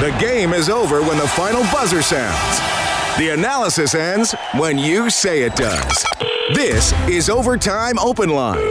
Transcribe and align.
The 0.00 0.16
game 0.18 0.54
is 0.54 0.70
over 0.70 1.02
when 1.02 1.18
the 1.18 1.28
final 1.28 1.60
buzzer 1.64 2.00
sounds. 2.00 2.58
The 3.18 3.34
analysis 3.34 3.94
ends 3.94 4.34
when 4.54 4.78
you 4.78 5.10
say 5.10 5.42
it 5.42 5.54
does. 5.56 6.06
This 6.54 6.94
is 7.06 7.28
Overtime 7.28 7.98
Open 7.98 8.30
Line. 8.30 8.62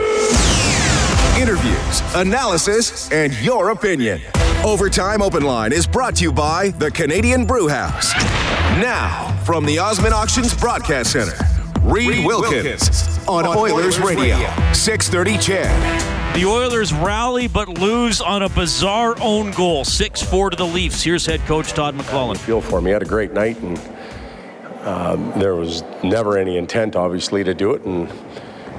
Interviews, 1.40 2.02
analysis, 2.16 3.12
and 3.12 3.32
your 3.34 3.70
opinion. 3.70 4.20
Overtime 4.64 5.22
Open 5.22 5.44
Line 5.44 5.72
is 5.72 5.86
brought 5.86 6.16
to 6.16 6.24
you 6.24 6.32
by 6.32 6.70
the 6.70 6.90
Canadian 6.90 7.44
Brewhouse. 7.44 8.12
Now, 8.80 9.32
from 9.44 9.64
the 9.64 9.78
Osmond 9.78 10.12
Auctions 10.12 10.52
Broadcast 10.52 11.12
Center, 11.12 11.38
Reed 11.82 12.26
Wilkins 12.26 13.24
on 13.28 13.46
Oilers 13.46 14.00
Radio, 14.00 14.36
630 14.72 15.38
CHED. 15.38 16.09
The 16.34 16.46
Oilers 16.46 16.92
rally 16.92 17.48
but 17.48 17.68
lose 17.68 18.20
on 18.20 18.42
a 18.42 18.48
bizarre 18.48 19.14
own 19.20 19.50
goal, 19.50 19.84
6 19.84 20.22
4 20.22 20.50
to 20.50 20.56
the 20.56 20.64
Leafs. 20.64 21.02
Here's 21.02 21.26
head 21.26 21.40
coach 21.40 21.72
Todd 21.72 21.96
McLellan. 21.96 22.36
Feel 22.36 22.60
for 22.60 22.78
him. 22.78 22.86
He 22.86 22.92
had 22.92 23.02
a 23.02 23.06
great 23.06 23.32
night, 23.32 23.58
and 23.58 23.78
um, 24.82 25.32
there 25.38 25.56
was 25.56 25.82
never 26.02 26.38
any 26.38 26.56
intent, 26.56 26.96
obviously, 26.96 27.42
to 27.44 27.52
do 27.52 27.72
it. 27.74 27.84
And 27.84 28.08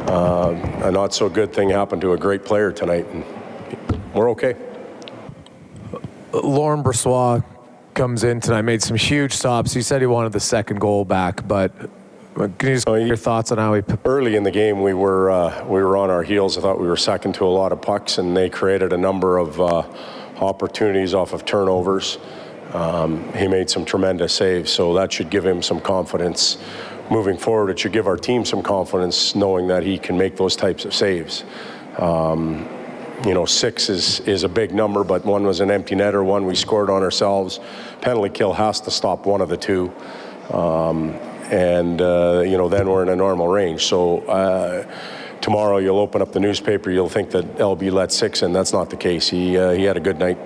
uh, 0.09 0.55
a 0.85 0.91
not 0.91 1.13
so 1.13 1.29
good 1.29 1.53
thing 1.53 1.69
happened 1.69 2.01
to 2.01 2.13
a 2.13 2.17
great 2.17 2.45
player 2.45 2.71
tonight, 2.71 3.05
and 3.07 3.23
we're 4.13 4.31
okay. 4.31 4.55
Laurent 6.31 6.83
Brossoit 6.85 7.43
comes 7.93 8.23
in 8.23 8.39
tonight, 8.39 8.61
made 8.61 8.81
some 8.81 8.95
huge 8.95 9.33
stops. 9.33 9.73
He 9.73 9.81
said 9.81 10.01
he 10.01 10.07
wanted 10.07 10.31
the 10.31 10.39
second 10.39 10.79
goal 10.79 11.05
back, 11.05 11.45
but 11.47 11.73
can 11.75 11.89
you 11.89 11.91
just 11.91 12.00
your 13.07 13.17
thoughts 13.17 13.51
on 13.51 13.57
how 13.57 13.73
he? 13.73 13.81
Early 14.05 14.35
in 14.35 14.43
the 14.43 14.51
game, 14.51 14.81
we 14.81 14.93
were 14.93 15.29
uh, 15.29 15.65
we 15.65 15.83
were 15.83 15.97
on 15.97 16.09
our 16.09 16.23
heels. 16.23 16.57
I 16.57 16.61
thought 16.61 16.79
we 16.79 16.87
were 16.87 16.97
second 16.97 17.33
to 17.35 17.45
a 17.45 17.47
lot 17.47 17.71
of 17.71 17.81
pucks, 17.81 18.17
and 18.17 18.35
they 18.35 18.49
created 18.49 18.93
a 18.93 18.97
number 18.97 19.37
of 19.37 19.59
uh, 19.59 19.83
opportunities 20.37 21.13
off 21.13 21.33
of 21.33 21.45
turnovers. 21.45 22.17
Um, 22.73 23.31
he 23.33 23.47
made 23.47 23.69
some 23.69 23.83
tremendous 23.83 24.33
saves, 24.33 24.71
so 24.71 24.93
that 24.93 25.11
should 25.11 25.29
give 25.29 25.45
him 25.45 25.61
some 25.61 25.81
confidence 25.81 26.57
moving 27.09 27.37
forward. 27.37 27.69
It 27.69 27.79
should 27.79 27.91
give 27.91 28.07
our 28.07 28.15
team 28.15 28.45
some 28.45 28.63
confidence, 28.63 29.35
knowing 29.35 29.67
that 29.67 29.83
he 29.83 29.97
can 29.97 30.17
make 30.17 30.37
those 30.37 30.55
types 30.55 30.85
of 30.85 30.93
saves. 30.93 31.43
Um, 31.97 32.67
you 33.25 33.33
know, 33.33 33.45
six 33.45 33.89
is, 33.89 34.21
is 34.21 34.43
a 34.43 34.49
big 34.49 34.73
number, 34.73 35.03
but 35.03 35.25
one 35.25 35.43
was 35.43 35.59
an 35.59 35.69
empty 35.69 35.95
netter, 35.95 36.23
one 36.23 36.45
we 36.45 36.55
scored 36.55 36.89
on 36.89 37.03
ourselves. 37.03 37.59
Penalty 37.99 38.29
kill 38.29 38.53
has 38.53 38.79
to 38.81 38.91
stop 38.91 39.25
one 39.25 39.41
of 39.41 39.49
the 39.49 39.57
two. 39.57 39.91
Um, 40.49 41.19
and 41.51 42.01
uh, 42.01 42.43
you 42.45 42.57
know 42.57 42.69
then 42.69 42.89
we're 42.89 43.03
in 43.03 43.09
a 43.09 43.15
normal 43.15 43.47
range. 43.47 43.85
So 43.85 44.19
uh, 44.21 44.87
tomorrow 45.41 45.77
you'll 45.77 45.99
open 45.99 46.21
up 46.21 46.31
the 46.31 46.39
newspaper, 46.39 46.89
you'll 46.89 47.09
think 47.09 47.31
that 47.31 47.45
LB 47.57 47.91
let 47.91 48.11
six 48.11 48.41
and 48.41 48.55
That's 48.55 48.73
not 48.73 48.89
the 48.89 48.97
case. 48.97 49.29
He 49.29 49.57
uh, 49.57 49.71
he 49.71 49.83
had 49.83 49.97
a 49.97 50.01
good 50.01 50.17
night. 50.17 50.37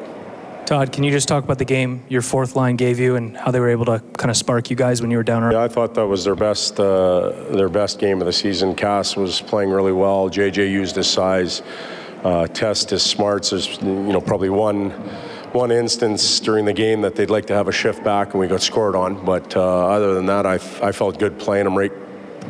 Todd, 0.65 0.91
can 0.91 1.03
you 1.03 1.11
just 1.11 1.27
talk 1.27 1.43
about 1.43 1.59
the 1.59 1.65
game 1.65 2.03
your 2.09 2.23
fourth 2.23 2.55
line 2.55 2.75
gave 2.75 2.97
you 2.97 3.15
and 3.15 3.37
how 3.37 3.51
they 3.51 3.59
were 3.59 3.69
able 3.69 3.85
to 3.85 4.01
kind 4.17 4.31
of 4.31 4.37
spark 4.37 4.71
you 4.71 4.75
guys 4.75 4.99
when 4.99 5.11
you 5.11 5.17
were 5.17 5.23
down? 5.23 5.51
Yeah, 5.51 5.61
I 5.61 5.67
thought 5.67 5.93
that 5.93 6.07
was 6.07 6.23
their 6.23 6.35
best 6.35 6.79
uh, 6.79 7.29
their 7.51 7.69
best 7.69 7.99
game 7.99 8.19
of 8.19 8.25
the 8.25 8.33
season. 8.33 8.73
Cass 8.75 9.15
was 9.15 9.41
playing 9.41 9.69
really 9.69 9.91
well. 9.91 10.29
JJ 10.29 10.71
used 10.71 10.95
his 10.95 11.07
size, 11.07 11.61
uh, 12.23 12.47
test 12.47 12.89
his 12.89 13.03
smarts. 13.03 13.51
There's 13.51 13.79
you 13.79 14.11
know 14.11 14.21
probably 14.21 14.49
one 14.49 14.91
one 15.55 15.71
instance 15.71 16.41
during 16.41 16.65
the 16.65 16.73
game 16.73 17.01
that 17.01 17.15
they'd 17.15 17.29
like 17.29 17.45
to 17.45 17.53
have 17.53 17.69
a 17.69 17.71
shift 17.71 18.03
back 18.03 18.31
and 18.31 18.39
we 18.41 18.47
got 18.47 18.61
scored 18.61 18.93
on. 18.93 19.23
But 19.23 19.55
uh, 19.55 19.87
other 19.87 20.13
than 20.13 20.25
that, 20.25 20.45
I, 20.45 20.55
I 20.55 20.91
felt 20.91 21.17
good 21.17 21.39
playing 21.39 21.63
them 21.63 21.77
right 21.77 21.93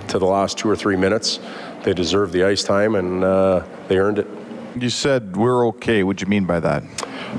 to 0.09 0.17
the 0.17 0.25
last 0.25 0.58
two 0.58 0.67
or 0.67 0.75
three 0.75 0.95
minutes. 0.95 1.39
They 1.84 1.94
deserved 1.94 2.34
the 2.34 2.44
ice 2.44 2.64
time 2.64 2.95
and 2.95 3.23
uh, 3.23 3.64
they 3.88 4.00
earned 4.00 4.20
it. 4.20 4.28
You 4.75 4.89
said 4.89 5.38
we're 5.38 5.67
okay. 5.67 6.03
What 6.03 6.17
do 6.17 6.23
you 6.23 6.30
mean 6.30 6.45
by 6.45 6.59
that? 6.59 6.84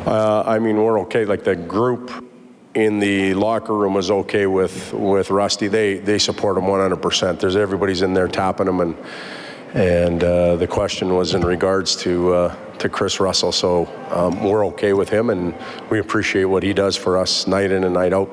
Uh, 0.06 0.44
I 0.46 0.60
mean, 0.60 0.76
we're 0.76 1.00
okay. 1.00 1.24
Like 1.24 1.42
the 1.42 1.56
group 1.56 2.24
in 2.74 3.00
the 3.00 3.34
locker 3.34 3.74
room 3.74 3.94
was 3.94 4.10
okay 4.10 4.46
with, 4.46 4.92
with 4.92 5.30
Rusty. 5.30 5.66
They, 5.66 5.98
they 5.98 6.18
support 6.18 6.56
him 6.56 6.64
100%. 6.64 7.40
There's 7.40 7.56
everybody's 7.56 8.02
in 8.02 8.14
there 8.14 8.28
tapping 8.28 8.68
him 8.68 8.80
and 8.80 8.96
and 9.74 10.22
uh, 10.22 10.56
the 10.56 10.66
question 10.66 11.14
was 11.14 11.34
in 11.34 11.42
regards 11.42 11.96
to 11.96 12.32
uh, 12.32 12.54
to 12.78 12.88
Kris 12.88 13.20
Russell. 13.20 13.52
So 13.52 13.86
um, 14.10 14.42
we're 14.42 14.66
okay 14.66 14.92
with 14.92 15.08
him, 15.08 15.30
and 15.30 15.54
we 15.90 15.98
appreciate 15.98 16.44
what 16.44 16.62
he 16.62 16.72
does 16.72 16.96
for 16.96 17.18
us 17.18 17.46
night 17.46 17.70
in 17.70 17.84
and 17.84 17.94
night 17.94 18.12
out. 18.12 18.28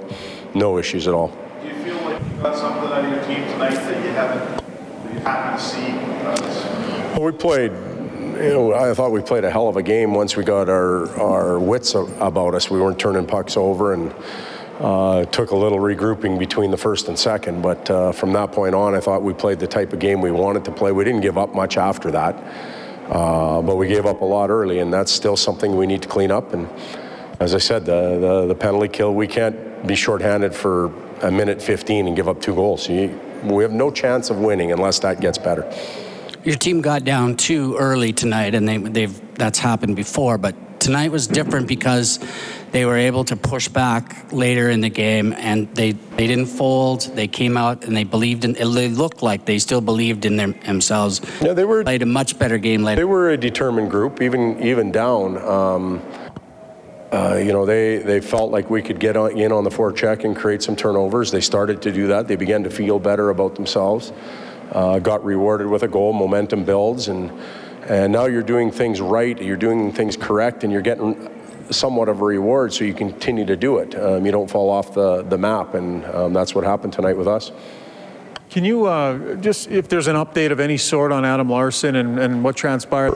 No 0.53 0.77
issues 0.77 1.07
at 1.07 1.13
all. 1.13 1.29
Do 1.61 1.67
you 1.67 1.73
feel 1.83 1.95
like 2.03 2.21
you 2.21 2.41
got 2.41 2.55
something 2.55 2.91
out 2.91 3.05
of 3.05 3.11
your 3.11 3.23
team 3.23 3.45
tonight 3.51 3.73
that 3.73 4.05
you 4.05 4.11
haven't, 4.11 4.65
that 5.03 5.13
you 5.13 5.19
happen 5.19 5.57
to 5.57 5.63
see? 5.63 7.17
Well, 7.17 7.23
we 7.23 7.31
played. 7.31 7.71
You 7.71 8.49
know, 8.49 8.73
I 8.73 8.93
thought 8.93 9.11
we 9.11 9.21
played 9.21 9.43
a 9.43 9.49
hell 9.49 9.67
of 9.67 9.77
a 9.77 9.83
game 9.83 10.13
once 10.13 10.35
we 10.35 10.43
got 10.43 10.67
our 10.67 11.07
our 11.19 11.59
wits 11.59 11.93
about 11.93 12.55
us. 12.55 12.69
We 12.69 12.79
weren't 12.79 12.99
turning 12.99 13.25
pucks 13.25 13.57
over 13.57 13.93
and. 13.93 14.13
Uh, 14.79 15.23
took 15.25 15.51
a 15.51 15.55
little 15.55 15.77
regrouping 15.77 16.39
between 16.39 16.71
the 16.71 16.77
first 16.77 17.07
and 17.07 17.17
second, 17.17 17.61
but 17.61 17.89
uh, 17.91 18.11
from 18.11 18.33
that 18.33 18.51
point 18.51 18.73
on, 18.73 18.95
I 18.95 18.99
thought 18.99 19.21
we 19.21 19.33
played 19.33 19.59
the 19.59 19.67
type 19.67 19.93
of 19.93 19.99
game 19.99 20.19
we 20.19 20.31
wanted 20.31 20.65
to 20.65 20.71
play. 20.71 20.91
We 20.91 21.03
didn't 21.03 21.21
give 21.21 21.37
up 21.37 21.53
much 21.53 21.77
after 21.77 22.09
that. 22.11 22.35
Uh, 23.09 23.61
but 23.61 23.75
we 23.75 23.87
gave 23.87 24.05
up 24.05 24.21
a 24.21 24.25
lot 24.25 24.49
early, 24.49 24.79
and 24.79 24.91
that's 24.91 25.11
still 25.11 25.35
something 25.35 25.75
we 25.75 25.85
need 25.85 26.01
to 26.01 26.07
clean 26.07 26.31
up. 26.31 26.53
And 26.53 26.67
as 27.39 27.53
I 27.53 27.57
said, 27.57 27.85
the, 27.85 28.17
the, 28.19 28.47
the 28.47 28.55
penalty 28.55 28.87
kill, 28.87 29.13
we 29.13 29.27
can't 29.27 29.85
be 29.85 29.95
shorthanded 29.95 30.55
for 30.55 30.85
a 31.21 31.29
minute 31.29 31.61
15 31.61 32.07
and 32.07 32.15
give 32.15 32.27
up 32.27 32.41
two 32.41 32.55
goals. 32.55 32.89
You, 32.89 33.19
we 33.43 33.63
have 33.63 33.71
no 33.71 33.91
chance 33.91 34.29
of 34.29 34.39
winning 34.39 34.71
unless 34.71 34.99
that 34.99 35.19
gets 35.19 35.37
better. 35.37 35.71
Your 36.43 36.55
team 36.55 36.81
got 36.81 37.03
down 37.03 37.35
too 37.35 37.75
early 37.77 38.13
tonight, 38.13 38.55
and 38.55 38.67
they, 38.67 38.77
they've 38.77 39.35
that's 39.35 39.59
happened 39.59 39.95
before. 39.95 40.37
But 40.37 40.55
tonight 40.83 41.11
was 41.11 41.27
different 41.27 41.67
because 41.67 42.19
they 42.71 42.85
were 42.85 42.97
able 42.97 43.23
to 43.23 43.35
push 43.37 43.69
back 43.69 44.31
later 44.33 44.69
in 44.69 44.81
the 44.81 44.89
game 44.89 45.33
and 45.33 45.73
they, 45.75 45.91
they 45.91 46.27
didn't 46.27 46.47
fold. 46.47 47.01
They 47.15 47.27
came 47.27 47.55
out 47.55 47.85
and 47.85 47.95
they 47.95 48.03
believed 48.03 48.43
in, 48.43 48.55
it 48.57 48.65
looked 48.65 49.23
like 49.23 49.45
they 49.45 49.59
still 49.59 49.81
believed 49.81 50.25
in 50.25 50.35
themselves. 50.35 51.21
Yeah, 51.41 51.53
they 51.53 51.63
were. 51.63 51.83
Played 51.83 52.01
a 52.01 52.05
much 52.05 52.37
better 52.37 52.57
game 52.57 52.83
later. 52.83 52.99
They 52.99 53.05
were 53.05 53.29
a 53.31 53.37
determined 53.37 53.89
group, 53.89 54.21
even, 54.21 54.61
even 54.61 54.91
down. 54.91 55.37
Um, 55.37 56.01
uh, 57.11 57.35
you 57.35 57.53
know, 57.53 57.65
they, 57.65 57.99
they 57.99 58.19
felt 58.19 58.51
like 58.51 58.69
we 58.69 58.81
could 58.81 58.99
get 58.99 59.15
on, 59.15 59.37
in 59.37 59.51
on 59.51 59.63
the 59.63 59.69
forecheck 59.69 60.25
and 60.25 60.35
create 60.35 60.63
some 60.63 60.75
turnovers. 60.75 61.31
They 61.31 61.41
started 61.41 61.81
to 61.83 61.91
do 61.91 62.07
that. 62.07 62.27
They 62.27 62.35
began 62.35 62.63
to 62.63 62.69
feel 62.69 62.99
better 62.99 63.29
about 63.29 63.55
themselves. 63.55 64.11
Uh, 64.71 64.97
got 64.99 65.23
rewarded 65.23 65.67
with 65.67 65.83
a 65.83 65.87
goal. 65.87 66.11
Momentum 66.13 66.65
builds, 66.65 67.07
and 67.07 67.31
and 67.87 68.13
now 68.13 68.25
you're 68.25 68.43
doing 68.43 68.71
things 68.71 69.01
right. 69.01 69.39
You're 69.41 69.57
doing 69.57 69.91
things 69.91 70.17
correct, 70.17 70.63
and 70.63 70.71
you're 70.71 70.81
getting 70.81 71.29
somewhat 71.69 72.09
of 72.09 72.21
a 72.21 72.23
reward 72.23 72.73
so 72.73 72.83
you 72.83 72.93
continue 72.93 73.45
to 73.45 73.55
do 73.55 73.77
it. 73.77 73.95
Um, 73.95 74.25
you 74.25 74.31
don't 74.31 74.49
fall 74.49 74.69
off 74.69 74.93
the, 74.93 75.23
the 75.23 75.37
map, 75.37 75.73
and 75.73 76.05
um, 76.05 76.33
that's 76.33 76.53
what 76.53 76.63
happened 76.63 76.93
tonight 76.93 77.17
with 77.17 77.27
us. 77.27 77.51
Can 78.49 78.63
you 78.63 78.85
uh, 78.85 79.33
just, 79.37 79.71
if 79.71 79.89
there's 79.89 80.05
an 80.05 80.15
update 80.15 80.51
of 80.51 80.59
any 80.59 80.77
sort 80.77 81.11
on 81.11 81.25
Adam 81.25 81.49
Larsson 81.49 81.95
and, 81.95 82.19
and 82.19 82.43
what 82.43 82.55
transpired? 82.55 83.15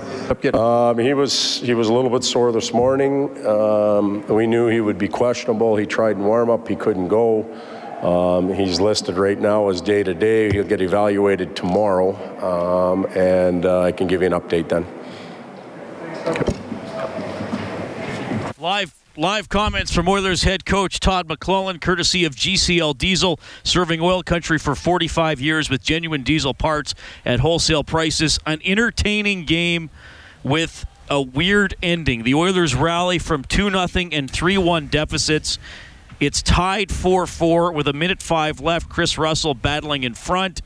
Um, 0.55 0.97
he 0.97 1.13
was 1.13 1.59
he 1.59 1.75
was 1.75 1.89
a 1.89 1.93
little 1.93 2.09
bit 2.09 2.23
sore 2.23 2.51
this 2.51 2.73
morning. 2.73 3.45
Um, 3.45 4.25
we 4.27 4.47
knew 4.47 4.67
he 4.67 4.81
would 4.81 4.97
be 4.97 5.07
questionable. 5.07 5.75
He 5.75 5.85
tried 5.85 6.15
in 6.15 6.23
warm 6.23 6.49
up, 6.49 6.67
he 6.67 6.75
couldn't 6.75 7.09
go. 7.09 7.45
Um, 8.01 8.53
he's 8.53 8.79
listed 8.79 9.17
right 9.17 9.39
now 9.39 9.69
as 9.69 9.81
day 9.81 10.03
to 10.03 10.13
day. 10.13 10.51
He'll 10.51 10.63
get 10.63 10.81
evaluated 10.81 11.55
tomorrow, 11.55 12.13
um, 12.45 13.05
and 13.17 13.65
uh, 13.65 13.81
I 13.81 13.91
can 13.91 14.07
give 14.07 14.21
you 14.21 14.27
an 14.27 14.33
update 14.33 14.69
then. 14.69 14.85
Live 18.59 18.93
live 19.15 19.49
comments 19.49 19.91
from 19.91 20.07
Oilers 20.07 20.43
head 20.43 20.63
coach 20.63 20.99
Todd 20.99 21.27
McLellan, 21.27 21.81
courtesy 21.81 22.23
of 22.25 22.35
GCL 22.35 22.99
Diesel, 22.99 23.39
serving 23.63 23.99
oil 23.99 24.21
country 24.21 24.59
for 24.59 24.75
45 24.75 25.41
years 25.41 25.69
with 25.71 25.81
genuine 25.81 26.21
diesel 26.21 26.53
parts 26.53 26.93
at 27.25 27.39
wholesale 27.39 27.83
prices. 27.83 28.39
An 28.45 28.61
entertaining 28.63 29.45
game 29.45 29.89
with 30.43 30.85
a 31.09 31.19
weird 31.19 31.73
ending. 31.81 32.23
The 32.23 32.35
Oilers 32.35 32.75
rally 32.75 33.17
from 33.17 33.43
2 33.43 33.71
0 33.71 34.09
and 34.11 34.29
3 34.29 34.57
1 34.59 34.87
deficits. 34.87 35.57
It's 36.19 36.41
tied 36.41 36.91
4 36.91 37.27
4 37.27 37.71
with 37.71 37.87
a 37.87 37.93
minute 37.93 38.23
5 38.23 38.59
left. 38.59 38.89
Kris 38.89 39.17
Russell 39.17 39.53
battling 39.53 40.03
in 40.03 40.15
front, 40.15 40.61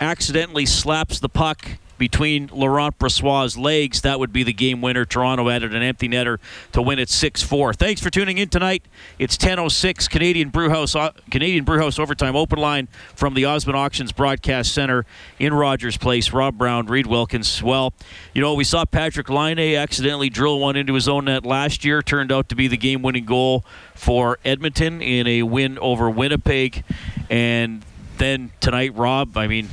accidentally 0.00 0.66
slaps 0.66 1.20
the 1.20 1.28
puck 1.28 1.78
between 1.98 2.48
Laurent 2.52 2.98
Brossoit's 2.98 3.56
legs. 3.56 4.00
That 4.02 4.18
would 4.18 4.32
be 4.32 4.42
the 4.42 4.52
game 4.52 4.80
winner. 4.80 5.04
Toronto 5.04 5.48
added 5.48 5.74
an 5.74 5.82
empty 5.82 6.08
netter 6.08 6.38
to 6.72 6.82
win 6.82 6.98
it 6.98 7.08
6-4. 7.08 7.76
Thanks 7.76 8.00
for 8.00 8.10
tuning 8.10 8.38
in 8.38 8.48
tonight. 8.48 8.84
It's 9.18 9.36
10:06 9.36 10.08
Canadian 10.08 10.50
Brewhouse 10.50 10.94
uh, 10.94 11.12
Canadian 11.30 11.64
Brewhouse 11.64 11.98
overtime 11.98 12.36
open 12.36 12.58
line 12.58 12.88
from 13.14 13.34
the 13.34 13.44
Osmond 13.44 13.76
Auctions 13.76 14.12
Broadcast 14.12 14.72
Center 14.72 15.04
in 15.38 15.54
Rogers 15.54 15.96
Place. 15.96 16.32
Rob 16.32 16.58
Brown, 16.58 16.86
Reed 16.86 17.06
Wilkins. 17.06 17.62
Well, 17.62 17.92
you 18.32 18.40
know 18.40 18.54
we 18.54 18.64
saw 18.64 18.84
Patrik 18.84 19.28
Laine 19.28 19.76
accidentally 19.76 20.30
drill 20.30 20.58
one 20.58 20.76
into 20.76 20.94
his 20.94 21.08
own 21.08 21.26
net 21.26 21.44
last 21.44 21.84
year. 21.84 22.02
Turned 22.02 22.32
out 22.32 22.48
to 22.48 22.54
be 22.54 22.68
the 22.68 22.76
game-winning 22.76 23.24
goal 23.24 23.64
for 23.94 24.38
Edmonton 24.44 25.00
in 25.00 25.26
a 25.26 25.42
win 25.42 25.78
over 25.78 26.10
Winnipeg, 26.10 26.84
and 27.30 27.84
then 28.18 28.50
tonight, 28.60 28.94
Rob. 28.94 29.36
I 29.36 29.46
mean, 29.46 29.68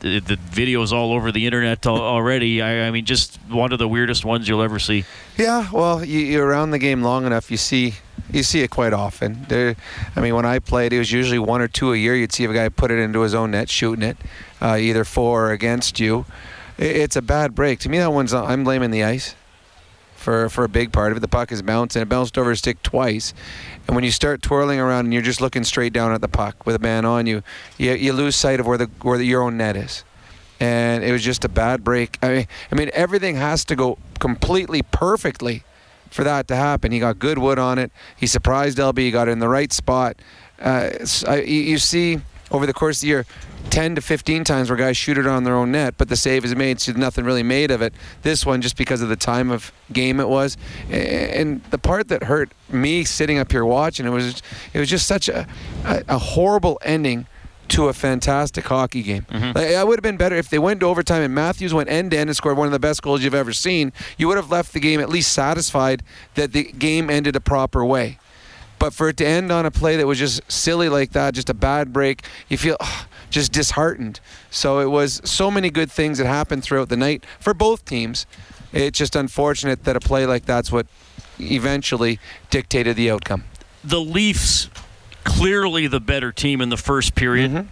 the, 0.00 0.20
the 0.20 0.36
videos 0.36 0.92
all 0.92 1.12
over 1.12 1.32
the 1.32 1.46
internet 1.46 1.86
already. 1.86 2.62
I, 2.62 2.86
I, 2.86 2.90
mean, 2.90 3.04
just 3.04 3.38
one 3.48 3.72
of 3.72 3.78
the 3.78 3.88
weirdest 3.88 4.24
ones 4.24 4.48
you'll 4.48 4.62
ever 4.62 4.78
see. 4.78 5.04
Yeah, 5.36 5.68
well, 5.72 6.04
you, 6.04 6.20
you're 6.20 6.46
around 6.46 6.70
the 6.70 6.78
game 6.78 7.02
long 7.02 7.26
enough, 7.26 7.50
you 7.50 7.56
see 7.56 7.94
You 8.30 8.42
see 8.42 8.60
it 8.60 8.70
quite 8.70 8.92
often. 8.92 9.46
There, 9.48 9.76
I 10.14 10.20
mean, 10.20 10.34
when 10.34 10.44
I 10.44 10.58
played, 10.58 10.92
it 10.92 10.98
was 10.98 11.12
usually 11.12 11.38
one 11.38 11.60
or 11.60 11.68
two 11.68 11.92
a 11.92 11.96
year. 11.96 12.14
You'd 12.14 12.32
see 12.32 12.44
a 12.44 12.52
guy 12.52 12.68
put 12.68 12.90
it 12.90 12.98
into 12.98 13.20
his 13.20 13.34
own 13.34 13.52
net, 13.52 13.70
shooting 13.70 14.02
it, 14.02 14.16
uh, 14.60 14.76
either 14.78 15.04
for 15.04 15.46
or 15.46 15.52
against 15.52 15.98
you. 15.98 16.26
It's 16.76 17.16
a 17.16 17.22
bad 17.22 17.54
break. 17.54 17.80
To 17.80 17.88
me, 17.88 17.98
that 17.98 18.12
one's 18.12 18.32
I'm 18.32 18.64
blaming 18.64 18.90
the 18.90 19.02
ice 19.02 19.34
for 20.18 20.48
for 20.48 20.64
a 20.64 20.68
big 20.68 20.92
part 20.92 21.12
of 21.12 21.16
it. 21.16 21.20
The 21.20 21.28
puck 21.28 21.52
is 21.52 21.62
bouncing. 21.62 22.02
It 22.02 22.08
bounced 22.08 22.36
over 22.36 22.50
his 22.50 22.58
stick 22.58 22.82
twice, 22.82 23.32
and 23.86 23.94
when 23.94 24.04
you 24.04 24.10
start 24.10 24.42
twirling 24.42 24.80
around 24.80 25.06
and 25.06 25.14
you're 25.14 25.22
just 25.22 25.40
looking 25.40 25.64
straight 25.64 25.92
down 25.92 26.12
at 26.12 26.20
the 26.20 26.28
puck 26.28 26.66
with 26.66 26.76
a 26.76 26.80
man 26.80 27.04
on 27.04 27.26
you, 27.26 27.42
you, 27.78 27.92
you 27.92 28.12
lose 28.12 28.36
sight 28.36 28.60
of 28.60 28.66
where 28.66 28.78
the 28.78 28.90
where 29.02 29.16
the, 29.16 29.24
your 29.24 29.42
own 29.42 29.56
net 29.56 29.76
is. 29.76 30.04
And 30.60 31.04
it 31.04 31.12
was 31.12 31.22
just 31.22 31.44
a 31.44 31.48
bad 31.48 31.84
break. 31.84 32.18
I 32.20 32.28
mean, 32.28 32.46
I 32.72 32.74
mean, 32.74 32.90
everything 32.92 33.36
has 33.36 33.64
to 33.66 33.76
go 33.76 33.96
completely 34.18 34.82
perfectly 34.82 35.62
for 36.10 36.24
that 36.24 36.48
to 36.48 36.56
happen. 36.56 36.90
He 36.90 36.98
got 36.98 37.20
good 37.20 37.38
wood 37.38 37.60
on 37.60 37.78
it. 37.78 37.92
He 38.16 38.26
surprised 38.26 38.78
LB. 38.78 38.98
He 38.98 39.10
got 39.12 39.28
it 39.28 39.32
in 39.32 39.38
the 39.38 39.48
right 39.48 39.72
spot. 39.72 40.16
Uh, 40.60 40.90
you 41.44 41.78
see 41.78 42.20
over 42.50 42.66
the 42.66 42.72
course 42.72 42.98
of 42.98 43.00
the 43.02 43.06
year 43.08 43.26
10 43.70 43.96
to 43.96 44.00
15 44.00 44.44
times 44.44 44.70
where 44.70 44.76
guys 44.76 44.96
shoot 44.96 45.18
it 45.18 45.26
on 45.26 45.44
their 45.44 45.54
own 45.54 45.72
net, 45.72 45.94
but 45.98 46.08
the 46.08 46.16
save 46.16 46.44
is 46.44 46.54
made, 46.56 46.80
so 46.80 46.92
nothing 46.92 47.24
really 47.24 47.42
made 47.42 47.70
of 47.70 47.82
it. 47.82 47.92
This 48.22 48.46
one, 48.46 48.62
just 48.62 48.76
because 48.76 49.02
of 49.02 49.08
the 49.08 49.16
time 49.16 49.50
of 49.50 49.72
game 49.92 50.20
it 50.20 50.28
was, 50.28 50.56
and 50.90 51.62
the 51.64 51.78
part 51.78 52.08
that 52.08 52.24
hurt 52.24 52.50
me 52.70 53.04
sitting 53.04 53.38
up 53.38 53.52
here 53.52 53.64
watching 53.64 54.06
it 54.06 54.10
was 54.10 54.42
it 54.72 54.78
was 54.78 54.88
just 54.88 55.06
such 55.06 55.28
a, 55.28 55.46
a, 55.84 56.02
a 56.08 56.18
horrible 56.18 56.78
ending 56.82 57.26
to 57.68 57.88
a 57.88 57.92
fantastic 57.92 58.64
hockey 58.66 59.02
game. 59.02 59.26
Mm-hmm. 59.30 59.56
Like, 59.56 59.74
I 59.74 59.84
would 59.84 59.98
have 59.98 60.02
been 60.02 60.16
better 60.16 60.36
if 60.36 60.48
they 60.48 60.58
went 60.58 60.80
to 60.80 60.86
overtime 60.86 61.22
and 61.22 61.34
Matthews 61.34 61.74
went 61.74 61.90
end 61.90 62.12
to 62.12 62.18
end 62.18 62.30
and 62.30 62.36
scored 62.36 62.56
one 62.56 62.66
of 62.66 62.72
the 62.72 62.78
best 62.78 63.02
goals 63.02 63.22
you've 63.22 63.34
ever 63.34 63.52
seen. 63.52 63.92
You 64.16 64.26
would 64.28 64.36
have 64.36 64.50
left 64.50 64.72
the 64.72 64.80
game 64.80 65.00
at 65.00 65.08
least 65.08 65.32
satisfied 65.32 66.02
that 66.34 66.52
the 66.52 66.64
game 66.64 67.10
ended 67.10 67.36
a 67.36 67.40
proper 67.40 67.84
way. 67.84 68.18
But 68.78 68.94
for 68.94 69.08
it 69.08 69.16
to 69.18 69.26
end 69.26 69.50
on 69.50 69.66
a 69.66 69.70
play 69.70 69.96
that 69.96 70.06
was 70.06 70.18
just 70.18 70.40
silly 70.50 70.88
like 70.88 71.12
that, 71.12 71.34
just 71.34 71.50
a 71.50 71.54
bad 71.54 71.92
break, 71.92 72.22
you 72.48 72.56
feel 72.56 72.76
oh, 72.80 73.06
just 73.30 73.52
disheartened. 73.52 74.20
So 74.50 74.78
it 74.78 74.90
was 74.90 75.20
so 75.24 75.50
many 75.50 75.70
good 75.70 75.90
things 75.90 76.18
that 76.18 76.26
happened 76.26 76.62
throughout 76.62 76.88
the 76.88 76.96
night 76.96 77.24
for 77.40 77.54
both 77.54 77.84
teams. 77.84 78.26
It's 78.72 78.98
just 78.98 79.16
unfortunate 79.16 79.84
that 79.84 79.96
a 79.96 80.00
play 80.00 80.26
like 80.26 80.44
that's 80.44 80.70
what 80.70 80.86
eventually 81.40 82.18
dictated 82.50 82.96
the 82.96 83.10
outcome. 83.10 83.44
The 83.82 84.00
Leafs 84.00 84.68
clearly 85.24 85.86
the 85.86 86.00
better 86.00 86.32
team 86.32 86.60
in 86.60 86.68
the 86.68 86.76
first 86.76 87.14
period. 87.14 87.50
Mm-hmm. 87.50 87.68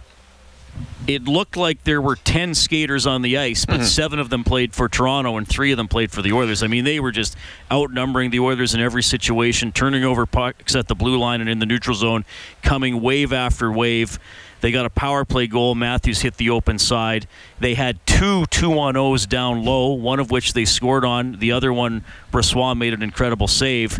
It 1.07 1.23
looked 1.23 1.55
like 1.55 1.85
there 1.85 2.01
were 2.01 2.17
10 2.17 2.53
skaters 2.53 3.07
on 3.07 3.21
the 3.21 3.37
ice, 3.37 3.65
but 3.65 3.75
mm-hmm. 3.75 3.85
seven 3.85 4.19
of 4.19 4.29
them 4.29 4.43
played 4.43 4.75
for 4.75 4.89
Toronto 4.89 5.37
and 5.37 5.47
three 5.47 5.71
of 5.71 5.77
them 5.77 5.87
played 5.87 6.11
for 6.11 6.21
the 6.21 6.33
Oilers. 6.33 6.63
I 6.63 6.67
mean, 6.67 6.83
they 6.83 6.99
were 6.99 7.13
just 7.13 7.37
outnumbering 7.71 8.31
the 8.31 8.39
Oilers 8.39 8.73
in 8.73 8.81
every 8.81 9.03
situation, 9.03 9.71
turning 9.71 10.03
over 10.03 10.25
pucks 10.25 10.75
at 10.75 10.89
the 10.89 10.95
blue 10.95 11.17
line 11.17 11.39
and 11.39 11.49
in 11.49 11.59
the 11.59 11.65
neutral 11.65 11.95
zone, 11.95 12.25
coming 12.61 13.01
wave 13.01 13.31
after 13.31 13.71
wave. 13.71 14.19
They 14.59 14.71
got 14.71 14.85
a 14.85 14.89
power 14.89 15.23
play 15.23 15.47
goal. 15.47 15.75
Matthews 15.75 16.21
hit 16.21 16.35
the 16.35 16.49
open 16.49 16.79
side. 16.79 17.27
They 17.59 17.75
had 17.75 18.05
two 18.05 18.45
2 18.47 18.77
on 18.77 18.97
O's 18.97 19.25
down 19.25 19.63
low, 19.63 19.93
one 19.93 20.19
of 20.19 20.31
which 20.31 20.53
they 20.53 20.65
scored 20.65 21.05
on. 21.05 21.33
The 21.39 21.51
other 21.51 21.71
one, 21.71 22.03
Brossoit 22.31 22.77
made 22.77 22.93
an 22.93 23.03
incredible 23.03 23.47
save. 23.47 23.99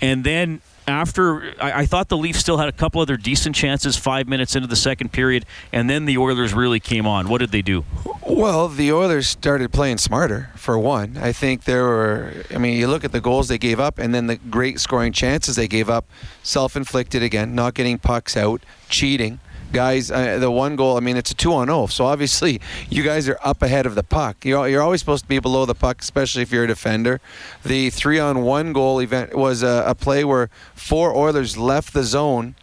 And 0.00 0.24
then 0.24 0.62
after 0.86 1.54
I, 1.60 1.80
I, 1.80 1.86
thought 1.86 2.08
the 2.08 2.16
Leafs 2.16 2.40
still 2.40 2.58
had 2.58 2.68
a 2.68 2.72
couple 2.72 3.00
other 3.00 3.16
decent 3.16 3.54
chances 3.54 3.96
five 3.96 4.28
minutes 4.28 4.56
into 4.56 4.68
the 4.68 4.76
second 4.76 5.12
period, 5.12 5.46
and 5.72 5.88
then 5.88 6.04
the 6.04 6.18
Oilers 6.18 6.52
really 6.52 6.80
came 6.80 7.06
on. 7.06 7.28
What 7.28 7.38
did 7.38 7.50
they 7.50 7.62
do? 7.62 7.84
Well, 8.26 8.68
the 8.68 8.92
Oilers 8.92 9.26
started 9.26 9.72
playing 9.72 9.98
smarter 9.98 10.50
for 10.56 10.78
one. 10.78 11.16
I 11.16 11.32
think 11.32 11.64
there 11.64 11.84
were. 11.84 12.44
I 12.50 12.58
mean, 12.58 12.76
you 12.76 12.88
look 12.88 13.04
at 13.04 13.12
the 13.12 13.20
goals 13.20 13.48
they 13.48 13.58
gave 13.58 13.80
up, 13.80 13.98
and 13.98 14.14
then 14.14 14.26
the 14.26 14.36
great 14.36 14.80
scoring 14.80 15.12
chances 15.12 15.56
they 15.56 15.68
gave 15.68 15.88
up, 15.88 16.06
self-inflicted 16.42 17.22
again, 17.22 17.54
not 17.54 17.74
getting 17.74 17.98
pucks 17.98 18.36
out, 18.36 18.62
cheating 18.88 19.40
guys, 19.72 20.10
uh, 20.10 20.38
the 20.38 20.50
one 20.50 20.76
goal, 20.76 20.96
I 20.96 21.00
mean, 21.00 21.16
it's 21.16 21.30
a 21.30 21.34
two 21.34 21.52
on 21.52 21.66
0. 21.68 21.86
So 21.86 22.06
obviously, 22.06 22.60
you 22.88 23.02
guys 23.02 23.28
are 23.28 23.38
up 23.42 23.62
ahead 23.62 23.86
of 23.86 23.94
the 23.94 24.02
puck. 24.02 24.44
You're, 24.44 24.68
you're 24.68 24.82
always 24.82 25.00
supposed 25.00 25.24
to 25.24 25.28
be 25.28 25.38
below 25.38 25.66
the 25.66 25.74
puck, 25.74 26.00
especially 26.00 26.42
if 26.42 26.52
you're 26.52 26.64
a 26.64 26.68
defender. 26.68 27.20
The 27.64 27.90
three 27.90 28.18
on 28.18 28.42
one 28.42 28.72
goal 28.72 29.00
event 29.00 29.34
was 29.34 29.62
a, 29.62 29.84
a 29.86 29.94
play 29.94 30.24
where 30.24 30.50
four 30.74 31.14
Oilers 31.14 31.56
left 31.56 31.92
the 31.92 32.04
zone. 32.04 32.54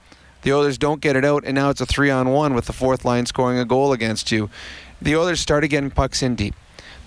The 0.43 0.53
Oilers 0.53 0.77
don't 0.77 1.01
get 1.01 1.15
it 1.15 1.25
out, 1.25 1.43
and 1.45 1.55
now 1.55 1.69
it's 1.69 1.81
a 1.81 1.85
three 1.85 2.09
on 2.09 2.29
one 2.29 2.53
with 2.53 2.65
the 2.65 2.73
fourth 2.73 3.03
line 3.03 3.25
scoring 3.25 3.59
a 3.59 3.65
goal 3.65 3.91
against 3.91 4.31
you. 4.31 4.49
The 5.01 5.15
Oilers 5.15 5.39
started 5.39 5.69
getting 5.69 5.91
pucks 5.91 6.21
in 6.21 6.35
deep 6.35 6.55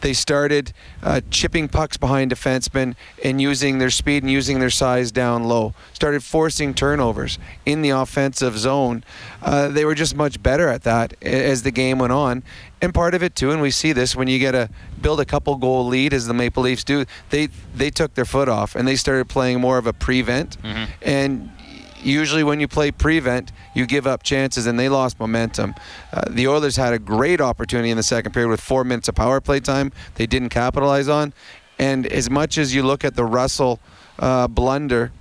they 0.00 0.12
started 0.12 0.73
uh, 1.02 1.20
chipping 1.31 1.69
pucks 1.69 1.97
behind 1.97 2.31
defensemen 2.31 2.94
and 3.25 3.41
using 3.41 3.79
their 3.79 3.91
speed 3.91 4.23
and 4.23 4.31
using 4.31 4.61
their 4.61 4.70
size 4.70 5.12
down 5.12 5.44
low. 5.44 5.75
Started 5.93 6.23
forcing 6.23 6.75
turnovers 6.75 7.38
in 7.67 7.82
the 7.82 7.91
offensive 7.91 8.58
zone. 8.58 9.05
Uh, 9.43 9.69
they 9.69 9.85
were 9.85 9.94
just 9.94 10.14
much 10.14 10.43
better 10.43 10.69
at 10.69 10.82
that 10.82 11.14
as 11.23 11.62
the 11.62 11.70
game 11.70 11.99
went 11.99 12.12
on. 12.12 12.43
And 12.82 12.94
part 12.94 13.14
of 13.14 13.23
it 13.23 13.35
too, 13.35 13.50
and 13.50 13.61
we 13.61 13.70
see 13.70 13.93
this 13.93 14.17
when 14.17 14.29
you 14.29 14.38
get 14.38 14.55
a 14.55 14.70
build 15.00 15.20
a 15.20 15.25
couple 15.25 15.56
goal 15.56 15.87
lead 15.87 16.14
as 16.14 16.26
the 16.26 16.35
Maple 16.35 16.62
Leafs 16.62 16.85
do. 16.85 17.05
They 17.29 17.49
they 17.75 17.91
took 17.91 18.14
their 18.14 18.25
foot 18.25 18.49
off 18.49 18.75
and 18.75 18.88
they 18.88 18.96
started 18.96 19.29
playing 19.29 19.61
more 19.61 19.76
of 19.76 19.87
a 19.87 19.93
prevent. 19.93 20.61
Mm-hmm. 20.62 20.85
And 21.03 21.50
usually 22.02 22.44
when 22.44 22.61
you 22.61 22.69
play 22.69 22.91
prevent, 22.91 23.52
you 23.75 23.87
give 23.87 24.06
up 24.06 24.23
chances, 24.23 24.67
and 24.67 24.79
they 24.79 24.88
lost 24.88 25.19
momentum. 25.20 25.75
Uh, 26.12 26.23
the 26.29 26.49
Oilers 26.49 26.76
had 26.76 26.93
a 26.93 26.99
great 26.99 27.41
opportunity 27.41 27.91
in 27.91 27.97
the 27.97 28.02
second 28.02 28.32
period 28.32 28.49
with 28.49 28.61
four 28.61 28.85
minutes 28.85 29.08
of 29.08 29.14
power 29.14 29.41
play 29.41 29.61
time. 29.61 29.93
They 30.17 30.26
didn't 30.26 30.50
capitalize 30.50 31.08
on. 31.08 31.32
And 31.79 32.06
as 32.06 32.29
much 32.29 32.58
as 32.58 32.75
you 32.75 32.82
look 32.82 33.05
at 33.05 33.14
the 33.17 33.25
Russell 33.25 33.81
uh, 34.19 34.49
blunder 34.49 35.12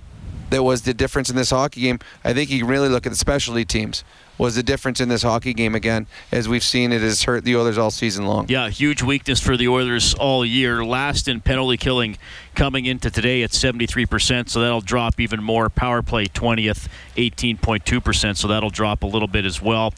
that 0.50 0.62
was 0.62 0.82
the 0.82 0.92
difference 0.92 1.30
in 1.30 1.36
this 1.36 1.50
hockey 1.50 1.80
game, 1.80 2.00
I 2.24 2.34
think 2.34 2.50
you 2.50 2.60
can 2.60 2.68
really 2.68 2.88
look 2.88 3.06
at 3.06 3.10
the 3.10 3.16
specialty 3.16 3.64
teams 3.64 4.04
was 4.40 4.54
the 4.54 4.62
difference 4.62 5.00
in 5.00 5.10
this 5.10 5.22
hockey 5.22 5.52
game 5.52 5.74
again, 5.74 6.06
as 6.32 6.48
we've 6.48 6.64
seen 6.64 6.92
it 6.92 7.02
has 7.02 7.24
hurt 7.24 7.44
the 7.44 7.54
Oilers 7.54 7.76
all 7.76 7.90
season 7.90 8.24
long. 8.24 8.46
Yeah, 8.48 8.70
huge 8.70 9.02
weakness 9.02 9.38
for 9.38 9.54
the 9.54 9.68
Oilers 9.68 10.14
all 10.14 10.46
year. 10.46 10.82
Last 10.82 11.28
in 11.28 11.42
penalty 11.42 11.76
killing 11.76 12.16
coming 12.54 12.86
into 12.86 13.10
today 13.10 13.42
at 13.42 13.50
73%, 13.50 14.48
so 14.48 14.60
that'll 14.60 14.80
drop 14.80 15.20
even 15.20 15.42
more. 15.42 15.68
Power 15.68 16.00
play 16.00 16.26
20th, 16.26 16.88
18.2%, 17.16 18.36
so 18.36 18.48
that'll 18.48 18.70
drop 18.70 19.02
a 19.02 19.06
little 19.06 19.28
bit 19.28 19.44
as 19.44 19.60
well. 19.60 19.92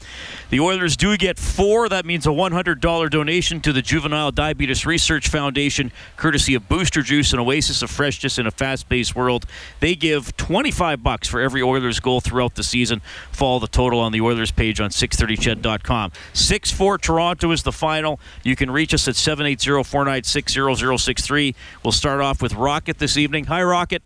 The 0.49 0.59
Oilers 0.59 0.97
do 0.97 1.15
get 1.15 1.39
four. 1.39 1.87
That 1.87 2.05
means 2.05 2.27
a 2.27 2.29
$100 2.29 3.09
donation 3.09 3.61
to 3.61 3.71
the 3.71 3.81
Juvenile 3.81 4.31
Diabetes 4.31 4.85
Research 4.85 5.29
Foundation, 5.29 5.91
courtesy 6.17 6.53
of 6.53 6.67
Booster 6.67 7.01
Juice, 7.01 7.31
an 7.31 7.39
oasis 7.39 7.81
of 7.81 7.89
freshness 7.89 8.37
in 8.37 8.45
a 8.45 8.51
fast-paced 8.51 9.15
world. 9.15 9.45
They 9.79 9.95
give 9.95 10.35
25 10.35 11.01
bucks 11.01 11.29
for 11.29 11.39
every 11.39 11.61
Oilers 11.61 12.01
goal 12.01 12.19
throughout 12.19 12.55
the 12.55 12.63
season. 12.63 13.01
Follow 13.31 13.59
the 13.59 13.67
total 13.67 14.01
on 14.01 14.11
the 14.11 14.19
Oilers 14.19 14.32
page 14.55 14.79
on 14.79 14.89
630ched.com. 14.89 16.11
6-4 16.33 17.01
Toronto 17.01 17.51
is 17.51 17.63
the 17.63 17.71
final. 17.71 18.19
You 18.43 18.55
can 18.55 18.69
reach 18.71 18.93
us 18.93 19.07
at 19.07 19.15
780-496-0063. 19.15 21.55
We'll 21.83 21.91
start 21.91 22.21
off 22.21 22.41
with 22.41 22.53
Rocket 22.53 22.99
this 22.99 23.17
evening. 23.17 23.45
Hi, 23.45 23.63
Rocket. 23.63 24.03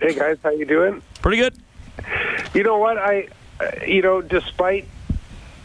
Hey 0.00 0.14
guys, 0.14 0.38
how 0.42 0.50
you 0.50 0.64
doing? 0.64 1.02
Pretty 1.22 1.36
good. 1.38 1.54
You 2.54 2.62
know 2.62 2.78
what? 2.78 2.98
I, 2.98 3.28
you 3.86 4.02
know, 4.02 4.22
despite 4.22 4.86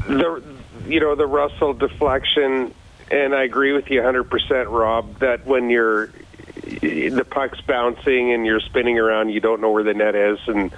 the, 0.08 0.44
you 0.88 1.00
know, 1.00 1.16
the 1.16 1.28
Russell 1.28 1.74
deflection, 1.74 2.74
and 3.12 3.36
I 3.36 3.44
agree 3.44 3.74
with 3.74 3.92
you 3.92 4.02
100%, 4.02 4.72
Rob, 4.72 5.20
that 5.20 5.46
when 5.46 5.70
you're 5.70 6.10
the 6.64 7.26
puck's 7.30 7.62
bouncing 7.62 8.32
and 8.32 8.46
you're 8.46 8.60
spinning 8.60 8.98
around, 8.98 9.30
you 9.30 9.40
don't 9.40 9.62
know 9.62 9.72
where 9.72 9.84
the 9.84 9.94
net 9.94 10.16
is, 10.16 10.40
and 10.48 10.72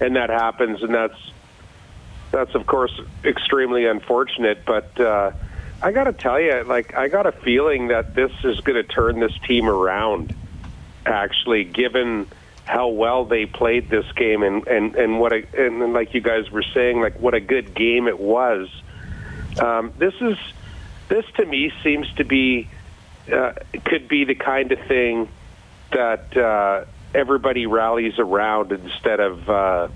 and 0.00 0.16
that 0.16 0.30
happens, 0.30 0.82
and 0.82 0.94
that's 0.94 1.18
that's 2.30 2.54
of 2.54 2.66
course 2.66 2.92
extremely 3.24 3.86
unfortunate. 3.86 4.64
But 4.64 4.98
uh, 5.00 5.32
I 5.82 5.92
got 5.92 6.04
to 6.04 6.12
tell 6.12 6.40
you, 6.40 6.64
like 6.64 6.94
I 6.94 7.08
got 7.08 7.26
a 7.26 7.32
feeling 7.32 7.88
that 7.88 8.14
this 8.14 8.32
is 8.44 8.60
going 8.60 8.76
to 8.76 8.82
turn 8.82 9.20
this 9.20 9.36
team 9.46 9.68
around 9.68 10.34
actually, 11.06 11.64
given 11.64 12.26
how 12.64 12.88
well 12.88 13.24
they 13.24 13.46
played 13.46 13.88
this 13.88 14.10
game 14.12 14.42
and 14.42 14.66
and 14.66 14.94
and 14.94 15.20
what 15.20 15.32
a 15.32 15.46
and 15.56 15.92
like 15.92 16.14
you 16.14 16.20
guys 16.20 16.50
were 16.50 16.64
saying, 16.74 17.00
like 17.00 17.18
what 17.18 17.34
a 17.34 17.40
good 17.40 17.74
game 17.74 18.08
it 18.08 18.18
was. 18.18 18.68
Um, 19.58 19.92
this 19.98 20.14
is 20.20 20.36
this 21.08 21.24
to 21.36 21.46
me 21.46 21.72
seems 21.82 22.12
to 22.14 22.24
be 22.24 22.68
uh, 23.32 23.52
could 23.84 24.08
be 24.08 24.24
the 24.24 24.34
kind 24.34 24.72
of 24.72 24.78
thing 24.86 25.28
that 25.92 26.36
uh, 26.36 26.84
everybody 27.14 27.66
rallies 27.66 28.18
around 28.18 28.72
instead 28.72 29.20
of 29.20 29.48
uh, 29.48 29.88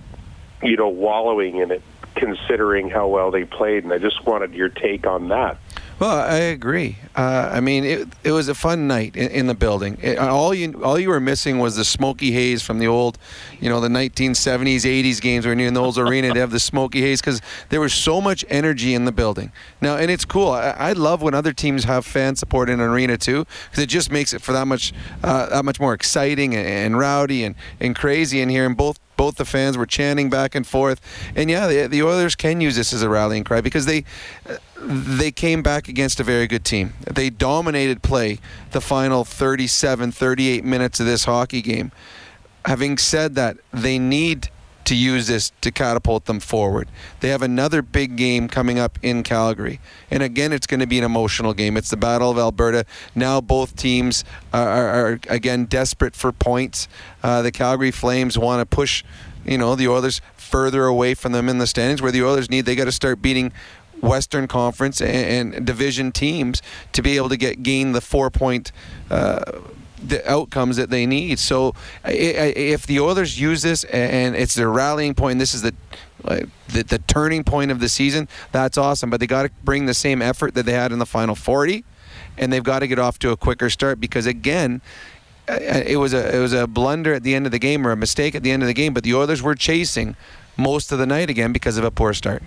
you 0.63 0.77
know 0.77 0.89
wallowing 0.89 1.57
in 1.57 1.71
it, 1.71 1.83
considering 2.15 2.91
how 2.91 3.09
well 3.09 3.31
they 3.31 3.45
played. 3.45 3.85
And 3.85 3.93
I 3.93 3.99
just 3.99 4.25
wanted 4.25 4.55
your 4.55 4.69
take 4.69 5.07
on 5.07 5.29
that. 5.29 5.59
Well, 6.03 6.19
I 6.19 6.39
agree. 6.39 6.99
Uh, 7.15 7.51
I 7.53 7.61
mean, 7.61 7.85
it, 7.85 8.09
it 8.25 8.33
was 8.33 8.49
a 8.49 8.57
fun 8.57 8.89
night 8.89 9.15
in, 9.15 9.31
in 9.31 9.47
the 9.47 9.55
building. 9.55 9.99
It, 10.03 10.19
all 10.19 10.53
you 10.53 10.83
all 10.83 10.99
you 10.99 11.11
were 11.11 11.21
missing 11.21 11.61
was 11.61 11.77
the 11.77 11.85
smoky 11.85 12.33
haze 12.33 12.61
from 12.61 12.81
the 12.81 12.89
old, 12.89 13.19
you 13.61 13.69
know, 13.69 13.81
the 13.81 13.87
1970s, 13.87 14.81
80s 14.81 15.21
games 15.21 15.47
when 15.47 15.61
you're 15.61 15.69
in 15.69 15.75
the 15.75 15.81
old 15.81 15.99
arena 15.99 16.35
to 16.35 16.41
have 16.41 16.51
the 16.51 16.59
smoky 16.59 17.03
haze 17.03 17.21
because 17.21 17.41
there 17.69 17.81
was 17.81 17.95
so 17.95 18.21
much 18.21 18.45
energy 18.49 18.95
in 18.95 19.05
the 19.05 19.13
building. 19.13 19.53
Now, 19.81 19.97
and 19.97 20.11
it's 20.11 20.25
cool. 20.25 20.51
I, 20.51 20.71
I 20.71 20.93
love 20.95 21.23
when 21.23 21.35
other 21.35 21.53
teams 21.53 21.85
have 21.85 22.05
fan 22.05 22.35
support 22.35 22.69
in 22.69 22.81
an 22.81 22.91
arena 22.91 23.17
too 23.17 23.47
because 23.71 23.85
it 23.85 23.89
just 23.89 24.11
makes 24.11 24.33
it 24.33 24.43
for 24.43 24.51
that 24.51 24.67
much 24.67 24.93
uh, 25.23 25.51
that 25.51 25.65
much 25.65 25.79
more 25.79 25.95
exciting 25.95 26.53
and, 26.57 26.67
and 26.67 26.99
rowdy 26.99 27.45
and, 27.45 27.55
and 27.79 27.95
crazy 27.95 28.41
in 28.41 28.49
here. 28.49 28.67
And 28.67 28.77
both 28.77 28.99
Both 29.23 29.37
the 29.37 29.45
fans 29.45 29.79
were 29.79 29.87
chanting 29.87 30.31
back 30.31 30.57
and 30.57 30.67
forth, 30.67 31.01
and 31.37 31.49
yeah, 31.49 31.69
the, 31.69 31.87
the 31.87 32.03
Oilers 32.03 32.35
can 32.35 32.61
use 32.61 32.75
this 32.75 32.93
as 32.93 33.03
a 33.03 33.09
rallying 33.09 33.45
cry 33.45 33.61
because 33.61 33.87
they 33.87 34.05
uh, 34.51 34.57
they 34.81 35.31
came 35.31 35.63
back 35.63 35.87
against 35.87 36.19
a 36.19 36.25
very 36.25 36.49
good 36.49 36.65
team. 36.65 36.95
They 37.09 37.31
dominated 37.31 38.03
play 38.03 38.41
the 38.73 38.81
final 38.81 39.25
37, 39.25 40.11
38 40.11 40.65
minutes 40.65 40.99
of 40.99 41.07
this 41.07 41.25
hockey 41.25 41.63
game. 41.63 41.93
Having 42.65 42.99
said 42.99 43.37
that, 43.37 43.59
they 43.73 43.97
need 43.97 44.51
to 44.85 44.95
use 44.95 45.27
this 45.27 45.53
to 45.61 45.71
catapult 45.71 46.25
them 46.27 46.41
forward. 46.41 46.89
They 47.21 47.29
have 47.29 47.43
another 47.43 47.83
big 47.83 48.17
game 48.17 48.49
coming 48.49 48.79
up 48.79 48.99
in 49.03 49.23
Calgary. 49.23 49.81
And 50.11 50.23
again, 50.23 50.53
it's 50.53 50.67
going 50.67 50.81
to 50.81 50.87
be 50.87 50.99
an 50.99 51.05
emotional 51.05 51.55
game. 51.55 51.77
It's 51.77 51.91
the 51.91 51.97
Battle 51.97 52.31
of 52.31 52.39
Alberta. 52.39 52.85
Now 53.15 53.41
both 53.41 53.77
teams 53.77 54.25
are, 54.53 54.69
are, 54.69 54.89
are 54.89 55.21
again, 55.29 55.67
desperate 55.67 56.15
for 56.15 56.33
points. 56.33 56.89
Uh, 57.23 57.43
the 57.43 57.53
Calgary 57.53 57.91
Flames 57.91 58.39
want 58.39 58.61
to 58.61 58.67
push, 58.67 59.05
you 59.45 59.59
know, 59.59 59.75
the 59.75 59.89
Oilers 59.89 60.21
further 60.37 60.85
away 60.85 61.15
from 61.15 61.33
them 61.33 61.49
in 61.49 61.59
the 61.59 61.67
standings 61.67 62.03
where 62.03 62.13
the 62.13 62.23
Oilers 62.23 62.51
need, 62.51 62.67
they 62.67 62.75
got 62.75 62.85
to 62.85 62.93
start 62.93 63.23
beating 63.23 63.53
Western 64.03 64.49
Conference 64.49 65.01
and, 65.01 65.55
and, 65.55 65.67
division 65.67 66.11
teams 66.13 66.61
to 66.93 67.03
be 67.03 67.17
able 67.17 67.29
to 67.29 67.37
get 67.37 67.63
gain 67.63 67.93
the 67.93 68.01
four 68.01 68.31
point 68.31 68.73
uh, 69.11 69.61
the 70.07 70.29
outcomes 70.31 70.77
that 70.77 70.91
they 70.91 71.07
need. 71.07 71.39
So 71.39 71.75
if 72.05 72.87
the 72.87 73.01
Oilers 73.01 73.41
use 73.41 73.63
this 73.63 73.85
and 73.85 74.35
it's 74.35 74.55
their 74.55 74.71
rallying 74.71 75.15
point, 75.15 75.39
this 75.39 75.55
is 75.55 75.63
the 75.63 75.75
the, 76.69 76.85
the 76.85 77.01
turning 77.07 77.43
point 77.43 77.73
of 77.73 77.81
the 77.81 77.89
season, 77.89 78.29
that's 78.53 78.79
awesome. 78.79 79.11
But 79.11 79.19
they 79.19 79.27
got 79.27 79.43
to 79.43 79.51
bring 79.65 79.87
the 79.87 79.95
same 79.95 80.23
effort 80.23 80.55
that 80.55 80.67
they 80.67 80.73
had 80.73 80.93
in 80.93 81.01
the 81.01 81.07
final 81.07 81.35
40, 81.35 81.85
and 82.39 82.53
they've 82.53 82.63
got 82.63 82.79
to 82.79 82.87
get 82.87 82.99
off 82.99 83.19
to 83.21 83.31
a 83.31 83.37
quicker 83.37 83.71
start 83.71 84.01
because 84.01 84.27
again. 84.27 84.81
It 85.49 85.99
was 85.99 86.15
a 86.15 86.37
it 86.37 86.39
was 86.39 86.53
a 86.53 86.69
blunder 86.69 87.13
at 87.15 87.25
the 87.25 87.35
end 87.35 87.47
of 87.47 87.53
the 87.53 87.59
game 87.59 87.85
or 87.85 87.91
a 87.91 87.97
mistake 87.97 88.37
at 88.37 88.45
the 88.45 88.53
end 88.53 88.63
of 88.63 88.69
the 88.69 88.73
game, 88.73 88.95
but 88.95 89.03
the 89.03 89.13
Oilers 89.13 89.43
were 89.43 89.57
chasing 89.57 90.15
most 90.57 90.93
of 90.93 91.01
the 91.01 91.05
night 91.05 91.29
again 91.29 91.53
because 91.53 91.77
of 91.77 91.83
a 91.85 91.91
poor 91.91 92.15
start. 92.15 92.45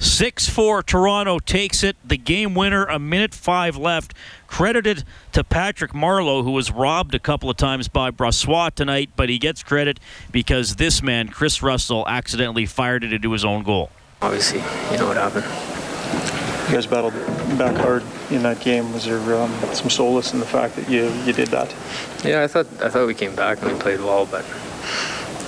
6 0.00 0.48
4, 0.48 0.82
Toronto 0.84 1.38
takes 1.40 1.82
it. 1.82 1.96
The 2.04 2.16
game 2.16 2.54
winner, 2.54 2.84
a 2.84 2.98
minute 2.98 3.34
five 3.34 3.76
left. 3.76 4.14
Credited 4.46 5.04
to 5.32 5.42
Patrick 5.42 5.92
Marleau, 5.92 6.44
who 6.44 6.52
was 6.52 6.70
robbed 6.70 7.14
a 7.14 7.18
couple 7.18 7.50
of 7.50 7.56
times 7.56 7.88
by 7.88 8.10
Brossoit 8.10 8.74
tonight, 8.74 9.10
but 9.16 9.28
he 9.28 9.38
gets 9.38 9.62
credit 9.62 9.98
because 10.30 10.76
this 10.76 11.02
man, 11.02 11.28
Kris 11.28 11.62
Russell, 11.62 12.06
accidentally 12.08 12.64
fired 12.64 13.02
it 13.02 13.12
into 13.12 13.32
his 13.32 13.44
own 13.44 13.64
goal. 13.64 13.90
Obviously, 14.22 14.60
you 14.92 14.98
know 14.98 15.08
what 15.08 15.16
happened. 15.16 15.44
You 16.68 16.74
guys 16.74 16.86
battled 16.86 17.14
back 17.58 17.76
hard 17.76 18.04
in 18.30 18.42
that 18.42 18.60
game. 18.60 18.92
Was 18.92 19.04
there 19.04 19.18
um, 19.34 19.52
some 19.72 19.90
solace 19.90 20.32
in 20.32 20.38
the 20.38 20.46
fact 20.46 20.76
that 20.76 20.88
you, 20.88 21.10
you 21.24 21.32
did 21.32 21.48
that? 21.48 21.74
Yeah, 22.24 22.42
I 22.42 22.46
thought 22.46 22.66
I 22.82 22.88
thought 22.88 23.06
we 23.06 23.14
came 23.14 23.34
back 23.34 23.62
and 23.62 23.72
we 23.72 23.78
played 23.78 24.00
well, 24.00 24.26
but 24.26 24.44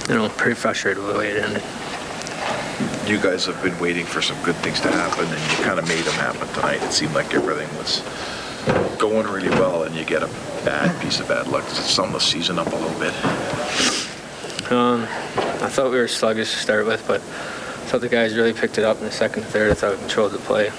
you 0.08 0.14
know, 0.14 0.28
pretty 0.30 0.54
frustrated 0.54 1.02
with 1.02 1.12
the 1.12 1.18
way 1.18 1.30
it 1.30 1.44
ended 1.44 1.62
you 3.10 3.18
guys 3.18 3.44
have 3.44 3.60
been 3.60 3.76
waiting 3.80 4.06
for 4.06 4.22
some 4.22 4.40
good 4.44 4.54
things 4.56 4.80
to 4.80 4.88
happen, 4.88 5.24
and 5.26 5.50
you 5.50 5.64
kind 5.64 5.80
of 5.80 5.88
made 5.88 6.04
them 6.04 6.14
happen 6.14 6.46
tonight. 6.54 6.80
It 6.80 6.92
seemed 6.92 7.12
like 7.12 7.34
everything 7.34 7.68
was 7.76 8.02
going 8.98 9.26
really 9.26 9.50
well, 9.50 9.82
and 9.82 9.96
you 9.96 10.04
get 10.04 10.22
a 10.22 10.28
bad 10.64 11.00
piece 11.02 11.18
of 11.18 11.26
bad 11.26 11.48
luck. 11.48 11.64
Does 11.64 11.80
it 11.80 11.82
sum 11.82 12.12
the 12.12 12.20
season 12.20 12.58
up 12.58 12.68
a 12.68 12.76
little 12.76 13.00
bit? 13.00 13.12
Um, 14.70 15.02
I 15.60 15.68
thought 15.68 15.90
we 15.90 15.98
were 15.98 16.06
sluggish 16.06 16.52
to 16.52 16.58
start 16.58 16.86
with, 16.86 17.04
but 17.08 17.20
I 17.20 17.90
thought 17.90 18.00
the 18.00 18.08
guys 18.08 18.36
really 18.36 18.52
picked 18.52 18.78
it 18.78 18.84
up 18.84 18.98
in 18.98 19.04
the 19.04 19.10
second 19.10 19.42
and 19.42 19.52
third. 19.52 19.72
I 19.72 19.74
thought 19.74 19.94
we 19.94 19.98
controlled 19.98 20.30
the 20.30 20.38
play. 20.38 20.70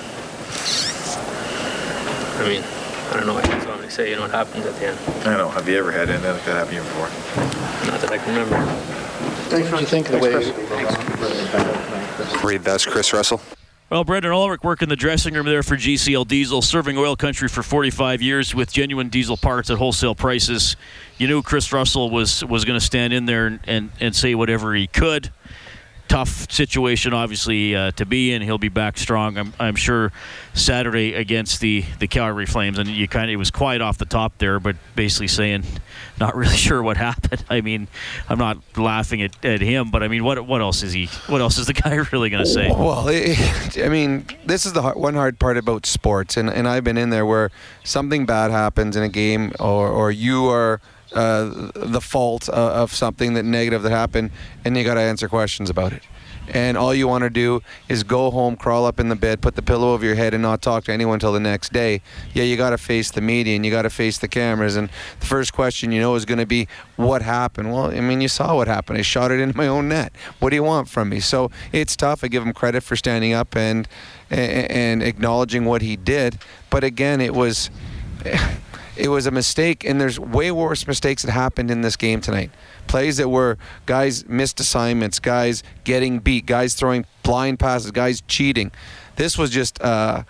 I 2.39 2.47
mean, 2.47 2.63
I 3.11 3.17
don't 3.17 3.27
know 3.27 3.33
what 3.33 3.49
else 3.49 3.65
want 3.65 3.81
to 3.81 3.91
say. 3.91 4.09
You 4.09 4.15
know 4.15 4.21
what 4.21 4.31
happens 4.31 4.65
at 4.65 4.75
the 4.75 4.87
end. 4.87 4.99
I 5.27 5.35
know. 5.35 5.49
Have 5.49 5.67
you 5.67 5.77
ever 5.77 5.91
had 5.91 6.09
anything 6.09 6.31
like 6.31 6.45
that 6.45 6.55
happen 6.55 6.75
before? 6.77 7.09
Not 7.91 7.99
that 7.99 8.11
I 8.11 8.17
can 8.17 8.29
remember. 8.29 8.55
Thanks, 9.49 9.69
what 9.69 9.79
do 9.79 9.83
you 9.83 9.87
think 9.87 10.09
of 10.09 10.13
the 10.13 10.19
way? 10.19 11.90
Reed, 12.43 12.63
that's 12.63 12.85
Kris 12.85 13.13
Russell. 13.13 13.41
Well, 13.89 14.05
Brendan 14.05 14.31
Ulrich 14.31 14.63
working 14.63 14.87
the 14.87 14.95
dressing 14.95 15.33
room 15.33 15.45
there 15.45 15.63
for 15.63 15.75
GCL 15.75 16.25
Diesel, 16.27 16.61
serving 16.61 16.97
oil 16.97 17.17
country 17.17 17.49
for 17.49 17.61
45 17.61 18.21
years 18.21 18.55
with 18.55 18.71
genuine 18.71 19.09
diesel 19.09 19.35
parts 19.35 19.69
at 19.69 19.77
wholesale 19.77 20.15
prices. 20.15 20.77
You 21.17 21.27
knew 21.27 21.41
Kris 21.41 21.73
Russell 21.73 22.09
was 22.09 22.43
was 22.45 22.63
going 22.63 22.79
to 22.79 22.85
stand 22.85 23.11
in 23.11 23.25
there 23.25 23.47
and, 23.47 23.59
and, 23.65 23.91
and 23.99 24.15
say 24.15 24.33
whatever 24.33 24.73
he 24.73 24.87
could 24.87 25.31
tough 26.11 26.51
situation, 26.51 27.13
obviously, 27.13 27.73
uh, 27.73 27.91
to 27.91 28.05
be 28.05 28.33
in. 28.33 28.41
He'll 28.41 28.57
be 28.57 28.67
back 28.67 28.97
strong, 28.97 29.37
I'm, 29.37 29.53
I'm 29.57 29.77
sure, 29.77 30.11
Saturday 30.53 31.13
against 31.13 31.61
the, 31.61 31.85
the 31.99 32.07
Calgary 32.07 32.45
Flames. 32.45 32.77
And 32.77 32.89
you 32.89 33.07
kind 33.07 33.29
of, 33.29 33.33
it 33.33 33.37
was 33.37 33.49
quiet 33.49 33.81
off 33.81 33.97
the 33.97 34.05
top 34.05 34.37
there, 34.37 34.59
but 34.59 34.75
basically 34.93 35.29
saying, 35.29 35.63
not 36.19 36.35
really 36.35 36.57
sure 36.67 36.83
what 36.83 36.97
happened. 36.97 37.45
I 37.49 37.61
mean, 37.61 37.87
I'm 38.27 38.37
not 38.37 38.57
laughing 38.77 39.21
at, 39.21 39.45
at 39.45 39.61
him, 39.61 39.89
but 39.89 40.03
I 40.03 40.09
mean, 40.09 40.25
what 40.25 40.45
what 40.45 40.59
else 40.59 40.83
is 40.83 40.91
he? 40.91 41.05
What 41.27 41.39
else 41.39 41.57
is 41.57 41.67
the 41.67 41.73
guy 41.81 41.95
really 42.11 42.29
going 42.29 42.43
to 42.43 42.49
say? 42.49 42.69
Well, 42.69 43.07
it, 43.07 43.77
I 43.79 43.87
mean, 43.87 44.25
this 44.45 44.65
is 44.65 44.73
the 44.73 44.81
hard, 44.81 44.97
one 44.97 45.13
hard 45.13 45.39
part 45.39 45.55
about 45.55 45.85
sports, 45.85 46.35
and, 46.35 46.49
and 46.49 46.67
I've 46.67 46.83
been 46.83 46.97
in 46.97 47.09
there 47.09 47.25
where 47.25 47.51
something 47.85 48.25
bad 48.25 48.51
happens 48.51 48.97
in 48.97 49.03
a 49.03 49.09
game, 49.09 49.53
or 49.61 49.87
or 49.87 50.11
you 50.11 50.47
are 50.47 50.81
uh, 51.13 51.71
the 51.75 52.01
fault 52.01 52.49
uh, 52.49 52.53
of 52.53 52.93
something 52.93 53.33
that 53.33 53.43
negative 53.43 53.83
that 53.83 53.91
happened, 53.91 54.31
and 54.63 54.77
you 54.77 54.83
got 54.83 54.95
to 54.95 55.01
answer 55.01 55.27
questions 55.27 55.69
about 55.69 55.93
it. 55.93 56.03
And 56.53 56.77
all 56.77 56.93
you 56.93 57.07
want 57.07 57.23
to 57.23 57.29
do 57.29 57.61
is 57.87 58.03
go 58.03 58.31
home, 58.31 58.55
crawl 58.55 58.85
up 58.85 58.99
in 58.99 59.09
the 59.09 59.15
bed, 59.15 59.41
put 59.41 59.55
the 59.55 59.61
pillow 59.61 59.93
over 59.93 60.05
your 60.05 60.15
head, 60.15 60.33
and 60.33 60.41
not 60.41 60.61
talk 60.61 60.83
to 60.85 60.91
anyone 60.91 61.15
until 61.15 61.31
the 61.31 61.39
next 61.39 61.71
day. 61.71 62.01
Yeah, 62.33 62.43
you 62.43 62.57
got 62.57 62.71
to 62.71 62.77
face 62.77 63.11
the 63.11 63.21
media 63.21 63.55
and 63.55 63.65
you 63.65 63.71
got 63.71 63.83
to 63.83 63.89
face 63.89 64.17
the 64.17 64.27
cameras. 64.27 64.75
And 64.75 64.89
the 65.19 65.25
first 65.25 65.53
question 65.53 65.91
you 65.91 66.01
know 66.01 66.15
is 66.15 66.25
going 66.25 66.39
to 66.39 66.45
be, 66.45 66.67
"What 66.95 67.21
happened?" 67.21 67.71
Well, 67.71 67.91
I 67.91 68.01
mean, 68.01 68.21
you 68.21 68.27
saw 68.27 68.55
what 68.55 68.67
happened. 68.67 68.97
I 68.97 69.01
shot 69.03 69.31
it 69.31 69.39
into 69.39 69.55
my 69.55 69.67
own 69.67 69.87
net. 69.87 70.13
What 70.39 70.49
do 70.49 70.55
you 70.55 70.63
want 70.63 70.89
from 70.89 71.09
me? 71.09 71.19
So 71.19 71.51
it's 71.71 71.95
tough. 71.95 72.23
I 72.23 72.27
give 72.27 72.43
him 72.43 72.53
credit 72.53 72.83
for 72.83 72.95
standing 72.95 73.33
up 73.33 73.55
and 73.55 73.87
and 74.29 75.03
acknowledging 75.03 75.65
what 75.65 75.81
he 75.81 75.95
did. 75.95 76.39
But 76.69 76.83
again, 76.83 77.21
it 77.21 77.33
was 77.33 77.69
it 79.01 79.07
was 79.07 79.25
a 79.25 79.31
mistake, 79.31 79.83
and 79.83 79.99
there's 79.99 80.19
way 80.19 80.51
worse 80.51 80.85
mistakes 80.85 81.23
that 81.23 81.31
happened 81.31 81.71
in 81.71 81.81
this 81.81 81.95
game 81.95 82.21
tonight. 82.21 82.51
Plays 82.85 83.17
that 83.17 83.29
were 83.29 83.57
guys 83.87 84.27
missed 84.27 84.59
assignments, 84.59 85.19
guys 85.19 85.63
getting 85.83 86.19
beat, 86.19 86.45
guys 86.45 86.75
throwing 86.75 87.05
blind 87.23 87.57
passes, 87.57 87.89
guys 87.89 88.21
cheating. 88.27 88.71
This 89.15 89.39
was 89.39 89.49
just 89.49 89.81
uh, 89.81 90.21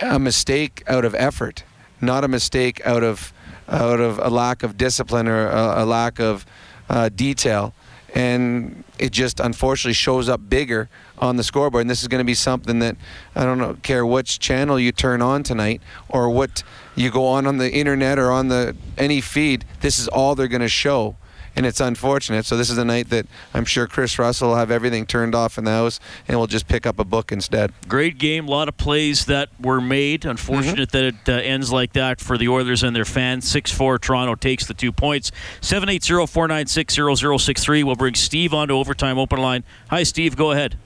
a 0.00 0.20
mistake 0.20 0.84
out 0.86 1.04
of 1.04 1.16
effort, 1.16 1.64
not 2.00 2.22
a 2.22 2.28
mistake 2.28 2.80
out 2.86 3.02
of 3.02 3.32
out 3.68 3.98
of 3.98 4.18
a 4.18 4.30
lack 4.30 4.62
of 4.62 4.76
discipline 4.76 5.26
or 5.26 5.48
a, 5.48 5.82
a 5.82 5.84
lack 5.84 6.20
of 6.20 6.46
uh, 6.88 7.08
detail. 7.08 7.74
And 8.14 8.84
it 9.00 9.10
just 9.10 9.40
unfortunately 9.40 9.94
shows 9.94 10.28
up 10.28 10.48
bigger 10.48 10.88
on 11.18 11.34
the 11.34 11.42
scoreboard. 11.42 11.80
And 11.80 11.90
this 11.90 12.02
is 12.02 12.06
going 12.06 12.20
to 12.20 12.24
be 12.24 12.34
something 12.34 12.78
that 12.78 12.96
I 13.34 13.44
don't 13.44 13.58
know, 13.58 13.76
care 13.82 14.06
which 14.06 14.38
channel 14.38 14.78
you 14.78 14.92
turn 14.92 15.20
on 15.20 15.42
tonight 15.42 15.82
or 16.08 16.30
what 16.30 16.62
you 16.94 17.10
go 17.10 17.26
on 17.26 17.46
on 17.46 17.58
the 17.58 17.72
internet 17.72 18.18
or 18.18 18.30
on 18.30 18.48
the 18.48 18.76
any 18.96 19.20
feed, 19.20 19.64
this 19.80 19.98
is 19.98 20.08
all 20.08 20.34
they're 20.34 20.48
going 20.48 20.60
to 20.60 20.68
show. 20.68 21.16
And 21.56 21.64
it's 21.64 21.78
unfortunate. 21.78 22.46
So 22.46 22.56
this 22.56 22.68
is 22.68 22.78
a 22.78 22.84
night 22.84 23.10
that 23.10 23.26
I'm 23.54 23.64
sure 23.64 23.86
Kris 23.86 24.18
Russell 24.18 24.48
will 24.48 24.56
have 24.56 24.72
everything 24.72 25.06
turned 25.06 25.36
off 25.36 25.56
in 25.56 25.62
the 25.62 25.70
house, 25.70 26.00
and 26.26 26.36
we'll 26.36 26.48
just 26.48 26.66
pick 26.66 26.84
up 26.84 26.98
a 26.98 27.04
book 27.04 27.30
instead. 27.30 27.72
Great 27.86 28.18
game, 28.18 28.48
a 28.48 28.50
lot 28.50 28.66
of 28.66 28.76
plays 28.76 29.26
that 29.26 29.50
were 29.60 29.80
made. 29.80 30.24
Unfortunate 30.24 30.88
mm-hmm. 30.88 30.98
that 30.98 31.04
it 31.04 31.28
uh, 31.28 31.48
ends 31.48 31.70
like 31.70 31.92
that 31.92 32.20
for 32.20 32.36
the 32.36 32.48
Oilers 32.48 32.82
and 32.82 32.96
their 32.96 33.04
fans. 33.04 33.48
Six 33.48 33.70
four, 33.70 34.00
Toronto 34.00 34.34
takes 34.34 34.66
the 34.66 34.74
two 34.74 34.90
points. 34.90 35.30
Seven 35.60 35.88
eight 35.88 36.02
zero 36.02 36.26
four 36.26 36.48
nine 36.48 36.66
six 36.66 36.92
zero 36.92 37.14
zero 37.14 37.38
six 37.38 37.62
three. 37.62 37.84
We'll 37.84 37.94
bring 37.94 38.16
Steve 38.16 38.52
on 38.52 38.66
to 38.66 38.74
overtime 38.74 39.16
open 39.16 39.40
line. 39.40 39.62
Hi, 39.90 40.02
Steve. 40.02 40.34
Go 40.34 40.50
ahead. 40.50 40.76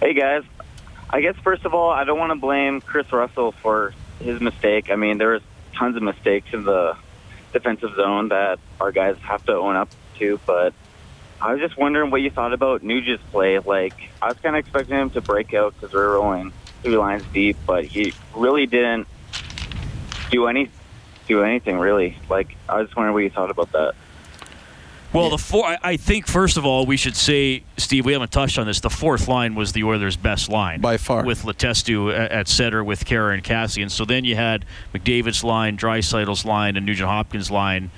Hey 0.00 0.14
guys. 0.14 0.42
I 1.10 1.20
guess 1.20 1.36
first 1.44 1.64
of 1.64 1.74
all, 1.74 1.90
I 1.90 2.02
don't 2.02 2.18
want 2.18 2.32
to 2.32 2.38
blame 2.40 2.80
Kris 2.80 3.12
Russell 3.12 3.52
for 3.52 3.94
his 4.20 4.40
mistake. 4.40 4.90
I 4.90 4.96
mean, 4.96 5.18
there 5.18 5.32
was 5.32 5.42
tons 5.78 5.96
of 5.96 6.02
mistakes 6.02 6.48
in 6.52 6.64
the 6.64 6.96
defensive 7.52 7.90
zone 7.96 8.28
that 8.28 8.58
our 8.80 8.92
guys 8.92 9.16
have 9.22 9.44
to 9.46 9.52
own 9.52 9.76
up 9.76 9.88
to. 10.18 10.40
But 10.46 10.74
I 11.40 11.52
was 11.52 11.60
just 11.60 11.78
wondering 11.78 12.10
what 12.10 12.20
you 12.20 12.30
thought 12.30 12.52
about 12.52 12.82
Nugent's 12.82 13.22
play. 13.30 13.58
Like, 13.58 13.94
I 14.20 14.28
was 14.28 14.38
kind 14.42 14.56
of 14.56 14.60
expecting 14.60 14.96
him 14.96 15.10
to 15.10 15.20
break 15.20 15.54
out 15.54 15.74
because 15.74 15.94
we 15.94 16.00
are 16.00 16.12
rolling 16.12 16.52
three 16.82 16.96
lines 16.96 17.24
deep, 17.32 17.56
but 17.66 17.84
he 17.84 18.14
really 18.34 18.66
didn't 18.66 19.08
do 20.30 20.46
any 20.46 20.70
do 21.26 21.42
anything 21.42 21.78
really. 21.78 22.16
Like, 22.28 22.54
I 22.68 22.78
was 22.78 22.88
just 22.88 22.96
wondering 22.96 23.14
what 23.14 23.22
you 23.22 23.30
thought 23.30 23.50
about 23.50 23.72
that. 23.72 23.94
Well, 25.14 25.30
the 25.30 25.38
four. 25.38 25.76
I 25.82 25.96
think 25.96 26.26
first 26.26 26.56
of 26.56 26.66
all 26.66 26.86
we 26.86 26.96
should 26.96 27.16
say, 27.16 27.62
Steve, 27.76 28.04
we 28.04 28.12
haven't 28.12 28.32
touched 28.32 28.58
on 28.58 28.66
this. 28.66 28.80
The 28.80 28.90
fourth 28.90 29.28
line 29.28 29.54
was 29.54 29.72
the 29.72 29.84
Oilers' 29.84 30.16
best 30.16 30.48
line 30.48 30.80
by 30.80 30.96
far, 30.96 31.24
with 31.24 31.42
Letestu 31.42 32.12
at 32.12 32.48
center, 32.48 32.82
with 32.82 33.04
Khaira 33.04 33.32
and 33.32 33.42
Kassian. 33.44 33.90
So 33.90 34.04
then 34.04 34.24
you 34.24 34.34
had 34.34 34.64
McDavid's 34.92 35.44
line, 35.44 35.76
Draisaitl's 35.76 36.44
line, 36.44 36.76
and 36.76 36.84
Nugent 36.84 37.08
Hopkins' 37.08 37.50
line 37.50 37.90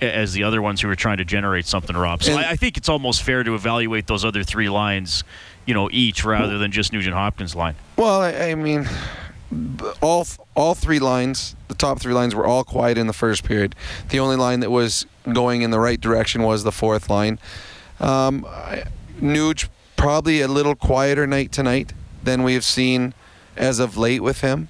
as 0.00 0.32
the 0.32 0.42
other 0.42 0.60
ones 0.60 0.80
who 0.80 0.88
were 0.88 0.96
trying 0.96 1.18
to 1.18 1.24
generate 1.24 1.66
something, 1.66 1.96
Rob. 1.96 2.22
So 2.22 2.34
I, 2.34 2.50
I, 2.50 2.56
think 2.56 2.76
it's 2.76 2.88
almost 2.88 3.22
fair 3.22 3.44
to 3.44 3.54
evaluate 3.54 4.08
those 4.08 4.24
other 4.24 4.42
three 4.42 4.68
lines, 4.68 5.22
you 5.66 5.72
know, 5.72 5.88
each 5.92 6.24
rather 6.24 6.58
than 6.58 6.72
just 6.72 6.92
Nugent 6.92 7.14
Hopkins' 7.14 7.54
line. 7.54 7.76
Well, 7.96 8.20
I, 8.20 8.50
I 8.50 8.54
mean, 8.56 8.88
all 10.02 10.26
all 10.56 10.74
three 10.74 10.98
lines, 10.98 11.54
the 11.68 11.74
top 11.74 12.00
three 12.00 12.12
lines 12.12 12.34
were 12.34 12.44
all 12.44 12.64
quiet 12.64 12.98
in 12.98 13.06
the 13.06 13.12
first 13.12 13.44
period. 13.44 13.74
The 14.08 14.18
only 14.18 14.36
line 14.36 14.60
that 14.60 14.70
was 14.70 15.06
going 15.32 15.62
in 15.62 15.70
the 15.70 15.80
right 15.80 16.00
direction 16.00 16.42
was 16.42 16.64
the 16.64 16.72
fourth 16.72 17.08
line. 17.08 17.38
Um, 18.00 18.46
Nuge 19.20 19.68
probably 19.96 20.40
a 20.40 20.48
little 20.48 20.74
quieter 20.74 21.26
night 21.26 21.52
tonight 21.52 21.92
than 22.22 22.42
we 22.42 22.54
have 22.54 22.64
seen 22.64 23.14
as 23.56 23.78
of 23.78 23.96
late 23.96 24.22
with 24.22 24.40
him. 24.40 24.68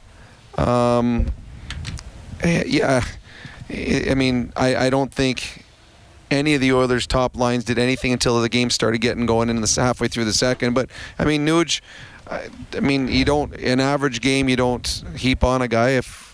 Um, 0.57 1.27
eh, 2.43 2.65
yeah, 2.67 3.05
I 3.71 4.15
mean, 4.15 4.53
I, 4.57 4.87
I 4.87 4.91
don't 4.91 5.13
think 5.13 5.65
any 6.31 6.55
of 6.55 6.61
the 6.61 6.73
Oilers' 6.73 7.07
top 7.07 7.37
lines 7.37 7.65
did 7.65 7.79
anything 7.79 8.13
until 8.13 8.41
the 8.41 8.49
game 8.49 8.71
started 8.71 8.99
getting 9.01 9.27
going 9.27 9.49
in 9.49 9.61
the 9.61 9.73
halfway 9.77 10.09
through 10.09 10.25
the 10.25 10.33
second. 10.33 10.75
But 10.75 10.91
I 11.19 11.25
mean, 11.25 11.47
Nuge, 11.47 11.81
I, 12.29 12.49
I 12.75 12.81
mean, 12.81 13.09
you 13.09 13.25
don't 13.25 13.55
an 13.55 13.81
average 13.81 14.21
game 14.21 14.49
you 14.49 14.57
don't 14.57 15.05
heap 15.17 15.45
on 15.45 15.63
a 15.63 15.69
guy 15.69 15.91
if 15.91 16.34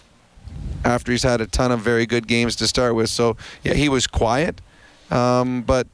after 0.85 1.13
he's 1.13 1.23
had 1.23 1.41
a 1.41 1.47
ton 1.47 1.71
of 1.73 1.81
very 1.81 2.07
good 2.07 2.27
games 2.27 2.57
to 2.57 2.67
start 2.69 2.95
with. 2.95 3.11
So 3.11 3.37
yeah, 3.63 3.75
he 3.75 3.89
was 3.89 4.07
quiet, 4.07 4.61
um, 5.11 5.63
but 5.63 5.87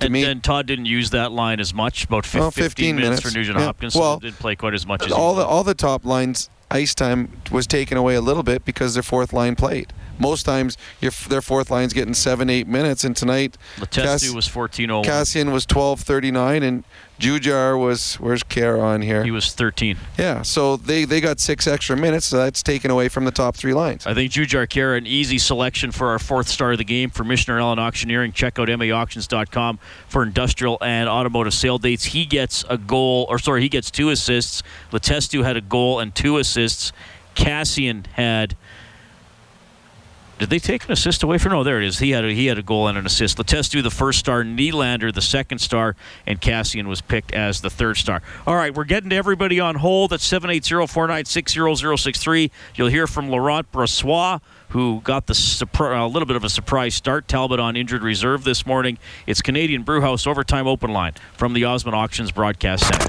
And, 0.00 0.12
me, 0.12 0.24
and 0.24 0.42
Todd 0.42 0.66
didn't 0.66 0.86
use 0.86 1.10
that 1.10 1.32
line 1.32 1.58
as 1.60 1.74
much, 1.74 2.04
about 2.04 2.24
fif- 2.24 2.40
Well, 2.40 2.50
15, 2.50 2.64
15 2.70 2.96
minutes, 2.96 3.08
minutes. 3.08 3.22
for 3.22 3.36
Nugent 3.38 3.58
Yeah. 3.58 3.64
Hopkins. 3.64 3.94
Well, 3.94 4.14
so 4.16 4.20
didn't 4.20 4.38
play 4.38 4.54
quite 4.56 4.74
as 4.74 4.86
much 4.86 5.04
as 5.04 5.12
all 5.12 5.34
he 5.34 5.40
the 5.40 5.46
all 5.46 5.64
the 5.64 5.74
top 5.74 6.04
lines 6.04 6.48
ice 6.70 6.94
time 6.94 7.30
was 7.50 7.66
taken 7.66 7.96
away 7.96 8.14
a 8.14 8.20
little 8.20 8.42
bit 8.42 8.64
because 8.64 8.94
their 8.94 9.02
fourth 9.02 9.32
line 9.32 9.56
played. 9.56 9.92
Most 10.18 10.44
times 10.44 10.76
your, 11.00 11.12
their 11.28 11.42
fourth 11.42 11.70
line's 11.70 11.92
getting 11.92 12.14
seven 12.14 12.50
eight 12.50 12.66
minutes, 12.66 13.04
and 13.04 13.16
tonight 13.16 13.56
Letestu 13.76 14.34
was 14.34 14.48
14-01. 14.48 15.04
Kassian 15.04 15.52
was 15.52 15.64
twelve 15.66 16.00
thirty 16.00 16.30
nine, 16.30 16.62
and 16.62 16.84
Jujhar 17.18 17.78
was 17.78 18.14
where's 18.14 18.44
Khaira 18.44 18.80
on 18.80 19.02
here? 19.02 19.24
He 19.24 19.30
was 19.30 19.52
thirteen. 19.52 19.96
Yeah, 20.16 20.42
so 20.42 20.76
they 20.76 21.04
they 21.04 21.20
got 21.20 21.40
six 21.40 21.66
extra 21.66 21.96
minutes, 21.96 22.26
so 22.26 22.38
that's 22.38 22.62
taken 22.62 22.90
away 22.90 23.08
from 23.08 23.24
the 23.24 23.30
top 23.32 23.56
three 23.56 23.74
lines. 23.74 24.06
I 24.06 24.14
think 24.14 24.30
Jujhar 24.30 24.68
Khaira, 24.68 24.96
an 24.96 25.06
easy 25.06 25.38
selection 25.38 25.90
for 25.90 26.08
our 26.08 26.18
fourth 26.18 26.48
star 26.48 26.72
of 26.72 26.78
the 26.78 26.84
game 26.84 27.10
for 27.10 27.24
Michener 27.24 27.60
Allen 27.60 27.78
Auctioneering. 27.78 28.32
Check 28.32 28.58
out 28.58 28.68
maauctions.com 28.68 29.78
for 30.08 30.22
industrial 30.22 30.78
and 30.80 31.08
automotive 31.08 31.54
sale 31.54 31.78
dates. 31.78 32.04
He 32.06 32.24
gets 32.24 32.64
a 32.68 32.78
goal, 32.78 33.26
or 33.28 33.38
sorry, 33.38 33.62
he 33.62 33.68
gets 33.68 33.90
two 33.90 34.10
assists. 34.10 34.62
Letestu 34.92 35.42
had 35.42 35.56
a 35.56 35.60
goal 35.60 35.98
and 35.98 36.14
two 36.14 36.38
assists. 36.38 36.92
Kassian 37.34 38.06
had. 38.06 38.56
Did 40.38 40.50
they 40.50 40.60
take 40.60 40.84
an 40.84 40.92
assist 40.92 41.24
away 41.24 41.38
from? 41.38 41.50
No, 41.52 41.64
there 41.64 41.82
it 41.82 41.86
is. 41.86 41.98
He 41.98 42.10
had 42.10 42.24
a, 42.24 42.32
he 42.32 42.46
had 42.46 42.58
a 42.58 42.62
goal 42.62 42.86
and 42.86 42.96
an 42.96 43.04
assist. 43.06 43.38
Letestu, 43.38 43.82
the 43.82 43.90
first 43.90 44.20
star, 44.20 44.44
Nylander, 44.44 45.12
the 45.12 45.20
second 45.20 45.58
star, 45.58 45.96
and 46.26 46.40
Kassian 46.40 46.86
was 46.86 47.00
picked 47.00 47.32
as 47.32 47.60
the 47.60 47.70
third 47.70 47.96
star. 47.96 48.22
All 48.46 48.54
right, 48.54 48.72
we're 48.72 48.84
getting 48.84 49.10
to 49.10 49.16
everybody 49.16 49.58
on 49.58 49.74
hold. 49.76 50.10
That's 50.10 50.30
780-496-0063. 50.30 52.50
You'll 52.76 52.86
hear 52.88 53.08
from 53.08 53.30
Laurent 53.30 53.72
Brossoit, 53.72 54.40
who 54.68 55.00
got 55.02 55.26
the 55.26 55.66
a 55.80 56.06
little 56.06 56.26
bit 56.26 56.36
of 56.36 56.44
a 56.44 56.50
surprise 56.50 56.94
start. 56.94 57.26
Talbot 57.26 57.58
on 57.58 57.74
injured 57.76 58.02
reserve 58.02 58.44
this 58.44 58.64
morning. 58.64 58.96
It's 59.26 59.42
Canadian 59.42 59.82
Brewhouse 59.82 60.24
overtime 60.26 60.68
open 60.68 60.92
line 60.92 61.14
from 61.32 61.52
the 61.52 61.64
Osmond 61.64 61.96
Auctions 61.96 62.30
Broadcast 62.30 62.84
Center. 62.84 63.08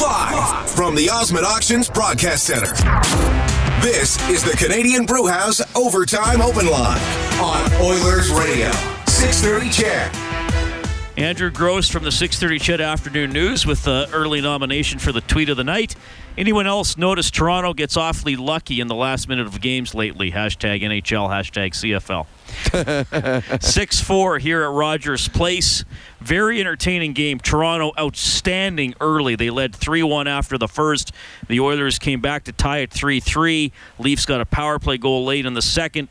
Live 0.00 0.68
from 0.70 0.96
the 0.96 1.08
Osmond 1.10 1.46
Auctions 1.46 1.88
Broadcast 1.88 2.44
Center. 2.44 3.51
This 3.82 4.16
is 4.28 4.44
the 4.44 4.56
Canadian 4.56 5.06
Brewhouse 5.06 5.60
Overtime 5.74 6.40
Open 6.40 6.68
Line 6.68 7.00
on 7.40 7.72
Oilers 7.82 8.30
Radio. 8.30 8.70
630 9.08 9.70
CHED. 9.70 11.18
Andrew 11.18 11.50
Gross 11.50 11.88
from 11.88 12.04
the 12.04 12.10
6:30 12.10 12.60
CHED 12.60 12.80
Afternoon 12.80 13.32
News 13.32 13.66
with 13.66 13.82
the 13.82 14.08
early 14.12 14.40
nomination 14.40 15.00
for 15.00 15.10
the 15.10 15.20
tweet 15.22 15.48
of 15.48 15.56
the 15.56 15.64
night. 15.64 15.96
Anyone 16.38 16.68
else 16.68 16.96
notice 16.96 17.28
Toronto 17.28 17.74
gets 17.74 17.96
awfully 17.96 18.36
lucky 18.36 18.80
in 18.80 18.86
the 18.86 18.94
last 18.94 19.28
minute 19.28 19.48
of 19.48 19.60
games 19.60 19.96
lately? 19.96 20.30
Hashtag 20.30 20.82
NHL, 20.82 21.28
hashtag 21.28 21.74
CFL. 21.74 22.26
6 23.60 24.00
4 24.00 24.38
here 24.38 24.62
at 24.62 24.70
Rogers 24.70 25.28
Place. 25.28 25.84
Very 26.20 26.60
entertaining 26.60 27.12
game. 27.12 27.38
Toronto 27.40 27.92
outstanding 27.98 28.94
early. 29.00 29.34
They 29.36 29.50
led 29.50 29.74
3 29.74 30.02
1 30.02 30.28
after 30.28 30.58
the 30.58 30.68
first. 30.68 31.12
The 31.48 31.60
Oilers 31.60 31.98
came 31.98 32.20
back 32.20 32.44
to 32.44 32.52
tie 32.52 32.78
it 32.78 32.90
3 32.90 33.20
3. 33.20 33.72
Leafs 33.98 34.26
got 34.26 34.40
a 34.40 34.46
power 34.46 34.78
play 34.78 34.98
goal 34.98 35.24
late 35.24 35.46
in 35.46 35.54
the 35.54 35.62
second 35.62 36.08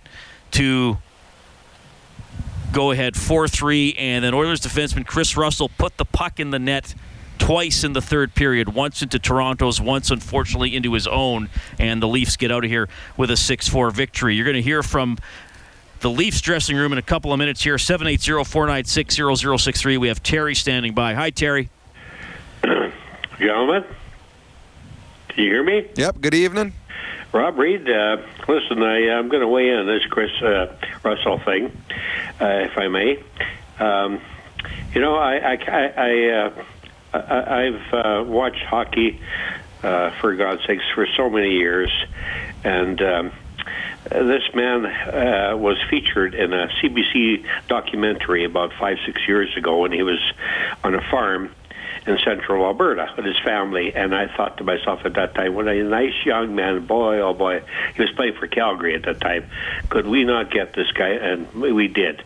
to 0.52 0.98
go 2.72 2.92
ahead 2.92 3.16
4 3.16 3.48
3. 3.48 3.96
And 3.98 4.24
then 4.24 4.34
Oilers 4.34 4.62
defenseman 4.62 5.06
Kris 5.06 5.38
Russell 5.38 5.70
put 5.70 5.98
the 5.98 6.06
puck 6.06 6.40
in 6.40 6.52
the 6.52 6.60
net 6.60 6.94
twice 7.42 7.84
in 7.84 7.94
the 7.94 8.02
third 8.02 8.36
period, 8.36 8.70
once 8.70 9.02
into 9.02 9.18
Toronto's, 9.18 9.82
once 9.82 10.12
unfortunately 10.12 10.76
into 10.76 10.94
his 10.94 11.08
own, 11.08 11.50
and 11.80 12.02
the 12.02 12.08
Leafs 12.08 12.38
get 12.38 12.52
out 12.52 12.64
of 12.64 12.70
here 12.70 12.88
with 13.18 13.32
a 13.32 13.38
6 13.38 13.68
4 13.68 13.90
victory. 13.90 14.36
You're 14.36 14.46
going 14.46 14.56
to 14.56 14.62
hear 14.62 14.84
from 14.84 15.18
the 16.02 16.10
Leafs 16.10 16.42
dressing 16.42 16.76
room 16.76 16.92
in 16.92 16.98
a 16.98 17.04
couple 17.04 17.32
of 17.32 17.40
minutes 17.40 17.64
here. 17.64 17.78
780 17.78 18.44
496 18.44 19.16
0063. 19.40 19.98
We 19.98 20.08
have 20.10 20.22
Terry 20.22 20.56
standing 20.56 20.94
by. 20.94 21.14
Hi, 21.14 21.30
Terry. 21.30 21.70
Gentlemen, 23.40 23.86
can 25.30 25.44
you 25.44 25.50
hear 25.50 25.64
me? 25.64 25.88
Yep. 25.96 26.22
Good 26.22 26.34
evening. 26.34 26.74
Rob 27.34 27.58
Reed, 27.58 27.90
uh, 27.90 28.18
listen, 28.48 28.84
I, 28.84 29.10
I'm 29.12 29.30
going 29.30 29.42
to 29.42 29.48
weigh 29.48 29.70
in 29.70 29.80
on 29.80 29.88
this 29.88 30.06
Kris 30.06 30.30
uh, 30.42 30.76
Russell 31.02 31.40
thing, 31.40 31.72
uh, 32.42 32.46
if 32.46 32.78
I 32.78 32.90
may. 32.90 33.24
Um, 33.80 34.20
you 34.94 35.00
know, 35.00 35.16
I, 35.16 35.36
I, 35.38 35.54
I, 35.54 35.94
I, 35.96 36.30
uh, 36.30 36.64
I 37.14 37.68
I've 37.68 37.94
uh, 37.94 38.24
watched 38.28 38.64
hockey 38.64 39.22
uh, 39.82 40.12
for 40.20 40.36
God's 40.36 40.66
sakes 40.66 40.84
for 40.94 41.08
so 41.16 41.30
many 41.30 41.52
years, 41.52 41.90
and 42.66 43.02
um, 43.02 43.32
this 44.10 44.44
man 44.54 44.86
uh, 44.86 45.56
was 45.58 45.78
featured 45.90 46.34
in 46.34 46.54
a 46.54 46.68
CBC 46.82 47.46
documentary 47.68 48.46
about 48.46 48.74
five, 48.80 48.98
six 49.06 49.28
years 49.28 49.56
ago 49.56 49.80
when 49.80 49.92
he 49.92 50.04
was 50.04 50.20
on 50.84 50.96
a 50.96 51.02
farm 51.10 51.52
in 52.08 52.18
central 52.26 52.66
Alberta 52.66 53.14
with 53.16 53.26
his 53.26 53.38
family. 53.40 53.94
And 53.94 54.16
I 54.16 54.28
thought 54.36 54.58
to 54.58 54.64
myself 54.64 55.02
at 55.06 55.14
that 55.14 55.36
time, 55.36 55.54
what 55.54 55.68
a 55.68 55.84
nice 55.84 56.26
young 56.26 56.56
man, 56.56 56.86
boy, 56.86 57.20
oh 57.20 57.34
boy. 57.34 57.62
He 57.96 58.02
was 58.02 58.12
playing 58.12 58.34
for 58.40 58.48
Calgary 58.48 58.96
at 58.96 59.04
that 59.04 59.22
time. 59.22 59.46
Could 59.90 60.08
we 60.08 60.24
not 60.24 60.52
get 60.52 60.74
this 60.74 60.92
guy? 60.92 61.10
And 61.10 61.52
we 61.54 61.88
did. 61.88 62.24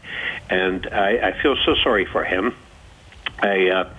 And 0.50 0.88
I, 0.88 1.30
I 1.30 1.42
feel 1.42 1.56
so 1.66 1.76
sorry 1.84 2.06
for 2.06 2.24
him. 2.24 2.56
I 3.40 3.68
uh, 3.68 3.94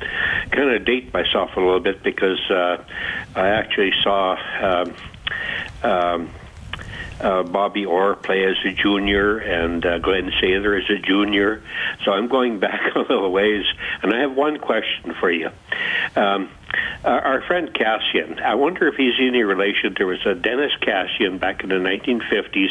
kind 0.50 0.70
of 0.70 0.84
date 0.86 1.12
myself 1.12 1.56
a 1.56 1.60
little 1.60 1.80
bit 1.80 2.02
because 2.02 2.40
uh, 2.50 2.82
I 3.34 3.48
actually 3.48 3.92
saw 4.02 4.38
um, 4.62 4.94
um, 5.82 6.30
uh, 7.20 7.42
Bobby 7.42 7.84
Orr 7.84 8.14
play 8.14 8.44
as 8.44 8.56
a 8.64 8.72
junior 8.72 9.38
and 9.38 9.84
uh, 9.84 9.98
Glen 9.98 10.30
Sather 10.42 10.80
as 10.82 10.88
a 10.90 10.98
junior. 10.98 11.62
So 12.04 12.12
I'm 12.12 12.28
going 12.28 12.58
back 12.66 12.94
a 12.94 13.00
little 13.00 13.32
ways, 13.32 13.64
and 14.02 14.14
I 14.14 14.20
have 14.20 14.34
one 14.34 14.58
question 14.58 15.14
for 15.18 15.30
you. 15.30 15.50
Um, 16.14 16.50
our 17.04 17.36
our 17.36 17.42
friend 17.42 17.72
Kassian, 17.72 18.40
I 18.42 18.54
wonder 18.54 18.88
if 18.88 18.94
he's 18.94 19.14
any 19.20 19.42
relation. 19.42 19.94
There 19.96 20.06
was 20.06 20.24
a 20.24 20.34
Dennis 20.34 20.72
Kassian 20.80 21.38
back 21.38 21.62
in 21.62 21.68
the 21.68 21.76
1950s 21.76 22.68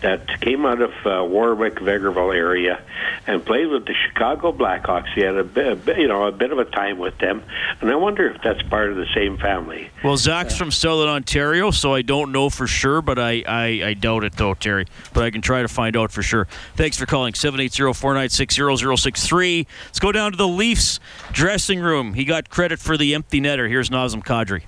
that 0.00 0.40
came 0.40 0.66
out 0.66 0.80
of 0.80 0.90
uh, 1.06 1.24
Warwick, 1.24 1.76
Vegreville 1.76 2.34
area, 2.34 2.82
and 3.26 3.44
played 3.44 3.66
with 3.68 3.86
the 3.86 3.94
Chicago 3.94 4.52
Blackhawks. 4.52 5.12
He 5.14 5.20
had 5.20 5.36
a 5.36 5.44
bit, 5.44 5.98
you 5.98 6.08
know, 6.08 6.26
a 6.26 6.32
bit 6.32 6.52
of 6.52 6.58
a 6.58 6.64
time 6.64 6.98
with 6.98 7.16
them, 7.18 7.42
and 7.80 7.90
I 7.90 7.96
wonder 7.96 8.28
if 8.28 8.42
that's 8.42 8.62
part 8.62 8.90
of 8.90 8.96
the 8.96 9.06
same 9.14 9.38
family. 9.38 9.90
Well, 10.02 10.16
Zack's 10.16 10.56
from 10.56 10.70
Southern 10.70 11.08
Ontario, 11.08 11.70
so 11.70 11.94
I 11.94 12.02
don't 12.02 12.32
know 12.32 12.50
for 12.50 12.66
sure, 12.66 13.02
but 13.02 13.18
I, 13.18 13.44
I, 13.46 13.66
I 13.84 13.94
doubt 13.94 14.24
it, 14.24 14.34
though, 14.34 14.54
Terry. 14.54 14.86
But 15.14 15.24
I 15.24 15.30
can 15.30 15.42
try 15.42 15.62
to 15.62 15.68
find 15.68 15.96
out 15.96 16.10
for 16.10 16.22
sure. 16.22 16.48
Thanks 16.74 16.96
for 16.96 17.06
calling 17.06 17.34
780 17.34 17.92
496 17.92 19.02
0063. 19.02 19.66
Let's 19.86 20.00
go 20.00 20.12
down 20.12 20.32
to 20.32 20.36
the 20.36 20.48
Leafs 20.48 20.98
dressing 21.32 21.80
room. 21.80 22.14
He 22.14 22.24
got 22.24 22.50
credit 22.50 22.78
for 22.78 22.96
the 22.96 23.14
empty 23.22 23.40
netter. 23.40 23.68
Here's 23.68 23.88
Nazem 23.88 24.20
Kadri. 24.24 24.62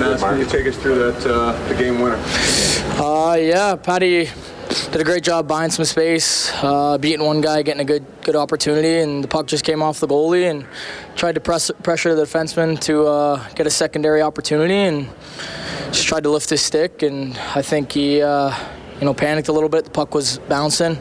Naz, 0.00 0.20
can 0.20 0.38
you 0.40 0.46
take 0.46 0.66
us 0.66 0.76
through 0.76 0.96
that 0.96 1.24
uh, 1.24 1.68
the 1.68 1.74
game 1.76 2.00
winner? 2.00 2.20
Uh, 3.00 3.36
yeah, 3.36 3.76
Patty 3.76 4.28
did 4.90 5.00
a 5.00 5.04
great 5.04 5.22
job 5.22 5.46
buying 5.46 5.70
some 5.70 5.84
space, 5.84 6.50
uh, 6.64 6.98
beating 6.98 7.24
one 7.24 7.40
guy, 7.40 7.62
getting 7.62 7.80
a 7.80 7.84
good 7.84 8.04
good 8.22 8.34
opportunity, 8.34 8.98
and 8.98 9.22
the 9.22 9.28
puck 9.28 9.46
just 9.46 9.64
came 9.64 9.80
off 9.80 10.00
the 10.00 10.08
goalie 10.08 10.50
and 10.50 10.66
tried 11.14 11.36
to 11.36 11.40
press 11.40 11.70
pressure 11.84 12.16
the 12.16 12.24
defenseman 12.24 12.80
to 12.80 13.06
uh, 13.06 13.48
get 13.50 13.64
a 13.64 13.70
secondary 13.70 14.22
opportunity 14.22 14.74
and 14.74 15.08
just 15.92 16.08
tried 16.08 16.24
to 16.24 16.30
lift 16.30 16.50
his 16.50 16.62
stick, 16.62 17.02
and 17.02 17.38
I 17.54 17.62
think 17.62 17.92
he 17.92 18.22
uh, 18.22 18.52
you 18.98 19.04
know 19.04 19.14
panicked 19.14 19.46
a 19.46 19.52
little 19.52 19.68
bit. 19.68 19.84
The 19.84 19.90
puck 19.90 20.16
was 20.16 20.38
bouncing, 20.48 20.98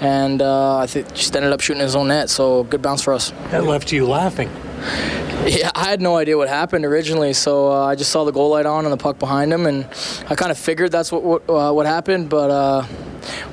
and 0.00 0.40
uh, 0.40 0.78
I 0.78 0.86
think 0.86 1.12
just 1.12 1.36
ended 1.36 1.52
up 1.52 1.60
shooting 1.60 1.82
his 1.82 1.94
own 1.94 2.08
net. 2.08 2.30
So 2.30 2.64
good 2.64 2.80
bounce 2.80 3.02
for 3.02 3.12
us. 3.12 3.30
That 3.50 3.64
left 3.64 3.92
you 3.92 4.06
laughing. 4.06 4.48
Yeah, 5.46 5.70
I 5.74 5.84
had 5.88 6.00
no 6.00 6.16
idea 6.16 6.36
what 6.36 6.48
happened 6.48 6.84
originally, 6.84 7.32
so 7.32 7.72
uh, 7.72 7.86
I 7.86 7.94
just 7.94 8.10
saw 8.10 8.24
the 8.24 8.32
goal 8.32 8.50
light 8.50 8.66
on 8.66 8.84
and 8.84 8.92
the 8.92 8.96
puck 8.96 9.18
behind 9.18 9.52
him, 9.52 9.66
and 9.66 9.86
I 10.28 10.34
kind 10.34 10.50
of 10.50 10.58
figured 10.58 10.92
that's 10.92 11.10
what 11.10 11.22
what, 11.22 11.42
uh, 11.48 11.72
what 11.72 11.86
happened, 11.86 12.28
but 12.28 12.50
uh, 12.50 12.84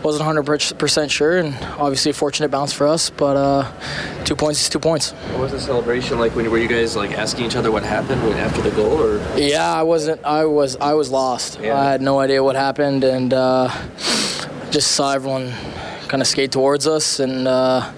wasn't 0.04 0.28
100% 0.28 1.10
sure, 1.10 1.38
and 1.38 1.56
obviously 1.78 2.12
a 2.12 2.14
fortunate 2.14 2.50
bounce 2.52 2.74
for 2.74 2.88
us, 2.88 3.10
but 3.10 3.38
uh, 3.38 3.72
two 4.24 4.36
points 4.36 4.62
is 4.62 4.70
two 4.70 4.80
points. 4.80 5.12
What 5.12 5.42
was 5.42 5.52
the 5.52 5.60
celebration 5.60 6.20
like? 6.20 6.36
When 6.36 6.50
were 6.50 6.58
you 6.58 6.68
guys 6.68 6.96
like 6.96 7.12
asking 7.12 7.46
each 7.46 7.56
other 7.56 7.72
what 7.72 7.84
happened 7.84 8.22
after 8.36 8.62
the 8.62 8.72
goal, 8.72 9.02
or 9.02 9.22
Yeah, 9.38 9.72
I 9.72 9.84
wasn't. 9.84 10.24
I 10.26 10.46
was. 10.46 10.76
I 10.78 10.94
was 10.94 11.12
lost. 11.12 11.60
Yeah. 11.62 11.80
I 11.80 11.92
had 11.92 12.02
no 12.02 12.20
idea 12.20 12.44
what 12.44 12.56
happened, 12.56 13.04
and 13.04 13.34
uh, 13.34 13.70
just 14.72 14.92
saw 14.92 15.14
everyone 15.14 15.54
kind 16.08 16.22
of 16.22 16.28
skate 16.28 16.52
towards 16.52 16.88
us, 16.88 17.20
and 17.20 17.48
uh, 17.48 17.92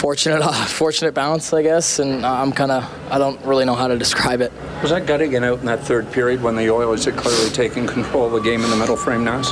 fortunate, 0.00 0.40
uh, 0.40 0.52
fortunate 0.66 1.12
bounce, 1.14 1.52
I 1.52 1.62
guess. 1.62 1.98
And 1.98 2.24
I'm 2.24 2.52
kind 2.52 2.70
of, 2.70 2.84
I 3.12 3.18
don't 3.18 3.38
really 3.44 3.66
know 3.66 3.74
how 3.74 3.86
to 3.86 3.98
describe 3.98 4.40
it. 4.40 4.50
Was 4.80 4.90
that 4.90 5.04
Guttigan 5.04 5.44
out 5.44 5.60
in 5.60 5.66
that 5.66 5.80
third 5.80 6.10
period 6.10 6.42
when 6.42 6.56
the 6.56 6.70
Oilers 6.70 7.04
had 7.04 7.16
clearly 7.16 7.50
taken 7.50 7.86
control 7.86 8.26
of 8.26 8.32
the 8.32 8.40
game 8.40 8.64
in 8.64 8.70
the 8.70 8.76
middle 8.76 8.96
frame 8.96 9.24
now? 9.24 9.42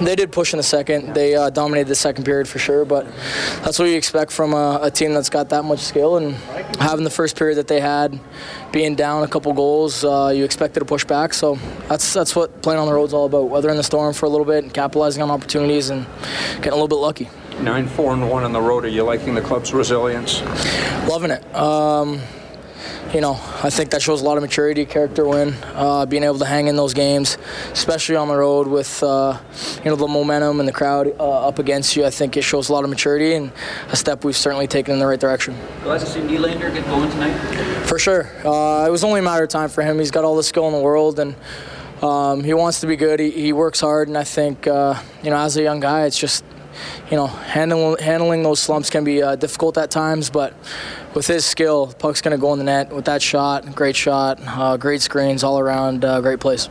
They 0.00 0.16
did 0.16 0.32
push 0.32 0.54
in 0.54 0.56
the 0.56 0.62
second. 0.62 1.14
They 1.14 1.34
uh, 1.34 1.50
dominated 1.50 1.88
the 1.88 1.94
second 1.94 2.24
period 2.24 2.48
for 2.48 2.58
sure, 2.58 2.86
but 2.86 3.04
that's 3.62 3.78
what 3.78 3.86
you 3.86 3.96
expect 3.96 4.32
from 4.32 4.54
a, 4.54 4.80
a, 4.82 4.90
team 4.90 5.12
that's 5.12 5.28
got 5.28 5.50
that 5.50 5.64
much 5.64 5.80
skill. 5.80 6.16
And 6.16 6.34
having 6.80 7.04
the 7.04 7.10
first 7.10 7.36
period 7.36 7.56
that 7.56 7.68
they 7.68 7.80
had, 7.80 8.18
being 8.72 8.94
down 8.94 9.22
a 9.22 9.28
couple 9.28 9.52
goals, 9.52 10.04
uh, 10.04 10.32
you 10.34 10.44
expected 10.44 10.80
to 10.80 10.86
push 10.86 11.04
back. 11.04 11.34
So 11.34 11.56
that's 11.88 12.14
that's 12.14 12.34
what 12.34 12.62
playing 12.62 12.80
on 12.80 12.86
the 12.86 12.94
road 12.94 13.04
is 13.04 13.14
all 13.14 13.26
about. 13.26 13.50
Weathering 13.50 13.76
the 13.76 13.82
storm 13.82 14.14
for 14.14 14.24
a 14.26 14.30
little 14.30 14.46
bit 14.46 14.64
and 14.64 14.72
capitalizing 14.72 15.22
on 15.22 15.30
opportunities 15.30 15.90
and 15.90 16.06
getting 16.56 16.72
a 16.72 16.76
little 16.76 16.88
bit 16.88 16.96
lucky. 16.96 17.28
Nine, 17.60 17.88
four, 17.88 18.12
and 18.12 18.30
one 18.30 18.44
on 18.44 18.52
the 18.52 18.60
road. 18.60 18.84
Are 18.84 18.88
you 18.88 19.02
liking 19.02 19.34
the 19.34 19.40
club's 19.40 19.72
resilience? 19.72 20.42
Loving 21.08 21.32
it. 21.32 21.44
Um, 21.54 22.20
you 23.12 23.20
know, 23.20 23.32
I 23.62 23.70
think 23.70 23.90
that 23.90 24.02
shows 24.02 24.20
a 24.20 24.24
lot 24.24 24.36
of 24.36 24.42
maturity, 24.42 24.84
character 24.84 25.26
win, 25.26 25.54
uh, 25.74 26.06
being 26.06 26.22
able 26.22 26.38
to 26.38 26.44
hang 26.44 26.68
in 26.68 26.76
those 26.76 26.94
games, 26.94 27.36
especially 27.72 28.16
on 28.16 28.28
the 28.28 28.36
road 28.36 28.68
with, 28.68 29.02
uh, 29.02 29.40
you 29.82 29.90
know, 29.90 29.96
the 29.96 30.06
momentum 30.06 30.60
and 30.60 30.68
the 30.68 30.72
crowd 30.72 31.08
uh, 31.18 31.48
up 31.48 31.58
against 31.58 31.96
you. 31.96 32.04
I 32.04 32.10
think 32.10 32.36
it 32.36 32.42
shows 32.42 32.68
a 32.68 32.72
lot 32.72 32.84
of 32.84 32.90
maturity 32.90 33.34
and 33.34 33.50
a 33.88 33.96
step 33.96 34.24
we've 34.24 34.36
certainly 34.36 34.66
taken 34.66 34.92
in 34.94 35.00
the 35.00 35.06
right 35.06 35.18
direction. 35.18 35.56
Glad 35.82 36.00
to 36.00 36.06
see 36.06 36.20
Nylander 36.20 36.72
get 36.72 36.84
going 36.84 37.10
tonight. 37.10 37.36
For 37.86 37.98
sure. 37.98 38.30
Uh, 38.46 38.86
it 38.86 38.90
was 38.90 39.02
only 39.02 39.20
a 39.20 39.22
matter 39.22 39.44
of 39.44 39.48
time 39.48 39.68
for 39.68 39.82
him. 39.82 39.98
He's 39.98 40.10
got 40.10 40.24
all 40.24 40.36
the 40.36 40.42
skill 40.42 40.66
in 40.66 40.74
the 40.74 40.80
world 40.80 41.18
and 41.18 41.34
um, 42.02 42.44
he 42.44 42.54
wants 42.54 42.80
to 42.80 42.86
be 42.86 42.96
good. 42.96 43.18
He, 43.18 43.30
he 43.30 43.52
works 43.52 43.80
hard, 43.80 44.06
and 44.06 44.16
I 44.16 44.22
think, 44.22 44.68
uh, 44.68 45.02
you 45.22 45.30
know, 45.30 45.36
as 45.36 45.56
a 45.56 45.62
young 45.62 45.80
guy, 45.80 46.04
it's 46.04 46.18
just 46.18 46.44
you 47.10 47.16
know, 47.16 47.26
handling 47.26 47.96
handling 47.98 48.42
those 48.42 48.60
slumps 48.60 48.90
can 48.90 49.04
be 49.04 49.22
uh, 49.22 49.36
difficult 49.36 49.78
at 49.78 49.90
times, 49.90 50.30
but 50.30 50.54
with 51.14 51.26
his 51.26 51.44
skill, 51.44 51.86
puck's 51.98 52.20
going 52.20 52.36
to 52.36 52.40
go 52.40 52.52
in 52.52 52.58
the 52.58 52.64
net 52.64 52.92
with 52.92 53.06
that 53.06 53.22
shot. 53.22 53.74
Great 53.74 53.96
shot, 53.96 54.38
uh, 54.46 54.76
great 54.76 55.02
screens 55.02 55.42
all 55.42 55.58
around, 55.58 56.04
uh, 56.04 56.20
great 56.20 56.40
place. 56.40 56.68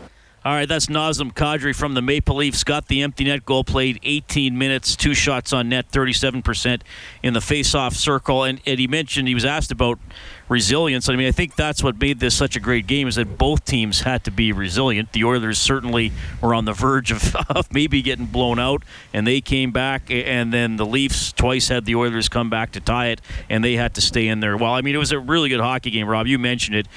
All 0.47 0.53
right, 0.53 0.65
that's 0.65 0.85
Nazem 0.85 1.33
Kadri 1.33 1.75
from 1.75 1.93
the 1.93 2.01
Maple 2.01 2.37
Leafs. 2.37 2.63
Got 2.63 2.87
the 2.87 3.01
empty 3.01 3.25
net 3.25 3.45
goal, 3.45 3.65
played 3.65 3.99
18 4.01 4.57
minutes, 4.57 4.95
two 4.95 5.13
shots 5.13 5.51
on 5.51 5.67
net, 5.67 5.91
37% 5.91 6.83
in 7.21 7.33
the 7.33 7.41
face-off 7.41 7.95
circle. 7.95 8.45
And, 8.45 8.61
and 8.65 8.79
he 8.79 8.87
mentioned 8.87 9.27
he 9.27 9.33
was 9.33 9.43
asked 9.43 9.73
about 9.73 9.99
resilience. 10.47 11.09
I 11.09 11.17
mean, 11.17 11.27
I 11.27 11.33
think 11.33 11.57
that's 11.57 11.83
what 11.83 11.99
made 11.99 12.21
this 12.21 12.33
such 12.33 12.55
a 12.55 12.61
great 12.61 12.87
game 12.87 13.09
is 13.09 13.15
that 13.15 13.37
both 13.37 13.65
teams 13.65 13.99
had 13.99 14.23
to 14.23 14.31
be 14.31 14.53
resilient. 14.53 15.11
The 15.11 15.25
Oilers 15.25 15.57
certainly 15.57 16.13
were 16.41 16.55
on 16.55 16.63
the 16.63 16.71
verge 16.71 17.11
of, 17.11 17.35
of 17.49 17.69
maybe 17.73 18.01
getting 18.01 18.27
blown 18.27 18.57
out, 18.57 18.83
and 19.11 19.27
they 19.27 19.41
came 19.41 19.71
back. 19.71 20.09
And 20.09 20.53
then 20.53 20.77
the 20.77 20.85
Leafs 20.85 21.33
twice 21.33 21.67
had 21.67 21.83
the 21.83 21.95
Oilers 21.95 22.29
come 22.29 22.49
back 22.49 22.71
to 22.71 22.79
tie 22.79 23.07
it, 23.07 23.19
and 23.49 23.65
they 23.65 23.73
had 23.73 23.95
to 23.95 24.01
stay 24.01 24.29
in 24.29 24.39
there. 24.39 24.55
Well, 24.55 24.71
I 24.71 24.79
mean, 24.79 24.95
it 24.95 24.99
was 24.99 25.11
a 25.11 25.19
really 25.19 25.49
good 25.49 25.59
hockey 25.59 25.91
game, 25.91 26.07
Rob. 26.07 26.25
You 26.25 26.39
mentioned 26.39 26.77
it. 26.77 26.87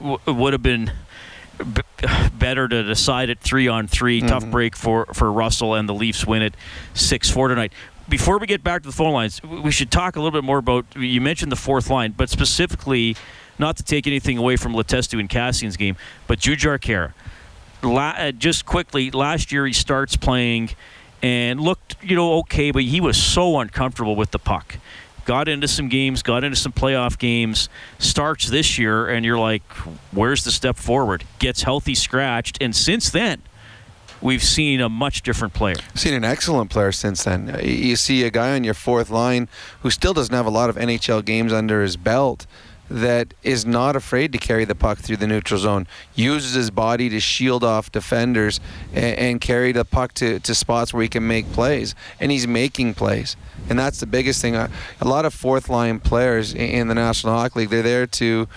W- 0.00 0.18
would 0.26 0.54
have 0.54 0.62
been 0.62 0.90
b- 1.58 1.82
better 2.38 2.68
to 2.68 2.82
decide 2.82 3.30
at 3.30 3.40
three 3.40 3.68
on 3.68 3.86
3 3.86 4.20
mm-hmm. 4.20 4.28
Tough 4.28 4.50
break 4.50 4.76
for, 4.76 5.06
for 5.06 5.30
Russell, 5.30 5.74
and 5.74 5.88
the 5.88 5.94
Leafs 5.94 6.26
win 6.26 6.42
it 6.42 6.54
6 6.94 7.30
4 7.30 7.48
tonight. 7.48 7.72
Before 8.08 8.38
we 8.38 8.46
get 8.46 8.62
back 8.62 8.82
to 8.82 8.88
the 8.88 8.94
phone 8.94 9.14
lines, 9.14 9.42
we 9.42 9.70
should 9.70 9.90
talk 9.90 10.16
a 10.16 10.20
little 10.20 10.38
bit 10.38 10.44
more 10.44 10.58
about. 10.58 10.84
You 10.94 11.20
mentioned 11.22 11.50
the 11.50 11.56
fourth 11.56 11.88
line, 11.88 12.12
but 12.12 12.28
specifically, 12.28 13.16
not 13.58 13.78
to 13.78 13.82
take 13.82 14.06
anything 14.06 14.36
away 14.36 14.56
from 14.56 14.74
Letestu 14.74 15.18
and 15.18 15.28
Kassian's 15.28 15.76
game, 15.76 15.96
but 16.26 16.38
Jujhar 16.38 16.78
Khaira. 16.78 17.12
La, 17.82 18.10
uh, 18.10 18.32
just 18.32 18.66
quickly, 18.66 19.10
last 19.10 19.52
year 19.52 19.66
he 19.66 19.72
starts 19.72 20.16
playing 20.16 20.70
and 21.22 21.60
looked, 21.60 21.96
you 22.02 22.14
know, 22.14 22.34
okay, 22.40 22.70
but 22.70 22.82
he 22.82 23.00
was 23.00 23.16
so 23.16 23.58
uncomfortable 23.58 24.16
with 24.16 24.30
the 24.30 24.38
puck 24.38 24.76
got 25.24 25.48
into 25.48 25.68
some 25.68 25.88
games, 25.88 26.22
got 26.22 26.44
into 26.44 26.56
some 26.56 26.72
playoff 26.72 27.18
games, 27.18 27.68
starts 27.98 28.48
this 28.48 28.78
year, 28.78 29.08
and 29.08 29.24
you're 29.24 29.38
like, 29.38 29.62
where's 30.12 30.44
the 30.44 30.50
step 30.50 30.76
forward? 30.76 31.24
Gets 31.38 31.62
healthy, 31.62 31.94
scratched, 31.94 32.58
and 32.60 32.74
since 32.74 33.10
then, 33.10 33.42
we've 34.20 34.42
seen 34.42 34.80
a 34.80 34.88
much 34.88 35.22
different 35.22 35.54
player. 35.54 35.76
Seen 35.94 36.14
an 36.14 36.24
excellent 36.24 36.70
player 36.70 36.92
since 36.92 37.24
then. 37.24 37.58
You 37.62 37.96
see 37.96 38.24
a 38.24 38.30
guy 38.30 38.54
on 38.54 38.64
your 38.64 38.74
fourth 38.74 39.10
line 39.10 39.48
who 39.82 39.90
still 39.90 40.14
doesn't 40.14 40.34
have 40.34 40.46
a 40.46 40.50
lot 40.50 40.70
of 40.70 40.76
NHL 40.76 41.24
games 41.24 41.52
under 41.52 41.82
his 41.82 41.96
belt 41.96 42.46
that 42.90 43.34
is 43.42 43.64
not 43.64 43.96
afraid 43.96 44.32
to 44.32 44.38
carry 44.38 44.64
the 44.64 44.74
puck 44.74 44.98
through 44.98 45.16
the 45.16 45.26
neutral 45.26 45.58
zone, 45.58 45.86
uses 46.14 46.52
his 46.52 46.70
body 46.70 47.08
to 47.08 47.20
shield 47.20 47.64
off 47.64 47.90
defenders 47.90 48.60
and, 48.92 49.18
and, 49.18 49.40
carry 49.40 49.72
the 49.72 49.84
puck 49.84 50.12
to, 50.14 50.38
to 50.40 50.54
spots 50.54 50.92
where 50.92 51.02
he 51.02 51.08
can 51.08 51.26
make 51.26 51.50
plays. 51.52 51.94
And 52.20 52.30
he's 52.30 52.46
making 52.46 52.94
plays 52.94 53.36
and 53.68 53.78
that's 53.78 54.00
the 54.00 54.06
biggest 54.06 54.42
thing. 54.42 54.54
A 54.56 54.70
lot 55.02 55.24
of 55.24 55.32
fourth 55.32 55.68
line 55.68 56.00
players 56.00 56.54
in 56.54 56.88
the 56.88 56.94
National 56.94 57.34
Hockey 57.34 57.60
League, 57.60 57.70
they're 57.70 57.82
there 57.82 58.06
to, 58.06 58.48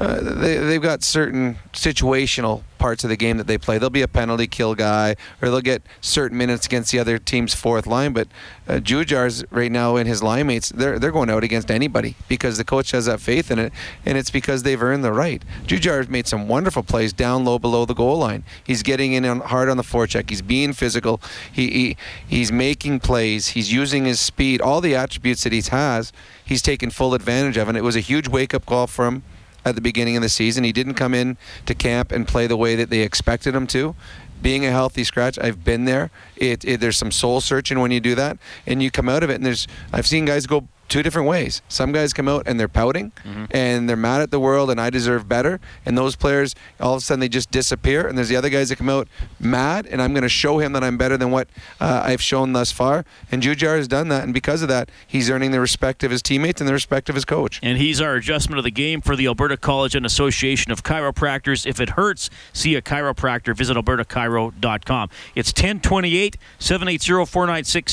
uh, 0.00 0.20
they, 0.20 0.56
they've 0.58 0.82
got 0.82 1.02
certain 1.02 1.58
situational 1.72 2.62
parts 2.78 3.02
of 3.02 3.10
the 3.10 3.16
game 3.16 3.36
that 3.36 3.48
they 3.48 3.58
play. 3.58 3.78
They'll 3.78 3.90
be 3.90 4.02
a 4.02 4.08
penalty 4.08 4.46
kill 4.46 4.74
guy, 4.74 5.16
or 5.42 5.50
they'll 5.50 5.60
get 5.60 5.82
certain 6.00 6.38
minutes 6.38 6.66
against 6.66 6.92
the 6.92 7.00
other 7.00 7.18
team's 7.18 7.54
fourth 7.54 7.86
line. 7.86 8.12
But 8.12 8.28
uh, 8.68 8.74
Jujhar's 8.74 9.44
right 9.50 9.70
now 9.70 9.96
and 9.96 10.08
his 10.08 10.22
line 10.22 10.46
mates, 10.46 10.70
they're 10.70 10.98
they're 10.98 11.10
going 11.10 11.30
out 11.30 11.42
against 11.42 11.70
anybody 11.70 12.14
because 12.28 12.56
the 12.56 12.64
coach 12.64 12.92
has 12.92 13.06
that 13.06 13.20
faith 13.20 13.50
in 13.50 13.58
it, 13.58 13.72
and 14.06 14.16
it's 14.16 14.30
because 14.30 14.62
they've 14.62 14.80
earned 14.80 15.04
the 15.04 15.12
right. 15.12 15.42
Jujhar's 15.66 16.08
made 16.08 16.26
some 16.26 16.46
wonderful 16.46 16.82
plays 16.82 17.12
down 17.12 17.44
low 17.44 17.58
below 17.58 17.84
the 17.84 17.94
goal 17.94 18.18
line. 18.18 18.44
He's 18.64 18.82
getting 18.82 19.12
in 19.12 19.24
on, 19.24 19.40
hard 19.40 19.68
on 19.68 19.76
the 19.76 19.82
forecheck. 19.82 20.30
He's 20.30 20.42
being 20.42 20.72
physical. 20.72 21.20
He, 21.52 21.70
he 21.70 21.96
he's 22.28 22.52
making 22.52 23.00
plays. 23.00 23.48
He's 23.48 23.72
using 23.72 24.04
his 24.04 24.20
speed. 24.20 24.60
All 24.60 24.80
the 24.80 24.94
attributes 24.94 25.42
that 25.42 25.52
he 25.52 25.62
has, 25.70 26.12
he's 26.44 26.62
taken 26.62 26.90
full 26.90 27.14
advantage 27.14 27.56
of, 27.56 27.68
and 27.68 27.76
it 27.76 27.82
was 27.82 27.96
a 27.96 28.00
huge 28.00 28.28
wake 28.28 28.54
up 28.54 28.64
call 28.64 28.86
for 28.86 29.06
him 29.06 29.24
at 29.68 29.74
the 29.74 29.80
beginning 29.80 30.16
of 30.16 30.22
the 30.22 30.28
season. 30.28 30.64
He 30.64 30.72
didn't 30.72 30.94
come 30.94 31.14
in 31.14 31.36
to 31.66 31.74
camp 31.74 32.12
and 32.12 32.26
play 32.26 32.46
the 32.46 32.56
way 32.56 32.74
that 32.76 32.90
they 32.90 33.00
expected 33.00 33.54
him 33.54 33.66
to. 33.68 33.94
Being 34.40 34.64
a 34.64 34.70
healthy 34.70 35.02
scratch, 35.04 35.38
I've 35.38 35.64
been 35.64 35.84
there. 35.84 36.10
It, 36.36 36.64
it, 36.64 36.80
there's 36.80 36.96
some 36.96 37.10
soul 37.10 37.40
searching 37.40 37.80
when 37.80 37.90
you 37.90 38.00
do 38.00 38.14
that, 38.14 38.38
and 38.66 38.82
you 38.82 38.90
come 38.90 39.08
out 39.08 39.22
of 39.22 39.30
it. 39.30 39.34
And 39.34 39.46
there's 39.46 39.66
I've 39.92 40.06
seen 40.06 40.26
guys 40.26 40.46
go 40.46 40.68
two 40.88 41.02
different 41.02 41.28
ways. 41.28 41.62
Some 41.68 41.92
guys 41.92 42.12
come 42.12 42.28
out 42.28 42.44
and 42.46 42.58
they're 42.58 42.68
pouting 42.68 43.12
mm-hmm. 43.24 43.44
and 43.50 43.88
they're 43.88 43.96
mad 43.96 44.20
at 44.20 44.30
the 44.30 44.40
world 44.40 44.70
and 44.70 44.80
I 44.80 44.90
deserve 44.90 45.28
better. 45.28 45.60
And 45.84 45.96
those 45.96 46.16
players, 46.16 46.54
all 46.80 46.94
of 46.94 46.98
a 46.98 47.00
sudden, 47.00 47.20
they 47.20 47.28
just 47.28 47.50
disappear. 47.50 48.06
And 48.06 48.16
there's 48.16 48.28
the 48.28 48.36
other 48.36 48.50
guys 48.50 48.70
that 48.70 48.76
come 48.76 48.88
out 48.88 49.08
mad 49.38 49.86
and 49.86 50.00
I'm 50.00 50.12
going 50.12 50.22
to 50.22 50.28
show 50.28 50.58
him 50.58 50.72
that 50.72 50.82
I'm 50.82 50.96
better 50.96 51.16
than 51.16 51.30
what 51.30 51.48
uh, 51.80 52.02
I've 52.04 52.22
shown 52.22 52.52
thus 52.52 52.72
far. 52.72 53.04
And 53.30 53.42
Jujhar 53.42 53.76
has 53.76 53.88
done 53.88 54.08
that. 54.08 54.24
And 54.24 54.34
because 54.34 54.62
of 54.62 54.68
that, 54.68 54.90
he's 55.06 55.30
earning 55.30 55.50
the 55.50 55.60
respect 55.60 56.02
of 56.02 56.10
his 56.10 56.22
teammates 56.22 56.60
and 56.60 56.68
the 56.68 56.72
respect 56.72 57.08
of 57.08 57.14
his 57.14 57.24
coach. 57.24 57.60
And 57.62 57.78
he's 57.78 58.00
our 58.00 58.16
adjustment 58.16 58.58
of 58.58 58.64
the 58.64 58.70
game 58.70 59.00
for 59.00 59.16
the 59.16 59.26
Alberta 59.26 59.56
College 59.56 59.94
and 59.94 60.06
Association 60.06 60.72
of 60.72 60.82
Chiropractors. 60.82 61.66
If 61.66 61.80
it 61.80 61.90
hurts, 61.90 62.30
see 62.52 62.74
a 62.74 62.82
chiropractor. 62.82 63.56
Visit 63.56 63.76
albertachiro.com. 63.76 65.10
It's 65.34 65.50
1028 65.50 66.36
780 66.58 67.26
496 67.26 67.92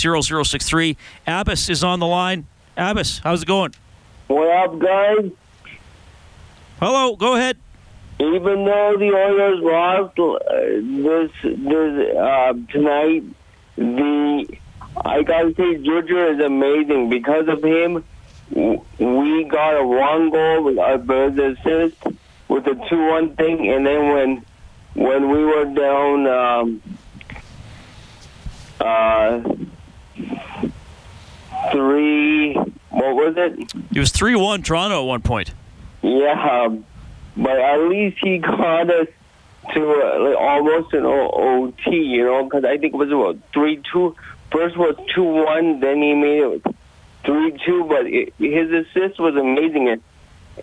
0063. 0.49 0.97
Abbas 1.27 1.69
is 1.69 1.83
on 1.83 1.99
the 1.99 2.07
line. 2.07 2.47
Abbas, 2.77 3.19
how's 3.19 3.43
it 3.43 3.45
going? 3.45 3.73
What 4.27 4.49
up, 4.49 4.79
guys? 4.79 5.31
Hello, 6.79 7.15
go 7.15 7.35
ahead. 7.35 7.57
Even 8.19 8.65
though 8.65 8.95
the 8.97 9.11
Oilers 9.13 9.59
lost 9.61 10.19
uh, 10.19 10.33
this 10.81 11.31
this 11.43 12.15
uh, 12.17 12.53
tonight, 12.69 13.23
the 13.77 14.57
I 15.05 15.23
gotta 15.23 15.53
say 15.55 15.77
Jujhar 15.77 16.33
is 16.33 16.39
amazing. 16.39 17.09
Because 17.09 17.47
of 17.47 17.63
him, 17.63 18.03
we 18.51 19.43
got 19.45 19.77
a 19.77 19.85
one 19.85 20.29
goal 20.29 20.63
with 20.63 20.77
our 20.79 20.97
bird 20.97 21.39
assist 21.39 21.97
with 22.47 22.65
the 22.65 22.75
two 22.89 23.07
one 23.07 23.35
thing, 23.35 23.71
and 23.71 23.85
then 23.85 24.13
when 24.13 24.45
when 24.95 25.29
we 25.29 25.45
were 25.45 25.65
down. 25.65 26.27
Um, 26.27 26.81
uh, 28.81 29.41
three. 31.71 32.53
What 32.53 33.15
was 33.15 33.33
it? 33.37 33.73
It 33.93 33.99
was 33.99 34.11
three 34.11 34.35
one 34.35 34.63
Toronto 34.63 35.01
at 35.01 35.07
one 35.07 35.21
point. 35.21 35.53
Yeah, 36.01 36.75
but 37.35 37.59
at 37.59 37.77
least 37.89 38.17
he 38.21 38.37
got 38.37 38.89
us 38.89 39.07
to 39.73 39.81
uh, 39.81 40.19
like 40.29 40.37
almost 40.37 40.93
an 40.93 41.05
o- 41.05 41.31
OT. 41.31 41.95
You 41.95 42.25
know, 42.25 42.43
because 42.43 42.63
I 42.63 42.77
think 42.77 42.93
it 42.93 42.97
was 42.97 43.09
what 43.09 43.37
three 43.53 43.81
two. 43.91 44.15
First 44.51 44.77
was 44.77 44.95
two 45.13 45.23
one, 45.23 45.79
then 45.79 46.01
he 46.01 46.13
made 46.13 46.43
it 46.43 46.75
three 47.25 47.57
two. 47.65 47.83
But 47.85 48.05
it, 48.05 48.33
his 48.37 48.71
assist 48.71 49.19
was 49.19 49.35
amazing, 49.35 49.89
and, 49.89 50.01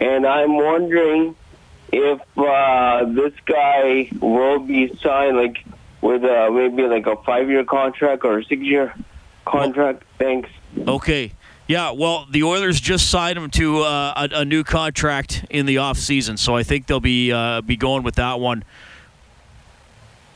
and 0.01 0.27
I'm 0.27 0.57
wondering 0.57 1.35
if 1.93 2.21
uh, 2.39 3.05
this 3.07 3.35
guy 3.45 4.09
will 4.21 4.61
be 4.61 4.97
signed 5.03 5.37
like 5.37 5.65
with 6.01 6.25
uh, 6.25 6.51
maybe 6.51 6.85
like 6.85 7.07
a 7.07 7.17
five 7.17 7.51
year 7.51 7.65
contract 7.65 8.25
or 8.25 8.39
a 8.39 8.45
six 8.45 8.63
year 8.63 8.95
contract. 9.45 10.05
Thanks. 10.19 10.49
Okay. 10.79 11.33
Yeah, 11.69 11.93
well, 11.93 12.27
the 12.31 12.43
Oilers 12.43 12.81
just 12.81 13.09
signed 13.09 13.39
him 13.39 13.49
to 13.53 13.81
uh, 13.81 14.29
a, 14.31 14.41
a, 14.41 14.45
new 14.45 14.65
contract 14.65 15.47
in 15.49 15.65
the 15.65 15.79
off 15.79 15.97
season, 15.97 16.37
so 16.37 16.57
I 16.57 16.65
think 16.65 16.87
they'll 16.87 17.01
be 17.01 17.33
uh, 17.33 17.61
be 17.61 17.77
going 17.77 18.03
with 18.03 18.17
that 18.17 18.41
one 18.41 18.65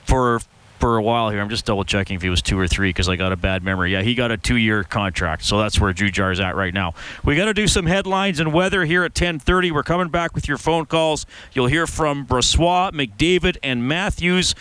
for 0.05 0.41
for 0.79 0.97
a 0.97 1.03
while 1.03 1.31
here. 1.31 1.41
I'm 1.41 1.49
just 1.49 1.65
double 1.65 1.85
checking 1.85 2.17
if 2.17 2.23
he 2.23 2.29
was 2.29 2.43
two 2.43 2.59
or 2.59 2.69
three 2.69 2.91
because 2.91 3.09
I 3.09 3.17
got 3.17 3.33
a 3.33 3.37
bad 3.37 3.63
memory. 3.63 3.93
Yeah, 3.93 4.03
he 4.03 4.15
got 4.15 4.31
a 4.31 4.37
two-year 4.37 4.85
contract, 4.85 5.45
so 5.45 5.59
that's 5.59 5.81
where 5.81 5.93
Jujhar's 5.93 6.39
at 6.39 6.55
right 6.55 6.73
now. 6.73 6.95
We 7.25 7.35
got 7.35 7.47
to 7.47 7.55
do 7.55 7.67
some 7.67 7.87
headlines 7.87 8.39
and 8.39 8.53
weather 8.53 8.85
here 8.85 9.05
at 9.05 9.15
10:30. 9.15 9.73
We're 9.73 9.83
coming 9.83 10.09
back 10.09 10.35
with 10.35 10.47
your 10.47 10.59
phone 10.59 10.87
calls. 10.87 11.27
You'll 11.53 11.67
hear 11.67 11.87
from 11.87 12.27
Brossoit, 12.27 12.93
McDavid, 12.93 13.57
and 13.63 13.87
Matthews. 13.87 14.55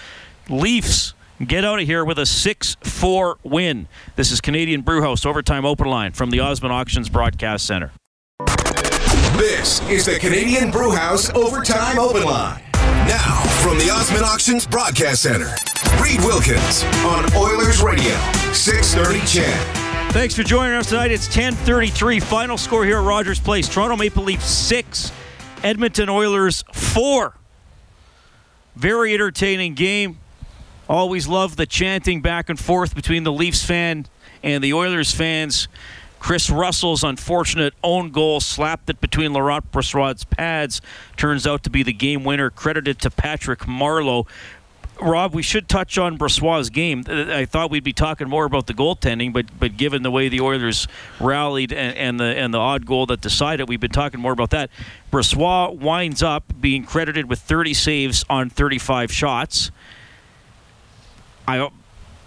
Leafs 0.49 1.13
get 1.43 1.65
out 1.65 1.79
of 1.79 1.85
here 1.85 2.05
with 2.05 2.19
a 2.19 2.23
6-4 2.23 3.35
win. 3.43 3.87
This 4.15 4.31
is 4.31 4.41
Canadian 4.41 4.81
Brewhouse 4.81 5.25
Overtime 5.25 5.65
Open 5.65 5.87
Line 5.87 6.11
from 6.11 6.29
the 6.29 6.39
Osmond 6.39 6.73
Auctions 6.73 7.09
Broadcast 7.09 7.65
Center. 7.65 7.91
This 9.37 9.81
is 9.89 10.05
the 10.05 10.17
Canadian 10.19 10.71
Brewhouse 10.71 11.29
Overtime 11.35 11.99
Open 11.99 12.23
Line. 12.23 12.61
Now, 13.07 13.41
from 13.61 13.77
the 13.77 13.89
Osmond 13.91 14.23
Auctions 14.23 14.65
Broadcast 14.65 15.23
Center, 15.23 15.53
Reed 16.01 16.19
Wilkins 16.21 16.83
on 17.05 17.25
Oilers 17.35 17.81
Radio, 17.81 18.15
630 18.53 19.19
CHED. 19.27 20.11
Thanks 20.13 20.33
for 20.33 20.43
joining 20.43 20.75
us 20.75 20.87
tonight. 20.87 21.11
It's 21.11 21.27
10:33. 21.27 22.21
Final 22.21 22.57
score 22.57 22.85
here 22.85 22.99
at 22.99 23.03
Rogers 23.03 23.39
Place: 23.39 23.67
Toronto 23.67 23.97
Maple 23.97 24.23
Leafs 24.23 24.45
six, 24.45 25.11
Edmonton 25.61 26.07
Oilers 26.07 26.63
four. 26.71 27.35
Very 28.77 29.13
entertaining 29.13 29.73
game. 29.73 30.19
Always 30.87 31.27
love 31.27 31.55
the 31.55 31.65
chanting 31.65 32.21
back 32.21 32.49
and 32.49 32.59
forth 32.59 32.93
between 32.93 33.23
the 33.23 33.31
Leafs 33.31 33.63
fan 33.63 34.05
and 34.43 34.63
the 34.63 34.73
Oilers 34.73 35.11
fans. 35.11 35.67
Kris 36.19 36.49
Russell's 36.49 37.03
unfortunate 37.03 37.73
own 37.83 38.09
goal 38.09 38.39
slapped 38.39 38.89
it 38.89 38.99
between 38.99 39.33
Laurent 39.33 39.71
Brossoit's 39.71 40.23
pads. 40.23 40.81
Turns 41.17 41.45
out 41.45 41.63
to 41.63 41.69
be 41.69 41.83
the 41.83 41.93
game 41.93 42.23
winner, 42.23 42.49
credited 42.49 42.99
to 43.01 43.11
Patrick 43.11 43.59
Marleau. 43.59 44.25
Rob, 45.01 45.35
we 45.35 45.43
should 45.43 45.67
touch 45.67 45.97
on 45.97 46.17
Brossoit's 46.17 46.69
game. 46.69 47.03
Uh, 47.07 47.25
I 47.33 47.45
thought 47.45 47.69
we'd 47.69 47.83
be 47.83 47.93
talking 47.93 48.29
more 48.29 48.45
about 48.45 48.67
the 48.67 48.73
goaltending, 48.73 49.33
but 49.33 49.45
but 49.59 49.75
given 49.77 50.03
the 50.03 50.11
way 50.11 50.29
the 50.29 50.41
Oilers 50.41 50.87
rallied 51.19 51.73
and, 51.73 51.97
and 51.97 52.19
the 52.19 52.25
and 52.25 52.53
the 52.53 52.59
odd 52.59 52.85
goal 52.85 53.05
that 53.07 53.21
decided, 53.21 53.67
we've 53.67 53.79
been 53.79 53.91
talking 53.91 54.19
more 54.19 54.31
about 54.31 54.51
that. 54.51 54.69
Brossoit 55.11 55.77
winds 55.77 56.23
up 56.23 56.45
being 56.59 56.85
credited 56.85 57.29
with 57.29 57.39
30 57.39 57.73
saves 57.73 58.23
on 58.29 58.49
35 58.49 59.11
shots. 59.11 59.71
I 61.47 61.69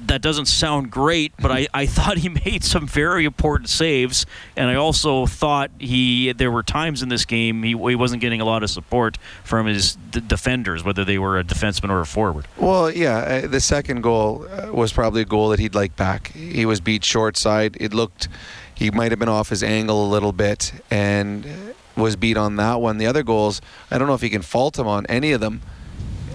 that 0.06 0.22
doesn't 0.22 0.46
sound 0.46 0.90
great, 0.90 1.32
but 1.40 1.50
I, 1.50 1.66
I 1.74 1.86
thought 1.86 2.18
he 2.18 2.28
made 2.44 2.62
some 2.62 2.86
very 2.86 3.24
important 3.24 3.68
saves, 3.68 4.26
and 4.56 4.70
I 4.70 4.76
also 4.76 5.26
thought 5.26 5.70
he 5.78 6.32
there 6.32 6.50
were 6.50 6.62
times 6.62 7.02
in 7.02 7.08
this 7.08 7.24
game 7.24 7.62
he, 7.62 7.70
he 7.70 7.94
wasn't 7.94 8.20
getting 8.20 8.40
a 8.40 8.44
lot 8.44 8.62
of 8.62 8.70
support 8.70 9.18
from 9.42 9.66
his 9.66 9.96
d- 10.10 10.20
defenders, 10.20 10.84
whether 10.84 11.04
they 11.04 11.18
were 11.18 11.38
a 11.38 11.44
defenseman 11.44 11.90
or 11.90 12.00
a 12.00 12.06
forward. 12.06 12.46
Well, 12.56 12.90
yeah, 12.90 13.42
uh, 13.44 13.46
the 13.46 13.60
second 13.60 14.02
goal 14.02 14.46
uh, 14.48 14.72
was 14.72 14.92
probably 14.92 15.22
a 15.22 15.26
goal 15.26 15.48
that 15.50 15.58
he'd 15.58 15.74
like 15.74 15.96
back. 15.96 16.32
He 16.32 16.64
was 16.64 16.80
beat 16.80 17.04
short 17.04 17.36
side. 17.36 17.76
It 17.80 17.92
looked 17.92 18.28
he 18.74 18.90
might 18.90 19.10
have 19.10 19.18
been 19.18 19.28
off 19.28 19.48
his 19.48 19.62
angle 19.62 20.06
a 20.06 20.08
little 20.08 20.32
bit 20.32 20.72
and 20.90 21.74
was 21.96 22.14
beat 22.14 22.36
on 22.36 22.56
that 22.56 22.80
one. 22.80 22.98
The 22.98 23.06
other 23.06 23.24
goals, 23.24 23.60
I 23.90 23.98
don't 23.98 24.06
know 24.06 24.14
if 24.14 24.22
you 24.22 24.30
can 24.30 24.42
fault 24.42 24.78
him 24.78 24.86
on 24.86 25.04
any 25.06 25.32
of 25.32 25.40
them. 25.40 25.62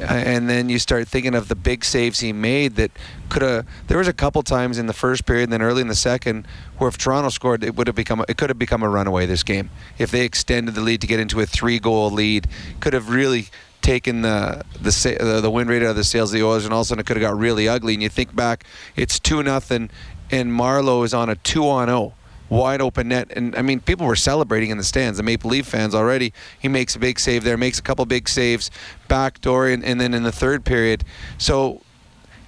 And 0.02 0.50
then 0.50 0.70
you 0.70 0.80
start 0.80 1.08
thinking 1.08 1.36
of 1.36 1.48
the 1.48 1.56
big 1.56 1.86
saves 1.86 2.20
he 2.20 2.34
made 2.34 2.76
that 2.76 2.92
could 3.30 3.42
have. 3.42 3.68
There 3.88 3.98
was 3.98 4.08
a 4.08 4.14
couple 4.14 4.44
times 4.44 4.78
in 4.78 4.88
the 4.88 4.94
first 4.94 5.26
period 5.26 5.44
and 5.44 5.54
then 5.54 5.62
early 5.62 5.82
in 5.82 5.88
the 5.88 5.96
second 5.96 6.48
where 6.78 6.88
if 6.88 6.98
Toronto 6.98 7.30
scored, 7.30 7.64
it 7.64 7.76
would 7.76 7.88
have 7.88 7.96
become. 7.96 8.24
It 8.28 8.38
could 8.38 8.50
have 8.50 8.60
become 8.60 8.84
a 8.84 8.90
runaway 8.90 9.26
this 9.26 9.44
game 9.44 9.70
if 9.98 10.12
they 10.12 10.26
extended 10.26 10.76
the 10.76 10.82
lead 10.82 11.02
to 11.02 11.08
get 11.08 11.20
into 11.20 11.40
a 11.40 11.46
three-goal 11.46 12.12
lead. 12.12 12.48
Could 12.80 12.94
have 12.94 13.10
really 13.10 13.48
taken 13.82 14.22
the 14.22 14.64
the 14.82 15.40
the, 15.42 15.50
win 15.50 15.68
rate 15.68 15.84
out 15.84 15.90
of 15.90 15.96
the 15.96 16.04
sails 16.04 16.34
of 16.34 16.40
the 16.40 16.46
Oilers, 16.46 16.66
and 16.66 16.74
all 16.74 16.82
of 16.82 16.86
a 16.86 16.88
sudden 16.88 17.02
it 17.02 17.06
could 17.06 17.18
have 17.18 17.22
got 17.22 17.38
really 17.38 17.68
ugly. 17.68 17.94
And 17.94 18.02
you 18.02 18.10
think 18.10 18.36
back, 18.36 18.66
it's 18.96 19.20
two 19.20 19.44
nothing, 19.44 19.90
and 20.32 20.52
Marleau 20.52 21.04
is 21.06 21.14
on 21.14 21.30
a 21.30 21.36
two 21.36 21.68
on 21.68 21.88
zero 21.88 22.14
wide 22.50 22.82
open 22.82 23.10
net. 23.10 23.32
And 23.36 23.56
I 23.56 23.62
mean, 23.62 23.80
people 23.80 24.06
were 24.06 24.16
celebrating 24.16 24.70
in 24.70 24.78
the 24.78 24.84
stands. 24.84 25.18
The 25.18 25.24
Maple 25.24 25.50
Leaf 25.50 25.66
fans 25.66 25.96
already. 25.96 26.34
He 26.60 26.68
makes 26.68 26.96
a 26.96 27.00
big 27.00 27.20
save 27.20 27.44
there, 27.44 27.58
makes 27.58 27.80
a 27.80 27.82
couple 27.82 28.06
big 28.06 28.30
saves, 28.30 28.70
backdoor, 29.08 29.68
and, 29.68 29.84
and 29.84 30.00
then 30.00 30.14
in 30.14 30.24
the 30.24 30.32
third 30.32 30.66
period. 30.66 31.04
So 31.38 31.82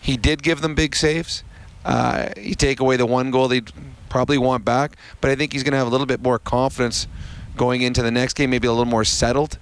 he 0.01 0.17
did 0.17 0.43
give 0.43 0.61
them 0.61 0.75
big 0.75 0.95
saves. 0.95 1.43
Uh, 1.83 2.29
you 2.37 2.55
take 2.55 2.79
away 2.79 2.97
the 2.97 3.05
one 3.05 3.31
goal 3.31 3.47
they'd 3.47 3.71
probably 4.09 4.37
want 4.37 4.65
back, 4.65 4.95
but 5.21 5.29
I 5.29 5.35
think 5.35 5.53
he's 5.53 5.63
going 5.63 5.73
to 5.73 5.77
have 5.77 5.87
a 5.87 5.89
little 5.89 6.07
bit 6.07 6.21
more 6.21 6.39
confidence 6.39 7.07
going 7.55 7.81
into 7.81 8.01
the 8.01 8.11
next 8.11 8.33
game, 8.33 8.49
maybe 8.49 8.67
a 8.67 8.71
little 8.71 8.85
more 8.85 9.03
settled. 9.03 9.59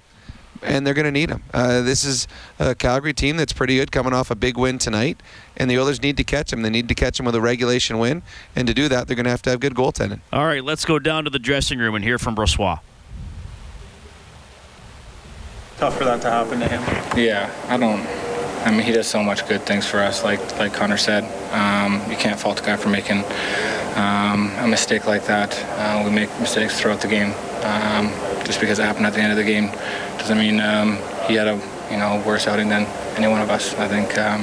And 0.64 0.86
they're 0.86 0.94
going 0.94 1.04
to 1.04 1.12
need 1.12 1.28
him. 1.28 1.42
Uh, 1.52 1.82
this 1.82 2.04
is 2.04 2.26
a 2.58 2.74
Calgary 2.74 3.12
team 3.12 3.36
that's 3.36 3.52
pretty 3.52 3.76
good, 3.76 3.92
coming 3.92 4.12
off 4.12 4.30
a 4.30 4.34
big 4.34 4.56
win 4.56 4.78
tonight, 4.78 5.22
and 5.56 5.70
the 5.70 5.78
Oilers 5.78 6.02
need 6.02 6.16
to 6.16 6.24
catch 6.24 6.52
him. 6.52 6.62
They 6.62 6.70
need 6.70 6.88
to 6.88 6.94
catch 6.94 7.20
him 7.20 7.26
with 7.26 7.34
a 7.34 7.40
regulation 7.40 7.98
win, 7.98 8.22
and 8.56 8.66
to 8.66 8.72
do 8.74 8.88
that, 8.88 9.06
they're 9.06 9.16
going 9.16 9.24
to 9.24 9.30
have 9.30 9.42
to 9.42 9.50
have 9.50 9.60
good 9.60 9.74
goaltending. 9.74 10.20
All 10.32 10.46
right, 10.46 10.64
let's 10.64 10.84
go 10.84 10.98
down 10.98 11.24
to 11.24 11.30
the 11.30 11.38
dressing 11.38 11.78
room 11.78 11.94
and 11.94 12.02
hear 12.02 12.18
from 12.18 12.34
Brossoit. 12.34 12.80
Tough 15.76 15.98
for 15.98 16.04
that 16.04 16.22
to 16.22 16.30
happen 16.30 16.60
to 16.60 16.68
him. 16.68 16.82
Yeah, 17.16 17.52
I 17.68 17.76
don't. 17.76 18.00
I 18.66 18.70
mean, 18.70 18.80
he 18.80 18.92
does 18.92 19.06
so 19.06 19.22
much 19.22 19.46
good 19.46 19.66
things 19.66 19.86
for 19.86 19.98
us. 19.98 20.24
Like 20.24 20.40
like 20.58 20.72
Connor 20.72 20.96
said, 20.96 21.24
um, 21.52 22.00
you 22.10 22.16
can't 22.16 22.40
fault 22.40 22.60
a 22.60 22.64
guy 22.64 22.76
for 22.76 22.88
making 22.88 23.18
um, 23.96 24.50
a 24.58 24.66
mistake 24.66 25.06
like 25.06 25.26
that. 25.26 25.54
Uh, 25.78 26.08
we 26.08 26.14
make 26.14 26.30
mistakes 26.40 26.80
throughout 26.80 27.02
the 27.02 27.08
game. 27.08 27.34
Um, 27.64 28.12
just 28.44 28.60
because 28.60 28.78
it 28.78 28.84
happened 28.84 29.06
at 29.06 29.14
the 29.14 29.20
end 29.20 29.32
of 29.32 29.38
the 29.38 29.44
game 29.44 29.70
doesn't 30.24 30.38
mean 30.38 30.58
um, 30.60 30.96
he 31.28 31.34
had 31.34 31.46
a 31.46 31.60
you 31.90 31.98
know 31.98 32.22
worse 32.26 32.46
outing 32.46 32.70
than 32.70 32.86
any 33.16 33.26
one 33.26 33.42
of 33.42 33.50
us. 33.50 33.74
I 33.74 33.88
think. 33.88 34.16
Um, 34.16 34.42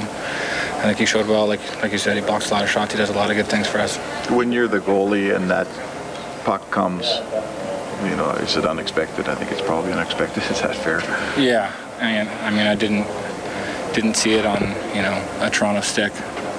I 0.78 0.86
think 0.86 0.98
he 0.98 1.06
showed 1.06 1.28
well. 1.28 1.46
Like 1.46 1.60
like 1.82 1.90
you 1.90 1.98
said, 1.98 2.16
he 2.16 2.22
blocks 2.22 2.50
a 2.50 2.54
lot 2.54 2.62
of 2.62 2.70
shots. 2.70 2.92
He 2.92 2.98
does 2.98 3.10
a 3.10 3.14
lot 3.14 3.30
of 3.30 3.36
good 3.36 3.46
things 3.46 3.66
for 3.66 3.78
us. 3.78 3.96
When 4.30 4.52
you're 4.52 4.68
the 4.68 4.80
goalie 4.80 5.34
and 5.34 5.50
that 5.50 5.66
puck 6.44 6.70
comes, 6.70 7.06
you 8.04 8.16
know, 8.16 8.30
is 8.42 8.56
it 8.56 8.64
unexpected? 8.64 9.28
I 9.28 9.34
think 9.34 9.50
it's 9.50 9.60
probably 9.60 9.92
unexpected. 9.92 10.42
Is 10.50 10.60
that 10.60 10.76
fair? 10.76 11.00
Yeah, 11.40 11.72
I 12.00 12.12
mean, 12.12 12.28
I 12.42 12.50
mean, 12.50 12.66
I 12.66 12.74
didn't 12.74 13.06
didn't 13.92 14.14
see 14.14 14.34
it 14.34 14.46
on 14.46 14.60
you 14.94 15.02
know 15.02 15.14
a 15.40 15.50
Toronto 15.50 15.80
stick, 15.80 16.12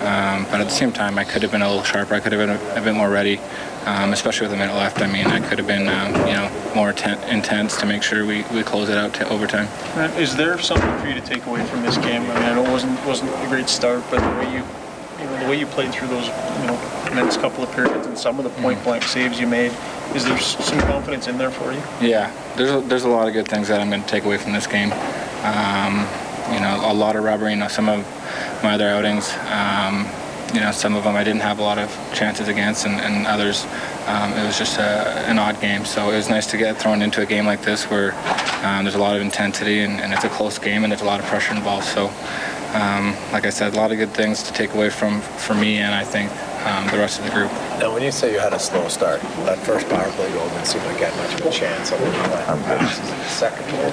um, 0.04 0.46
but 0.52 0.60
at 0.60 0.66
the 0.66 0.78
same 0.82 0.92
time, 0.92 1.18
I 1.18 1.24
could 1.24 1.42
have 1.44 1.52
been 1.52 1.62
a 1.62 1.68
little 1.68 1.84
sharper. 1.84 2.14
I 2.14 2.20
could 2.20 2.34
have 2.34 2.40
been 2.46 2.58
a, 2.58 2.82
a 2.82 2.84
bit 2.84 2.94
more 2.94 3.10
ready, 3.10 3.40
um, 3.86 4.14
especially 4.14 4.48
with 4.48 4.54
a 4.54 4.58
minute 4.58 4.76
left. 4.76 5.02
I 5.02 5.08
mean, 5.08 5.28
I 5.28 5.40
could 5.40 5.58
have 5.58 5.68
been 5.68 5.88
um, 5.88 6.14
you 6.28 6.34
know 6.34 6.72
more 6.76 6.94
ten- 6.94 7.22
intense 7.30 7.78
to 7.78 7.86
make 7.86 8.04
sure 8.04 8.26
we, 8.26 8.44
we 8.54 8.64
close 8.64 8.90
it 8.90 8.98
out 8.98 9.14
to 9.16 9.30
overtime. 9.30 9.68
Is 10.18 10.36
there 10.36 10.58
something 10.60 10.98
for 11.00 11.08
you 11.08 11.14
to 11.16 11.22
take 11.22 11.46
away 11.46 11.64
from 11.66 11.82
this 11.82 11.98
game? 11.98 12.24
I 12.24 12.34
mean, 12.34 12.44
I 12.44 12.54
know 12.56 12.66
it 12.66 12.72
wasn't 12.72 13.06
wasn't 13.06 13.32
a 13.32 13.48
great 13.48 13.70
start, 13.70 14.04
but 14.10 14.20
the 14.20 14.40
way 14.40 14.52
you, 14.54 14.64
you 15.20 15.26
know, 15.26 15.44
the 15.44 15.50
way 15.50 15.60
you 15.60 15.66
played 15.68 15.94
through 15.94 16.08
those, 16.08 16.28
you 16.28 16.68
know, 16.68 17.10
next 17.14 17.38
couple 17.38 17.64
of 17.64 17.72
periods 17.74 18.08
and 18.08 18.18
some 18.18 18.40
of 18.40 18.44
the 18.44 18.50
point 18.62 18.84
blank 18.84 19.04
saves 19.04 19.40
you 19.40 19.46
made, 19.48 19.72
is 20.16 20.26
there 20.26 20.38
some 20.40 20.80
confidence 20.82 21.28
in 21.28 21.38
there 21.38 21.52
for 21.52 21.72
you? 21.72 21.82
Yeah, 22.02 22.32
there's 22.56 22.72
a, 22.72 22.82
there's 22.82 23.04
a 23.04 23.10
lot 23.10 23.28
of 23.28 23.34
good 23.34 23.48
things 23.48 23.68
that 23.68 23.80
I'm 23.80 23.90
going 23.90 24.02
to 24.02 24.08
take 24.08 24.24
away 24.26 24.38
from 24.38 24.54
this 24.54 24.66
game. 24.66 24.92
Um, 25.44 26.08
you 26.52 26.60
know, 26.60 26.82
a 26.86 26.94
lot 26.94 27.16
of 27.16 27.24
rubber. 27.24 27.50
You 27.50 27.56
know, 27.58 27.68
some 27.68 27.90
of 27.90 28.06
my 28.64 28.74
other 28.76 28.90
outings. 28.90 29.30
You 30.54 30.60
know, 30.60 30.72
some 30.72 30.96
of 30.96 31.04
them 31.04 31.16
I 31.16 31.24
didn't 31.24 31.42
have 31.42 31.60
a 31.60 31.64
lot 31.64 31.80
of 31.80 31.90
chances 32.14 32.48
against, 32.48 32.86
and, 32.86 33.00
and 33.02 33.26
others 33.26 33.66
um, 34.08 34.34
it 34.34 34.46
was 34.46 34.58
just 34.58 34.78
a, 34.78 34.82
an 35.28 35.40
odd 35.40 35.60
game. 35.62 35.86
So 35.86 36.12
it 36.12 36.16
was 36.16 36.30
nice 36.30 36.46
to 36.48 36.58
get 36.58 36.78
thrown 36.78 37.02
into 37.02 37.22
a 37.22 37.26
game 37.26 37.46
like 37.46 37.62
this 37.62 37.90
where 37.90 38.14
um, 38.64 38.84
there's 38.84 38.96
a 38.96 39.00
lot 39.00 39.16
of 39.16 39.22
intensity 39.22 39.80
and, 39.82 40.00
and 40.00 40.14
it's 40.14 40.24
a 40.24 40.30
close 40.30 40.58
game 40.58 40.84
and 40.84 40.92
there's 40.92 41.02
a 41.02 41.06
lot 41.06 41.20
of 41.20 41.26
pressure 41.26 41.54
involved. 41.54 41.86
So, 41.86 42.08
um, 42.74 43.16
like 43.32 43.46
I 43.46 43.50
said, 43.50 43.74
a 43.74 43.78
lot 43.78 43.92
of 43.92 43.98
good 43.98 44.14
things 44.14 44.44
to 44.44 44.54
take 44.54 44.74
away 44.74 44.90
from 44.90 45.22
for 45.22 45.54
me 45.54 45.78
and 45.78 45.94
I 45.94 46.04
think 46.04 46.32
um, 46.66 46.88
the 46.88 46.98
rest 46.98 47.20
of 47.20 47.26
the 47.26 47.32
group. 47.32 47.52
Now, 47.80 47.94
when 47.94 48.02
you 48.04 48.12
say 48.12 48.32
you 48.32 48.40
had 48.40 48.54
a 48.54 48.60
slow 48.60 48.88
start, 48.88 49.20
that 49.22 49.58
first 49.60 49.90
power 49.90 50.10
play 50.12 50.32
goal 50.32 50.48
didn't 50.50 50.66
seem 50.66 50.82
like 50.84 50.96
had 50.98 51.14
much 51.18 51.34
of 51.40 51.46
a 51.46 51.50
chance. 51.52 51.92
I'm 51.92 52.64
good. 52.64 52.88
Second 53.28 53.70
goal, 53.72 53.92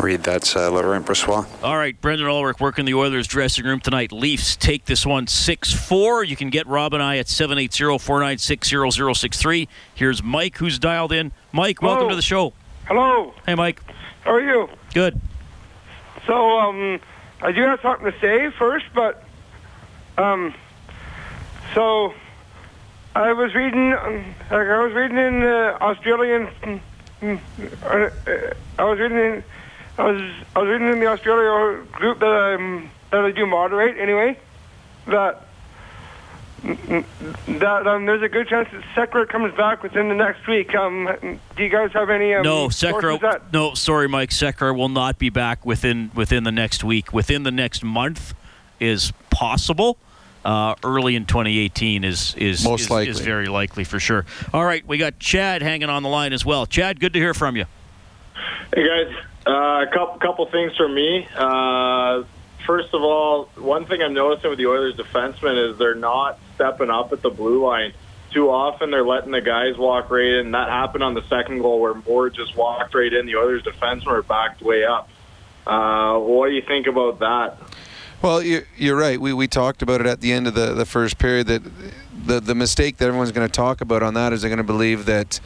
Reed 0.00 0.22
that's 0.22 0.56
uh, 0.56 0.70
Laurent 0.70 1.04
Brossoit. 1.04 1.46
All 1.62 1.76
right, 1.76 2.00
Brendan 2.00 2.26
Ulrich 2.26 2.58
working 2.60 2.86
the 2.86 2.94
Oilers 2.94 3.26
dressing 3.26 3.66
room 3.66 3.80
tonight. 3.80 4.12
Leafs 4.12 4.56
take 4.56 4.86
this 4.86 5.04
one 5.04 5.26
6-4. 5.26 6.26
You 6.26 6.36
can 6.36 6.48
get 6.48 6.66
Rob 6.66 6.94
and 6.94 7.02
I 7.02 7.18
at 7.18 7.26
780-496-0063. 7.26 9.68
Here's 9.94 10.22
Mike 10.22 10.56
who's 10.56 10.78
dialed 10.78 11.12
in. 11.12 11.32
Mike, 11.52 11.82
welcome 11.82 12.04
Hello. 12.04 12.08
to 12.10 12.16
the 12.16 12.22
show. 12.22 12.54
Hello. 12.86 13.34
Hey, 13.44 13.54
Mike. 13.54 13.82
How 14.22 14.32
are 14.32 14.40
you? 14.42 14.68
Good. 14.94 15.20
So, 16.26 16.58
um, 16.58 16.98
I 17.42 17.52
do 17.52 17.60
have 17.62 17.80
something 17.82 18.10
to 18.10 18.18
say 18.20 18.48
first, 18.58 18.86
but, 18.94 19.22
um, 20.18 20.54
so 21.74 22.14
I 23.14 23.32
was 23.32 23.54
reading, 23.54 23.92
um, 23.92 24.24
like 24.50 24.66
I 24.68 24.82
was 24.84 24.92
reading 24.92 25.18
in 25.18 25.40
the 25.40 25.76
Australian, 25.80 26.48
mm, 27.22 27.40
uh, 27.82 27.86
uh, 28.30 28.54
I 28.78 28.84
was 28.84 28.98
reading 28.98 29.18
in, 29.18 29.44
I 29.98 30.04
was, 30.10 30.22
I 30.54 30.58
was 30.60 30.68
reading 30.68 30.88
in 30.88 31.00
the 31.00 31.06
Australia 31.06 31.84
group 31.92 32.20
that 32.20 32.26
I'm, 32.26 32.90
that 33.10 33.20
I 33.24 33.30
do 33.32 33.46
moderate 33.46 33.98
anyway, 33.98 34.38
that, 35.06 35.46
that 36.62 37.86
um, 37.86 38.06
there's 38.06 38.22
a 38.22 38.28
good 38.28 38.46
chance 38.48 38.68
that 38.70 38.82
Sekera 38.94 39.28
comes 39.28 39.54
back 39.54 39.82
within 39.82 40.08
the 40.08 40.14
next 40.14 40.46
week. 40.46 40.74
Um, 40.74 41.08
do 41.56 41.62
you 41.62 41.70
guys 41.70 41.90
have 41.92 42.10
any? 42.10 42.34
Um, 42.34 42.42
no, 42.42 42.68
Sekera. 42.68 43.18
that- 43.20 43.52
No, 43.52 43.72
sorry, 43.74 44.08
Mike. 44.08 44.28
Sekera 44.30 44.76
will 44.76 44.90
not 44.90 45.18
be 45.18 45.30
back 45.30 45.64
within 45.64 46.10
within 46.14 46.44
the 46.44 46.52
next 46.52 46.84
week. 46.84 47.14
Within 47.14 47.44
the 47.44 47.50
next 47.50 47.82
month 47.82 48.34
is 48.78 49.10
possible. 49.30 49.96
Uh, 50.44 50.74
early 50.82 51.16
in 51.16 51.26
2018 51.26 52.02
is 52.02 52.34
is 52.36 52.64
Most 52.64 52.82
is, 52.82 52.90
likely. 52.90 53.10
is 53.10 53.20
very 53.20 53.48
likely 53.48 53.84
for 53.84 54.00
sure. 54.00 54.24
All 54.54 54.64
right, 54.64 54.86
we 54.86 54.96
got 54.96 55.18
Chad 55.18 55.60
hanging 55.62 55.90
on 55.90 56.02
the 56.02 56.08
line 56.08 56.32
as 56.32 56.44
well. 56.44 56.64
Chad, 56.66 56.98
good 56.98 57.12
to 57.12 57.18
hear 57.18 57.34
from 57.34 57.56
you. 57.56 57.66
Hey 58.74 58.86
guys, 58.86 59.14
uh, 59.46 59.50
a 59.52 59.86
couple 59.92 60.18
couple 60.18 60.46
things 60.46 60.74
from 60.76 60.94
me. 60.94 61.28
Uh, 61.36 62.22
first 62.66 62.94
of 62.94 63.02
all, 63.02 63.50
one 63.56 63.84
thing 63.84 64.00
I'm 64.00 64.14
noticing 64.14 64.48
with 64.48 64.58
the 64.58 64.66
Oilers 64.66 64.96
defensemen 64.96 65.70
is 65.72 65.78
they're 65.78 65.94
not 65.94 66.38
stepping 66.54 66.88
up 66.90 67.12
at 67.12 67.20
the 67.20 67.30
blue 67.30 67.66
line. 67.66 67.92
Too 68.30 68.48
often 68.48 68.90
they're 68.92 69.04
letting 69.04 69.32
the 69.32 69.40
guys 69.40 69.76
walk 69.76 70.08
right 70.10 70.24
in. 70.24 70.52
That 70.52 70.68
happened 70.68 71.02
on 71.02 71.14
the 71.14 71.26
second 71.28 71.58
goal 71.58 71.80
where 71.80 71.94
Moore 71.94 72.30
just 72.30 72.56
walked 72.56 72.94
right 72.94 73.12
in. 73.12 73.26
The 73.26 73.36
Oilers 73.36 73.64
defensemen 73.64 74.06
were 74.06 74.22
backed 74.22 74.62
way 74.62 74.84
up. 74.84 75.10
Uh, 75.66 76.18
what 76.18 76.48
do 76.48 76.54
you 76.54 76.62
think 76.62 76.86
about 76.86 77.18
that? 77.18 77.58
Well, 78.22 78.42
you're, 78.42 78.64
you're 78.76 78.96
right. 78.96 79.18
We, 79.18 79.32
we 79.32 79.48
talked 79.48 79.80
about 79.80 80.02
it 80.02 80.06
at 80.06 80.20
the 80.20 80.30
end 80.30 80.46
of 80.46 80.52
the, 80.52 80.74
the 80.74 80.84
first 80.84 81.16
period 81.16 81.46
that 81.46 81.62
the, 82.26 82.38
the 82.38 82.54
mistake 82.54 82.98
that 82.98 83.06
everyone's 83.06 83.32
going 83.32 83.48
to 83.48 83.52
talk 83.52 83.80
about 83.80 84.02
on 84.02 84.12
that 84.12 84.34
is 84.34 84.42
they're 84.42 84.50
going 84.50 84.58
to 84.58 84.62
believe 84.62 85.06
that, 85.06 85.40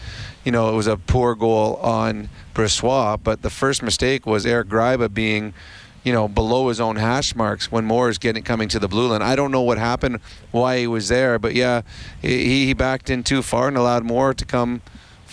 you 0.45 0.51
know, 0.51 0.73
it 0.73 0.75
was 0.75 0.89
a 0.89 0.97
poor 0.97 1.37
goal 1.37 1.77
on 1.77 2.29
Brossoit. 2.53 3.21
But 3.23 3.43
the 3.43 3.51
first 3.51 3.81
mistake 3.81 4.27
was 4.27 4.45
Eric 4.45 4.67
Gryba 4.67 5.15
being, 5.15 5.55
you 6.03 6.13
know, 6.13 6.27
below 6.27 6.67
his 6.69 6.81
own 6.81 6.97
hash 6.97 7.37
marks 7.37 7.71
when 7.71 7.85
Moore 7.85 8.09
is 8.09 8.19
getting 8.19 8.43
coming 8.43 8.69
to 8.71 8.81
the 8.81 8.89
blue 8.89 9.07
line. 9.07 9.23
I 9.23 9.37
don't 9.37 9.53
know 9.53 9.63
what 9.63 9.79
happened, 9.79 10.19
why 10.51 10.79
he 10.79 10.89
was 10.89 11.07
there, 11.07 11.39
but 11.39 11.55
yeah, 11.55 11.83
he, 12.21 12.67
he 12.67 12.75
backed 12.75 13.09
in 13.09 13.23
too 13.23 13.43
far 13.43 13.69
and 13.69 13.77
allowed 13.77 14.03
Moore 14.03 14.35
to 14.35 14.45
come 14.45 14.83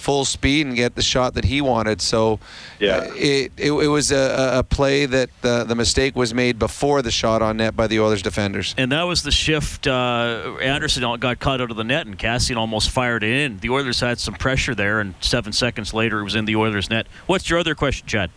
full 0.02 0.26
speed 0.26 0.66
and 0.66 0.76
get 0.76 0.96
the 0.96 1.02
shot 1.02 1.36
that 1.36 1.46
he 1.46 1.62
wanted. 1.62 2.02
So 2.02 2.40
yeah. 2.80 3.04
it, 3.14 3.52
it, 3.56 3.72
it 3.72 3.88
was 3.88 4.12
a, 4.12 4.60
a 4.60 4.64
play 4.64 5.06
that 5.06 5.30
the, 5.42 5.64
the 5.64 5.76
mistake 5.76 6.16
was 6.16 6.34
made 6.34 6.60
before 6.60 7.02
the 7.02 7.12
shot 7.12 7.42
on 7.42 7.58
net 7.58 7.76
by 7.76 7.88
the 7.88 8.00
Oilers 8.00 8.22
defenders. 8.22 8.74
And 8.78 8.92
that 8.92 9.04
was 9.04 9.24
the 9.24 9.32
shift. 9.32 9.88
Uh, 9.88 10.58
Anderson 10.62 11.04
got 11.20 11.40
caught 11.40 11.62
out 11.62 11.72
of 11.72 11.78
the 11.78 11.84
net, 11.84 12.08
and 12.08 12.18
Kassian 12.18 12.58
almost 12.58 12.90
fired 12.90 13.24
it 13.24 13.32
in. 13.32 13.60
The 13.60 13.70
Oilers 13.70 14.00
had 14.00 14.20
some 14.20 14.34
pressure 14.34 14.76
there, 14.76 15.00
and 15.00 15.14
seven 15.22 15.54
seconds 15.54 15.94
later, 15.94 16.20
it 16.20 16.24
was 16.24 16.36
in 16.36 16.46
the 16.46 16.56
Oilers' 16.56 16.90
net. 16.90 17.08
What's 17.28 17.50
your 17.50 17.60
other 17.60 17.76
question, 17.76 18.08
Chad? 18.08 18.32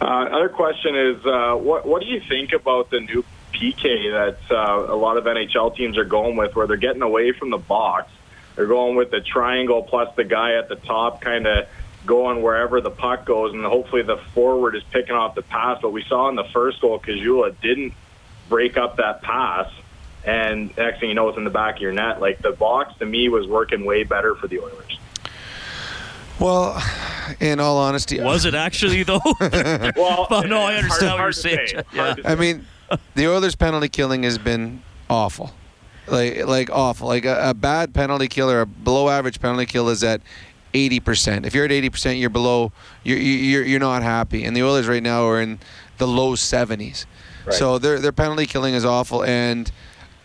Uh, 0.00 0.04
other 0.04 0.48
question 0.48 0.96
is, 0.96 1.26
uh, 1.26 1.54
what 1.56 1.84
what 1.86 2.00
do 2.00 2.08
you 2.08 2.22
think 2.26 2.54
about 2.54 2.90
the 2.90 3.00
new 3.00 3.22
PK 3.52 4.10
that 4.10 4.38
uh, 4.50 4.92
a 4.92 4.96
lot 4.96 5.18
of 5.18 5.24
NHL 5.24 5.76
teams 5.76 5.98
are 5.98 6.04
going 6.04 6.36
with, 6.36 6.56
where 6.56 6.66
they're 6.66 6.78
getting 6.78 7.02
away 7.02 7.32
from 7.32 7.50
the 7.50 7.58
box, 7.58 8.10
they're 8.56 8.66
going 8.66 8.96
with 8.96 9.10
the 9.10 9.20
triangle 9.20 9.82
plus 9.82 10.14
the 10.16 10.24
guy 10.24 10.54
at 10.54 10.68
the 10.68 10.76
top, 10.76 11.20
kind 11.20 11.46
of 11.46 11.68
going 12.06 12.42
wherever 12.42 12.80
the 12.80 12.90
puck 12.90 13.24
goes, 13.26 13.52
and 13.52 13.64
hopefully 13.64 14.02
the 14.02 14.16
forward 14.34 14.74
is 14.74 14.82
picking 14.90 15.14
off 15.14 15.34
the 15.34 15.42
pass. 15.42 15.78
But 15.82 15.90
we 15.92 16.02
saw 16.04 16.28
in 16.28 16.34
the 16.36 16.44
first 16.44 16.80
goal, 16.80 16.98
Caggiula 16.98 17.54
didn't 17.60 17.92
break 18.48 18.76
up 18.76 18.96
that 18.96 19.22
pass, 19.22 19.70
and 20.24 20.76
next 20.76 21.00
thing 21.00 21.08
you 21.10 21.14
know, 21.14 21.28
it's 21.28 21.38
in 21.38 21.44
the 21.44 21.50
back 21.50 21.76
of 21.76 21.82
your 21.82 21.92
net. 21.92 22.20
Like 22.20 22.40
the 22.42 22.52
box 22.52 22.94
to 22.98 23.06
me 23.06 23.28
was 23.28 23.46
working 23.46 23.84
way 23.84 24.02
better 24.04 24.34
for 24.34 24.48
the 24.48 24.60
Oilers. 24.60 24.98
Well, 26.38 26.82
in 27.38 27.60
all 27.60 27.76
honesty, 27.78 28.18
was 28.22 28.44
it 28.46 28.54
actually 28.54 29.02
though? 29.02 29.20
well, 29.96 30.26
no, 30.46 30.62
I 30.62 30.76
understand 30.76 30.78
hard- 30.78 30.90
what 30.90 31.00
you're 31.00 31.08
hard 31.18 31.34
to 31.34 31.40
saying. 31.40 31.66
say. 31.68 31.82
Yeah. 31.94 32.14
I 32.24 32.34
mean, 32.34 32.66
the 33.14 33.28
Oilers' 33.28 33.54
penalty 33.56 33.88
killing 33.90 34.22
has 34.22 34.38
been 34.38 34.82
awful, 35.10 35.52
like 36.10 36.46
like 36.46 36.70
awful. 36.70 37.08
Like 37.08 37.24
a, 37.24 37.50
a 37.50 37.54
bad 37.54 37.94
penalty 37.94 38.28
kill 38.28 38.50
or 38.50 38.62
a 38.62 38.66
below 38.66 39.08
average 39.08 39.40
penalty 39.40 39.66
kill 39.66 39.88
is 39.88 40.02
at 40.04 40.20
eighty 40.74 41.00
percent. 41.00 41.46
If 41.46 41.54
you're 41.54 41.64
at 41.64 41.72
eighty 41.72 41.90
percent, 41.90 42.18
you're 42.18 42.30
below. 42.30 42.72
You're 43.04 43.18
you're 43.18 43.64
you're 43.64 43.80
not 43.80 44.02
happy. 44.02 44.44
And 44.44 44.56
the 44.56 44.62
Oilers 44.62 44.88
right 44.88 45.02
now 45.02 45.26
are 45.26 45.40
in 45.40 45.58
the 45.98 46.06
low 46.06 46.34
seventies. 46.34 47.06
Right. 47.44 47.54
So 47.54 47.78
their 47.78 47.98
their 47.98 48.12
penalty 48.12 48.46
killing 48.46 48.74
is 48.74 48.84
awful. 48.84 49.24
And 49.24 49.70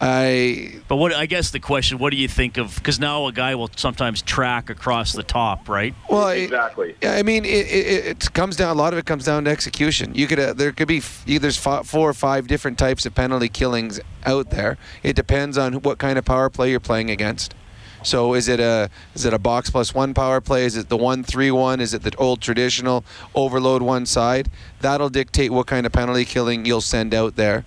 I 0.01 0.81
But 0.87 0.97
what 0.97 1.13
I 1.13 1.25
guess 1.25 1.51
the 1.51 1.59
question: 1.59 1.97
What 1.97 2.11
do 2.11 2.17
you 2.17 2.27
think 2.27 2.57
of? 2.57 2.75
Because 2.75 2.99
now 2.99 3.27
a 3.27 3.31
guy 3.31 3.55
will 3.55 3.69
sometimes 3.75 4.21
track 4.21 4.69
across 4.69 5.13
the 5.13 5.23
top, 5.23 5.69
right? 5.69 5.95
Well, 6.09 6.29
exactly. 6.29 6.95
Yeah, 7.01 7.13
I 7.13 7.23
mean, 7.23 7.45
it, 7.45 7.67
it, 7.67 8.05
it 8.05 8.33
comes 8.33 8.57
down. 8.57 8.75
A 8.75 8.77
lot 8.77 8.93
of 8.93 8.99
it 8.99 9.05
comes 9.05 9.25
down 9.25 9.45
to 9.45 9.51
execution. 9.51 10.13
You 10.13 10.27
could 10.27 10.39
uh, 10.39 10.53
there 10.53 10.71
could 10.73 10.87
be 10.89 10.97
f- 10.97 11.23
there's 11.25 11.57
fi- 11.57 11.83
four 11.83 12.09
or 12.09 12.13
five 12.13 12.47
different 12.47 12.77
types 12.77 13.05
of 13.05 13.15
penalty 13.15 13.47
killings 13.47 13.99
out 14.25 14.49
there. 14.49 14.77
It 15.01 15.15
depends 15.15 15.57
on 15.57 15.75
what 15.75 15.97
kind 15.97 16.17
of 16.19 16.25
power 16.25 16.49
play 16.49 16.71
you're 16.71 16.79
playing 16.81 17.09
against. 17.09 17.55
So 18.03 18.35
is 18.35 18.47
it 18.47 18.59
a 18.59 18.89
is 19.15 19.25
it 19.25 19.33
a 19.33 19.39
box 19.39 19.69
plus 19.71 19.93
one 19.95 20.13
power 20.13 20.39
play? 20.39 20.65
Is 20.65 20.77
it 20.77 20.89
the 20.89 20.97
one 20.97 21.23
three 21.23 21.49
one? 21.49 21.79
Is 21.79 21.93
it 21.93 22.03
the 22.03 22.15
old 22.17 22.39
traditional 22.41 23.03
overload 23.33 23.81
one 23.81 24.05
side? 24.05 24.49
That'll 24.81 25.09
dictate 25.09 25.51
what 25.51 25.65
kind 25.65 25.85
of 25.85 25.91
penalty 25.91 26.25
killing 26.25 26.65
you'll 26.65 26.81
send 26.81 27.13
out 27.15 27.35
there. 27.35 27.65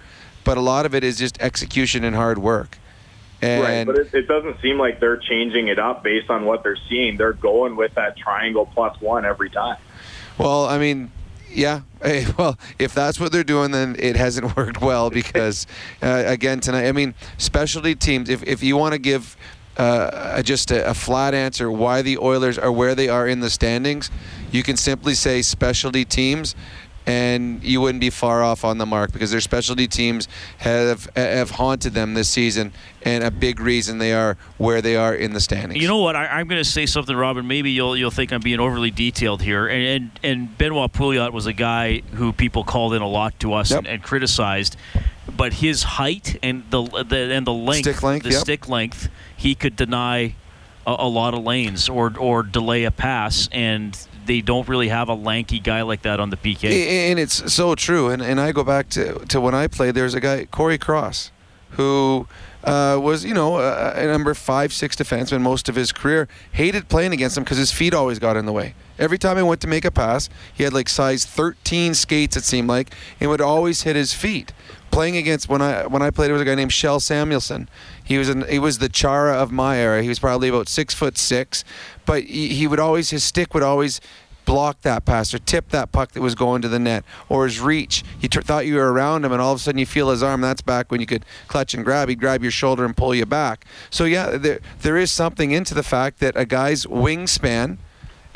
But 0.49 0.57
a 0.57 0.63
lot 0.63 0.87
of 0.87 0.95
it 0.95 1.05
is 1.05 1.19
just 1.19 1.39
execution 1.43 2.05
and 2.05 2.17
hard 2.17 2.39
work. 2.39 2.79
And 3.43 3.63
right, 3.63 3.87
but 3.87 3.99
it, 3.99 4.15
it 4.15 4.29
doesn't 4.29 4.63
seem 4.63 4.79
like 4.79 4.99
they're 4.99 5.19
changing 5.19 5.69
it 5.69 5.79
up 5.79 6.03
based 6.03 6.31
on 6.31 6.47
what 6.47 6.63
they're 6.63 6.79
seeing. 6.89 7.19
They're 7.19 7.35
going 7.35 7.77
with 7.77 7.95
that 7.97 8.17
triangle 8.17 8.65
plus 8.65 8.99
one 8.99 9.27
every 9.27 9.51
time. 9.51 9.77
Well, 10.39 10.65
I 10.65 10.79
mean, 10.79 11.13
yeah. 11.51 11.83
Hey, 12.03 12.25
well, 12.39 12.57
if 12.79 12.95
that's 12.95 13.21
what 13.21 13.31
they're 13.31 13.45
doing, 13.45 13.73
then 13.73 13.95
it 13.99 14.17
hasn't 14.17 14.57
worked 14.57 14.81
well 14.81 15.11
because, 15.11 15.67
uh, 16.03 16.23
again, 16.25 16.61
tonight, 16.61 16.89
I 16.89 16.93
mean, 16.93 17.13
specialty 17.37 17.95
teams, 17.95 18.31
if, 18.31 18.43
if 18.45 18.63
you 18.63 18.79
want 18.79 18.95
to 18.95 18.99
give 18.99 19.37
uh, 19.77 20.43
just 20.43 20.71
a, 20.71 20.89
a 20.89 20.95
flat 20.95 21.35
answer 21.35 21.71
why 21.71 22.01
the 22.01 22.17
Oilers 22.17 22.57
are 22.57 22.73
where 22.73 22.95
they 22.95 23.11
are 23.11 23.29
in 23.29 23.41
the 23.41 23.51
standings, 23.51 24.11
you 24.51 24.63
can 24.63 24.79
simply 24.79 25.15
say 25.15 25.43
specialty 25.43 26.07
teams. 26.07 26.55
And 27.09 27.64
you 27.64 27.81
wouldn't 27.81 28.03
be 28.03 28.11
far 28.11 28.42
off 28.42 28.64
on 28.64 28.77
the 28.77 28.85
mark 28.85 29.12
because 29.12 29.31
their 29.31 29.40
specialty 29.40 29.88
teams 29.88 30.29
have 30.59 31.09
have 31.16 31.53
haunted 31.53 31.94
them 31.94 32.12
this 32.12 32.29
season, 32.29 32.73
and 33.03 33.25
a 33.25 33.31
big 33.31 33.61
reason 33.61 33.97
they 33.97 34.12
are 34.12 34.37
where 34.59 34.83
they 34.83 34.94
are 34.94 35.14
in 35.14 35.33
the 35.33 35.40
standings. 35.40 35.81
You 35.81 35.88
know 35.88 35.99
what? 35.99 36.16
I, 36.16 36.27
I'm 36.27 36.49
going 36.49 36.62
to 36.62 36.68
say 36.68 36.85
something, 36.85 37.16
Robin. 37.16 37.47
Maybe 37.47 37.71
you'll 37.71 37.97
you'll 37.97 38.11
think 38.11 38.31
I'm 38.31 38.42
being 38.42 38.61
overly 38.61 38.90
detailed 38.90 39.40
here. 39.40 39.66
And 39.66 39.87
and, 39.87 40.21
and 40.23 40.59
Benoit 40.59 40.92
Pouliot 40.92 41.33
was 41.33 41.47
a 41.47 41.55
guy 41.55 42.01
who 42.12 42.31
people 42.33 42.62
called 42.62 42.92
in 42.92 43.01
a 43.01 43.09
lot 43.09 43.40
to 43.40 43.55
us 43.55 43.71
and, 43.71 43.87
and 43.87 44.03
criticized, 44.03 44.77
but 45.35 45.55
his 45.55 45.85
height 45.85 46.38
and 46.42 46.64
the, 46.71 46.83
the 46.83 47.33
and 47.33 47.47
the 47.47 47.55
length, 47.55 47.85
Stick 47.85 48.03
length, 48.03 48.25
the 48.25 48.33
yep. 48.33 48.40
stick 48.40 48.68
length, 48.68 49.09
he 49.35 49.55
could 49.55 49.77
deny 49.77 50.35
a, 50.87 50.97
a 50.99 51.09
lot 51.09 51.33
of 51.33 51.42
lanes 51.42 51.88
or 51.88 52.12
or 52.18 52.42
delay 52.42 52.85
a 52.85 52.90
pass, 52.90 53.49
and 53.51 53.97
they 54.29 54.43
don't 54.43 54.69
really 54.69 54.88
have 54.88 55.09
a 55.09 55.14
lanky 55.14 55.59
guy 55.59 55.83
like 55.83 56.03
that 56.03 56.21
on 56.21 56.31
the 56.31 56.37
PK. 56.37 56.64
And 57.11 57.19
it's 57.19 57.53
so 57.53 57.75
true. 57.75 58.11
And, 58.11 58.23
and 58.23 58.38
I 58.38 58.53
go 58.53 58.62
back 58.62 58.88
to, 58.91 59.14
to 59.27 59.41
when 59.41 59.55
I 59.55 59.67
played, 59.67 59.95
there's 59.95 60.14
a 60.14 60.21
guy, 60.21 60.45
Cory 60.45 60.79
Cross, 60.79 61.33
who 61.71 62.29
uh, 62.62 62.99
was, 63.01 63.25
you 63.25 63.35
know, 63.35 63.59
a, 63.59 63.93
a 63.95 64.07
number 64.07 64.35
five, 64.35 64.73
six 64.73 64.95
defenseman 64.95 65.41
most 65.41 65.69
of 65.69 65.75
his 65.75 65.93
career. 65.93 66.29
Hated 66.53 66.88
playing 66.88 67.12
against 67.12 67.37
him 67.37 67.45
because 67.45 67.57
his 67.57 67.73
feet 67.73 67.95
always 67.95 68.19
got 68.19 68.37
in 68.37 68.45
the 68.47 68.53
way. 68.53 68.75
Every 68.99 69.17
time 69.17 69.37
he 69.37 69.43
went 69.43 69.61
to 69.62 69.67
make 69.67 69.85
a 69.85 69.91
pass, 69.91 70.29
he 70.53 70.64
had 70.64 70.73
like 70.73 70.88
size 70.88 71.25
13 71.25 71.95
skates, 71.95 72.37
it 72.37 72.45
seemed 72.45 72.69
like, 72.69 72.93
and 73.21 73.31
would 73.31 73.41
always 73.41 73.83
hit 73.83 73.97
his 73.97 74.12
feet. 74.12 74.53
Playing 74.91 75.17
against 75.17 75.49
when 75.49 75.62
I 75.62 75.87
when 75.87 76.03
I 76.03 76.11
played, 76.11 76.31
it 76.31 76.33
was 76.33 76.43
a 76.43 76.47
guy 76.47 76.55
named 76.55 76.71
Kjell 76.71 76.99
Samuelsson. 76.99 77.69
He 78.09 78.16
was 78.16 78.31
an, 78.31 78.49
he 78.49 78.59
was 78.59 78.79
the 78.79 78.88
Chara 78.88 79.35
of 79.35 79.53
my 79.53 79.77
era. 79.77 80.03
He 80.03 80.09
was 80.09 80.18
probably 80.18 80.49
about 80.49 80.66
six 80.66 80.94
foot 80.94 81.18
six, 81.18 81.62
but 82.07 82.23
he, 82.23 82.49
he 82.49 82.66
would 82.66 82.81
always 82.81 83.11
his 83.11 83.23
stick 83.23 83.53
would 83.53 83.62
always 83.62 84.01
block 84.47 84.81
that 84.81 85.05
pass 85.05 85.35
or 85.35 85.38
tip 85.38 85.68
that 85.68 85.92
puck 85.92 86.12
that 86.12 86.23
was 86.23 86.35
going 86.35 86.62
to 86.62 86.68
the 86.68 86.79
net 86.79 87.05
or 87.29 87.44
his 87.44 87.61
reach. 87.61 88.03
You 88.18 88.31
t- 88.31 88.40
thought 88.40 88.64
you 88.64 88.77
were 88.77 88.90
around 88.90 89.27
him, 89.27 89.33
and 89.33 89.42
all 89.42 89.53
of 89.53 89.59
a 89.59 89.62
sudden 89.62 89.79
you 89.79 89.85
feel 89.85 90.09
his 90.09 90.23
arm. 90.23 90.40
That's 90.40 90.62
back 90.62 90.90
when 90.90 91.03
you 91.03 91.07
could 91.07 91.27
clutch 91.49 91.75
and 91.75 91.85
grab. 91.85 92.09
He'd 92.09 92.18
grab 92.18 92.40
your 92.40 92.51
shoulder 92.51 92.87
and 92.87 92.97
pull 92.97 93.14
you 93.14 93.27
back. 93.27 93.66
So 93.90 94.05
yeah, 94.05 94.38
there 94.38 94.61
there 94.81 94.97
is 94.97 95.12
something 95.12 95.51
into 95.51 95.75
the 95.75 95.83
fact 95.83 96.21
that 96.21 96.35
a 96.35 96.47
guy's 96.47 96.87
wingspan. 96.87 97.77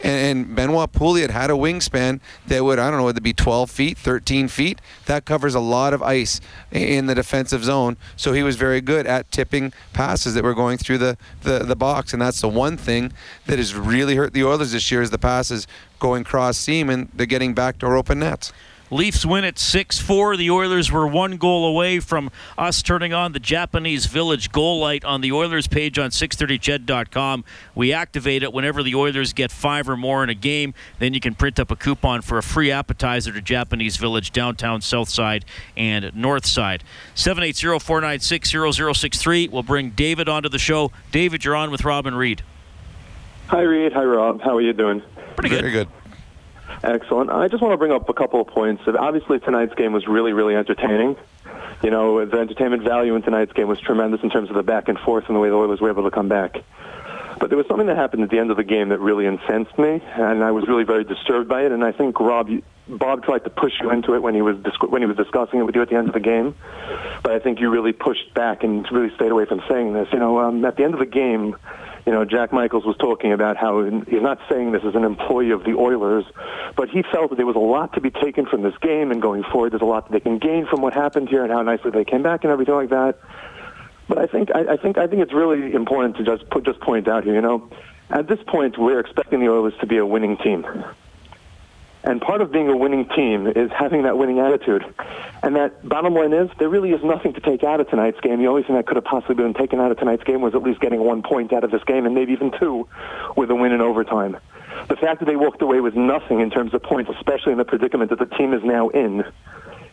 And, 0.02 0.38
and 0.38 0.56
Benoit 0.56 0.92
Pouliot 0.92 1.30
had 1.30 1.50
a 1.50 1.54
wingspan 1.54 2.20
that 2.46 2.64
would, 2.64 2.78
I 2.78 2.90
don't 2.90 2.98
know, 2.98 3.04
would 3.04 3.16
it 3.16 3.22
be 3.22 3.32
12 3.32 3.70
feet, 3.70 3.96
13 3.98 4.48
feet? 4.48 4.80
That 5.06 5.24
covers 5.24 5.54
a 5.54 5.60
lot 5.60 5.94
of 5.94 6.02
ice 6.02 6.40
in 6.70 7.06
the 7.06 7.14
defensive 7.14 7.64
zone. 7.64 7.96
So 8.16 8.32
he 8.32 8.42
was 8.42 8.56
very 8.56 8.80
good 8.80 9.06
at 9.06 9.30
tipping 9.30 9.72
passes 9.92 10.34
that 10.34 10.44
were 10.44 10.54
going 10.54 10.78
through 10.78 10.98
the, 10.98 11.16
the, 11.42 11.60
the 11.60 11.76
box. 11.76 12.12
And 12.12 12.20
that's 12.20 12.40
the 12.40 12.48
one 12.48 12.76
thing 12.76 13.12
that 13.46 13.58
has 13.58 13.74
really 13.74 14.16
hurt 14.16 14.32
the 14.32 14.44
Oilers 14.44 14.72
this 14.72 14.90
year 14.90 15.02
is 15.02 15.10
the 15.10 15.18
passes 15.18 15.66
going 15.98 16.24
cross 16.24 16.58
seam 16.58 16.90
and 16.90 17.08
they're 17.14 17.26
getting 17.26 17.54
backdoor 17.54 17.96
open 17.96 18.18
nets. 18.18 18.52
Leafs 18.92 19.24
win 19.24 19.42
at 19.42 19.58
6 19.58 19.98
4. 19.98 20.36
The 20.36 20.50
Oilers 20.50 20.92
were 20.92 21.06
one 21.06 21.38
goal 21.38 21.66
away 21.66 21.98
from 21.98 22.30
us 22.58 22.82
turning 22.82 23.14
on 23.14 23.32
the 23.32 23.40
Japanese 23.40 24.04
Village 24.04 24.52
goal 24.52 24.80
light 24.80 25.02
on 25.02 25.22
the 25.22 25.32
Oilers 25.32 25.66
page 25.66 25.98
on 25.98 26.10
630ched.com. 26.10 27.42
We 27.74 27.92
activate 27.94 28.42
it 28.42 28.52
whenever 28.52 28.82
the 28.82 28.94
Oilers 28.94 29.32
get 29.32 29.50
five 29.50 29.88
or 29.88 29.96
more 29.96 30.22
in 30.22 30.28
a 30.28 30.34
game. 30.34 30.74
Then 30.98 31.14
you 31.14 31.20
can 31.20 31.34
print 31.34 31.58
up 31.58 31.70
a 31.70 31.76
coupon 31.76 32.20
for 32.20 32.36
a 32.36 32.42
free 32.42 32.70
appetizer 32.70 33.32
to 33.32 33.40
Japanese 33.40 33.96
Village, 33.96 34.30
downtown, 34.30 34.82
south 34.82 35.08
side, 35.08 35.46
and 35.74 36.14
north 36.14 36.44
side. 36.44 36.84
780 37.14 37.78
496 37.78 38.50
0063. 38.76 39.48
We'll 39.48 39.62
bring 39.62 39.90
David 39.90 40.28
onto 40.28 40.50
the 40.50 40.58
show. 40.58 40.92
David, 41.10 41.46
you're 41.46 41.56
on 41.56 41.70
with 41.70 41.86
Robin 41.86 42.14
Reed. 42.14 42.42
Hi, 43.46 43.62
Reed. 43.62 43.94
Hi, 43.94 44.04
Rob. 44.04 44.42
How 44.42 44.54
are 44.56 44.60
you 44.60 44.74
doing? 44.74 45.02
Pretty 45.36 45.48
good. 45.48 45.60
Very 45.62 45.72
good. 45.72 45.88
Excellent. 46.82 47.30
I 47.30 47.48
just 47.48 47.62
want 47.62 47.72
to 47.72 47.76
bring 47.76 47.92
up 47.92 48.08
a 48.08 48.12
couple 48.12 48.40
of 48.40 48.48
points. 48.48 48.82
Obviously, 48.86 49.38
tonight's 49.38 49.74
game 49.74 49.92
was 49.92 50.06
really, 50.08 50.32
really 50.32 50.56
entertaining. 50.56 51.16
You 51.82 51.90
know, 51.90 52.24
the 52.24 52.38
entertainment 52.38 52.82
value 52.82 53.14
in 53.14 53.22
tonight's 53.22 53.52
game 53.52 53.68
was 53.68 53.80
tremendous 53.80 54.22
in 54.22 54.30
terms 54.30 54.50
of 54.50 54.56
the 54.56 54.62
back 54.62 54.88
and 54.88 54.98
forth 54.98 55.24
and 55.28 55.36
the 55.36 55.40
way 55.40 55.48
the 55.48 55.54
Oilers 55.54 55.80
were 55.80 55.90
able 55.90 56.04
to 56.04 56.10
come 56.10 56.28
back. 56.28 56.56
But 57.38 57.48
there 57.48 57.56
was 57.56 57.66
something 57.66 57.86
that 57.86 57.96
happened 57.96 58.22
at 58.22 58.30
the 58.30 58.38
end 58.38 58.50
of 58.50 58.56
the 58.56 58.64
game 58.64 58.90
that 58.90 59.00
really 59.00 59.26
incensed 59.26 59.76
me, 59.78 60.00
and 60.14 60.44
I 60.44 60.50
was 60.52 60.68
really 60.68 60.84
very 60.84 61.02
disturbed 61.02 61.48
by 61.48 61.62
it. 61.62 61.72
And 61.72 61.82
I 61.82 61.90
think 61.90 62.20
Rob, 62.20 62.48
Bob 62.88 63.24
tried 63.24 63.44
to 63.44 63.50
push 63.50 63.72
you 63.80 63.90
into 63.90 64.14
it 64.14 64.22
when 64.22 64.34
he 64.34 64.42
was 64.42 64.56
when 64.88 65.02
he 65.02 65.06
was 65.06 65.16
discussing 65.16 65.60
it 65.60 65.64
with 65.64 65.74
you 65.74 65.82
at 65.82 65.88
the 65.88 65.96
end 65.96 66.08
of 66.08 66.14
the 66.14 66.20
game. 66.20 66.54
But 67.22 67.32
I 67.32 67.38
think 67.38 67.58
you 67.58 67.70
really 67.70 67.92
pushed 67.92 68.32
back 68.34 68.62
and 68.62 68.86
really 68.92 69.12
stayed 69.16 69.32
away 69.32 69.46
from 69.46 69.62
saying 69.68 69.92
this. 69.92 70.08
You 70.12 70.20
know, 70.20 70.38
um, 70.38 70.64
at 70.64 70.76
the 70.76 70.84
end 70.84 70.94
of 70.94 71.00
the 71.00 71.06
game, 71.06 71.56
you 72.06 72.12
know, 72.12 72.24
Jack 72.24 72.52
Michaels 72.52 72.84
was 72.84 72.96
talking 72.96 73.32
about 73.32 73.56
how 73.56 73.84
he's 73.84 74.22
not 74.22 74.40
saying 74.50 74.72
this 74.72 74.82
as 74.84 74.94
an 74.94 75.04
employee 75.04 75.52
of 75.52 75.62
the 75.64 75.74
Oilers, 75.74 76.24
but 76.76 76.88
he 76.88 77.02
felt 77.02 77.30
that 77.30 77.36
there 77.36 77.46
was 77.46 77.56
a 77.56 77.60
lot 77.60 77.92
to 77.94 78.00
be 78.00 78.10
taken 78.10 78.44
from 78.44 78.62
this 78.62 78.76
game 78.78 79.12
and 79.12 79.22
going 79.22 79.44
forward. 79.44 79.72
There's 79.72 79.82
a 79.82 79.86
lot 79.86 80.08
that 80.08 80.12
they 80.12 80.20
can 80.20 80.38
gain 80.38 80.66
from 80.66 80.82
what 80.82 80.94
happened 80.94 81.28
here 81.28 81.44
and 81.44 81.52
how 81.52 81.62
nicely 81.62 81.92
they 81.92 82.04
came 82.04 82.22
back 82.22 82.42
and 82.42 82.52
everything 82.52 82.74
like 82.74 82.90
that. 82.90 83.18
But 84.08 84.18
I 84.18 84.26
think 84.26 84.50
I, 84.52 84.72
I 84.72 84.76
think 84.76 84.98
I 84.98 85.06
think 85.06 85.22
it's 85.22 85.32
really 85.32 85.74
important 85.74 86.16
to 86.16 86.24
just 86.24 86.50
put 86.50 86.64
just 86.64 86.80
point 86.80 87.06
out 87.06 87.22
here. 87.22 87.34
You 87.34 87.40
know, 87.40 87.70
at 88.10 88.26
this 88.26 88.40
point, 88.46 88.76
we're 88.76 88.98
expecting 88.98 89.38
the 89.38 89.48
Oilers 89.48 89.74
to 89.80 89.86
be 89.86 89.98
a 89.98 90.04
winning 90.04 90.36
team. 90.38 90.66
And 92.04 92.20
part 92.20 92.40
of 92.40 92.50
being 92.50 92.68
a 92.68 92.76
winning 92.76 93.08
team 93.08 93.46
is 93.46 93.70
having 93.70 94.02
that 94.02 94.18
winning 94.18 94.40
attitude. 94.40 94.84
And 95.42 95.54
that 95.56 95.88
bottom 95.88 96.14
line 96.14 96.32
is, 96.32 96.50
there 96.58 96.68
really 96.68 96.90
is 96.90 97.02
nothing 97.04 97.32
to 97.34 97.40
take 97.40 97.62
out 97.62 97.80
of 97.80 97.88
tonight's 97.88 98.20
game. 98.20 98.40
The 98.40 98.48
only 98.48 98.64
thing 98.64 98.74
that 98.74 98.86
could 98.86 98.96
have 98.96 99.04
possibly 99.04 99.36
been 99.36 99.54
taken 99.54 99.80
out 99.80 99.92
of 99.92 99.98
tonight's 99.98 100.24
game 100.24 100.40
was 100.40 100.54
at 100.54 100.62
least 100.62 100.80
getting 100.80 101.00
one 101.00 101.22
point 101.22 101.52
out 101.52 101.62
of 101.62 101.70
this 101.70 101.84
game, 101.84 102.04
and 102.06 102.14
maybe 102.14 102.32
even 102.32 102.50
two, 102.58 102.88
with 103.36 103.50
a 103.50 103.54
win 103.54 103.72
in 103.72 103.80
overtime. 103.80 104.36
The 104.88 104.96
fact 104.96 105.20
that 105.20 105.26
they 105.26 105.36
walked 105.36 105.62
away 105.62 105.80
with 105.80 105.94
nothing 105.94 106.40
in 106.40 106.50
terms 106.50 106.74
of 106.74 106.82
points, 106.82 107.10
especially 107.14 107.52
in 107.52 107.58
the 107.58 107.64
predicament 107.64 108.10
that 108.10 108.18
the 108.18 108.26
team 108.36 108.52
is 108.52 108.64
now 108.64 108.88
in, 108.88 109.24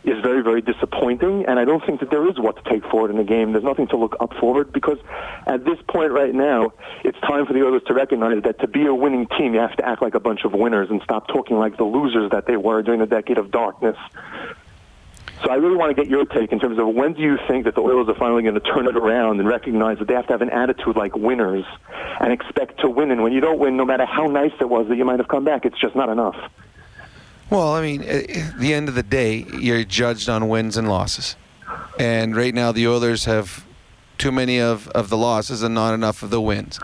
is 0.04 0.20
very, 0.22 0.42
very 0.42 0.62
disappointing. 0.62 1.44
And 1.46 1.58
I 1.58 1.64
don't 1.64 1.84
think 1.84 2.00
that 2.00 2.10
there 2.10 2.28
is 2.28 2.38
what 2.38 2.62
to 2.62 2.70
take 2.70 2.84
forward 2.90 3.10
in 3.10 3.16
the 3.16 3.24
game. 3.24 3.52
There's 3.52 3.64
nothing 3.64 3.88
to 3.88 3.96
look 3.96 4.16
up 4.20 4.34
forward 4.34 4.72
because 4.72 4.98
at 5.46 5.64
this 5.64 5.78
point 5.88 6.12
right 6.12 6.34
now, 6.34 6.72
it's 7.04 7.18
time 7.20 7.46
for 7.46 7.52
the 7.52 7.64
Oilers 7.64 7.82
to 7.86 7.94
recognize 7.94 8.42
that 8.44 8.60
to 8.60 8.66
be 8.66 8.86
a 8.86 8.94
winning 8.94 9.26
team, 9.38 9.54
you 9.54 9.60
have 9.60 9.76
to 9.76 9.86
act 9.86 10.02
like 10.02 10.14
a 10.14 10.20
bunch 10.20 10.44
of 10.44 10.52
winners 10.52 10.90
and 10.90 11.02
stop 11.02 11.28
talking 11.28 11.58
like 11.58 11.76
the 11.76 11.84
losers 11.84 12.30
that 12.30 12.46
they 12.46 12.56
were 12.56 12.82
during 12.82 13.00
the 13.00 13.06
decade 13.06 13.38
of 13.38 13.50
darkness. 13.50 13.96
So 15.42 15.50
I 15.50 15.54
really 15.54 15.76
want 15.76 15.96
to 15.96 16.00
get 16.00 16.10
your 16.10 16.26
take 16.26 16.52
in 16.52 16.60
terms 16.60 16.78
of 16.78 16.86
when 16.88 17.14
do 17.14 17.22
you 17.22 17.38
think 17.48 17.64
that 17.64 17.74
the 17.74 17.80
Oilers 17.80 18.08
are 18.08 18.14
finally 18.14 18.42
going 18.42 18.54
to 18.54 18.60
turn 18.60 18.86
it 18.86 18.96
around 18.96 19.40
and 19.40 19.48
recognize 19.48 19.98
that 19.98 20.06
they 20.06 20.14
have 20.14 20.26
to 20.26 20.32
have 20.32 20.42
an 20.42 20.50
attitude 20.50 20.96
like 20.96 21.16
winners 21.16 21.64
and 22.20 22.32
expect 22.32 22.80
to 22.80 22.90
win. 22.90 23.10
And 23.10 23.22
when 23.22 23.32
you 23.32 23.40
don't 23.40 23.58
win, 23.58 23.76
no 23.76 23.86
matter 23.86 24.04
how 24.04 24.26
nice 24.26 24.52
it 24.60 24.68
was 24.68 24.88
that 24.88 24.96
you 24.96 25.04
might 25.06 25.18
have 25.18 25.28
come 25.28 25.44
back, 25.44 25.64
it's 25.64 25.78
just 25.80 25.96
not 25.96 26.10
enough. 26.10 26.36
Well, 27.50 27.72
I 27.72 27.82
mean, 27.82 28.02
at 28.02 28.58
the 28.58 28.72
end 28.72 28.88
of 28.88 28.94
the 28.94 29.02
day, 29.02 29.44
you're 29.58 29.82
judged 29.82 30.28
on 30.28 30.48
wins 30.48 30.76
and 30.76 30.88
losses. 30.88 31.34
And 31.98 32.36
right 32.36 32.54
now, 32.54 32.70
the 32.70 32.86
Oilers 32.86 33.24
have 33.24 33.66
too 34.18 34.30
many 34.30 34.60
of, 34.60 34.86
of 34.88 35.08
the 35.08 35.16
losses 35.16 35.62
and 35.62 35.74
not 35.74 35.92
enough 35.92 36.22
of 36.22 36.30
the 36.30 36.40
wins. 36.40 36.78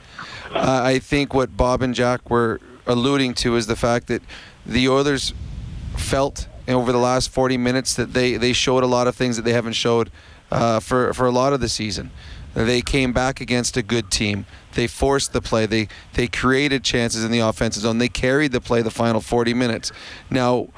Uh, 0.52 0.80
I 0.82 0.98
think 0.98 1.32
what 1.32 1.56
Bob 1.56 1.82
and 1.82 1.94
Jack 1.94 2.30
were 2.30 2.60
alluding 2.86 3.34
to 3.34 3.54
is 3.56 3.68
the 3.68 3.76
fact 3.76 4.08
that 4.08 4.22
the 4.64 4.88
Oilers 4.88 5.32
felt 5.96 6.48
over 6.66 6.90
the 6.90 6.98
last 6.98 7.30
40 7.30 7.56
minutes 7.58 7.94
that 7.94 8.12
they, 8.12 8.36
they 8.36 8.52
showed 8.52 8.82
a 8.82 8.88
lot 8.88 9.06
of 9.06 9.14
things 9.14 9.36
that 9.36 9.42
they 9.42 9.52
haven't 9.52 9.74
showed 9.74 10.10
uh, 10.50 10.80
for, 10.80 11.12
for 11.12 11.26
a 11.26 11.30
lot 11.30 11.52
of 11.52 11.60
the 11.60 11.68
season. 11.68 12.10
They 12.64 12.80
came 12.80 13.12
back 13.12 13.42
against 13.42 13.76
a 13.76 13.82
good 13.82 14.10
team. 14.10 14.46
They 14.72 14.86
forced 14.86 15.34
the 15.34 15.42
play. 15.42 15.66
They 15.66 15.88
they 16.14 16.26
created 16.26 16.82
chances 16.84 17.22
in 17.22 17.30
the 17.30 17.40
offensive 17.40 17.82
zone. 17.82 17.98
They 17.98 18.08
carried 18.08 18.52
the 18.52 18.62
play 18.62 18.80
the 18.80 18.90
final 18.90 19.20
40 19.20 19.52
minutes. 19.52 19.92
Now, 20.30 20.68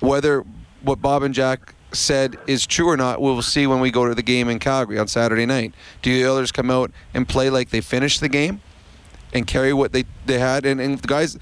whether 0.00 0.44
what 0.82 1.00
Bob 1.00 1.22
and 1.22 1.34
Jack 1.34 1.74
said 1.92 2.36
is 2.46 2.66
true 2.66 2.90
or 2.90 2.96
not, 2.98 3.22
we'll 3.22 3.40
see 3.40 3.66
when 3.66 3.80
we 3.80 3.90
go 3.90 4.06
to 4.06 4.14
the 4.14 4.22
game 4.22 4.50
in 4.50 4.58
Calgary 4.58 4.98
on 4.98 5.08
Saturday 5.08 5.46
night. 5.46 5.72
Do 6.02 6.14
the 6.14 6.28
Oilers 6.28 6.52
come 6.52 6.70
out 6.70 6.90
and 7.14 7.26
play 7.26 7.48
like 7.48 7.70
they 7.70 7.80
finished 7.80 8.20
the 8.20 8.28
game 8.28 8.60
and 9.32 9.46
carry 9.46 9.72
what 9.72 9.92
they, 9.92 10.04
they 10.26 10.38
had? 10.38 10.66
And, 10.66 10.78
and 10.78 10.98
the 10.98 11.08
guys, 11.08 11.38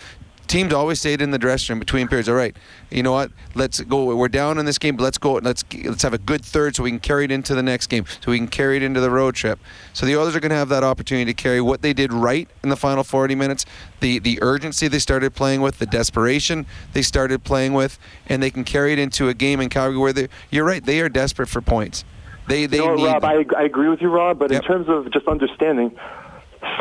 teams 0.53 0.75
always 0.75 1.01
say 1.01 1.15
it 1.15 1.23
in 1.23 1.31
the 1.31 1.39
dressing 1.39 1.73
room 1.73 1.79
between 1.81 2.07
periods. 2.07 2.29
All 2.29 2.35
right, 2.35 2.55
you 2.91 3.03
know 3.03 3.13
what? 3.13 3.33
Let's 3.55 3.81
go. 3.81 4.15
We're 4.15 4.29
down 4.29 4.59
in 4.59 4.67
this 4.67 4.79
game, 4.79 4.97
but 4.97 5.03
let's 5.03 5.17
go. 5.17 5.35
Let's 5.35 5.65
let's 5.85 6.03
have 6.03 6.13
a 6.13 6.19
good 6.19 6.45
third 6.45 6.77
so 6.77 6.83
we 6.83 6.91
can 6.91 7.01
carry 7.01 7.25
it 7.25 7.31
into 7.31 7.55
the 7.55 7.63
next 7.63 7.87
game, 7.87 8.05
so 8.21 8.31
we 8.31 8.39
can 8.39 8.49
carry 8.49 8.77
it 8.77 8.83
into 8.83 9.01
the 9.01 9.11
road 9.11 9.35
trip. 9.35 9.59
So 9.95 10.05
the 10.05 10.15
Oilers 10.17 10.37
are 10.37 10.41
going 10.41 10.51
to 10.51 10.57
have 10.57 10.69
that 10.69 10.85
opportunity 10.85 11.33
to 11.33 11.35
carry 11.35 11.63
what 11.63 11.81
they 11.81 11.95
did 11.95 12.13
right 12.13 12.49
in 12.63 12.69
the 12.69 12.77
final 12.77 13.03
40 13.03 13.35
minutes, 13.35 13.65
the 14.01 14.19
the 14.19 14.39
urgency 14.43 14.89
they 14.89 14.99
started 14.99 15.35
playing 15.35 15.63
with, 15.63 15.79
the 15.79 15.87
desperation 15.87 16.67
they 16.93 17.03
started 17.03 17.43
playing 17.45 17.73
with, 17.73 17.99
and 18.27 18.43
they 18.43 18.51
can 18.51 18.65
carry 18.65 18.93
it 18.93 18.99
into 18.99 19.29
a 19.29 19.35
game 19.35 19.61
in 19.61 19.71
Calgary 19.71 19.99
where 19.99 20.13
they. 20.13 20.29
You're 20.51 20.67
right. 20.67 20.85
They 20.85 21.01
are 21.01 21.09
desperate 21.09 21.49
for 21.49 21.63
points. 21.63 22.05
They 22.47 22.67
they 22.67 22.79
you 22.79 22.97
know. 22.97 23.07
Rob, 23.07 23.25
I, 23.25 23.47
I 23.57 23.63
agree 23.63 23.89
with 23.89 24.03
you, 24.03 24.11
Rob, 24.11 24.39
but 24.39 24.53
in 24.53 24.61
terms 24.61 24.89
of 24.89 25.11
just 25.13 25.27
understanding, 25.29 25.97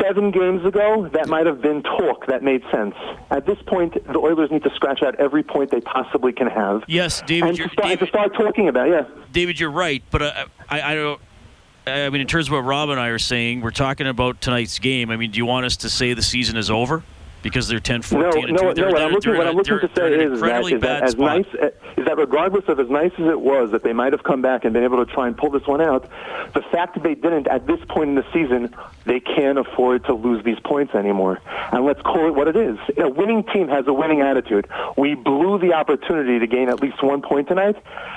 seven 0.00 0.30
games 0.30 0.64
ago, 0.64 1.08
that 1.12 1.28
might 1.28 1.46
have 1.46 1.60
been 1.60 1.82
talk 1.82 2.26
that 2.26 2.42
made 2.42 2.62
sense. 2.72 2.94
At 3.30 3.46
this 3.46 3.58
point, 3.66 3.94
the 4.06 4.18
Oilers 4.18 4.50
need 4.50 4.62
to 4.64 4.70
scratch 4.74 5.02
out 5.02 5.14
every 5.16 5.42
point 5.42 5.70
they 5.70 5.80
possibly 5.80 6.32
can 6.32 6.48
have. 6.48 6.82
Yes, 6.86 7.22
David. 7.22 7.50
And 7.50 7.58
you're, 7.58 7.68
to 7.68 7.72
start, 7.72 7.98
to 7.98 8.06
start 8.06 8.34
talking 8.34 8.68
about, 8.68 8.88
yeah. 8.88 9.04
David, 9.32 9.58
you're 9.58 9.70
right, 9.70 10.02
but 10.10 10.22
uh, 10.22 10.44
I, 10.68 10.82
I 10.82 10.94
don't. 10.94 11.20
I 11.84 12.10
mean, 12.10 12.20
in 12.20 12.28
terms 12.28 12.46
of 12.46 12.52
what 12.52 12.60
Rob 12.60 12.90
and 12.90 13.00
I 13.00 13.08
are 13.08 13.18
saying, 13.18 13.60
we're 13.60 13.72
talking 13.72 14.06
about 14.06 14.40
tonight's 14.40 14.78
game. 14.78 15.10
I 15.10 15.16
mean, 15.16 15.32
do 15.32 15.38
you 15.38 15.46
want 15.46 15.66
us 15.66 15.78
to 15.78 15.90
say 15.90 16.14
the 16.14 16.22
season 16.22 16.56
is 16.56 16.70
over 16.70 17.02
because 17.42 17.68
they're 17.68 17.80
10 17.80 18.02
14 18.02 18.54
No, 18.54 18.62
no, 18.62 18.72
no. 18.72 18.88
What 18.88 19.02
I'm 19.02 19.12
looking, 19.12 19.36
what 19.36 19.46
I'm 19.46 19.56
looking 19.56 19.80
to 19.80 19.88
say 19.88 19.92
they're 19.94 20.14
in 20.14 20.20
an 20.20 20.32
is 20.32 20.40
that, 20.40 20.64
is 20.64 20.80
that 20.80 21.02
as 21.02 21.12
spot. 21.12 21.38
nice 21.38 21.46
eh, 21.60 21.70
is 21.96 22.06
that 22.06 22.16
regardless 22.16 22.64
of 22.68 22.80
as 22.80 22.88
nice 22.88 23.12
as 23.18 23.26
it 23.26 23.40
was 23.40 23.70
that 23.72 23.82
they 23.82 23.92
might 23.92 24.12
have 24.12 24.22
come 24.22 24.42
back 24.42 24.64
and 24.64 24.72
been 24.72 24.84
able 24.84 25.04
to 25.04 25.12
try 25.12 25.26
and 25.26 25.36
pull 25.36 25.50
this 25.50 25.66
one 25.66 25.80
out, 25.80 26.08
the 26.54 26.62
fact 26.72 26.94
that 26.94 27.02
they 27.02 27.14
didn't 27.14 27.46
at 27.48 27.66
this 27.66 27.80
point 27.88 28.10
in 28.10 28.14
the 28.14 28.24
season, 28.32 28.74
they 29.04 29.20
can't 29.20 29.58
afford 29.58 30.04
to 30.04 30.14
lose 30.14 30.44
these 30.44 30.58
points 30.64 30.94
anymore. 30.94 31.40
And 31.72 31.84
let's 31.84 32.02
call 32.02 32.26
it 32.26 32.34
what 32.34 32.48
it 32.48 32.56
is. 32.56 32.78
A 32.98 33.08
winning 33.08 33.44
team 33.44 33.68
has 33.68 33.86
a 33.86 33.92
winning 33.92 34.20
attitude. 34.20 34.68
We 34.96 35.14
blew 35.14 35.58
the 35.58 35.74
opportunity 35.74 36.38
to 36.38 36.46
gain 36.46 36.68
at 36.68 36.80
least 36.80 37.02
one 37.02 37.22
point 37.22 37.48
tonight, 37.48 37.76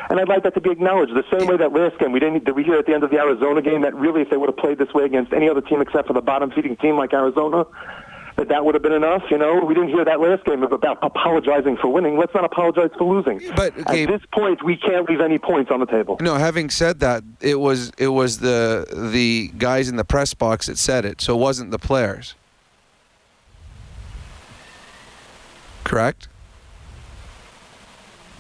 and 0.10 0.20
I'd 0.20 0.30
like 0.30 0.44
that 0.44 0.54
to 0.56 0.62
be 0.62 0.72
acknowledged. 0.72 1.14
The 1.14 1.24
same 1.38 1.48
way 1.48 1.58
that 1.58 1.74
last 1.74 1.98
game 2.00 2.12
we 2.12 2.20
didn't. 2.20 2.46
Did 2.46 2.56
we 2.56 2.64
hear 2.64 2.76
at 2.76 2.86
the 2.86 2.94
end 2.94 3.04
of 3.04 3.10
the 3.10 3.18
Arizona 3.18 3.62
game 3.62 3.82
that 3.82 3.96
really, 3.96 4.22
if 4.22 4.30
they 4.30 4.38
would 4.38 4.50
have 4.50 4.58
played 4.58 4.78
this 4.78 4.94
way 4.94 5.04
against 5.04 5.34
any 5.34 5.50
other 5.50 5.62
team 5.62 5.82
except 5.82 6.08
for 6.08 6.14
the 6.14 6.22
bottom 6.22 6.52
feeding 6.52 6.76
team 6.78 6.98
like 6.98 7.14
Arizona, 7.14 7.66
that 8.36 8.50
that 8.50 8.66
would 8.66 8.76
have 8.76 8.82
been 8.84 8.92
enough. 8.94 9.24
You 9.32 9.38
know, 9.38 9.64
we 9.66 9.74
didn't 9.74 9.90
hear 9.90 10.04
that 10.06 10.20
last 10.20 10.44
game 10.46 10.62
about 10.64 10.98
apologizing 11.02 11.78
for 11.78 11.88
winning. 11.88 12.18
Let's 12.18 12.34
not 12.34 12.44
apologize 12.44 12.90
for 12.98 13.06
losing. 13.16 13.42
But 13.56 13.78
at 13.78 14.08
this 14.08 14.22
point, 14.34 14.64
we 14.64 14.76
can't 14.78 15.10
leave 15.10 15.22
any 15.22 15.38
points 15.38 15.72
on 15.72 15.80
the 15.80 15.86
table. 15.86 16.18
No, 16.22 16.36
having 16.36 16.70
said 16.70 17.00
that, 17.00 17.24
it 17.42 17.60
was 17.60 17.92
it 17.98 18.10
was 18.10 18.40
the 18.40 18.86
the 19.12 19.52
guys 19.58 19.88
in 19.90 19.96
the 19.96 20.06
press 20.06 20.34
box 20.34 20.68
that 20.68 20.78
said 20.78 21.06
it, 21.06 21.22
so 21.22 21.36
it 21.36 21.40
wasn't 21.40 21.72
the 21.72 21.80
players. 21.80 22.36
Correct? 25.84 26.28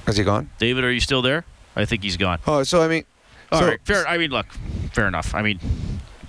Has 0.07 0.17
he 0.17 0.23
gone? 0.23 0.49
David, 0.59 0.83
are 0.83 0.91
you 0.91 0.99
still 0.99 1.21
there? 1.21 1.45
I 1.75 1.85
think 1.85 2.03
he's 2.03 2.17
gone. 2.17 2.39
Oh, 2.47 2.63
so 2.63 2.81
I 2.81 2.87
mean, 2.87 3.05
All 3.51 3.59
so- 3.61 3.67
right, 3.67 3.79
fair. 3.85 4.07
I 4.07 4.17
mean, 4.17 4.31
look, 4.31 4.47
fair 4.93 5.07
enough. 5.07 5.33
I 5.35 5.41
mean, 5.41 5.59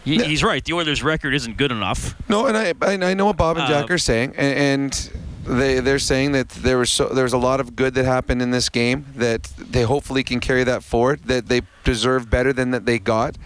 he, 0.06 0.22
he's 0.24 0.42
right. 0.42 0.64
The 0.64 0.72
Oilers' 0.72 1.02
record 1.02 1.34
isn't 1.34 1.56
good 1.56 1.70
enough. 1.72 2.14
No, 2.28 2.46
and 2.46 2.56
I 2.56 2.72
I 2.80 3.14
know 3.14 3.26
what 3.26 3.36
Bob 3.36 3.58
and 3.58 3.66
Jack 3.68 3.90
Uh, 3.90 3.94
are 3.94 3.98
saying, 3.98 4.34
and, 4.36 4.58
and 4.58 5.10
they 5.58 5.80
they're 5.80 5.98
saying 5.98 6.32
that 6.32 6.48
there 6.48 6.78
was 6.78 6.90
so 6.90 7.08
there 7.08 7.24
was 7.24 7.32
a 7.32 7.38
lot 7.38 7.60
of 7.60 7.76
good 7.76 7.94
that 7.94 8.04
happened 8.04 8.40
in 8.40 8.50
this 8.52 8.68
game 8.68 9.04
that 9.16 9.42
they 9.58 9.82
hopefully 9.82 10.22
can 10.24 10.40
carry 10.40 10.64
that 10.64 10.82
forward. 10.82 11.24
That 11.24 11.48
they 11.48 11.62
deserve 11.84 12.30
better 12.30 12.52
than 12.52 12.70
that 12.70 12.86
they 12.86 12.98
got, 12.98 13.36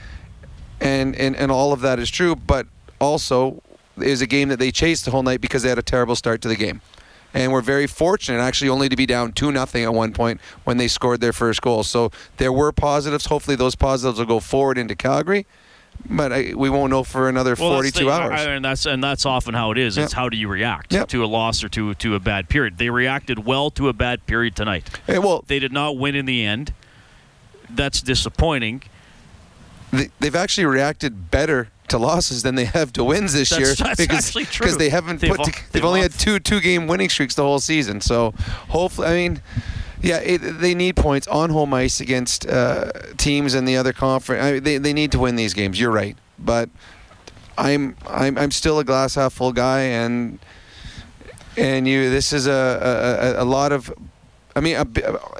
and 0.80 1.16
and 1.16 1.34
and 1.34 1.50
all 1.50 1.72
of 1.72 1.80
that 1.80 1.98
is 1.98 2.10
true. 2.10 2.36
But 2.36 2.66
also 3.00 3.62
is 3.98 4.22
a 4.22 4.26
game 4.26 4.48
that 4.48 4.58
they 4.58 4.70
chased 4.70 5.04
the 5.04 5.10
whole 5.10 5.22
night 5.22 5.40
because 5.40 5.62
they 5.62 5.68
had 5.68 5.78
a 5.78 5.82
terrible 5.82 6.14
start 6.16 6.40
to 6.42 6.48
the 6.48 6.56
game. 6.56 6.80
And 7.32 7.52
we're 7.52 7.60
very 7.60 7.86
fortunate 7.86 8.40
actually 8.40 8.70
only 8.70 8.88
to 8.88 8.96
be 8.96 9.06
down 9.06 9.32
2 9.32 9.52
nothing 9.52 9.84
at 9.84 9.94
one 9.94 10.12
point 10.12 10.40
when 10.64 10.78
they 10.78 10.88
scored 10.88 11.20
their 11.20 11.32
first 11.32 11.62
goal. 11.62 11.84
So 11.84 12.10
there 12.38 12.52
were 12.52 12.72
positives. 12.72 13.26
Hopefully 13.26 13.56
those 13.56 13.76
positives 13.76 14.18
will 14.18 14.26
go 14.26 14.40
forward 14.40 14.78
into 14.78 14.96
Calgary. 14.96 15.46
But 16.08 16.32
I, 16.32 16.52
we 16.56 16.70
won't 16.70 16.90
know 16.90 17.04
for 17.04 17.28
another 17.28 17.54
Well, 17.58 17.80
that's 17.80 17.92
42 17.92 18.04
the- 18.06 18.10
hours. 18.10 18.40
I- 18.40 18.50
and 18.52 18.64
that's 18.64 18.86
and 18.86 19.02
that's 19.04 19.24
often 19.26 19.54
how 19.54 19.70
it 19.70 19.78
is. 19.78 19.96
It's 19.98 20.12
how 20.12 20.28
do 20.28 20.36
you 20.36 20.48
react 20.48 20.90
to 21.10 21.24
a 21.24 21.26
loss 21.26 21.62
or 21.62 21.68
to 21.70 21.94
to 21.94 22.14
a 22.14 22.20
bad 22.20 22.48
period. 22.48 22.78
They 22.78 22.90
reacted 22.90 23.44
well 23.44 23.70
to 23.72 23.88
a 23.88 23.92
bad 23.92 24.26
period 24.26 24.56
tonight. 24.56 24.88
Hey, 25.06 25.18
well, 25.18 25.44
they 25.46 25.58
did 25.58 25.72
not 25.72 25.96
win 25.98 26.14
in 26.14 26.26
the 26.26 26.44
end. 26.44 26.72
That's 27.68 28.00
disappointing. 28.00 28.82
They, 29.92 30.08
they've 30.20 30.34
actually 30.36 30.66
reacted 30.66 31.30
better 31.30 31.68
to 31.88 31.98
losses 31.98 32.42
than 32.44 32.54
they 32.54 32.64
have 32.66 32.92
to 32.94 33.02
wins 33.04 33.32
this 33.32 33.50
That's- 33.50 33.68
year 33.68 33.74
that's 33.86 34.00
because 34.00 34.26
actually 34.26 34.44
true. 34.46 34.64
because 34.66 34.78
they 34.78 34.88
haven't 34.90 35.20
They've 35.20 35.30
put 35.30 35.40
al- 35.40 35.46
to, 35.46 35.52
they've 35.52 35.72
they've 35.72 35.84
only 35.84 36.00
al- 36.00 36.04
had 36.04 36.12
two 36.18 36.38
two 36.38 36.60
game 36.60 36.86
winning 36.86 37.08
streaks 37.08 37.34
the 37.34 37.42
whole 37.42 37.58
season. 37.60 38.00
So 38.00 38.32
hopefully, 38.68 39.08
I 39.08 39.12
mean, 39.14 39.42
yeah, 40.02 40.18
it, 40.18 40.38
they 40.38 40.74
need 40.74 40.96
points 40.96 41.26
on 41.28 41.50
home 41.50 41.74
ice 41.74 42.00
against 42.00 42.46
uh, 42.46 42.92
teams 43.16 43.54
in 43.54 43.64
the 43.64 43.76
other 43.76 43.92
conference. 43.92 44.42
I 44.42 44.52
mean, 44.52 44.62
they 44.62 44.78
they 44.78 44.92
need 44.92 45.12
to 45.12 45.18
win 45.18 45.36
these 45.36 45.54
games. 45.54 45.78
You're 45.78 45.90
right, 45.90 46.16
but 46.38 46.68
I'm 47.58 47.96
I'm 48.08 48.38
I'm 48.38 48.50
still 48.50 48.78
a 48.78 48.84
glass 48.84 49.14
half 49.14 49.32
full 49.32 49.52
guy, 49.52 49.80
and 49.80 50.38
and 51.56 51.86
you 51.86 52.10
this 52.10 52.32
is 52.32 52.46
a 52.46 53.36
a, 53.38 53.42
a, 53.42 53.46
lot 53.46 53.72
of. 53.72 53.92
I 54.56 54.60
mean, 54.60 54.76
a, 54.76 54.86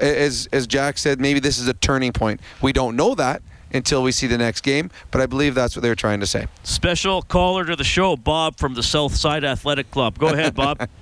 as 0.03 0.47
as 0.51 0.67
Jack 0.67 0.97
said, 0.97 1.19
maybe 1.19 1.39
this 1.39 1.57
is 1.57 1.67
a 1.67 1.73
turning 1.73 2.13
point. 2.13 2.39
We 2.61 2.71
don't 2.71 2.95
know 2.95 3.15
that, 3.15 3.41
until 3.73 4.03
we 4.03 4.11
see 4.11 4.27
the 4.27 4.37
next 4.37 4.61
game. 4.61 4.91
But 5.11 5.21
I 5.21 5.25
believe 5.25 5.55
that's 5.55 5.75
what 5.75 5.81
they 5.81 5.89
were 5.89 5.95
trying 5.95 6.19
to 6.19 6.27
say. 6.27 6.47
Special 6.63 7.21
caller 7.21 7.65
to 7.65 7.75
the 7.75 7.83
show, 7.83 8.15
Bob 8.15 8.57
from 8.57 8.73
the 8.73 8.83
South 8.83 9.15
Side 9.15 9.43
Athletic 9.43 9.91
Club. 9.91 10.17
Go 10.17 10.27
ahead, 10.27 10.55
Bob. 10.55 10.87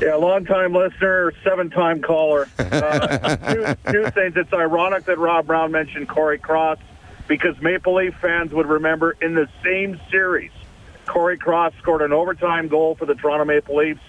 Yeah, 0.00 0.16
long-time 0.16 0.74
listener, 0.74 1.32
seven-time 1.42 2.02
caller. 2.02 2.48
Uh, 2.76 3.36
two, 3.36 3.76
two 3.90 4.10
things. 4.10 4.36
It's 4.36 4.52
ironic 4.52 5.04
that 5.06 5.18
Rob 5.18 5.46
Brown 5.46 5.72
mentioned 5.72 6.08
Cory 6.08 6.38
Cross 6.38 6.78
because 7.26 7.60
Maple 7.62 7.94
Leaf 7.94 8.14
fans 8.20 8.52
would 8.52 8.66
remember 8.66 9.16
in 9.22 9.34
the 9.34 9.48
same 9.64 9.98
series, 10.10 10.50
Cory 11.06 11.38
Cross 11.38 11.72
scored 11.78 12.02
an 12.02 12.12
overtime 12.12 12.68
goal 12.68 12.94
for 12.94 13.06
the 13.06 13.14
Toronto 13.14 13.44
Maple 13.46 13.76
Leafs, 13.76 14.02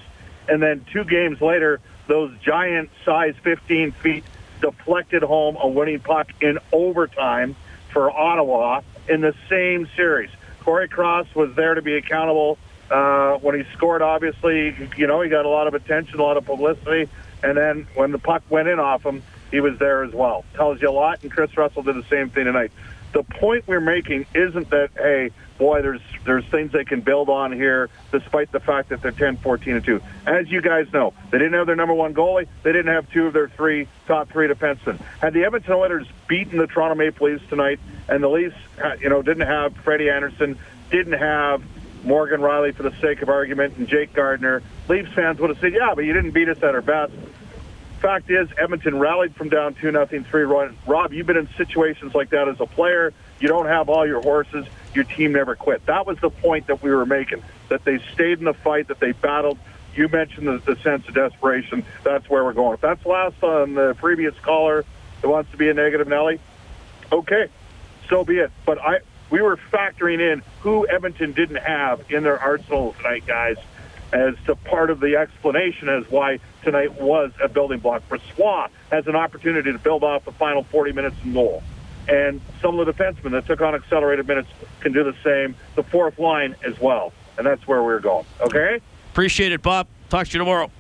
and 0.50 0.62
then 0.62 0.86
two 0.92 1.06
games 1.06 1.40
later, 1.40 1.80
those 2.08 2.32
giant 2.40 2.90
size 3.06 3.36
15 3.44 3.92
feet 3.94 4.26
deflected 4.60 5.24
home 5.24 5.56
a 5.60 5.68
winning 5.68 6.00
puck 6.00 6.30
in 6.42 6.60
overtime 6.72 7.56
for 7.94 8.12
Ottawa 8.12 8.82
in 9.08 9.22
the 9.22 9.34
same 9.50 9.88
series. 9.96 10.30
Cory 10.60 10.90
Cross 10.90 11.28
was 11.36 11.56
there 11.56 11.76
to 11.76 11.82
be 11.82 11.96
accountable 11.96 12.58
uh, 12.90 13.38
when 13.38 13.56
he 13.56 13.66
scored, 13.74 14.02
obviously, 14.02 14.76
you 14.98 15.08
know, 15.08 15.22
he 15.22 15.30
got 15.30 15.46
a 15.46 15.50
lot 15.50 15.68
of 15.68 15.74
attention, 15.74 16.20
a 16.20 16.24
lot 16.24 16.38
of 16.38 16.46
publicity. 16.46 17.10
And 17.44 17.58
then 17.58 17.88
when 17.96 18.12
the 18.12 18.20
puck 18.20 18.44
went 18.50 18.68
in 18.68 18.80
off 18.80 19.06
him, 19.06 19.24
he 19.52 19.60
was 19.60 19.78
there 19.80 20.04
as 20.04 20.14
well. 20.14 20.46
Tells 20.54 20.82
you 20.82 20.90
a 20.90 20.92
lot, 20.92 21.24
and 21.24 21.32
Kris 21.32 21.56
Russell 21.56 21.84
did 21.84 21.96
the 21.96 22.08
same 22.10 22.30
thing 22.30 22.46
tonight. 22.46 22.72
The 23.14 23.24
point 23.24 23.68
we're 23.68 23.80
making 23.80 24.26
isn't 24.34 24.70
that, 24.70 24.90
hey, 24.98 25.32
boy, 25.58 25.82
there's 25.82 26.02
there's 26.26 26.46
things 26.46 26.72
they 26.72 26.84
can 26.84 27.02
build 27.02 27.30
on 27.30 27.54
here, 27.54 27.90
despite 28.12 28.52
the 28.52 28.60
fact 28.60 28.90
that 28.90 29.02
they're 29.02 29.12
10, 29.12 29.38
14, 29.38 29.76
and 29.76 29.86
2. 29.86 30.02
As 30.26 30.50
you 30.50 30.62
guys 30.62 30.92
know, 30.92 31.14
they 31.32 31.38
didn't 31.38 31.54
have 31.54 31.68
their 31.68 31.76
number 31.76 31.94
one 31.94 32.14
goalie. 32.14 32.48
They 32.64 32.74
didn't 32.74 32.94
have 32.94 33.10
two 33.12 33.28
of 33.28 33.34
their 33.34 33.48
three 33.48 33.88
top 34.08 34.30
three 34.30 34.48
defensemen. 34.48 35.00
Had 35.22 35.34
the 35.34 35.46
Edmonton 35.46 35.74
Oilers 35.74 36.08
beaten 36.28 36.58
the 36.58 36.68
Toronto 36.68 36.96
Maple 36.96 37.28
Leafs 37.28 37.48
tonight, 37.50 37.80
and 38.10 38.22
the 38.22 38.30
Leafs, 38.30 38.56
uh, 38.84 38.96
you 39.00 39.10
know, 39.10 39.22
didn't 39.22 39.48
have 39.48 39.76
Freddie 39.78 40.10
Andersen, 40.10 40.60
didn't 40.92 41.18
have 41.18 41.64
Morgan 42.04 42.42
Rielly 42.42 42.74
for 42.74 42.84
the 42.84 42.94
sake 43.02 43.22
of 43.22 43.30
argument, 43.30 43.78
and 43.78 43.88
Jake 43.88 44.14
Gardiner, 44.14 44.62
Leafs 44.88 45.12
fans 45.14 45.40
would 45.40 45.50
have 45.50 45.60
said, 45.60 45.74
yeah, 45.74 45.94
but 45.96 46.06
you 46.06 46.14
didn't 46.14 46.32
beat 46.32 46.50
us 46.50 46.58
at 46.58 46.76
our 46.76 46.82
best. 46.82 47.14
Fact 48.00 48.30
is, 48.30 48.48
Edmonton 48.58 49.00
rallied 49.00 49.36
from 49.36 49.50
down 49.50 49.74
2 49.74 49.92
nothing 49.92 50.24
3 50.24 50.44
run. 50.44 50.78
Rob, 50.86 51.14
you've 51.14 51.26
been 51.26 51.38
in 51.38 51.50
situations 51.58 52.14
like 52.14 52.30
that 52.30 52.48
as 52.48 52.60
a 52.60 52.66
player. 52.68 53.12
You 53.40 53.48
don't 53.48 53.66
have 53.66 53.90
all 53.90 54.06
your 54.06 54.22
horses. 54.22 54.68
Your 54.94 55.04
team 55.04 55.34
never 55.34 55.56
quit. 55.56 55.86
That 55.88 56.06
was 56.06 56.20
the 56.20 56.30
point 56.30 56.68
that 56.68 56.84
we 56.84 56.92
were 56.92 57.06
making, 57.06 57.44
that 57.70 57.84
they 57.86 58.00
stayed 58.14 58.40
in 58.40 58.46
the 58.46 58.54
fight, 58.54 58.88
that 58.90 59.00
they 59.00 59.14
battled. 59.14 59.58
You 59.96 60.08
mentioned 60.10 60.48
the, 60.48 60.60
the 60.60 60.80
sense 60.82 61.08
of 61.08 61.16
desperation. 61.16 61.84
That's 62.04 62.30
where 62.30 62.44
we're 62.44 62.54
going. 62.54 62.76
If 62.76 62.82
that's 62.82 63.04
last 63.04 63.42
on 63.44 63.74
the 63.74 63.96
previous 63.96 64.36
caller 64.44 64.86
that 65.22 65.28
wants 65.28 65.50
to 65.52 65.58
be 65.58 65.70
a 65.70 65.74
negative 65.74 66.08
Nelly, 66.08 66.40
okay, 67.12 67.50
so 68.10 68.24
be 68.24 68.38
it. 68.38 68.52
But 68.64 68.80
I, 68.80 69.00
we 69.30 69.42
were 69.42 69.58
factoring 69.72 70.20
in 70.20 70.42
who 70.62 70.88
Edmonton 70.88 71.34
didn't 71.34 71.58
have 71.58 72.10
in 72.12 72.24
their 72.24 72.40
arsenal 72.40 72.94
tonight, 72.94 73.26
guys, 73.26 73.58
as 74.14 74.36
to 74.46 74.56
part 74.56 74.90
of 74.90 75.00
the 75.00 75.18
explanation 75.18 75.90
as 75.90 76.10
why 76.10 76.40
tonight 76.64 77.00
was 77.02 77.32
a 77.42 77.50
building 77.50 77.80
block. 77.80 78.08
Brossoit 78.10 78.70
has 78.92 79.08
an 79.08 79.16
opportunity 79.16 79.72
to 79.72 79.80
build 79.80 80.04
off 80.04 80.26
the 80.26 80.32
final 80.32 80.64
40 80.64 80.94
minutes 80.94 81.18
in 81.24 81.34
goal. 81.34 81.62
And 82.08 82.40
some 82.62 82.80
of 82.80 82.86
the 82.86 82.94
defensemen 82.94 83.32
that 83.32 83.46
took 83.46 83.60
on 83.60 83.76
accelerated 83.76 84.28
minutes 84.28 84.50
can 84.80 84.94
do 84.94 85.04
the 85.04 85.16
same. 85.24 85.56
The 85.76 85.84
fourth 85.84 86.18
line 86.20 86.56
as 86.66 86.80
well. 86.80 87.12
And 87.38 87.46
that's 87.46 87.68
where 87.68 87.84
we're 87.84 88.00
going. 88.00 88.26
Okay? 88.40 88.80
Appreciate 89.12 89.52
it, 89.52 89.62
Bob. 89.62 89.88
Talk 90.10 90.28
to 90.28 90.34
you 90.34 90.40
tomorrow. 90.40 90.72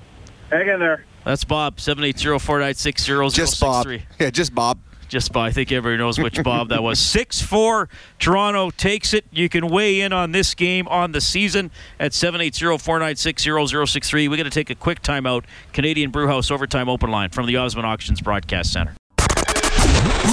Hang 0.50 0.68
in 0.70 0.80
there. 0.80 1.04
That's 1.26 1.44
Bob, 1.44 1.82
780 1.82 2.40
496 2.40 3.06
Just 3.34 3.60
Bob. 3.60 3.88
Yeah, 4.18 4.30
just 4.30 4.56
Bob. 4.56 4.80
Just 5.08 5.32
by, 5.32 5.48
I 5.48 5.52
think 5.52 5.72
everybody 5.72 5.98
knows 5.98 6.20
which 6.20 6.42
Bob 6.44 6.70
that 6.70 6.84
was. 6.84 7.00
6 7.18 7.42
4. 7.42 7.90
Toronto 8.20 8.70
takes 8.72 9.14
it. 9.14 9.26
You 9.32 9.50
can 9.50 9.68
weigh 9.68 10.02
in 10.02 10.14
on 10.14 10.32
this 10.32 10.54
game 10.54 10.88
on 10.88 11.12
the 11.12 11.22
season 11.22 11.72
at 12.00 12.14
780 12.14 12.78
496 12.78 13.44
0063. 13.44 14.28
we 14.28 14.38
got 14.38 14.44
to 14.44 14.50
take 14.50 14.70
a 14.70 14.76
quick 14.76 15.02
timeout. 15.02 15.44
Canadian 15.74 16.12
Brewhouse 16.12 16.52
Overtime 16.52 16.90
Open 16.90 17.10
Line 17.10 17.30
from 17.30 17.46
the 17.46 17.58
Osmond 17.58 17.86
Auctions 17.88 18.22
Broadcast 18.22 18.74
Center. 18.74 18.94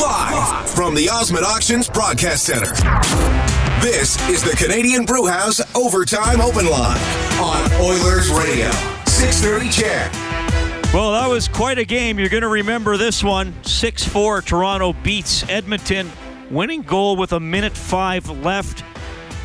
Live 0.00 0.68
from 0.70 0.94
the 0.94 1.08
Osmond 1.08 1.44
Auctions 1.46 1.88
Broadcast 1.88 2.44
Center. 2.44 2.72
This 3.80 4.20
is 4.28 4.42
the 4.42 4.56
Canadian 4.56 5.04
Brewhouse 5.04 5.60
Overtime 5.76 6.40
Open 6.40 6.66
Line 6.66 7.00
on 7.38 7.72
Oilers 7.80 8.30
Radio. 8.30 8.70
630 9.06 9.68
CHED. 9.70 10.33
Well, 10.94 11.10
that 11.10 11.28
was 11.28 11.48
quite 11.48 11.76
a 11.78 11.84
game. 11.84 12.20
You're 12.20 12.28
going 12.28 12.44
to 12.44 12.48
remember 12.48 12.96
this 12.96 13.24
one. 13.24 13.52
6 13.64 14.04
4, 14.04 14.42
Toronto 14.42 14.92
beats 14.92 15.42
Edmonton. 15.48 16.08
Winning 16.52 16.82
goal 16.82 17.16
with 17.16 17.32
a 17.32 17.40
minute 17.40 17.76
five 17.76 18.30
left. 18.30 18.84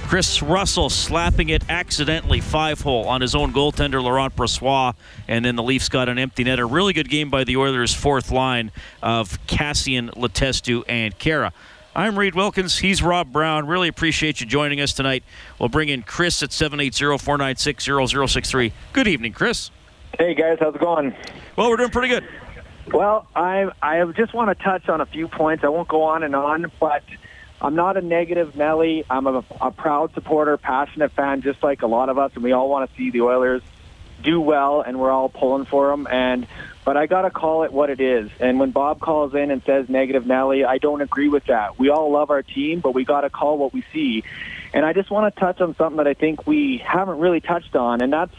Kris 0.04 0.44
Russell 0.44 0.92
slapping 0.92 1.50
it 1.50 1.68
accidentally 1.68 2.40
five 2.40 2.82
hole 2.82 3.08
on 3.08 3.22
his 3.22 3.34
own 3.34 3.52
goaltender 3.52 4.00
Laurent 4.00 4.36
Brossoit, 4.36 4.94
and 5.28 5.44
then 5.44 5.56
the 5.56 5.64
Leafs 5.64 5.90
got 5.90 6.08
an 6.08 6.20
empty 6.20 6.44
net. 6.44 6.60
A 6.60 6.66
really 6.68 6.94
good 6.94 7.10
game 7.10 7.32
by 7.32 7.44
the 7.44 7.58
Oilers' 7.58 7.96
fourth 7.96 8.30
line 8.30 8.72
of 9.02 9.44
Kassian, 9.48 10.12
Letestu, 10.12 10.84
and 10.88 11.18
Khaira. 11.18 11.52
I'm 11.96 12.20
Reed 12.20 12.36
Wilkins. 12.36 12.78
He's 12.78 13.02
Rob 13.02 13.34
Brown. 13.34 13.66
Really 13.66 13.88
appreciate 13.88 14.40
you 14.40 14.46
joining 14.46 14.82
us 14.82 14.94
tonight. 14.94 15.24
We'll 15.58 15.70
bring 15.70 15.90
in 15.90 16.04
Chris 16.04 16.44
at 16.44 16.52
780-496-0063. 16.52 18.72
Good 18.94 19.08
evening, 19.08 19.34
Chris. 19.34 19.72
Hey 20.18 20.34
guys, 20.34 20.58
how's 20.60 20.76
it 20.76 20.82
going? 20.82 21.16
Well, 21.56 21.70
we're 21.70 21.78
doing 21.78 21.92
pretty 21.92 22.08
good. 22.10 22.28
Well, 22.92 23.28
I 23.36 23.70
I 23.82 24.04
just 24.06 24.34
want 24.34 24.58
to 24.58 24.64
touch 24.64 24.90
on 24.90 25.02
a 25.02 25.06
few 25.06 25.28
points. 25.28 25.64
I 25.64 25.70
won't 25.70 25.88
go 25.88 26.04
on 26.04 26.24
and 26.24 26.36
on, 26.36 26.72
but 26.80 27.04
I'm 27.62 27.76
not 27.76 27.96
a 27.96 28.02
negative 28.02 28.56
Nelly. 28.56 29.06
I'm 29.10 29.28
a, 29.28 29.44
a 29.62 29.72
proud 29.72 30.14
supporter, 30.14 30.58
passionate 30.58 31.12
fan, 31.12 31.42
just 31.42 31.62
like 31.62 31.84
a 31.84 31.88
lot 31.88 32.10
of 32.10 32.18
us, 32.18 32.32
and 32.34 32.44
we 32.44 32.52
all 32.52 32.70
want 32.70 32.90
to 32.90 32.98
see 32.98 33.12
the 33.12 33.22
Oilers 33.22 33.62
do 34.22 34.42
well, 34.42 34.82
and 34.82 35.00
we're 35.00 35.12
all 35.12 35.30
pulling 35.30 35.66
for 35.66 35.90
them. 35.90 36.08
And 36.10 36.48
but 36.84 36.98
I 36.98 37.06
got 37.06 37.22
to 37.22 37.30
call 37.30 37.64
it 37.64 37.72
what 37.72 37.90
it 37.90 38.02
is. 38.02 38.32
And 38.40 38.60
when 38.60 38.72
Bob 38.72 39.00
calls 39.00 39.36
in 39.36 39.52
and 39.52 39.62
says 39.64 39.90
negative 39.90 40.26
Nelly, 40.26 40.66
I 40.66 40.80
don't 40.80 41.02
agree 41.02 41.30
with 41.30 41.46
that. 41.46 41.78
We 41.78 41.90
all 41.90 42.12
love 42.12 42.32
our 42.32 42.42
team, 42.42 42.80
but 42.80 42.94
we 42.94 43.06
got 43.06 43.22
to 43.22 43.30
call 43.30 43.58
what 43.58 43.74
we 43.74 43.84
see. 43.94 44.24
And 44.74 44.86
I 44.86 44.94
just 44.94 45.12
want 45.12 45.34
to 45.34 45.40
touch 45.40 45.62
on 45.62 45.76
something 45.76 45.98
that 45.98 46.08
I 46.08 46.14
think 46.16 46.48
we 46.48 46.78
haven't 46.78 47.20
really 47.20 47.42
touched 47.42 47.76
on, 47.76 48.02
and 48.02 48.12
that's 48.12 48.36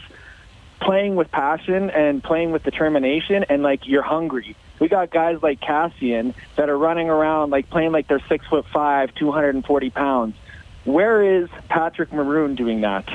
playing 0.81 1.15
with 1.15 1.31
passion 1.31 1.89
and 1.91 2.23
playing 2.23 2.51
with 2.51 2.63
determination 2.63 3.45
and 3.49 3.63
like 3.63 3.87
you're 3.87 4.01
hungry. 4.01 4.55
We 4.79 4.87
got 4.87 5.11
guys 5.11 5.37
like 5.41 5.61
Kassian 5.61 6.33
that 6.55 6.69
are 6.69 6.77
running 6.77 7.09
around 7.09 7.51
like 7.51 7.69
playing 7.69 7.91
like 7.91 8.07
they're 8.07 8.23
six 8.27 8.45
foot 8.47 8.65
five, 8.73 9.13
240 9.15 9.89
pounds. 9.91 10.35
Where 10.83 11.41
is 11.41 11.49
Patrick 11.69 12.11
Maroon 12.11 12.55
doing 12.55 12.81
that? 12.81 13.07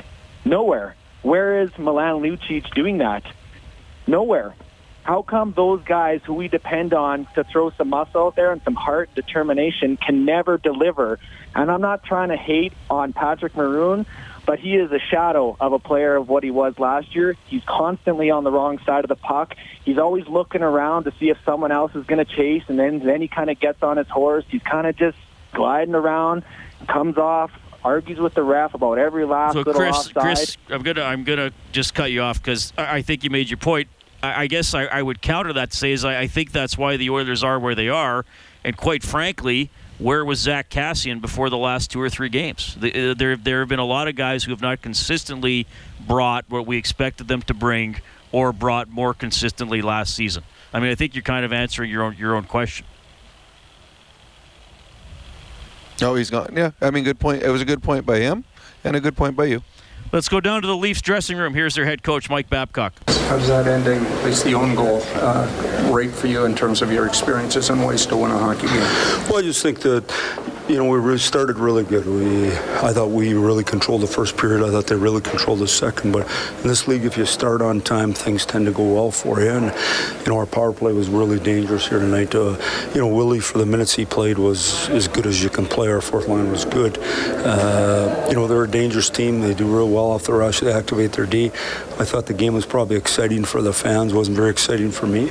Nowhere. 0.45 0.95
Where 1.23 1.63
is 1.63 1.77
Milan 1.77 2.23
Lucic 2.23 2.73
doing 2.75 2.99
that? 2.99 3.25
Nowhere. 4.07 4.55
How 5.03 5.23
come 5.23 5.53
those 5.53 5.83
guys 5.85 6.21
who 6.25 6.35
we 6.35 6.49
depend 6.49 6.93
on 6.93 7.27
to 7.35 7.45
throw 7.45 7.71
some 7.71 7.91
muscle 7.91 8.27
out 8.27 8.37
there 8.37 8.53
and 8.53 8.61
some 8.63 8.75
heart, 8.75 9.09
determination 9.15 9.97
can 9.97 10.25
never 10.25 10.59
deliver? 10.59 11.19
And 11.55 11.71
I'm 11.71 11.81
not 11.81 12.05
trying 12.05 12.29
to 12.29 12.37
hate 12.37 12.73
on 12.91 13.13
Patrick 13.13 13.57
Maroon, 13.57 14.07
but 14.47 14.61
he 14.61 14.77
is 14.77 14.91
a 14.93 15.01
shadow 15.01 15.57
of 15.59 15.73
a 15.73 15.79
player 15.79 16.15
of 16.15 16.29
what 16.29 16.45
he 16.45 16.51
was 16.51 16.79
last 16.79 17.15
year. 17.15 17.37
He's 17.47 17.63
constantly 17.67 18.31
on 18.31 18.45
the 18.45 18.51
wrong 18.53 18.79
side 18.87 19.05
of 19.05 19.09
the 19.09 19.17
puck. 19.17 19.57
He's 19.85 19.99
always 19.99 20.27
looking 20.29 20.63
around 20.63 21.05
to 21.05 21.13
see 21.19 21.29
if 21.31 21.37
someone 21.45 21.73
else 21.73 21.95
is 21.95 22.07
going 22.07 22.25
to 22.25 22.37
chase, 22.37 22.63
and 22.69 22.79
then 22.79 23.01
then 23.01 23.21
he 23.21 23.29
kind 23.29 23.51
of 23.51 23.59
gets 23.59 23.83
on 23.83 23.97
his 23.97 24.09
horse. 24.09 24.45
He's 24.49 24.63
kind 24.63 24.87
of 24.87 24.97
just 24.97 25.19
gliding 25.53 25.95
around, 25.95 26.45
comes 26.89 27.19
off, 27.19 27.51
argues 27.85 28.19
with 28.19 28.35
the 28.35 28.43
ref 28.43 28.75
about 28.75 28.99
every 28.99 29.25
last 29.25 29.55
So, 29.55 29.61
little 29.61 29.75
Chris, 29.75 29.97
offside. 29.97 30.23
Chris, 30.23 30.57
I'm 30.71 30.83
gonna 30.83 31.03
I'm 31.03 31.25
gonna 31.25 31.53
just 31.73 31.95
cut 31.95 32.11
you 32.11 32.23
off 32.23 32.41
because 32.41 32.73
I, 32.79 32.97
I 32.97 33.03
think 33.03 33.25
you 33.25 33.31
made 33.31 33.51
your 33.51 33.59
point. 33.59 33.89
I, 34.23 34.43
I 34.43 34.47
guess 34.47 34.75
I, 34.75 34.85
I 34.85 35.03
would 35.03 35.21
counter 35.23 35.53
that 35.55 35.73
to 35.73 35.77
say 35.77 35.93
is 35.93 36.05
I, 36.05 36.21
I 36.23 36.27
think 36.27 36.53
that's 36.53 36.79
why 36.79 36.97
the 36.97 37.11
Oilers 37.11 37.43
are 37.43 37.59
where 37.59 37.75
they 37.75 37.89
are, 37.89 38.25
and 38.65 38.77
quite 38.77 39.03
frankly, 39.03 39.71
where 39.99 40.25
was 40.25 40.41
Zack 40.41 40.69
Kassian 40.69 41.21
before 41.21 41.51
the 41.51 41.57
last 41.57 41.91
two 41.91 42.01
or 42.01 42.11
three 42.11 42.29
games? 42.29 42.77
The, 42.79 43.11
uh, 43.11 43.15
there 43.15 43.37
there 43.37 43.61
have 43.61 43.69
been 43.69 43.79
a 43.79 43.85
lot 43.85 44.09
of 44.09 44.17
guys 44.17 44.45
who 44.45 44.51
have 44.51 44.61
not 44.61 44.83
consistently 44.83 45.67
brought 46.07 46.45
what 46.49 46.67
we 46.67 46.77
expected 46.77 47.29
them 47.29 47.43
to 47.43 47.55
bring, 47.55 47.97
or 48.33 48.53
brought 48.53 48.89
more 48.89 49.15
consistently 49.15 49.83
last 49.83 50.15
season. 50.15 50.43
I 50.73 50.81
mean, 50.81 50.91
I 50.91 50.95
think 50.95 51.15
you're 51.15 51.23
kind 51.23 51.45
of 51.45 51.53
answering 51.53 51.91
your 51.91 52.03
own 52.03 52.17
your 52.17 52.35
own 52.35 52.45
question. 52.45 52.87
Oh, 56.03 56.15
he's 56.15 56.29
gone. 56.29 56.53
Yeah, 56.55 56.73
I 56.83 56.91
mean, 56.91 57.05
good 57.05 57.19
point. 57.19 57.43
It 57.43 57.49
was 57.49 57.63
a 57.63 57.65
good 57.65 57.83
point 57.83 58.05
by 58.05 58.19
him, 58.19 58.45
and 58.85 58.97
a 58.97 59.01
good 59.01 59.17
point 59.17 59.35
by 59.35 59.47
you. 59.47 59.63
Let's 60.13 60.29
go 60.29 60.41
down 60.41 60.63
to 60.63 60.69
the 60.69 60.77
Leafs 60.77 61.03
dressing 61.03 61.37
room. 61.37 61.53
Here's 61.53 61.75
their 61.75 61.85
head 61.85 62.03
coach, 62.03 62.31
Mike 62.31 62.49
Babcock. 62.49 62.95
How 63.09 63.37
does 63.37 63.49
that 63.49 63.67
ending, 63.67 64.05
at 64.07 64.25
least 64.25 64.45
the 64.45 64.55
own 64.55 64.75
goal, 64.75 65.03
uh, 65.17 65.91
rate 65.93 66.13
for 66.13 66.29
you 66.29 66.45
in 66.45 66.55
terms 66.55 66.81
of 66.81 66.93
your 66.93 67.07
experiences 67.07 67.71
and 67.71 67.85
ways 67.85 68.07
to 68.07 68.17
win 68.17 68.31
a 68.31 68.39
hockey 68.39 68.69
game? 68.69 68.81
Well, 69.29 69.39
I 69.39 69.43
just 69.43 69.63
think 69.63 69.81
that 69.81 70.05
you 70.69 70.77
know, 70.77 70.85
we 70.87 70.99
really 70.99 71.19
started 71.19 71.59
really 71.59 71.85
good. 71.85 72.07
We, 72.07 72.49
I 72.49 72.93
thought 72.93 73.11
we 73.11 73.35
really 73.35 73.63
controlled 73.63 74.01
the 74.01 74.09
first 74.09 74.37
period. 74.37 74.67
I 74.67 74.71
thought 74.71 74.89
they 74.89 74.97
really 74.97 75.21
controlled 75.21 75.61
the 75.61 75.69
second. 75.69 76.11
But 76.11 76.29
in 76.63 76.69
this 76.69 76.89
league, 76.89 77.05
if 77.05 77.17
you 77.17 77.25
start 77.25 77.63
on 77.63 77.81
time, 77.81 78.13
things 78.13 78.45
tend 78.45 78.67
to 78.67 78.73
go 78.73 78.95
well 78.95 79.13
for 79.13 79.41
you. 79.41 79.51
And 79.51 79.67
you 80.25 80.33
know, 80.33 80.39
our 80.39 80.47
power 80.47 80.73
play 80.73 80.93
was 80.93 81.09
really 81.09 81.39
dangerous 81.39 81.87
here 81.87 82.01
tonight. 82.01 82.35
Uh, 82.35 82.59
you 82.95 83.01
know, 83.01 83.07
Willie 83.07 83.39
for 83.39 83.59
the 83.59 83.67
minutes 83.67 83.95
he 83.95 84.05
played 84.05 84.39
was 84.39 84.89
as 84.89 85.07
good 85.07 85.27
as 85.27 85.43
you 85.43 85.51
can 85.51 85.67
play. 85.67 85.89
Our 85.89 86.01
fourth 86.01 86.27
line 86.27 86.51
was 86.51 86.65
good. 86.65 86.99
Uh, 86.99 88.27
you 88.29 88.35
know, 88.35 88.49
they're 88.49 88.65
a 88.65 88.71
dangerous 88.71 89.09
team. 89.09 89.41
They 89.41 89.55
do 89.55 89.67
real 89.73 89.89
well 89.89 90.07
off 90.07 90.25
the 90.25 90.33
rush. 90.33 90.61
They 90.61 90.73
activate 90.73 91.13
their 91.13 91.27
D. 91.27 91.47
I 91.47 92.05
thought 92.05 92.27
the 92.27 92.35
game 92.35 92.55
was 92.55 92.67
probably 92.67 92.97
exciting 92.97 93.45
for 93.45 93.63
the 93.63 93.73
fans. 93.73 94.13
wasn't 94.13 94.37
very 94.37 94.51
exciting 94.51 94.91
for 94.91 95.07
me. 95.07 95.31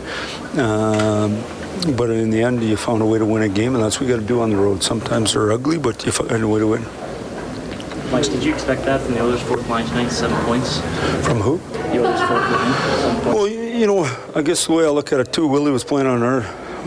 Um, 0.58 1.44
but 1.98 2.10
in 2.10 2.30
the 2.30 2.42
end, 2.42 2.64
you 2.64 2.78
found 2.78 3.02
a 3.02 3.06
way 3.06 3.20
to 3.20 3.26
win 3.26 3.44
a 3.44 3.50
game, 3.50 3.76
and 3.76 3.84
that's 3.84 4.00
what 4.00 4.08
we 4.08 4.14
got 4.14 4.20
to 4.20 4.28
do 4.28 4.42
on 4.42 4.50
the 4.50 4.56
road. 4.56 4.84
Sometimes 4.84 5.34
they're 5.34 5.52
ugly, 5.52 5.78
but 5.78 6.06
you 6.06 6.12
find 6.12 6.44
a 6.44 6.48
way 6.48 6.60
to 6.60 6.68
win. 6.68 6.86
Mike, 8.12 8.26
did 8.26 8.44
you 8.44 8.54
expect 8.54 8.86
that 8.86 9.02
from 9.02 9.14
the 9.16 9.22
Oilers' 9.22 9.42
fourth 9.42 9.68
line 9.68 9.86
tonight? 9.88 10.10
Seven 10.10 10.38
points. 10.46 10.80
From 11.26 11.40
who? 11.40 11.58
The 11.58 12.00
Oilers' 12.00 12.22
fourth 12.22 12.50
line. 12.52 13.26
Well, 13.34 13.48
you 13.48 13.88
know, 13.88 14.04
I 14.36 14.42
guess 14.42 14.68
the 14.68 14.74
way 14.74 14.86
I 14.86 14.90
look 14.90 15.12
at 15.12 15.20
it 15.20 15.34
too, 15.34 15.48
Willie 15.48 15.72
was 15.72 15.84
playing 15.84 16.08
on 16.08 16.24
our 16.24 16.42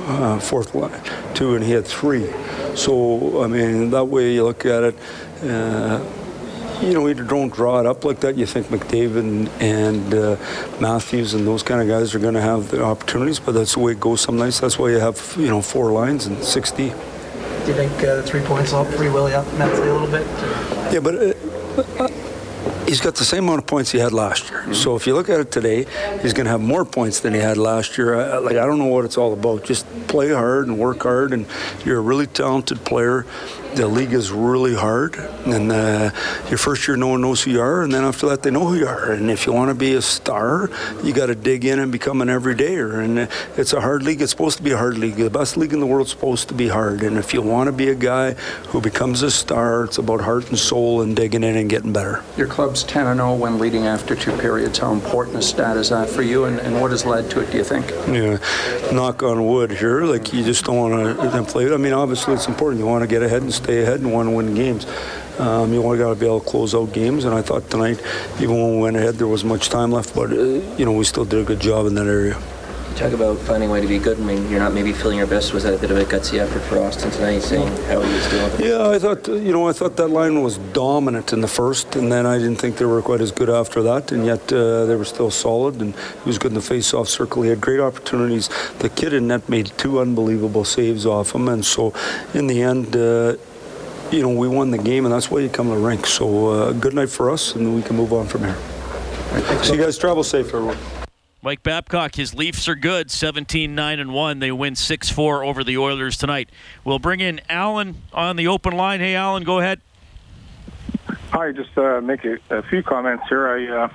uh, 0.07 0.39
fourth 0.39 0.75
line 0.75 1.01
too, 1.35 1.55
and 1.55 1.65
he 1.65 1.73
had 1.73 1.87
three. 1.87 2.31
So 2.75 3.43
I 3.43 3.47
mean, 3.47 3.91
that 3.91 4.05
way 4.05 4.35
you 4.35 4.45
look 4.45 4.65
at 4.65 4.85
it. 4.85 4.95
Uh, 5.43 6.01
you 6.81 6.93
know, 6.93 7.09
either 7.09 7.25
don't 7.25 7.53
draw 7.53 7.81
it 7.81 7.87
up 7.87 8.05
like 8.05 8.21
that. 8.21 8.37
You 8.37 8.47
think 8.47 8.69
McDavid 8.69 9.19
and, 9.19 9.49
and 9.61 10.15
uh, 10.15 10.37
Matthews 10.81 11.35
and 11.35 11.47
those 11.47 11.63
kind 11.63 11.81
of 11.81 11.89
guys 11.89 12.15
are 12.15 12.19
going 12.19 12.35
to 12.35 12.41
have 12.41 12.71
the 12.71 12.83
opportunities, 12.83 13.41
but 13.41 13.53
that's 13.53 13.75
the 13.75 13.81
way 13.81 13.93
it 13.93 14.01
goes 14.01 14.21
some 14.21 14.37
nights. 14.37 14.61
That's 14.61 14.79
why 14.79 14.91
you 14.91 14.99
have, 14.99 15.35
you 15.37 15.49
know, 15.49 15.63
four 15.63 15.91
lines 15.93 16.27
and 16.27 16.43
60. 16.43 16.89
Do 16.89 17.75
you 17.75 17.75
think 17.75 17.93
uh, 17.99 18.17
the 18.17 18.23
three 18.23 18.43
points 18.43 18.73
will 18.73 18.85
help 18.85 18.97
free 18.97 19.11
Willie 19.11 19.35
up 19.35 19.47
mentally 19.55 19.89
a 19.89 19.93
little 19.93 20.11
bit? 20.11 20.27
Yeah, 20.93 21.01
but 21.01 21.15
uh, 21.15 22.09
he's 22.87 23.01
got 23.01 23.15
the 23.15 23.25
same 23.25 23.45
amount 23.45 23.61
of 23.61 23.67
points 23.67 23.91
he 23.91 23.99
had 23.99 24.13
last 24.13 24.51
year. 24.51 24.61
Mm-hmm. 24.61 24.73
So 24.75 24.97
if 24.97 25.07
you 25.07 25.15
look 25.15 25.29
at 25.29 25.41
it 25.41 25.51
today, 25.53 25.87
he's 26.23 26.33
going 26.33 26.47
to 26.47 26.51
have 26.51 26.61
more 26.61 26.85
points 26.85 27.21
than 27.21 27.35
he 27.35 27.41
had 27.41 27.57
last 27.57 27.99
year. 27.99 28.15
I, 28.15 28.39
like 28.39 28.57
I 28.57 28.65
don't 28.67 28.79
know 28.79 28.87
what 28.87 29.05
it's 29.05 29.19
all 29.19 29.33
about. 29.33 29.65
Just 29.65 29.87
play 30.07 30.33
hard 30.33 30.67
and 30.67 30.79
work 30.79 31.03
hard, 31.03 31.33
and 31.33 31.47
you're 31.85 31.99
a 31.99 32.03
really 32.03 32.27
talented 32.27 32.85
player 32.85 33.27
the 33.75 33.87
league 33.87 34.13
is 34.13 34.31
really 34.31 34.75
hard, 34.75 35.17
and 35.17 35.71
uh, 35.71 36.11
your 36.49 36.59
first 36.59 36.87
year 36.89 36.97
no 36.97 37.09
one 37.09 37.21
knows 37.21 37.43
who 37.43 37.53
you 37.53 37.61
are, 37.61 37.83
and 37.83 37.93
then 37.93 38.05
after 38.05 38.29
that 38.29 38.43
they 38.43 38.51
know 38.51 38.67
who 38.67 38.77
you 38.77 38.87
are. 38.87 39.13
And 39.13 39.31
if 39.31 39.47
you 39.47 39.53
want 39.53 39.71
to 39.71 39.75
be 39.75 39.95
a 39.95 40.03
star, 40.03 40.71
you 41.03 41.13
got 41.13 41.27
to 41.27 41.35
dig 41.35 41.65
in 41.65 41.79
and 41.79 41.93
become 41.93 42.21
an 42.21 42.29
everydayer. 42.29 43.03
And 43.05 43.19
uh, 43.19 43.27
it's 43.57 43.73
a 43.73 43.81
hard 43.81 44.03
league. 44.03 44.21
It's 44.21 44.31
supposed 44.31 44.57
to 44.59 44.63
be 44.63 44.73
a 44.73 44.77
hard 44.77 44.99
league. 44.99 45.17
The 45.17 45.31
best 45.31 45.57
league 45.57 45.73
in 45.73 45.81
the 45.81 45.87
world 45.87 46.07
is 46.07 46.11
supposed 46.11 46.49
to 46.49 46.55
be 46.55 46.69
hard. 46.69 47.03
And 47.03 47.19
if 47.19 47.33
you 47.35 47.43
want 47.43 47.69
to 47.69 47.73
be 47.73 47.89
a 47.89 47.95
guy 47.95 48.33
who 48.69 48.81
becomes 48.81 49.23
a 49.23 49.31
star, 49.31 49.85
it's 49.85 49.99
about 49.99 50.21
heart 50.21 50.49
and 50.49 50.59
soul 50.59 51.03
and 51.03 51.15
digging 51.15 51.45
in 51.45 51.57
and 51.57 51.69
getting 51.69 51.93
better. 51.93 52.23
Your 52.37 52.47
club's 52.47 52.83
10 52.85 53.07
and 53.07 53.19
0 53.19 53.35
when 53.35 53.59
leading 53.59 53.87
after 53.87 54.15
two 54.17 54.37
periods. 54.39 54.79
How 54.79 54.93
important 54.93 55.37
a 55.37 55.43
stat 55.43 55.77
is 55.77 55.91
that 55.91 56.09
for 56.09 56.23
you, 56.23 56.45
and, 56.45 56.59
and 56.61 56.81
what 56.81 56.91
has 56.91 57.05
led 57.05 57.31
to 57.31 57.41
it? 57.41 57.51
Do 57.51 57.59
you 57.59 57.65
think? 57.65 57.91
Yeah, 58.09 58.39
knock 58.93 59.23
on 59.23 59.47
wood 59.47 59.71
here. 59.71 60.03
Like 60.05 60.33
you 60.33 60.43
just 60.43 60.65
don't 60.65 60.91
want 60.91 61.21
to 61.21 61.43
play. 61.45 61.73
I 61.73 61.77
mean, 61.77 61.93
obviously 61.93 62.35
it's 62.35 62.49
important. 62.49 62.81
You 62.81 62.87
want 62.87 63.03
to 63.03 63.09
get 63.09 63.23
ahead 63.23 63.43
and 63.43 63.53
stay 63.59 63.83
ahead 63.83 64.01
and 64.01 64.13
want 64.13 64.29
to 64.29 64.35
win 64.35 64.55
games. 64.55 64.87
Um, 65.39 65.73
you 65.73 65.83
only 65.85 65.99
got 65.99 66.11
to 66.11 66.17
be 66.17 66.27
able 66.27 66.41
to 66.41 66.47
close 66.47 66.75
out 66.75 66.93
games, 66.93 67.25
and 67.25 67.33
I 67.33 67.43
thought 67.43 67.71
tonight, 67.71 68.03
even 68.41 68.57
when 68.61 68.71
we 68.77 68.83
went 68.83 68.97
ahead, 68.97 69.15
there 69.17 69.29
was 69.29 69.45
much 69.45 69.69
time 69.69 69.93
left, 69.93 70.15
but 70.15 70.33
uh, 70.33 70.37
you 70.79 70.85
know 70.85 70.93
we 70.93 71.05
still 71.05 71.25
did 71.25 71.41
a 71.41 71.45
good 71.45 71.61
job 71.61 71.87
in 71.87 71.95
that 71.95 72.09
area. 72.09 72.37
You 72.91 72.95
talk 72.97 73.13
about 73.13 73.39
finding 73.47 73.69
a 73.69 73.73
way 73.73 73.81
to 73.81 73.87
be 73.87 74.01
good. 74.01 74.19
I 74.19 74.25
mean, 74.25 74.51
you're 74.51 74.59
not 74.59 74.73
maybe 74.73 74.93
feeling 74.93 75.19
your 75.19 75.29
best. 75.29 75.55
Was 75.55 75.63
that 75.63 75.75
a 75.75 75.79
bit 75.79 75.93
of 75.93 75.99
a 75.99 76.05
gutsy 76.05 76.41
effort 76.41 76.63
for 76.69 76.81
Austin 76.81 77.13
tonight, 77.13 77.39
saying 77.41 77.69
how 77.87 78.01
he 78.01 78.13
was 78.13 78.27
doing? 78.35 78.51
Yeah, 78.69 78.89
I 78.89 78.99
thought 78.99 79.29
you 79.29 79.53
know 79.53 79.69
I 79.69 79.73
thought 79.79 79.95
that 80.03 80.09
line 80.09 80.43
was 80.43 80.59
dominant 80.73 81.33
in 81.33 81.41
the 81.41 81.53
first, 81.61 81.95
and 81.95 82.11
then 82.11 82.27
I 82.27 82.39
didn't 82.39 82.57
think 82.57 82.79
they 82.79 82.85
were 82.87 83.03
quite 83.03 83.21
as 83.21 83.31
good 83.31 83.51
after 83.51 83.81
that, 83.85 84.11
and 84.11 84.27
yet 84.27 84.43
uh, 84.53 84.87
they 84.87 84.97
were 84.97 85.05
still 85.15 85.31
solid. 85.31 85.75
And 85.81 85.95
he 85.95 86.27
was 86.27 86.39
good 86.39 86.51
in 86.51 86.59
the 86.63 86.69
face-off 86.75 87.09
circle. 87.09 87.43
He 87.43 87.51
had 87.51 87.61
great 87.61 87.79
opportunities. 87.79 88.49
The 88.81 88.89
kid 88.89 89.13
in 89.13 89.29
net 89.29 89.49
made 89.49 89.71
two 89.77 90.01
unbelievable 90.01 90.65
saves 90.65 91.07
off 91.07 91.37
him, 91.37 91.47
and 91.49 91.65
so 91.65 91.95
in 92.35 92.49
the 92.49 92.61
end. 92.63 92.97
Uh, 92.97 93.37
you 94.11 94.23
know, 94.23 94.31
we 94.31 94.49
won 94.49 94.71
the 94.71 94.79
game, 94.79 95.05
and 95.05 95.13
that's 95.13 95.31
why 95.31 95.41
you 95.41 95.49
come 95.49 95.69
to 95.69 95.75
the 95.75 95.81
rink. 95.81 96.07
So, 96.07 96.49
uh, 96.49 96.73
good 96.73 96.95
night 96.95 97.11
for 97.11 97.31
us, 97.31 97.55
and 97.55 97.75
we 97.75 97.83
can 97.83 97.97
move 97.97 98.13
on 98.13 98.27
from 98.27 98.43
here. 98.43 98.57
Right, 99.33 99.65
See 99.65 99.75
you 99.75 99.83
guys. 99.83 99.99
Travel 99.99 100.25
safe, 100.25 100.47
everyone. 100.47 100.79
Mike 101.43 101.63
Babcock, 101.63 102.17
his 102.17 102.35
Leafs 102.35 102.67
are 102.69 102.75
good, 102.75 103.11
17 103.11 103.75
9 103.75 104.01
and 104.01 104.13
1. 104.13 104.39
They 104.41 104.51
win 104.51 104.75
6 104.75 105.11
4 105.11 105.45
over 105.45 105.63
the 105.63 105.79
Oilers 105.79 106.17
tonight. 106.17 106.51
We'll 106.85 106.99
bring 106.99 107.21
in 107.21 107.41
Alan 107.49 108.03
on 108.13 108.37
the 108.37 108.49
open 108.49 108.75
line. 108.77 109.01
Hey, 109.01 109.15
Alan, 109.15 109.45
go 109.45 109.61
ahead. 109.61 109.81
Hi, 111.31 111.53
just 111.53 111.77
uh, 111.79 112.01
make 112.01 112.25
a, 112.25 112.39
a, 112.51 112.63
few 112.63 112.83
comments 112.83 113.25
here. 113.29 113.47
I, 113.47 113.85
uh, 113.85 113.89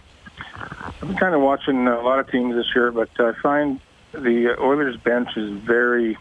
I've 0.55 0.99
been 1.01 1.17
kind 1.17 1.35
of 1.35 1.41
watching 1.41 1.87
a 1.87 1.99
lot 2.01 2.19
of 2.19 2.29
teams 2.29 2.55
this 2.55 2.67
year, 2.73 2.91
but 2.91 3.09
I 3.19 3.33
find 3.41 3.81
the 4.13 4.55
Oilers 4.59 4.95
bench 4.97 5.35
is 5.35 5.51
very, 5.63 6.17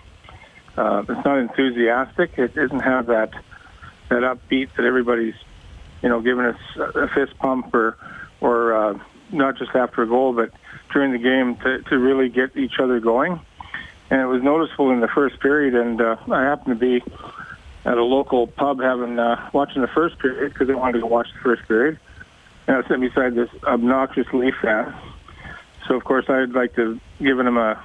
uh, 0.76 1.04
it's 1.08 1.24
not 1.24 1.38
enthusiastic. 1.38 2.38
It 2.38 2.54
doesn't 2.54 2.80
have 2.80 3.06
that 3.06 3.30
that 4.12 4.22
upbeat 4.22 4.68
that 4.76 4.84
everybody's, 4.84 5.34
you 6.02 6.08
know, 6.08 6.20
giving 6.20 6.44
us 6.44 6.58
a 6.76 7.08
fist 7.08 7.36
pump 7.38 7.74
or, 7.74 7.96
or 8.40 8.74
uh, 8.74 8.98
not 9.30 9.56
just 9.56 9.74
after 9.74 10.02
a 10.02 10.06
goal, 10.06 10.34
but 10.34 10.50
during 10.92 11.12
the 11.12 11.18
game 11.18 11.56
to, 11.56 11.82
to 11.82 11.98
really 11.98 12.28
get 12.28 12.56
each 12.56 12.78
other 12.78 13.00
going. 13.00 13.40
And 14.10 14.20
it 14.20 14.26
was 14.26 14.42
noticeable 14.42 14.90
in 14.90 15.00
the 15.00 15.08
first 15.08 15.40
period. 15.40 15.74
And 15.74 16.00
uh, 16.00 16.16
I 16.30 16.42
happened 16.42 16.78
to 16.78 17.00
be 17.00 17.02
at 17.84 17.96
a 17.96 18.04
local 18.04 18.46
pub 18.46 18.80
having 18.80 19.18
uh, 19.18 19.50
watching 19.52 19.80
the 19.80 19.88
first 19.88 20.18
period 20.18 20.52
because 20.52 20.68
I 20.68 20.74
wanted 20.74 21.00
to 21.00 21.06
watch 21.06 21.28
the 21.32 21.40
first 21.40 21.66
period. 21.66 21.98
And 22.66 22.76
I 22.76 22.78
was 22.78 22.86
sitting 22.86 23.02
beside 23.02 23.34
this 23.34 23.48
obnoxious 23.64 24.30
Leaf 24.32 24.54
fan. 24.60 24.94
So 25.88 25.94
of 25.94 26.04
course 26.04 26.28
I'd 26.28 26.52
like 26.52 26.76
to 26.76 27.00
give 27.20 27.38
him 27.38 27.56
a 27.56 27.82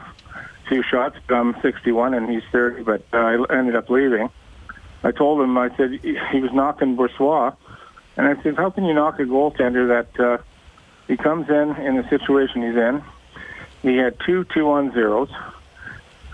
few 0.68 0.84
shots. 0.84 1.18
I'm 1.30 1.60
61 1.62 2.14
and 2.14 2.30
he's 2.30 2.44
30, 2.52 2.84
but 2.84 3.02
uh, 3.14 3.18
I 3.18 3.58
ended 3.58 3.76
up 3.76 3.90
leaving. 3.90 4.30
I 5.04 5.12
told 5.12 5.42
him, 5.42 5.58
I 5.58 5.76
said, 5.78 6.00
he 6.02 6.42
was 6.42 6.52
knocking 6.54 6.98
Brossoit. 6.98 7.56
And 8.18 8.28
I 8.28 8.42
said, 8.42 8.56
how 8.56 8.72
can 8.72 8.86
you 8.86 8.94
knock 8.94 9.20
a 9.20 9.24
goaltender 9.24 9.88
that 9.88 10.20
uh, 10.20 10.38
he 11.08 11.18
comes 11.18 11.50
in 11.50 11.76
in 11.86 11.98
the 11.98 12.10
situation 12.10 12.64
he's 12.64 12.76
in? 12.76 13.04
He 13.84 13.98
had 13.98 14.18
two 14.26 14.44
two-on-zeros. 14.46 15.30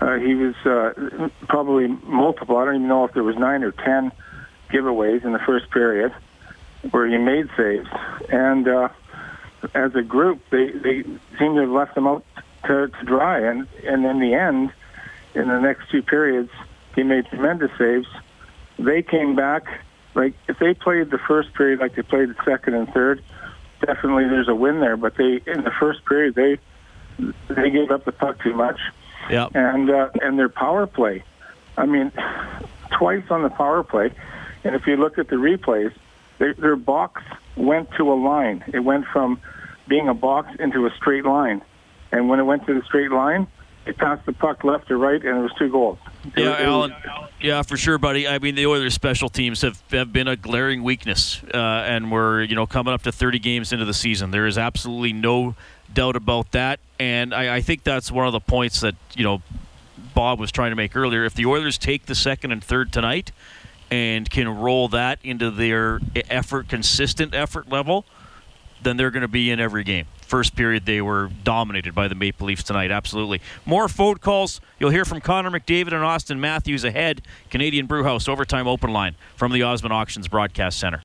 Uh, 0.00 0.16
he 0.16 0.34
was 0.34 0.54
uh, 0.64 1.28
probably 1.46 1.88
multiple. 1.88 2.56
I 2.56 2.64
don't 2.64 2.76
even 2.76 2.88
know 2.88 3.04
if 3.04 3.12
there 3.12 3.22
was 3.22 3.36
nine 3.36 3.62
or 3.62 3.70
ten 3.70 4.12
giveaways 4.70 5.24
in 5.24 5.32
the 5.32 5.38
first 5.40 5.70
period 5.70 6.12
where 6.90 7.06
he 7.06 7.18
made 7.18 7.48
saves. 7.56 7.88
And 8.30 8.66
uh, 8.66 8.88
as 9.74 9.94
a 9.94 10.02
group, 10.02 10.40
they, 10.50 10.70
they 10.70 11.02
seem 11.38 11.54
to 11.54 11.60
have 11.60 11.70
left 11.70 11.96
him 11.96 12.06
out 12.06 12.24
to, 12.66 12.88
to 12.88 13.04
dry. 13.04 13.40
And, 13.40 13.68
and 13.84 14.04
in 14.06 14.20
the 14.20 14.34
end, 14.34 14.72
in 15.34 15.48
the 15.48 15.60
next 15.60 15.90
two 15.90 16.02
periods, 16.02 16.50
he 16.94 17.02
made 17.02 17.26
tremendous 17.26 17.70
saves 17.78 18.08
they 18.78 19.02
came 19.02 19.34
back. 19.34 19.66
Like 20.14 20.34
if 20.48 20.58
they 20.58 20.74
played 20.74 21.10
the 21.10 21.18
first 21.18 21.52
period 21.54 21.80
like 21.80 21.94
they 21.94 22.02
played 22.02 22.28
the 22.28 22.36
second 22.44 22.74
and 22.74 22.88
third, 22.92 23.22
definitely 23.80 24.24
there's 24.24 24.48
a 24.48 24.54
win 24.54 24.80
there. 24.80 24.96
But 24.96 25.16
they 25.16 25.40
in 25.46 25.64
the 25.64 25.72
first 25.78 26.04
period 26.04 26.34
they 26.34 26.58
they 27.48 27.70
gave 27.70 27.90
up 27.90 28.04
the 28.04 28.12
puck 28.12 28.42
too 28.42 28.54
much. 28.54 28.80
Yeah. 29.30 29.48
And 29.54 29.90
uh, 29.90 30.10
and 30.22 30.38
their 30.38 30.48
power 30.48 30.86
play, 30.86 31.24
I 31.76 31.86
mean, 31.86 32.12
twice 32.96 33.24
on 33.30 33.42
the 33.42 33.50
power 33.50 33.82
play, 33.82 34.12
and 34.62 34.74
if 34.74 34.86
you 34.86 34.96
look 34.96 35.18
at 35.18 35.28
the 35.28 35.36
replays, 35.36 35.92
they, 36.38 36.52
their 36.52 36.76
box 36.76 37.22
went 37.56 37.90
to 37.96 38.12
a 38.12 38.14
line. 38.14 38.64
It 38.72 38.80
went 38.80 39.06
from 39.06 39.40
being 39.88 40.08
a 40.08 40.14
box 40.14 40.50
into 40.58 40.86
a 40.86 40.90
straight 40.96 41.24
line, 41.24 41.62
and 42.12 42.28
when 42.28 42.38
it 42.38 42.44
went 42.44 42.66
to 42.66 42.74
the 42.74 42.82
straight 42.82 43.10
line, 43.10 43.46
it 43.86 43.98
passed 43.98 44.24
the 44.26 44.32
puck 44.32 44.64
left 44.64 44.88
to 44.88 44.96
right, 44.96 45.22
and 45.22 45.38
it 45.38 45.40
was 45.40 45.52
two 45.58 45.68
goals. 45.68 45.98
Yeah, 46.36 46.56
Alan. 46.58 46.94
Yeah, 47.40 47.62
for 47.62 47.76
sure, 47.76 47.98
buddy. 47.98 48.26
I 48.26 48.38
mean, 48.38 48.54
the 48.54 48.66
Oilers' 48.66 48.94
special 48.94 49.28
teams 49.28 49.60
have, 49.62 49.82
have 49.90 50.12
been 50.12 50.28
a 50.28 50.36
glaring 50.36 50.82
weakness, 50.82 51.42
uh, 51.52 51.56
and 51.56 52.10
we're 52.10 52.42
you 52.42 52.54
know 52.54 52.66
coming 52.66 52.94
up 52.94 53.02
to 53.02 53.12
30 53.12 53.38
games 53.38 53.72
into 53.72 53.84
the 53.84 53.94
season. 53.94 54.30
There 54.30 54.46
is 54.46 54.56
absolutely 54.56 55.12
no 55.12 55.54
doubt 55.92 56.16
about 56.16 56.52
that, 56.52 56.80
and 56.98 57.34
I, 57.34 57.56
I 57.56 57.60
think 57.60 57.84
that's 57.84 58.10
one 58.10 58.26
of 58.26 58.32
the 58.32 58.40
points 58.40 58.80
that 58.80 58.94
you 59.14 59.24
know 59.24 59.42
Bob 60.14 60.40
was 60.40 60.50
trying 60.50 60.70
to 60.70 60.76
make 60.76 60.96
earlier. 60.96 61.24
If 61.24 61.34
the 61.34 61.46
Oilers 61.46 61.76
take 61.76 62.06
the 62.06 62.14
second 62.14 62.52
and 62.52 62.64
third 62.64 62.92
tonight 62.92 63.32
and 63.90 64.28
can 64.30 64.48
roll 64.48 64.88
that 64.88 65.18
into 65.22 65.50
their 65.50 66.00
effort, 66.30 66.68
consistent 66.68 67.34
effort 67.34 67.68
level, 67.68 68.06
then 68.84 68.96
they're 68.96 69.10
going 69.10 69.22
to 69.22 69.28
be 69.28 69.50
in 69.50 69.58
every 69.58 69.84
game 69.84 70.06
first 70.34 70.56
period 70.56 70.84
they 70.84 71.00
were 71.00 71.30
dominated 71.44 71.94
by 71.94 72.08
the 72.08 72.14
Maple 72.16 72.48
Leafs 72.48 72.64
tonight. 72.64 72.90
Absolutely. 72.90 73.40
More 73.64 73.88
phone 73.88 74.16
calls. 74.16 74.60
You'll 74.80 74.90
hear 74.90 75.04
from 75.04 75.20
Connor 75.20 75.50
McDavid 75.50 75.92
and 75.92 76.02
Austin 76.02 76.40
Matthews 76.40 76.82
ahead. 76.82 77.22
Canadian 77.50 77.86
Brewhouse 77.86 78.26
Overtime 78.26 78.66
Open 78.66 78.92
Line 78.92 79.14
from 79.36 79.52
the 79.52 79.62
Osmond 79.62 79.92
Auctions 79.92 80.26
Broadcast 80.26 80.80
Center. 80.80 81.02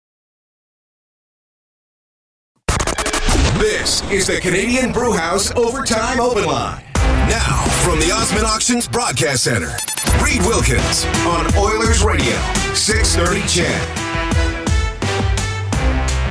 This 3.59 4.01
is 4.09 4.25
the 4.25 4.39
Canadian 4.41 4.91
Brewhouse 4.91 5.51
Overtime 5.55 6.19
Open 6.19 6.45
Line. 6.45 6.83
Now, 6.95 7.65
from 7.83 7.99
the 7.99 8.11
Osmond 8.11 8.45
Auctions 8.45 8.87
Broadcast 8.87 9.43
Center, 9.43 9.75
Reed 10.23 10.41
Wilkins 10.41 11.05
on 11.27 11.45
Oilers 11.55 12.01
Radio, 12.03 12.35
630 12.73 13.47
CHED. 13.47 14.08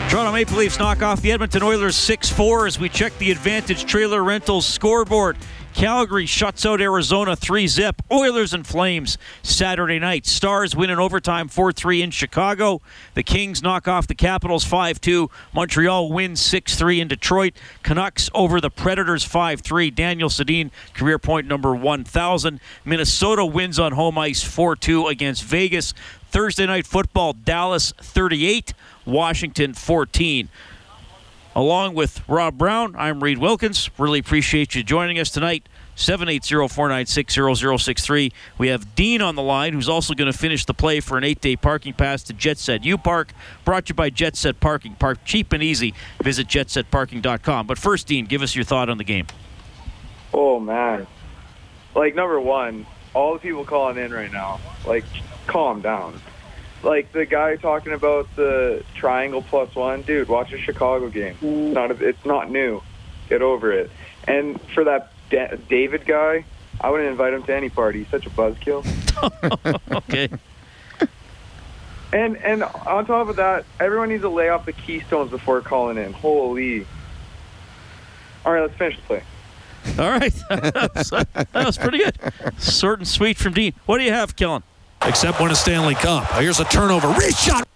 Toronto 0.09 0.32
Maple 0.32 0.56
Leafs 0.56 0.78
knock 0.78 1.02
off 1.02 1.20
the 1.20 1.30
Edmonton 1.32 1.62
Oilers 1.62 1.94
6 1.94 2.30
4 2.30 2.66
as 2.66 2.78
we 2.78 2.88
check 2.88 3.16
the 3.18 3.30
Advantage 3.30 3.84
Trailer 3.84 4.24
Rentals 4.24 4.64
scoreboard. 4.64 5.36
Calgary 5.74 6.24
shuts 6.24 6.64
out 6.64 6.80
Arizona 6.80 7.36
3 7.36 7.66
zip. 7.66 8.00
Oilers 8.11 8.54
and 8.54 8.66
Flames 8.66 9.18
Saturday 9.42 9.98
night. 9.98 10.26
Stars 10.26 10.74
win 10.74 10.88
in 10.88 10.98
overtime 10.98 11.46
4 11.46 11.72
3 11.72 12.00
in 12.00 12.11
Chicago. 12.11 12.80
The 13.12 13.22
Kings 13.22 13.62
knock 13.62 13.86
off 13.86 14.06
the 14.06 14.14
Capitals 14.14 14.64
5 14.64 14.98
2. 14.98 15.28
Montreal 15.52 16.11
wins 16.11 16.40
6 16.40 16.74
3 16.74 17.02
in 17.02 17.09
Detroit. 17.09 17.52
Canucks 17.82 18.30
over 18.32 18.62
the 18.62 18.70
Predators 18.70 19.24
5 19.24 19.61
3. 19.61 19.90
Daniel 19.90 20.30
Sedin, 20.30 20.70
career 20.94 21.18
point 21.18 21.46
number 21.46 21.74
1,000. 21.74 22.61
Minnesota 22.86 23.44
wins 23.44 23.78
on 23.78 23.92
home 23.92 24.16
ice 24.16 24.42
4 24.42 24.74
2 24.74 25.06
against 25.06 25.44
Vegas. 25.44 25.92
Thursday 26.30 26.66
night 26.66 26.86
football 26.86 27.32
Dallas 27.32 27.92
38. 28.02 28.74
Washington 29.09 29.74
14. 29.74 30.48
Along 31.56 31.94
with 31.94 32.22
Rob 32.28 32.56
Brown, 32.56 32.94
I'm 32.96 33.24
Reed 33.24 33.38
Wilkins. 33.38 33.90
Really 33.98 34.20
appreciate 34.20 34.76
you 34.76 34.84
joining 34.84 35.18
us 35.18 35.30
tonight. 35.30 35.68
780-496-0063. 35.96 38.32
We 38.59 38.68
have 38.68 38.94
Dean 38.94 39.20
on 39.20 39.34
the 39.34 39.42
line, 39.42 39.72
who's 39.72 39.88
also 39.88 40.14
going 40.14 40.30
to 40.30 40.38
finish 40.38 40.64
the 40.64 40.74
play 40.74 41.00
for 41.00 41.18
an 41.18 41.24
eight-day 41.24 41.56
parking 41.56 41.94
pass 41.94 42.22
to 42.24 42.32
Jet 42.32 42.59
Set 42.59 42.84
U 42.84 42.96
Park. 42.96 43.32
Brought 43.64 43.86
to 43.86 43.90
you 43.90 43.96
by 43.96 44.11
Jet 44.11 44.36
Set 44.36 44.61
Parking. 44.61 44.94
Park 44.94 45.18
cheap 45.24 45.52
and 45.52 45.61
easy. 45.61 45.92
Visit 46.22 46.46
jetsetparking.com. 46.46 47.66
But 47.66 47.78
first, 47.78 48.06
Dean, 48.06 48.26
give 48.26 48.42
us 48.42 48.54
your 48.54 48.64
thought 48.64 48.88
on 48.88 48.98
the 48.98 49.04
game. 49.04 49.26
Oh 50.32 50.61
man, 50.61 51.09
like 51.96 52.14
number 52.14 52.38
one, 52.38 52.86
all 53.14 53.32
the 53.32 53.40
people 53.40 53.64
calling 53.64 53.96
in 53.96 54.12
right 54.12 54.30
now, 54.30 54.61
like 54.86 55.04
calm 55.48 55.80
down. 55.80 56.20
Like 56.83 57.12
the 57.12 57.26
guy 57.26 57.57
talking 57.57 57.93
about 57.93 58.29
the 58.37 58.85
triangle 58.95 59.43
plus 59.43 59.74
one, 59.74 60.03
dude. 60.03 60.29
Watch 60.29 60.53
a 60.53 60.59
Chicago 60.59 61.09
game. 61.09 61.37
It's 61.43 61.74
not. 61.74 61.91
A, 61.91 62.09
it's 62.09 62.24
not 62.24 62.51
new. 62.51 62.83
Get 63.29 63.43
over 63.43 63.72
it. 63.72 63.91
And 64.26 64.61
for 64.74 64.85
that 64.85 65.12
Da- 65.31 65.57
David 65.68 66.07
guy, 66.07 66.45
I 66.81 66.91
wouldn't 66.91 67.11
invite 67.11 67.35
him 67.35 67.43
to 67.45 67.55
any 67.55 67.68
party. 67.68 68.01
He's 68.01 68.09
such 68.09 68.26
a 68.26 68.31
buzzkill. 68.31 68.85
okay. 69.97 70.29
And 72.12 72.37
and 72.39 72.62
on 72.62 73.07
top 73.07 73.29
of 73.29 73.37
that, 73.37 73.64
everyone 73.81 74.09
needs 74.09 74.22
to 74.22 74.29
lay 74.29 74.49
off 74.49 74.64
the 74.64 74.72
keystones 74.72 75.31
before 75.31 75.61
calling 75.61 75.99
in. 75.99 76.12
Holy. 76.12 76.87
All 78.47 78.53
right, 78.53 78.62
let's 78.62 78.74
finish 78.76 78.97
the 78.97 79.03
play. 79.03 79.22
All 79.99 80.11
right. 80.11 80.33
that 80.49 81.51
was 81.55 81.76
pretty 81.76 81.99
good. 81.99 82.16
And 82.61 83.07
sweet 83.09 83.37
from 83.37 83.53
Dean. 83.53 83.74
What 83.85 83.99
do 83.99 84.05
you 84.05 84.12
have, 84.12 84.37
Kellen? 84.37 84.62
Except 85.03 85.40
when 85.40 85.51
a 85.51 85.55
Stanley 85.55 85.94
Cup. 85.94 86.26
Here's 86.32 86.61
a 86.61 86.64
turnover. 86.64 87.09
Wrist 87.09 87.38
shot. 87.38 87.66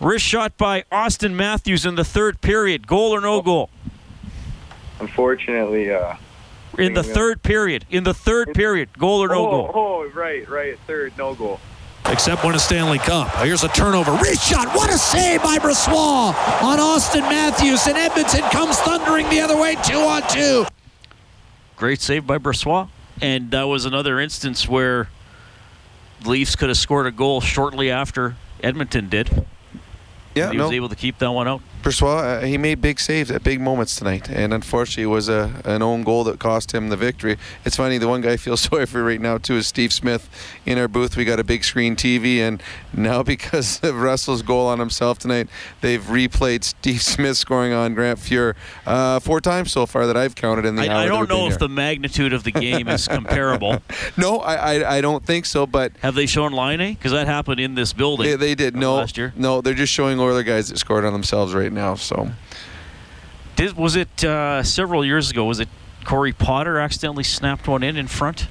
Wrist 0.00 0.24
shot 0.24 0.56
by 0.56 0.84
Austin 0.90 1.36
Matthews 1.36 1.86
in 1.86 1.94
the 1.94 2.04
third 2.04 2.40
period. 2.40 2.86
Goal 2.86 3.14
or 3.14 3.20
no 3.20 3.42
goal? 3.42 3.70
Unfortunately, 5.00 5.92
uh, 5.92 6.14
In 6.78 6.94
the 6.94 7.02
third 7.02 7.42
period. 7.42 7.84
In 7.90 8.04
the 8.04 8.14
third 8.14 8.54
period. 8.54 8.96
Goal 8.98 9.22
or 9.22 9.28
no 9.28 9.46
oh, 9.46 9.50
goal? 9.50 9.70
Oh, 9.74 10.10
right, 10.14 10.48
right. 10.48 10.78
Third, 10.86 11.12
no 11.18 11.34
goal. 11.34 11.60
Except 12.06 12.42
when 12.44 12.54
a 12.54 12.58
Stanley 12.58 12.98
Cup. 12.98 13.28
Here's 13.36 13.62
a 13.62 13.68
turnover. 13.68 14.12
Wrist 14.12 14.48
shot. 14.48 14.74
What 14.74 14.90
a 14.90 14.98
save 14.98 15.42
by 15.42 15.58
Brossoit 15.58 16.34
on 16.62 16.80
Austin 16.80 17.22
Matthews. 17.22 17.86
And 17.86 17.96
Edmonton 17.96 18.42
comes 18.50 18.78
thundering 18.78 19.28
the 19.28 19.40
other 19.40 19.56
way, 19.60 19.76
two 19.84 19.98
on 19.98 20.22
two. 20.28 20.64
Great 21.76 22.00
save 22.00 22.26
by 22.26 22.38
Brossoit. 22.38 22.88
And 23.20 23.50
that 23.52 23.64
was 23.64 23.84
another 23.84 24.18
instance 24.18 24.68
where 24.68 25.08
Leafs 26.26 26.56
could 26.56 26.68
have 26.68 26.78
scored 26.78 27.06
a 27.06 27.10
goal 27.10 27.40
shortly 27.40 27.90
after 27.90 28.36
Edmonton 28.62 29.08
did. 29.08 29.46
Yeah, 30.34 30.50
he 30.50 30.56
no. 30.56 30.64
was 30.64 30.72
able 30.72 30.88
to 30.88 30.96
keep 30.96 31.18
that 31.18 31.30
one 31.30 31.48
out. 31.48 31.62
Brossoit, 31.82 32.42
uh, 32.42 32.46
he 32.46 32.56
made 32.56 32.80
big 32.80 33.00
saves 33.00 33.30
at 33.30 33.42
big 33.42 33.60
moments 33.60 33.96
tonight, 33.96 34.30
and 34.30 34.54
unfortunately, 34.54 35.02
it 35.02 35.06
was 35.06 35.28
a 35.28 35.60
an 35.64 35.82
own 35.82 36.04
goal 36.04 36.22
that 36.24 36.38
cost 36.38 36.72
him 36.72 36.90
the 36.90 36.96
victory. 36.96 37.36
It's 37.64 37.74
funny, 37.76 37.98
the 37.98 38.06
one 38.06 38.20
guy 38.20 38.32
I 38.32 38.36
feel 38.36 38.56
sorry 38.68 38.86
for 38.86 39.02
right 39.02 39.20
now 39.20 39.38
too 39.38 39.56
is 39.56 39.66
Steve 39.66 39.92
Smith. 39.92 40.30
In 40.64 40.78
our 40.78 40.86
booth, 40.86 41.16
we 41.16 41.24
got 41.24 41.40
a 41.40 41.44
big 41.44 41.64
screen 41.64 41.96
TV, 41.96 42.38
and 42.38 42.62
now 42.92 43.22
because 43.34 43.82
of 43.82 43.96
Russell's 43.96 44.42
goal 44.42 44.68
on 44.68 44.78
himself 44.78 45.18
tonight, 45.18 45.48
they've 45.80 46.02
replayed 46.02 46.62
Steve 46.62 47.02
Smith 47.14 47.36
scoring 47.36 47.72
on 47.72 47.94
Grant 47.94 48.20
Fuhr 48.20 48.54
uh, 48.86 49.18
four 49.18 49.40
times 49.40 49.72
so 49.72 49.84
far 49.84 50.06
that 50.06 50.16
I've 50.16 50.36
counted 50.36 50.64
in 50.64 50.76
the 50.76 50.88
hour 50.88 50.98
I, 50.98 51.02
I 51.04 51.06
don't 51.06 51.28
know 51.28 51.46
if 51.46 51.52
here. 51.54 51.58
the 51.58 51.68
magnitude 51.68 52.32
of 52.32 52.44
the 52.44 52.52
game 52.52 52.86
is 52.86 53.08
comparable. 53.08 53.82
No, 54.16 54.38
I, 54.38 54.54
I 54.54 54.96
I 54.98 55.00
don't 55.00 55.24
think 55.24 55.46
so, 55.46 55.66
but 55.66 55.92
Have 56.00 56.14
they 56.14 56.26
shown 56.26 56.52
Line 56.52 56.78
Because 56.78 57.12
that 57.12 57.26
happened 57.26 57.58
in 57.58 57.74
this 57.74 57.92
building. 57.92 58.26
they, 58.26 58.36
they 58.36 58.54
did. 58.54 58.76
No, 58.76 58.96
last 58.96 59.18
year. 59.18 59.32
no, 59.36 59.60
they're 59.60 59.74
just 59.74 59.92
showing 59.92 60.20
Oiler 60.20 60.42
guys 60.44 60.68
that 60.68 60.78
scored 60.78 61.04
on 61.04 61.12
themselves 61.12 61.54
right 61.54 61.71
now. 61.72 61.94
So. 61.94 62.30
Did, 63.56 63.76
was 63.76 63.96
it 63.96 64.24
uh, 64.24 64.62
several 64.62 65.04
years 65.04 65.30
ago? 65.30 65.44
Was 65.44 65.60
it 65.60 65.68
Corey 66.04 66.32
Potter 66.32 66.78
accidentally 66.78 67.24
snapped 67.24 67.68
one 67.68 67.82
in 67.82 67.96
in 67.96 68.06
front? 68.06 68.48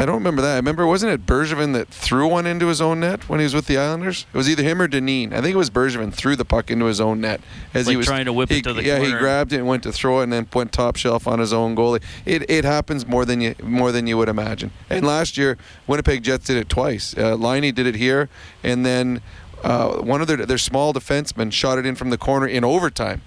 I 0.00 0.06
don't 0.06 0.14
remember 0.14 0.40
that. 0.40 0.54
I 0.54 0.56
remember, 0.56 0.86
wasn't 0.86 1.12
it 1.12 1.26
Bergevin 1.26 1.74
that 1.74 1.88
threw 1.88 2.26
one 2.26 2.46
into 2.46 2.68
his 2.68 2.80
own 2.80 3.00
net 3.00 3.28
when 3.28 3.38
he 3.38 3.44
was 3.44 3.54
with 3.54 3.66
the 3.66 3.76
Islanders? 3.76 4.24
It 4.32 4.36
was 4.36 4.48
either 4.48 4.62
him 4.62 4.80
or 4.80 4.88
Deneen. 4.88 5.34
I 5.34 5.42
think 5.42 5.52
it 5.52 5.58
was 5.58 5.68
Bergevin 5.68 6.14
threw 6.14 6.36
the 6.36 6.44
puck 6.44 6.70
into 6.70 6.86
his 6.86 7.02
own 7.02 7.20
net 7.20 7.42
as 7.74 7.86
Like 7.86 7.92
he 7.92 7.96
was 7.98 8.06
trying 8.06 8.24
to 8.24 8.32
whip 8.32 8.48
he, 8.48 8.58
it 8.58 8.64
to 8.64 8.72
the 8.72 8.82
Yeah, 8.82 8.98
he 9.00 9.12
grabbed 9.12 9.52
it 9.52 9.56
and 9.56 9.66
went 9.66 9.82
to 9.82 9.92
throw 9.92 10.20
it, 10.20 10.24
and 10.24 10.32
then 10.32 10.48
went 10.54 10.72
top 10.72 10.96
shelf 10.96 11.28
on 11.28 11.38
his 11.38 11.52
own 11.52 11.76
goalie. 11.76 12.02
It 12.24 12.48
it 12.48 12.64
happens 12.64 13.06
more 13.06 13.26
than 13.26 13.42
you 13.42 13.54
more 13.62 13.92
than 13.92 14.06
you 14.06 14.16
would 14.16 14.30
imagine. 14.30 14.70
And 14.88 15.04
last 15.04 15.36
year, 15.36 15.58
Winnipeg 15.86 16.22
Jets 16.22 16.46
did 16.46 16.56
it 16.56 16.70
twice. 16.70 17.14
Uh, 17.14 17.34
Laine 17.34 17.74
did 17.74 17.86
it 17.86 17.96
here, 17.96 18.30
and 18.62 18.86
then 18.86 19.20
uh, 19.62 19.98
one 19.98 20.20
of 20.20 20.26
their 20.26 20.44
their 20.46 20.58
small 20.58 20.92
defensemen 20.92 21.52
shot 21.52 21.78
it 21.78 21.86
in 21.86 21.94
from 21.94 22.10
the 22.10 22.18
corner 22.18 22.46
in 22.46 22.64
overtime 22.64 23.22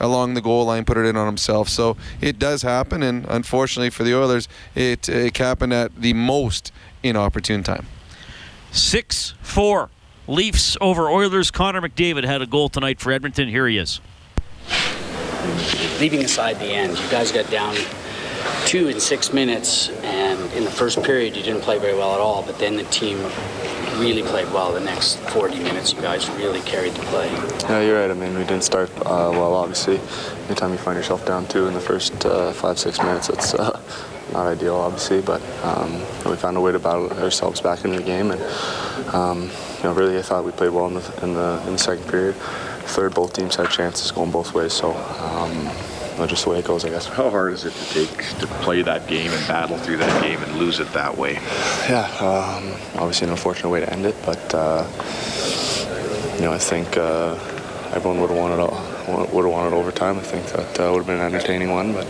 along 0.00 0.34
the 0.34 0.40
goal 0.40 0.66
line, 0.66 0.84
put 0.84 0.96
it 0.96 1.06
in 1.06 1.16
on 1.16 1.26
himself. 1.26 1.68
So 1.68 1.96
it 2.20 2.38
does 2.38 2.62
happen, 2.62 3.02
and 3.02 3.26
unfortunately 3.28 3.90
for 3.90 4.04
the 4.04 4.16
Oilers, 4.16 4.48
it, 4.74 5.08
it 5.08 5.36
happened 5.36 5.72
at 5.72 5.94
the 5.96 6.12
most 6.12 6.72
inopportune 7.02 7.62
time. 7.62 7.86
6 8.70 9.34
4. 9.40 9.90
Leafs 10.26 10.76
over 10.80 11.08
Oilers. 11.08 11.50
Connor 11.50 11.80
McDavid 11.80 12.24
had 12.24 12.42
a 12.42 12.46
goal 12.46 12.68
tonight 12.68 13.00
for 13.00 13.10
Edmonton. 13.12 13.48
Here 13.48 13.66
he 13.66 13.78
is. 13.78 14.00
leaving 16.00 16.22
aside 16.22 16.58
the 16.58 16.66
end, 16.66 16.98
you 16.98 17.08
guys 17.10 17.32
got 17.32 17.50
down 17.50 17.74
two 18.66 18.88
in 18.88 19.00
six 19.00 19.32
minutes, 19.32 19.88
and 20.02 20.52
in 20.52 20.64
the 20.64 20.70
first 20.70 21.02
period, 21.02 21.34
you 21.34 21.42
didn't 21.42 21.62
play 21.62 21.78
very 21.78 21.94
well 21.94 22.12
at 22.12 22.20
all. 22.20 22.42
But 22.42 22.58
then 22.58 22.76
the 22.76 22.84
team 22.84 23.18
really 23.98 24.22
played 24.22 24.50
well. 24.52 24.72
The 24.72 24.80
next 24.80 25.16
40 25.30 25.58
minutes, 25.58 25.92
you 25.92 26.00
guys 26.00 26.28
really 26.30 26.60
carried 26.60 26.94
the 26.94 27.02
play. 27.02 27.30
Yeah, 27.68 27.80
you're 27.80 28.00
right. 28.00 28.10
I 28.10 28.14
mean, 28.14 28.34
we 28.34 28.44
didn't 28.44 28.64
start 28.64 28.90
uh, 28.98 29.30
well, 29.32 29.54
obviously. 29.54 30.00
Anytime 30.46 30.72
you 30.72 30.78
find 30.78 30.96
yourself 30.96 31.26
down 31.26 31.46
two 31.48 31.66
in 31.66 31.74
the 31.74 31.80
first 31.80 32.24
uh, 32.24 32.52
five, 32.52 32.78
six 32.78 32.98
minutes, 32.98 33.28
it's 33.28 33.54
uh, 33.54 33.80
not 34.32 34.46
ideal, 34.46 34.76
obviously. 34.76 35.20
But 35.20 35.42
um, 35.64 35.92
we 36.24 36.36
found 36.36 36.56
a 36.56 36.60
way 36.60 36.72
to 36.72 36.78
battle 36.78 37.10
ourselves 37.12 37.60
back 37.60 37.84
into 37.84 37.98
the 37.98 38.04
game, 38.04 38.30
and 38.30 38.40
um, 39.14 39.42
you 39.78 39.84
know, 39.84 39.92
really, 39.92 40.18
I 40.18 40.22
thought 40.22 40.44
we 40.44 40.52
played 40.52 40.70
well 40.70 40.86
in 40.86 40.94
the 40.94 41.20
in 41.22 41.34
the, 41.34 41.62
in 41.66 41.72
the 41.72 41.78
second 41.78 42.08
period. 42.08 42.36
Third, 42.88 43.14
both 43.14 43.34
teams 43.34 43.56
had 43.56 43.70
chances 43.70 44.10
going 44.12 44.30
both 44.30 44.54
ways, 44.54 44.72
so 44.72 44.94
um, 44.94 45.70
you 46.18 46.24
know, 46.24 46.28
just 46.28 46.44
the 46.44 46.50
way 46.50 46.58
it 46.58 46.64
goes, 46.64 46.84
I 46.84 46.88
guess. 46.88 47.06
How 47.06 47.30
hard 47.30 47.52
is 47.52 47.64
it 47.64 47.72
to 47.72 47.94
take 47.94 48.38
to 48.40 48.46
play 48.64 48.82
that 48.82 49.06
game 49.06 49.30
and 49.30 49.46
battle 49.46 49.78
through 49.78 49.98
that 49.98 50.22
game 50.22 50.42
and 50.42 50.56
lose 50.56 50.80
it 50.80 50.92
that 50.92 51.16
way? 51.16 51.34
Yeah, 51.88 52.10
um, 52.18 52.72
obviously 53.00 53.26
an 53.28 53.30
unfortunate 53.30 53.68
way 53.68 53.80
to 53.80 53.92
end 53.92 54.04
it, 54.04 54.16
but 54.26 54.52
uh, 54.52 54.84
you 56.34 56.42
know 56.42 56.52
I 56.52 56.58
think 56.58 56.96
uh, 56.96 57.34
everyone 57.92 58.20
would 58.20 58.30
have 58.30 58.38
wanted 58.38 59.32
would 59.32 59.44
have 59.44 59.52
wanted 59.52 59.74
overtime. 59.74 60.18
I 60.18 60.22
think 60.22 60.46
that 60.46 60.80
uh, 60.80 60.90
would 60.90 60.98
have 60.98 61.06
been 61.06 61.20
an 61.20 61.32
entertaining 61.32 61.70
one, 61.70 61.92
but 61.92 62.06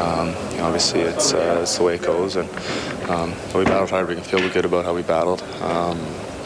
um, 0.00 0.28
you 0.52 0.56
know, 0.56 0.64
obviously 0.64 1.00
it's 1.00 1.34
uh, 1.34 1.58
it's 1.60 1.76
the 1.76 1.84
way 1.84 1.96
it 1.96 2.02
goes, 2.02 2.36
and 2.36 2.48
um, 3.10 3.34
we 3.54 3.64
battled 3.64 3.90
hard. 3.90 4.08
We 4.08 4.14
can 4.14 4.24
feel 4.24 4.48
good 4.48 4.64
about 4.64 4.86
how 4.86 4.94
we 4.94 5.02
battled. 5.02 5.42
Um, 5.60 5.98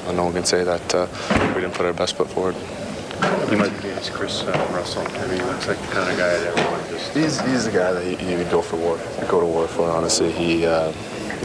and 0.07 0.17
no 0.17 0.25
one 0.25 0.33
can 0.33 0.45
say 0.45 0.65
that 0.65 0.95
uh, 0.95 1.07
we 1.55 1.61
didn't 1.61 1.75
put 1.75 1.87
our 1.87 1.93
best 1.93 2.17
foot 2.17 2.29
forward. 2.29 2.57
You 3.51 3.57
might 3.57 3.81
be 3.81 3.89
it's 3.89 4.11
Kris 4.11 4.43
uh, 4.43 4.69
Russell. 4.73 5.07
I 5.07 5.27
mean, 5.29 5.41
he 5.41 5.47
looks 5.47 5.69
like 5.69 5.79
the 5.79 5.87
kind 5.87 6.11
of 6.11 6.19
guy 6.19 6.37
that 6.37 6.59
everyone 6.59 6.84
just. 6.95 7.15
He's, 7.15 7.41
he's 7.41 7.65
the 7.65 7.71
guy 7.71 7.93
that 7.93 8.23
you, 8.23 8.39
would 8.39 8.51
go 8.51 8.63
for 8.63 8.77
war, 8.77 8.99
go 9.29 9.41
to 9.41 9.47
war 9.47 9.69
for. 9.69 9.91
Honestly, 9.91 10.33
he 10.33 10.67
uh, 10.67 10.93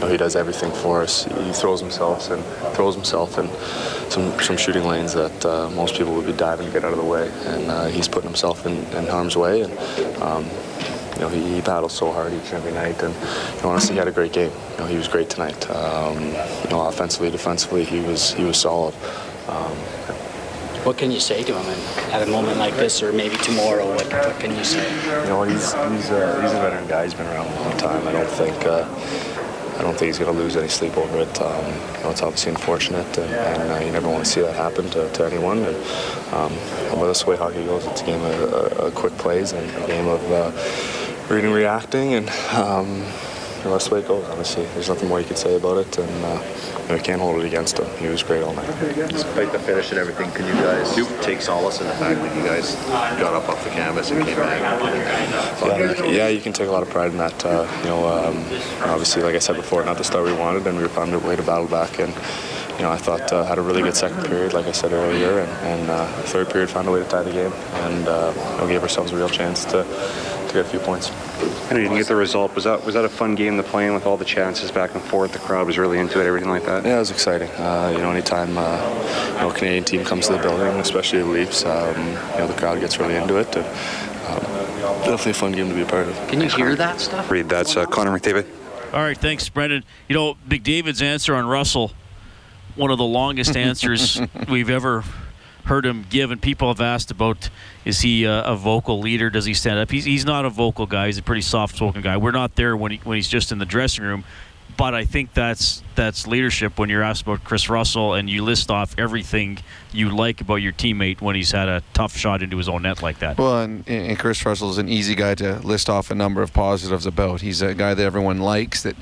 know, 0.00 0.08
he 0.08 0.16
does 0.16 0.36
everything 0.36 0.72
for 0.72 1.02
us. 1.02 1.24
He 1.24 1.52
throws 1.52 1.80
himself 1.80 2.30
and 2.30 2.42
throws 2.74 2.94
himself 2.94 3.38
in 3.38 3.48
some 4.10 4.38
some 4.40 4.56
shooting 4.56 4.84
lanes 4.84 5.12
that 5.14 5.44
uh, 5.44 5.70
most 5.70 5.94
people 5.94 6.14
would 6.14 6.26
be 6.26 6.32
diving 6.32 6.66
to 6.66 6.72
get 6.72 6.84
out 6.84 6.92
of 6.92 6.98
the 6.98 7.04
way, 7.04 7.30
and 7.46 7.70
uh, 7.70 7.86
he's 7.86 8.08
putting 8.08 8.28
himself 8.28 8.66
in, 8.66 8.76
in 8.96 9.06
harm's 9.06 9.36
way. 9.36 9.62
And 9.62 9.72
um, 10.22 10.44
you 11.14 11.20
know, 11.20 11.28
he, 11.28 11.56
he 11.56 11.60
battles 11.60 11.92
so 11.92 12.10
hard 12.12 12.32
each 12.32 12.44
and 12.44 12.54
every 12.54 12.72
night, 12.72 13.02
and 13.02 13.14
you 13.14 13.62
know, 13.62 13.70
honestly, 13.70 13.92
he 13.92 13.98
had 13.98 14.08
a 14.08 14.12
great 14.12 14.32
game. 14.32 14.52
You 14.72 14.78
know, 14.78 14.86
he 14.86 14.96
was 14.96 15.08
great 15.08 15.28
tonight. 15.28 15.68
Um, 15.70 16.22
you 16.24 16.70
know, 16.70 16.86
offensively, 16.86 17.30
defensively, 17.30 17.84
he 17.84 18.00
was 18.00 18.32
he 18.32 18.44
was 18.44 18.58
solid. 18.58 18.94
Um, 19.48 19.76
what 20.84 20.96
can 20.96 21.10
you 21.10 21.20
say 21.20 21.42
to 21.42 21.52
him 21.52 21.66
at 22.12 22.22
a 22.26 22.30
moment 22.30 22.58
like 22.58 22.74
this, 22.76 23.02
or 23.02 23.12
maybe 23.12 23.36
tomorrow? 23.36 23.86
What, 23.88 24.10
what 24.12 24.40
can 24.40 24.54
you 24.56 24.64
say? 24.64 24.88
You 25.22 25.28
know, 25.28 25.42
he's 25.42 25.72
he's 25.72 26.10
a, 26.10 26.42
he's 26.42 26.52
a 26.52 26.60
veteran 26.60 26.86
guy. 26.88 27.04
He's 27.04 27.14
been 27.14 27.26
around 27.26 27.46
a 27.46 27.60
long 27.60 27.76
time. 27.76 28.06
I 28.08 28.12
don't 28.12 28.30
think 28.30 28.64
uh, 28.64 28.88
I 29.78 29.82
don't 29.82 29.96
think 29.96 30.08
he's 30.08 30.18
going 30.18 30.34
to 30.34 30.42
lose 30.42 30.56
any 30.56 30.68
sleep 30.68 30.96
over 30.96 31.20
it. 31.20 31.40
Um, 31.40 31.64
you 31.64 32.04
know, 32.04 32.10
it's 32.10 32.22
obviously 32.22 32.52
unfortunate, 32.52 33.18
and, 33.18 33.32
and 33.32 33.72
uh, 33.72 33.84
you 33.84 33.92
never 33.92 34.08
want 34.08 34.24
to 34.24 34.30
see 34.30 34.42
that 34.42 34.54
happen 34.54 34.90
to, 34.90 35.10
to 35.10 35.24
anyone. 35.24 35.58
And, 35.58 35.76
um, 36.34 36.52
but 36.94 37.06
that's 37.06 37.24
the 37.24 37.30
way 37.30 37.36
hockey 37.36 37.64
goes. 37.64 37.86
It's 37.86 38.02
a 38.02 38.04
game 38.04 38.22
of, 38.22 38.52
uh, 38.52 38.90
quick 38.90 39.16
plays 39.16 39.52
and 39.52 39.64
a 39.82 39.86
game 39.86 40.06
of 40.06 40.20
uh, 40.30 41.34
reading, 41.34 41.52
reacting, 41.52 42.12
and 42.12 42.28
um, 42.52 43.02
know, 43.64 43.72
that's 43.72 43.88
the 43.88 43.94
way 43.94 44.00
it 44.00 44.08
goes. 44.08 44.24
Honestly, 44.28 44.64
there's 44.74 44.88
nothing 44.88 45.08
more 45.08 45.20
you 45.20 45.26
can 45.26 45.36
say 45.36 45.56
about 45.56 45.78
it, 45.78 45.98
and 45.98 46.24
uh, 46.24 46.42
you 46.82 46.96
know, 46.96 47.02
can't 47.02 47.20
hold 47.20 47.40
it 47.40 47.46
against 47.46 47.78
him. 47.78 47.86
He 47.98 48.08
was 48.08 48.22
great 48.22 48.42
all 48.42 48.54
night. 48.54 48.66
Despite 49.08 49.52
the 49.52 49.58
finish 49.58 49.90
and 49.90 49.98
everything, 49.98 50.30
can 50.32 50.46
you 50.46 50.54
guys 50.62 50.94
take 51.24 51.42
solace 51.42 51.80
in 51.80 51.86
the 51.86 51.94
fact 51.94 52.20
that 52.20 52.36
you 52.36 52.42
guys 52.42 52.74
got 53.20 53.34
up 53.34 53.48
off 53.48 53.62
the 53.64 53.70
canvas 53.70 54.10
and 54.10 54.24
came 54.24 54.36
back? 54.36 54.60
Yeah, 55.62 56.04
yeah, 56.04 56.28
you 56.28 56.40
can 56.40 56.52
take 56.52 56.68
a 56.68 56.72
lot 56.72 56.82
of 56.82 56.90
pride 56.90 57.10
in 57.12 57.18
that. 57.18 57.44
Uh, 57.44 57.66
you 57.82 57.88
know, 57.88 58.06
um, 58.08 58.36
obviously, 58.90 59.22
like 59.22 59.34
I 59.34 59.38
said 59.40 59.56
before, 59.56 59.84
not 59.84 59.98
the 59.98 60.04
start 60.04 60.24
we 60.24 60.32
wanted, 60.32 60.66
and 60.66 60.78
we 60.78 60.88
found 60.88 61.12
a 61.12 61.18
way 61.18 61.36
to 61.36 61.42
battle 61.42 61.68
back. 61.68 61.98
And 61.98 62.14
you 62.80 62.86
know, 62.86 62.92
I 62.92 62.96
thought 62.96 63.30
uh, 63.30 63.44
had 63.44 63.58
a 63.58 63.62
really 63.62 63.82
good 63.82 63.94
second 63.94 64.24
period, 64.24 64.54
like 64.54 64.66
I 64.66 64.72
said 64.72 64.92
earlier, 64.92 65.40
and, 65.40 65.50
and 65.66 65.90
uh, 65.90 66.06
third 66.22 66.48
period 66.48 66.70
found 66.70 66.88
a 66.88 66.90
way 66.90 67.00
to 67.00 67.04
tie 67.04 67.22
the 67.22 67.30
game, 67.30 67.52
and 67.52 68.08
uh, 68.08 68.32
you 68.34 68.58
know, 68.58 68.66
gave 68.68 68.82
ourselves 68.82 69.12
a 69.12 69.16
real 69.16 69.28
chance 69.28 69.66
to 69.66 69.84
to 70.50 70.58
get 70.58 70.66
a 70.66 70.68
few 70.68 70.80
points. 70.80 71.10
And 71.70 71.78
you 71.78 71.84
didn't 71.84 71.96
get 71.96 72.06
the 72.08 72.16
result. 72.16 72.54
Was 72.54 72.64
that 72.64 72.84
was 72.84 72.94
that 72.94 73.04
a 73.04 73.08
fun 73.08 73.34
game 73.34 73.56
to 73.56 73.62
play 73.62 73.86
in 73.86 73.94
with 73.94 74.06
all 74.06 74.16
the 74.16 74.24
chances 74.24 74.70
back 74.70 74.94
and 74.94 75.02
forth? 75.02 75.32
The 75.32 75.38
crowd 75.38 75.66
was 75.66 75.78
really 75.78 75.98
into 75.98 76.20
it, 76.20 76.26
everything 76.26 76.50
like 76.50 76.64
that. 76.64 76.84
Yeah, 76.84 76.96
it 76.96 76.98
was 76.98 77.10
exciting. 77.10 77.50
Uh, 77.50 77.92
you 77.94 78.02
know, 78.02 78.10
anytime 78.10 78.56
uh, 78.58 79.32
you 79.34 79.40
know 79.40 79.50
a 79.50 79.54
Canadian 79.54 79.84
team 79.84 80.04
comes 80.04 80.26
to 80.26 80.34
the 80.34 80.38
building, 80.42 80.66
especially 80.80 81.20
the 81.20 81.26
Leafs, 81.26 81.64
um, 81.64 81.96
you 81.96 82.38
know 82.38 82.46
the 82.46 82.54
crowd 82.54 82.80
gets 82.80 82.98
really 82.98 83.16
into 83.16 83.36
it. 83.36 83.54
And, 83.56 83.66
um, 83.66 84.42
definitely 85.04 85.32
a 85.32 85.34
fun 85.34 85.52
game 85.52 85.68
to 85.68 85.74
be 85.74 85.82
a 85.82 85.86
part 85.86 86.08
of. 86.08 86.28
Can 86.28 86.40
you 86.40 86.48
hear 86.48 86.74
that 86.76 87.00
stuff? 87.00 87.30
Read 87.30 87.48
that's 87.48 87.76
uh, 87.76 87.86
Connor 87.86 88.18
McDavid. 88.18 88.46
All 88.92 89.00
right, 89.00 89.16
thanks, 89.16 89.48
Brendan. 89.48 89.84
You 90.08 90.14
know, 90.14 90.34
McDavid's 90.48 91.00
answer 91.00 91.34
on 91.36 91.46
Russell, 91.46 91.92
one 92.74 92.90
of 92.90 92.98
the 92.98 93.04
longest 93.04 93.56
answers 93.56 94.20
we've 94.48 94.70
ever 94.70 95.04
heard 95.64 95.86
him 95.86 96.06
give, 96.08 96.30
and 96.30 96.40
people 96.40 96.68
have 96.68 96.80
asked 96.80 97.10
about 97.10 97.50
is 97.84 98.00
he 98.00 98.24
a, 98.24 98.42
a 98.42 98.56
vocal 98.56 99.00
leader? 99.00 99.30
Does 99.30 99.44
he 99.44 99.54
stand 99.54 99.78
up? 99.78 99.90
He's, 99.90 100.04
he's 100.04 100.24
not 100.24 100.44
a 100.44 100.50
vocal 100.50 100.86
guy. 100.86 101.06
He's 101.06 101.18
a 101.18 101.22
pretty 101.22 101.42
soft-spoken 101.42 102.02
guy. 102.02 102.16
We're 102.16 102.30
not 102.30 102.56
there 102.56 102.76
when 102.76 102.92
he, 102.92 102.98
when 102.98 103.16
he's 103.16 103.28
just 103.28 103.52
in 103.52 103.58
the 103.58 103.66
dressing 103.66 104.04
room, 104.04 104.24
but 104.76 104.94
I 104.94 105.04
think 105.04 105.34
that's 105.34 105.82
that's 105.94 106.26
leadership 106.26 106.78
when 106.78 106.88
you're 106.88 107.02
asked 107.02 107.22
about 107.22 107.44
Kris 107.44 107.68
Russell 107.68 108.14
and 108.14 108.30
you 108.30 108.42
list 108.42 108.70
off 108.70 108.94
everything 108.96 109.58
you 109.92 110.08
like 110.08 110.40
about 110.40 110.56
your 110.56 110.72
teammate 110.72 111.20
when 111.20 111.36
he's 111.36 111.50
had 111.50 111.68
a 111.68 111.82
tough 111.92 112.16
shot 112.16 112.42
into 112.42 112.56
his 112.56 112.68
own 112.68 112.82
net 112.82 113.02
like 113.02 113.18
that. 113.18 113.36
Well, 113.36 113.60
and, 113.60 113.86
and 113.88 114.18
Kris 114.18 114.44
Russell 114.46 114.70
is 114.70 114.78
an 114.78 114.88
easy 114.88 115.14
guy 115.14 115.34
to 115.34 115.58
list 115.58 115.90
off 115.90 116.10
a 116.10 116.14
number 116.14 116.40
of 116.40 116.52
positives 116.52 117.04
about. 117.04 117.42
He's 117.42 117.60
a 117.60 117.74
guy 117.74 117.94
that 117.94 118.02
everyone 118.02 118.38
likes. 118.38 118.82
That, 118.82 118.96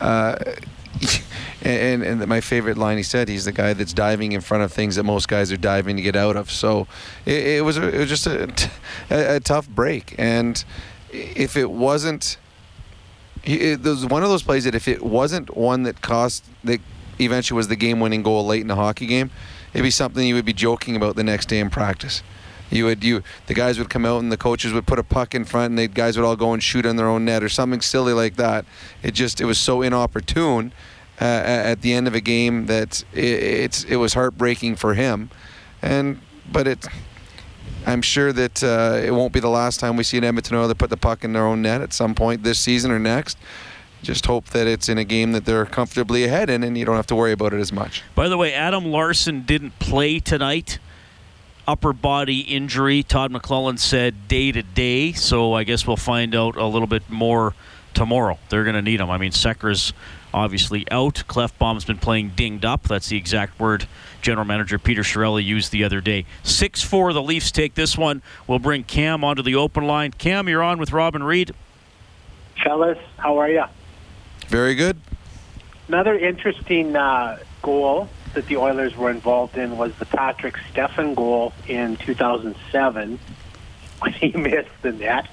uh, 0.00 0.36
and 1.62 2.02
and 2.02 2.26
my 2.26 2.40
favorite 2.40 2.76
line 2.76 2.96
he 2.96 3.02
said, 3.02 3.28
he's 3.28 3.44
the 3.44 3.52
guy 3.52 3.72
that's 3.72 3.92
diving 3.92 4.32
in 4.32 4.40
front 4.40 4.64
of 4.64 4.72
things 4.72 4.96
that 4.96 5.04
most 5.04 5.28
guys 5.28 5.52
are 5.52 5.56
diving 5.56 5.96
to 5.96 6.02
get 6.02 6.16
out 6.16 6.36
of. 6.36 6.50
So 6.50 6.86
it, 7.26 7.46
it 7.46 7.64
was 7.64 7.76
a, 7.76 7.88
it 7.88 7.98
was 7.98 8.08
just 8.08 8.26
a, 8.26 8.52
a, 9.10 9.36
a 9.36 9.40
tough 9.40 9.68
break, 9.68 10.14
and 10.18 10.62
if 11.12 11.56
it 11.56 11.70
wasn't. 11.70 12.36
It 13.42 13.80
was 13.80 14.04
one 14.04 14.22
of 14.22 14.28
those 14.28 14.42
plays 14.42 14.64
that 14.64 14.74
if 14.74 14.86
it 14.86 15.02
wasn't 15.02 15.56
one 15.56 15.84
that 15.84 16.02
cost 16.02 16.44
that 16.62 16.78
eventually 17.18 17.56
was 17.56 17.68
the 17.68 17.76
game-winning 17.76 18.22
goal 18.22 18.44
late 18.44 18.60
in 18.60 18.66
the 18.66 18.74
hockey 18.74 19.06
game, 19.06 19.30
it'd 19.72 19.82
be 19.82 19.90
something 19.90 20.26
you 20.26 20.34
would 20.34 20.44
be 20.44 20.52
joking 20.52 20.94
about 20.94 21.16
the 21.16 21.24
next 21.24 21.46
day 21.46 21.58
in 21.58 21.70
practice. 21.70 22.22
You 22.70 22.84
would 22.86 23.02
you 23.02 23.22
the 23.46 23.54
guys 23.54 23.78
would 23.78 23.90
come 23.90 24.06
out 24.06 24.22
and 24.22 24.30
the 24.30 24.36
coaches 24.36 24.72
would 24.72 24.86
put 24.86 24.98
a 24.98 25.02
puck 25.02 25.34
in 25.34 25.44
front 25.44 25.70
and 25.70 25.78
the 25.78 25.88
guys 25.88 26.16
would 26.16 26.24
all 26.24 26.36
go 26.36 26.52
and 26.52 26.62
shoot 26.62 26.86
on 26.86 26.96
their 26.96 27.08
own 27.08 27.24
net 27.24 27.42
or 27.42 27.48
something 27.48 27.80
silly 27.80 28.12
like 28.12 28.36
that. 28.36 28.64
It 29.02 29.12
just 29.12 29.40
it 29.40 29.44
was 29.44 29.58
so 29.58 29.82
inopportune 29.82 30.72
uh, 31.20 31.24
at 31.24 31.82
the 31.82 31.92
end 31.92 32.06
of 32.08 32.14
a 32.14 32.20
game 32.20 32.66
that 32.66 33.04
it, 33.12 33.24
it's 33.24 33.84
it 33.84 33.96
was 33.96 34.14
heartbreaking 34.14 34.76
for 34.76 34.94
him, 34.94 35.30
and 35.82 36.20
but 36.50 36.66
it. 36.66 36.86
I'm 37.86 38.02
sure 38.02 38.30
that 38.34 38.62
uh, 38.62 39.00
it 39.02 39.10
won't 39.10 39.32
be 39.32 39.40
the 39.40 39.48
last 39.48 39.80
time 39.80 39.96
we 39.96 40.04
see 40.04 40.18
an 40.18 40.24
Edmonton 40.24 40.54
Oilers 40.58 40.74
put 40.74 40.90
the 40.90 40.98
puck 40.98 41.24
in 41.24 41.32
their 41.32 41.46
own 41.46 41.62
net 41.62 41.80
at 41.80 41.94
some 41.94 42.14
point 42.14 42.42
this 42.42 42.60
season 42.60 42.90
or 42.90 42.98
next. 42.98 43.38
Just 44.02 44.26
hope 44.26 44.46
that 44.50 44.66
it's 44.66 44.90
in 44.90 44.98
a 44.98 45.04
game 45.04 45.32
that 45.32 45.46
they're 45.46 45.64
comfortably 45.64 46.24
ahead 46.24 46.50
in, 46.50 46.62
and 46.62 46.76
you 46.76 46.84
don't 46.84 46.96
have 46.96 47.06
to 47.06 47.16
worry 47.16 47.32
about 47.32 47.54
it 47.54 47.60
as 47.60 47.72
much. 47.72 48.02
By 48.14 48.28
the 48.28 48.36
way, 48.36 48.52
Adam 48.52 48.84
Larsson 48.84 49.42
didn't 49.42 49.78
play 49.78 50.20
tonight. 50.20 50.78
Upper 51.70 51.92
body 51.92 52.40
injury. 52.40 53.04
Todd 53.04 53.30
McLellan 53.30 53.78
said 53.78 54.26
day 54.26 54.50
to 54.50 54.60
day, 54.60 55.12
so 55.12 55.52
I 55.52 55.62
guess 55.62 55.86
we'll 55.86 55.96
find 55.96 56.34
out 56.34 56.56
a 56.56 56.66
little 56.66 56.88
bit 56.88 57.08
more 57.08 57.54
tomorrow. 57.94 58.40
They're 58.48 58.64
going 58.64 58.74
to 58.74 58.82
need 58.82 58.98
him. 58.98 59.08
I 59.08 59.18
mean, 59.18 59.30
Sekera's 59.30 59.92
obviously 60.34 60.84
out. 60.90 61.22
Klefbom's 61.28 61.84
been 61.84 61.98
playing 61.98 62.30
dinged 62.30 62.64
up. 62.64 62.88
That's 62.88 63.08
the 63.08 63.16
exact 63.16 63.60
word 63.60 63.86
general 64.20 64.44
manager 64.44 64.80
Peter 64.80 65.02
Chiarelli 65.02 65.44
used 65.44 65.70
the 65.70 65.84
other 65.84 66.00
day. 66.00 66.26
6 66.42 66.82
4, 66.82 67.12
the 67.12 67.22
Leafs 67.22 67.52
take 67.52 67.74
this 67.74 67.96
one. 67.96 68.20
We'll 68.48 68.58
bring 68.58 68.82
Cam 68.82 69.22
onto 69.22 69.40
the 69.40 69.54
open 69.54 69.86
line. 69.86 70.10
Cam, 70.10 70.48
you're 70.48 70.64
on 70.64 70.80
with 70.80 70.90
Robin 70.90 71.22
Reed. 71.22 71.54
Fellas, 72.64 72.98
how 73.16 73.38
are 73.38 73.48
you? 73.48 73.62
Very 74.48 74.74
good. 74.74 75.00
Another 75.86 76.18
interesting 76.18 76.96
uh, 76.96 77.38
goal 77.62 78.08
that 78.34 78.46
the 78.46 78.56
Oilers 78.56 78.96
were 78.96 79.10
involved 79.10 79.56
in 79.56 79.76
was 79.76 79.92
the 79.96 80.06
Patrick 80.06 80.56
Stefan 80.70 81.14
goal 81.14 81.52
in 81.66 81.96
2007 81.98 83.18
when 84.00 84.12
he 84.12 84.32
missed 84.32 84.68
the 84.82 84.92
net. 84.92 85.28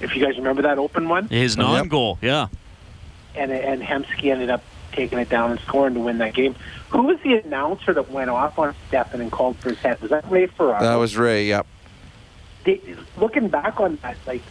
If 0.00 0.14
you 0.16 0.24
guys 0.24 0.36
remember 0.36 0.62
that 0.62 0.78
open 0.78 1.08
one, 1.08 1.28
His 1.28 1.56
non 1.56 1.88
goal, 1.88 2.18
yeah. 2.20 2.48
and 3.36 3.52
and 3.52 3.80
Hemsky 3.82 4.30
ended 4.32 4.50
up 4.50 4.62
taking 4.92 5.18
it 5.18 5.28
down 5.28 5.50
and 5.52 5.60
scoring 5.60 5.94
to 5.94 6.00
win 6.00 6.18
that 6.18 6.34
game. 6.34 6.54
Who 6.90 7.02
was 7.02 7.18
the 7.22 7.34
announcer 7.34 7.92
that 7.94 8.10
went 8.10 8.30
off 8.30 8.58
on 8.58 8.74
Steffen 8.90 9.20
and 9.20 9.30
called 9.30 9.56
for 9.58 9.70
his 9.70 9.78
head? 9.78 10.00
Was 10.00 10.10
that 10.10 10.28
Ray 10.30 10.46
Ferraro? 10.46 10.80
That 10.80 10.96
was 10.96 11.16
Ray. 11.16 11.46
Yep. 11.46 11.66
They- 12.64 12.80
looking 13.16 13.48
back 13.48 13.78
on 13.80 13.98
that, 14.02 14.16
like 14.26 14.42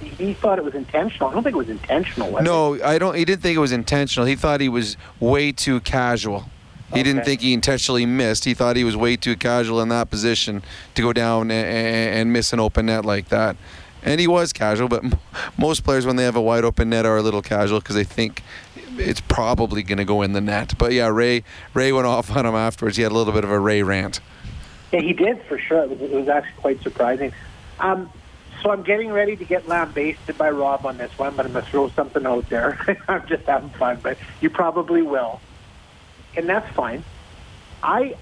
he 0.00 0.34
thought 0.34 0.58
it 0.58 0.64
was 0.64 0.74
intentional. 0.74 1.28
I 1.30 1.32
don't 1.32 1.42
think 1.42 1.54
it 1.54 1.58
was 1.58 1.68
intentional. 1.68 2.30
Was 2.30 2.42
it? 2.42 2.44
No, 2.44 2.80
I 2.82 2.98
don't. 2.98 3.16
He 3.16 3.24
didn't 3.24 3.42
think 3.42 3.56
it 3.56 3.60
was 3.60 3.72
intentional. 3.72 4.26
He 4.26 4.36
thought 4.36 4.60
he 4.60 4.68
was 4.68 4.96
way 5.20 5.52
too 5.52 5.80
casual. 5.80 6.44
He 6.94 7.02
didn't 7.02 7.24
think 7.24 7.40
he 7.40 7.52
intentionally 7.52 8.06
missed. 8.06 8.44
He 8.44 8.54
thought 8.54 8.76
he 8.76 8.84
was 8.84 8.96
way 8.96 9.16
too 9.16 9.36
casual 9.36 9.80
in 9.80 9.88
that 9.88 10.08
position 10.08 10.62
to 10.94 11.02
go 11.02 11.12
down 11.12 11.50
and, 11.50 11.66
and 11.66 12.32
miss 12.32 12.52
an 12.52 12.60
open 12.60 12.86
net 12.86 13.04
like 13.04 13.28
that. 13.28 13.56
And 14.02 14.20
he 14.20 14.28
was 14.28 14.52
casual, 14.52 14.88
but 14.88 15.02
most 15.58 15.82
players, 15.82 16.06
when 16.06 16.14
they 16.14 16.22
have 16.22 16.36
a 16.36 16.40
wide 16.40 16.64
open 16.64 16.90
net, 16.90 17.04
are 17.04 17.16
a 17.16 17.22
little 17.22 17.42
casual 17.42 17.80
because 17.80 17.96
they 17.96 18.04
think 18.04 18.42
it's 18.98 19.20
probably 19.20 19.82
going 19.82 19.98
to 19.98 20.04
go 20.04 20.22
in 20.22 20.32
the 20.32 20.40
net. 20.40 20.74
But 20.78 20.92
yeah, 20.92 21.08
Ray 21.08 21.42
Ray 21.74 21.92
went 21.92 22.06
off 22.06 22.30
on 22.30 22.46
him 22.46 22.54
afterwards. 22.54 22.96
He 22.96 23.02
had 23.02 23.12
a 23.12 23.16
little 23.16 23.32
bit 23.32 23.44
of 23.44 23.50
a 23.50 23.58
Ray 23.58 23.82
rant. 23.82 24.20
Yeah, 24.92 25.00
he 25.00 25.12
did 25.12 25.42
for 25.42 25.58
sure. 25.58 25.82
It 25.82 25.90
was, 25.90 26.00
it 26.00 26.12
was 26.12 26.28
actually 26.28 26.60
quite 26.60 26.82
surprising. 26.82 27.32
Um, 27.80 28.10
so 28.62 28.70
I'm 28.70 28.82
getting 28.82 29.12
ready 29.12 29.36
to 29.36 29.44
get 29.44 29.68
lambasted 29.68 30.38
by 30.38 30.50
Rob 30.50 30.86
on 30.86 30.96
this 30.96 31.16
one, 31.18 31.36
but 31.36 31.46
I'm 31.46 31.52
going 31.52 31.64
to 31.64 31.70
throw 31.70 31.88
something 31.90 32.24
out 32.24 32.48
there. 32.48 32.78
I'm 33.08 33.26
just 33.26 33.44
having 33.44 33.70
fun, 33.70 33.98
but 34.02 34.18
you 34.40 34.50
probably 34.50 35.02
will, 35.02 35.40
and 36.36 36.48
that's 36.48 36.68
fine. 36.74 37.02
I 37.82 38.16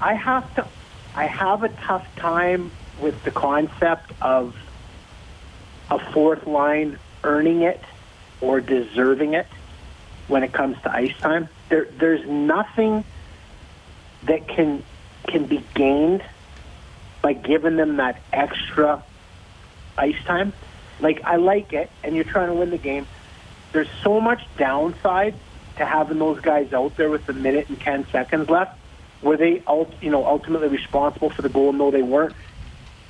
I 0.00 0.14
have 0.14 0.54
to 0.56 0.66
I 1.14 1.26
have 1.26 1.62
a 1.62 1.68
tough 1.68 2.06
time 2.16 2.70
with 3.00 3.22
the 3.24 3.30
concept 3.30 4.12
of 4.20 4.56
a 5.90 5.98
fourth 6.12 6.46
line 6.46 6.98
earning 7.24 7.62
it 7.62 7.82
or 8.40 8.60
deserving 8.60 9.34
it 9.34 9.46
when 10.28 10.42
it 10.42 10.52
comes 10.52 10.80
to 10.82 10.94
ice 10.94 11.16
time. 11.18 11.48
There, 11.68 11.86
there's 11.98 12.26
nothing 12.26 13.04
that 14.24 14.48
can 14.48 14.82
can 15.26 15.46
be 15.46 15.62
gained 15.74 16.22
by 17.22 17.34
giving 17.34 17.76
them 17.76 17.96
that 17.96 18.20
extra 18.32 19.02
ice 19.98 20.22
time. 20.24 20.52
Like 21.00 21.22
I 21.24 21.36
like 21.36 21.72
it, 21.72 21.90
and 22.02 22.14
you're 22.14 22.24
trying 22.24 22.48
to 22.48 22.54
win 22.54 22.70
the 22.70 22.78
game. 22.78 23.06
There's 23.72 23.90
so 24.02 24.20
much 24.20 24.42
downside 24.56 25.34
to 25.80 25.86
having 25.86 26.18
those 26.18 26.40
guys 26.40 26.72
out 26.72 26.96
there 26.96 27.10
with 27.10 27.28
a 27.28 27.32
minute 27.32 27.68
and 27.68 27.80
ten 27.80 28.06
seconds 28.08 28.48
left. 28.48 28.78
Were 29.22 29.36
they, 29.36 29.62
you 30.00 30.10
know, 30.10 30.26
ultimately 30.26 30.68
responsible 30.68 31.30
for 31.30 31.42
the 31.42 31.48
goal? 31.48 31.72
No, 31.72 31.90
they 31.90 32.02
weren't. 32.02 32.34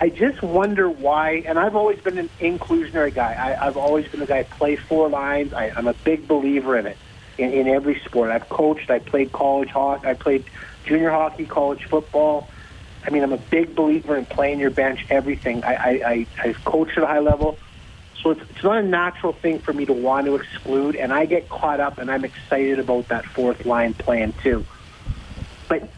I 0.01 0.09
just 0.09 0.41
wonder 0.43 0.89
why. 0.89 1.43
And 1.47 1.59
I've 1.59 1.77
always 1.77 2.01
been 2.01 2.19
an 2.19 2.31
inclusionary 2.41 3.13
guy. 3.15 3.35
I, 3.35 3.67
I've 3.67 3.77
always 3.77 4.09
been 4.09 4.21
the 4.21 4.27
guy 4.27 4.45
play 4.45 4.77
four 4.77 5.09
lines. 5.09 5.53
I, 5.53 5.71
I'm 5.77 5.87
a 5.87 5.95
big 5.95 6.27
believer 6.27 6.79
in 6.79 6.87
it 6.87 6.97
in, 7.39 7.53
in 7.53 7.69
every 7.69 8.01
sport. 8.01 8.31
I've 8.31 8.49
coached. 8.49 8.91
I 8.91 8.99
played 8.99 9.31
college 9.33 9.69
hockey. 9.69 10.07
I 10.07 10.15
played 10.15 10.45
junior 10.85 11.11
hockey, 11.11 11.47
college 11.47 11.85
football. 11.85 12.49
I 13.05 13.11
mean, 13.11 13.23
I'm 13.23 13.33
a 13.33 13.39
big 13.39 13.75
believer 13.75 14.17
in 14.17 14.27
playing 14.27 14.61
your 14.61 14.71
bench, 14.71 15.07
everything. 15.11 15.65
I, 15.65 15.75
I, 15.75 15.91
I, 15.91 16.27
I've 16.45 16.65
coached 16.65 16.97
at 16.99 17.05
a 17.05 17.07
high 17.07 17.21
level. 17.21 17.59
So 18.23 18.31
it's, 18.31 18.43
it's 18.51 18.63
not 18.63 18.79
a 18.79 18.83
natural 18.83 19.33
thing 19.33 19.59
for 19.61 19.73
me 19.73 19.87
to 19.87 19.93
want 19.93 20.27
to 20.27 20.35
exclude, 20.35 20.97
and 20.97 21.13
I 21.13 21.25
get 21.25 21.49
caught 21.49 21.81
up, 21.81 21.99
and 21.99 22.11
I'm 22.11 22.25
excited 22.25 22.79
about 22.79 23.09
that 23.09 23.25
fourth 23.25 23.65
line 23.65 23.95
plan 23.95 24.35
too. 24.43 24.65
But 25.69 25.89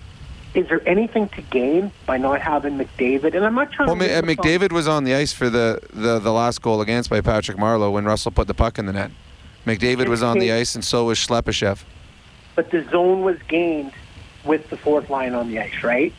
is 0.55 0.69
there 0.69 0.87
anything 0.87 1.29
to 1.31 1.43
gain 1.43 1.91
by 2.07 2.19
not 2.19 2.41
having 2.41 2.79
McDavid? 2.79 3.35
And 3.35 3.45
I'm 3.45 3.55
not 3.55 3.73
trying 3.73 3.89
Well, 3.89 3.99
to. 3.99 4.19
Uh, 4.19 4.23
McDavid 4.23 4.71
was 4.71 4.87
on 4.87 5.05
the 5.05 5.15
ice 5.15 5.33
for 5.33 5.51
the, 5.51 5.81
the, 5.93 6.19
the 6.19 6.33
last 6.33 6.63
goal 6.63 6.81
against 6.81 7.11
by 7.11 7.21
Patrick 7.21 7.57
Marleau 7.57 7.91
when 7.91 8.05
Russell 8.05 8.31
put 8.31 8.47
the 8.47 8.55
puck 8.55 8.79
in 8.79 8.87
the 8.87 8.93
net. 8.93 9.11
McDavid 9.67 10.09
was 10.09 10.23
on 10.23 10.39
the 10.39 10.53
ice, 10.53 10.75
and 10.75 10.85
so 10.85 11.07
was 11.07 11.19
Slepyshev. 11.19 11.85
But 12.55 12.71
the 12.71 12.85
zone 12.91 13.23
was 13.23 13.39
gained 13.49 13.93
with 14.45 14.69
the 14.71 14.77
fourth 14.77 15.09
line 15.09 15.35
on 15.35 15.49
the 15.49 15.59
ice, 15.61 15.83
right? 15.83 16.13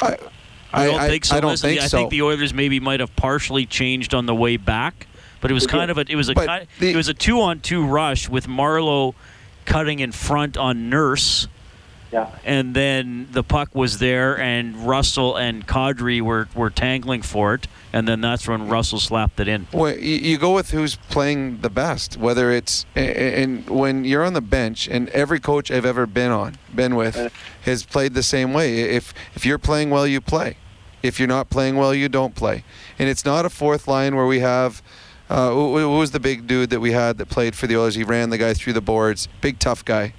I 0.00 0.16
don't 0.72 1.00
I- 1.00 1.08
think 1.08 1.24
so. 1.24 1.36
I 1.36 1.40
don't 1.40 1.50
Listen, 1.52 1.70
think 1.70 1.80
I 1.82 1.86
so. 1.86 1.98
think 1.98 2.10
the 2.10 2.22
Oilers 2.22 2.52
maybe 2.54 2.80
might 2.80 3.00
have 3.00 3.14
partially 3.16 3.66
changed 3.66 4.14
on 4.14 4.26
the 4.26 4.34
way 4.34 4.56
back, 4.56 5.06
but 5.40 5.50
it 5.50 5.54
was 5.54 5.66
kind 5.66 5.90
of 5.90 5.98
a 5.98 6.04
it 6.08 6.16
was 6.16 6.28
a 6.28 6.34
kind, 6.34 6.66
it 6.80 6.96
was 6.96 7.08
a 7.08 7.14
two 7.14 7.40
on 7.40 7.60
two 7.60 7.84
rush 7.84 8.28
with 8.28 8.46
Marleau 8.46 9.14
cutting 9.64 10.00
in 10.00 10.12
front 10.12 10.56
on 10.56 10.88
Nurse. 10.90 11.48
Yeah. 12.10 12.30
And 12.44 12.74
then 12.74 13.28
the 13.32 13.42
puck 13.42 13.74
was 13.74 13.98
there, 13.98 14.38
and 14.38 14.74
Russell 14.86 15.36
and 15.36 15.66
Kadri 15.66 16.22
were, 16.22 16.48
were 16.54 16.70
tangling 16.70 17.20
for 17.20 17.52
it, 17.54 17.66
and 17.92 18.08
then 18.08 18.20
that's 18.22 18.48
when 18.48 18.68
Russell 18.68 18.98
slapped 18.98 19.40
it 19.40 19.48
in. 19.48 19.66
Well, 19.72 19.94
you, 19.94 20.16
you 20.16 20.38
go 20.38 20.54
with 20.54 20.70
who's 20.70 20.96
playing 20.96 21.60
the 21.60 21.68
best. 21.68 22.16
Whether 22.16 22.50
it's 22.50 22.86
a- 22.96 23.00
a- 23.00 23.42
and 23.42 23.68
when 23.68 24.04
you're 24.04 24.24
on 24.24 24.32
the 24.32 24.40
bench, 24.40 24.88
and 24.88 25.10
every 25.10 25.38
coach 25.38 25.70
I've 25.70 25.84
ever 25.84 26.06
been 26.06 26.30
on, 26.30 26.56
been 26.74 26.96
with, 26.96 27.30
has 27.64 27.84
played 27.84 28.14
the 28.14 28.22
same 28.22 28.54
way. 28.54 28.80
If 28.80 29.12
if 29.34 29.44
you're 29.44 29.58
playing 29.58 29.90
well, 29.90 30.06
you 30.06 30.20
play. 30.22 30.56
If 31.02 31.18
you're 31.20 31.28
not 31.28 31.50
playing 31.50 31.76
well, 31.76 31.94
you 31.94 32.08
don't 32.08 32.34
play. 32.34 32.64
And 32.98 33.08
it's 33.08 33.24
not 33.24 33.44
a 33.44 33.50
fourth 33.50 33.86
line 33.86 34.16
where 34.16 34.26
we 34.26 34.40
have. 34.40 34.82
Uh, 35.30 35.50
who, 35.50 35.76
who 35.78 35.90
was 35.98 36.12
the 36.12 36.20
big 36.20 36.46
dude 36.46 36.70
that 36.70 36.80
we 36.80 36.92
had 36.92 37.18
that 37.18 37.28
played 37.28 37.54
for 37.54 37.66
the 37.66 37.76
Oilers? 37.76 37.94
He 37.96 38.02
ran 38.02 38.30
the 38.30 38.38
guy 38.38 38.54
through 38.54 38.72
the 38.72 38.80
boards. 38.80 39.28
Big 39.42 39.58
tough 39.58 39.84
guy. 39.84 40.14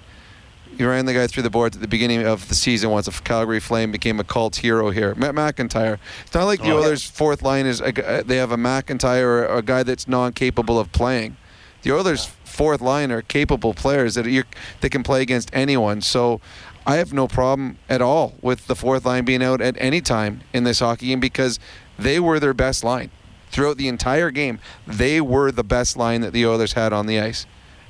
He 0.79 0.85
ran 0.85 1.05
the 1.05 1.13
guy 1.13 1.27
through 1.27 1.43
the 1.43 1.49
boards 1.49 1.75
at 1.75 1.81
the 1.81 1.89
beginning 1.89 2.25
of 2.25 2.47
the 2.47 2.55
season 2.55 2.89
once 2.89 3.05
a 3.05 3.11
Calgary 3.11 3.59
Flame 3.59 3.91
became 3.91 4.17
a 4.17 4.23
cult 4.23 4.55
hero 4.55 4.91
here. 4.91 5.13
Matt 5.13 5.35
McIntyre. 5.35 5.97
It's 6.21 6.33
not 6.33 6.45
like 6.45 6.61
the 6.61 6.71
Oh, 6.71 6.79
yeah. 6.79 6.85
Oilers' 6.85 7.03
fourth 7.03 7.41
line 7.41 7.65
is 7.65 7.81
a, 7.81 7.89
uh, 7.89 8.23
they 8.23 8.37
have 8.37 8.53
a 8.53 8.55
McIntyre 8.55 9.25
or 9.25 9.45
a 9.45 9.61
guy 9.61 9.83
that's 9.83 10.07
non-capable 10.07 10.79
of 10.79 10.89
playing. 10.93 11.35
The 11.81 11.91
Oilers' 11.91 12.27
fourth 12.45 12.79
line 12.79 13.11
are 13.11 13.21
capable 13.21 13.73
players 13.73 14.15
that 14.15 14.25
you 14.25 14.45
they 14.79 14.87
can 14.87 15.03
play 15.03 15.21
against 15.21 15.49
anyone. 15.51 15.99
So 15.99 16.39
I 16.87 16.95
have 16.95 17.11
no 17.11 17.27
problem 17.27 17.77
at 17.89 18.01
all 18.01 18.35
with 18.41 18.67
the 18.67 18.75
fourth 18.75 19.05
line 19.05 19.25
being 19.25 19.43
out 19.43 19.59
at 19.59 19.75
any 19.79 19.99
time 19.99 20.43
in 20.53 20.63
this 20.63 20.79
hockey 20.79 21.07
game 21.07 21.19
because 21.19 21.59
they 21.97 22.21
were 22.21 22.39
their 22.39 22.53
best 22.53 22.85
line 22.85 23.11
throughout 23.51 23.75
the 23.75 23.89
entire 23.89 24.31
game. 24.31 24.59
They 24.87 25.19
were 25.19 25.51
the 25.51 25.65
best 25.65 25.97
line 25.97 26.21
that 26.21 26.31
the 26.31 26.45
Oilers 26.45 26.71
had 26.71 26.93
on 26.93 27.05
the 27.05 27.19
ice. 27.19 27.45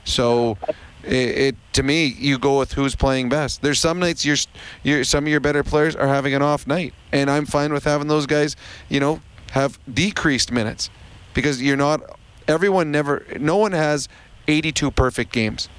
So 0.06 0.58
it, 1.04 1.14
it 1.14 1.56
to 1.74 1.84
me, 1.84 2.06
you 2.06 2.38
go 2.38 2.60
with 2.60 2.74
who's 2.74 2.96
playing 2.96 3.30
best. 3.30 3.62
There's 3.62 3.80
some 3.80 4.00
nights 4.00 4.26
you're, 4.26 4.38
you're 4.84 5.04
some 5.04 5.26
of 5.26 5.30
your 5.30 5.40
better 5.40 5.64
players 5.64 5.96
are 5.96 6.08
having 6.08 6.34
an 6.34 6.42
off 6.42 6.68
night, 6.68 6.94
and 7.12 7.30
I'm 7.30 7.46
fine 7.46 7.72
with 7.74 7.84
having 7.84 8.08
those 8.08 8.26
guys, 8.26 8.56
you 8.90 9.00
know, 9.00 9.22
have 9.52 9.80
decreased 9.92 10.52
minutes 10.52 10.90
because 11.34 11.62
you're 11.62 11.78
not. 11.78 12.02
Everyone 12.48 12.92
never. 12.92 13.26
No 13.40 13.58
one 13.58 13.72
has 13.72 14.10
82 14.48 14.92
perfect 14.92 15.32
games, 15.32 15.70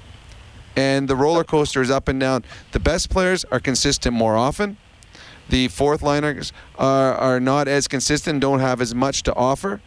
and 0.75 1.07
the 1.07 1.15
roller 1.15 1.43
coaster 1.43 1.81
is 1.81 1.91
up 1.91 2.07
and 2.07 2.19
down. 2.19 2.43
The 2.71 2.79
best 2.79 3.09
players 3.09 3.45
are 3.45 3.59
consistent 3.59 4.15
more 4.15 4.35
often. 4.35 4.77
The 5.49 5.67
fourth 5.67 6.01
liners 6.01 6.53
are, 6.77 7.13
are 7.13 7.39
not 7.41 7.67
as 7.67 7.89
consistent, 7.89 8.39
don't 8.39 8.61
have 8.61 8.79
as 8.79 8.95
much 8.95 9.23
to 9.23 9.35
offer, 9.35 9.81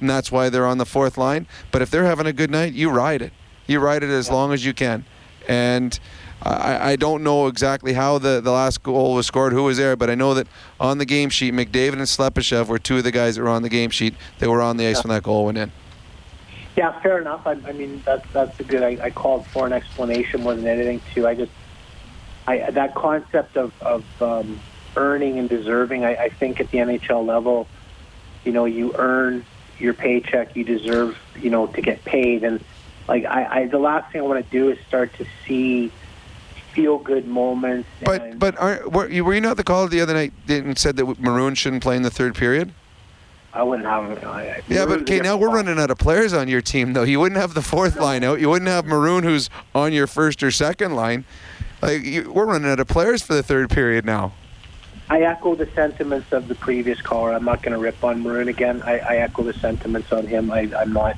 and 0.00 0.08
that's 0.08 0.30
why 0.30 0.48
they're 0.48 0.66
on 0.66 0.78
the 0.78 0.86
fourth 0.86 1.18
line. 1.18 1.48
But 1.72 1.82
if 1.82 1.90
they're 1.90 2.04
having 2.04 2.26
a 2.26 2.32
good 2.32 2.52
night, 2.52 2.72
you 2.72 2.88
ride 2.90 3.20
it. 3.20 3.32
You 3.68 3.78
ride 3.78 4.02
it 4.02 4.10
as 4.10 4.30
long 4.30 4.52
as 4.52 4.64
you 4.64 4.74
can. 4.74 5.04
And 5.46 5.98
I, 6.42 6.92
I 6.92 6.96
don't 6.96 7.22
know 7.22 7.46
exactly 7.46 7.92
how 7.92 8.18
the, 8.18 8.40
the 8.40 8.50
last 8.50 8.82
goal 8.82 9.14
was 9.14 9.26
scored, 9.26 9.52
who 9.52 9.64
was 9.64 9.76
there, 9.76 9.94
but 9.94 10.10
I 10.10 10.14
know 10.14 10.34
that 10.34 10.48
on 10.80 10.98
the 10.98 11.04
game 11.04 11.30
sheet, 11.30 11.54
McDavid 11.54 11.94
and 11.94 12.02
Slepyshev 12.02 12.66
were 12.66 12.78
two 12.78 12.98
of 12.98 13.04
the 13.04 13.12
guys 13.12 13.36
that 13.36 13.42
were 13.42 13.48
on 13.48 13.62
the 13.62 13.68
game 13.68 13.90
sheet 13.90 14.14
that 14.38 14.50
were 14.50 14.62
on 14.62 14.76
the 14.76 14.86
ice 14.86 15.04
when 15.04 15.10
that 15.10 15.22
goal 15.22 15.46
went 15.46 15.58
in. 15.58 15.70
Yeah, 16.76 16.98
fair 17.00 17.20
enough. 17.20 17.46
I, 17.46 17.52
I 17.66 17.72
mean, 17.72 18.02
that's 18.04 18.24
that's 18.32 18.60
a 18.60 18.62
good. 18.62 18.84
I, 18.84 19.06
I 19.06 19.10
called 19.10 19.44
for 19.48 19.66
an 19.66 19.72
explanation 19.72 20.44
more 20.44 20.54
than 20.54 20.64
anything. 20.64 21.00
Too. 21.12 21.26
I 21.26 21.34
just, 21.34 21.50
I 22.46 22.70
that 22.70 22.94
concept 22.94 23.56
of 23.56 23.72
of 23.82 24.04
um, 24.22 24.60
earning 24.96 25.40
and 25.40 25.48
deserving. 25.48 26.04
I, 26.04 26.14
I 26.14 26.28
think 26.28 26.60
at 26.60 26.70
the 26.70 26.78
NHL 26.78 27.26
level, 27.26 27.66
you 28.44 28.52
know, 28.52 28.64
you 28.64 28.94
earn 28.96 29.44
your 29.80 29.92
paycheck. 29.92 30.54
You 30.54 30.62
deserve, 30.62 31.18
you 31.40 31.50
know, 31.50 31.66
to 31.66 31.80
get 31.82 32.04
paid. 32.04 32.44
And 32.44 32.62
like, 33.08 33.24
I, 33.24 33.62
I 33.62 33.66
the 33.66 33.78
last 33.78 34.12
thing 34.12 34.20
I 34.20 34.24
want 34.24 34.44
to 34.44 34.50
do 34.50 34.70
is 34.70 34.78
start 34.86 35.12
to 35.14 35.26
see 35.46 35.90
feel 36.72 36.98
good 36.98 37.26
moments. 37.26 37.88
But 38.04 38.38
but 38.38 38.56
aren't, 38.58 38.92
were, 38.92 39.08
you, 39.08 39.24
were 39.24 39.34
you 39.34 39.40
not 39.40 39.56
the 39.56 39.64
caller 39.64 39.88
the 39.88 40.00
other 40.00 40.14
night 40.14 40.32
and 40.48 40.78
said 40.78 40.96
that 40.96 41.18
Maroon 41.18 41.54
shouldn't 41.54 41.82
play 41.82 41.96
in 41.96 42.02
the 42.02 42.10
third 42.10 42.34
period? 42.34 42.72
I 43.52 43.62
wouldn't 43.62 43.88
have. 43.88 44.24
I, 44.24 44.62
Yeah, 44.68 44.84
but 44.86 45.00
okay, 45.02 45.20
now 45.20 45.36
we're 45.36 45.50
running 45.50 45.78
out 45.78 45.90
of 45.90 45.98
players 45.98 46.32
on 46.32 46.48
your 46.48 46.60
team, 46.60 46.92
though. 46.92 47.02
You 47.02 47.18
wouldn't 47.18 47.40
have 47.40 47.54
the 47.54 47.62
fourth 47.62 47.96
line 47.96 48.22
out. 48.22 48.40
You 48.40 48.50
wouldn't 48.50 48.68
have 48.68 48.84
Maroon, 48.84 49.24
who's 49.24 49.48
on 49.74 49.92
your 49.92 50.06
first 50.06 50.42
or 50.42 50.50
second 50.50 50.94
line. 50.94 51.24
Like 51.80 52.04
you, 52.04 52.30
we're 52.30 52.46
running 52.46 52.70
out 52.70 52.78
of 52.78 52.88
players 52.88 53.22
for 53.22 53.34
the 53.34 53.42
third 53.42 53.70
period 53.70 54.04
now. 54.04 54.32
I 55.10 55.22
echo 55.22 55.54
the 55.54 55.66
sentiments 55.74 56.32
of 56.32 56.48
the 56.48 56.54
previous 56.54 57.00
caller. 57.00 57.32
I'm 57.32 57.44
not 57.44 57.62
going 57.62 57.72
to 57.72 57.78
rip 57.78 58.04
on 58.04 58.22
Maroon 58.22 58.48
again. 58.48 58.82
I, 58.82 58.98
I 58.98 59.16
echo 59.16 59.42
the 59.42 59.54
sentiments 59.54 60.12
on 60.12 60.26
him. 60.26 60.50
I, 60.50 60.70
I'm 60.76 60.92
not. 60.92 61.16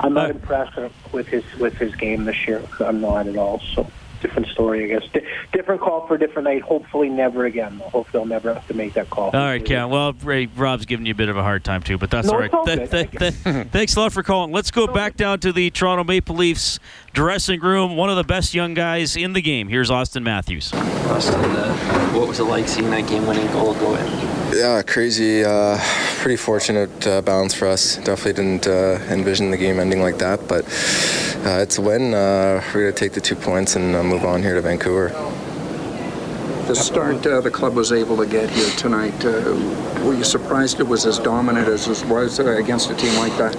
I'm 0.00 0.14
not 0.14 0.30
impressed 0.30 0.78
with 1.12 1.26
his 1.28 1.44
with 1.58 1.74
his 1.74 1.94
game 1.96 2.24
this 2.24 2.46
year. 2.46 2.62
I'm 2.80 3.00
not 3.00 3.26
at 3.26 3.36
all. 3.36 3.60
So 3.74 3.86
different 4.20 4.48
story, 4.48 4.84
I 4.84 4.98
guess. 4.98 5.08
Di- 5.12 5.26
different 5.52 5.82
call 5.82 6.06
for 6.06 6.14
a 6.14 6.18
different 6.18 6.44
night. 6.46 6.62
Hopefully, 6.62 7.10
never 7.10 7.44
again. 7.44 7.78
Hopefully, 7.78 8.22
I'll 8.22 8.26
never 8.26 8.54
have 8.54 8.66
to 8.68 8.74
make 8.74 8.94
that 8.94 9.10
call. 9.10 9.26
All 9.26 9.32
right, 9.32 9.62
Cam. 9.64 9.90
Well, 9.90 10.14
Ray, 10.14 10.46
Rob's 10.46 10.86
giving 10.86 11.04
you 11.04 11.12
a 11.12 11.14
bit 11.14 11.28
of 11.28 11.36
a 11.36 11.42
hard 11.42 11.62
time 11.62 11.82
too, 11.82 11.98
but 11.98 12.10
that's 12.10 12.26
No, 12.28 12.32
all 12.32 12.38
right. 12.40 12.46
it's 12.46 12.54
all 12.54 12.64
Th- 12.64 12.90
th- 12.90 13.10
th- 13.42 13.66
thanks 13.68 13.94
a 13.96 14.00
lot 14.00 14.12
for 14.14 14.22
calling. 14.22 14.50
Let's 14.50 14.70
go 14.70 14.86
back 14.86 15.16
down 15.16 15.40
to 15.40 15.52
the 15.52 15.68
Toronto 15.70 16.04
Maple 16.04 16.36
Leafs 16.36 16.78
dressing 17.12 17.60
room. 17.60 17.96
One 17.96 18.08
of 18.08 18.16
the 18.16 18.24
best 18.24 18.54
young 18.54 18.72
guys 18.72 19.14
in 19.14 19.34
the 19.34 19.42
game. 19.42 19.68
Here's 19.68 19.90
Auston 19.90 20.22
Matthews. 20.22 20.70
Auston, 20.72 21.34
uh, 21.54 22.18
what 22.18 22.26
was 22.26 22.40
it 22.40 22.44
like 22.44 22.66
seeing 22.66 22.90
that 22.90 23.06
game-winning 23.06 23.46
goal 23.52 23.74
go 23.74 23.94
in? 23.94 24.33
Yeah, 24.54 24.82
crazy. 24.82 25.44
Uh, 25.44 25.76
pretty 26.18 26.36
fortunate 26.36 27.06
uh, 27.08 27.20
for 27.48 27.66
us. 27.66 27.96
Definitely 27.96 28.34
didn't 28.34 28.68
uh, 28.68 29.00
envision 29.10 29.50
the 29.50 29.56
game 29.56 29.80
ending 29.80 30.00
like 30.00 30.18
that, 30.18 30.46
but 30.46 30.64
uh, 31.44 31.58
it's 31.60 31.78
a 31.78 31.82
win. 31.82 32.14
Uh, 32.14 32.62
we're 32.72 32.82
going 32.82 32.94
to 32.94 32.98
take 32.98 33.12
the 33.12 33.20
two 33.20 33.34
points 33.34 33.74
and 33.74 33.92
move 34.08 34.24
on 34.24 34.42
here 34.42 34.54
to 34.54 34.60
Vancouver. 34.60 35.10
The 36.66 36.74
start 36.74 37.26
uh, 37.26 37.42
the 37.42 37.50
club 37.50 37.74
was 37.74 37.92
able 37.92 38.16
to 38.16 38.26
get 38.26 38.48
here 38.48 38.70
tonight, 38.76 39.22
uh, 39.22 39.30
were 40.02 40.14
you 40.14 40.24
surprised 40.24 40.80
it 40.80 40.88
was 40.88 41.04
as 41.04 41.18
dominant 41.18 41.68
as 41.68 41.86
it 41.86 42.08
was 42.08 42.40
uh, 42.40 42.56
against 42.56 42.90
a 42.90 42.94
team 42.94 43.14
like 43.18 43.36
that? 43.36 43.54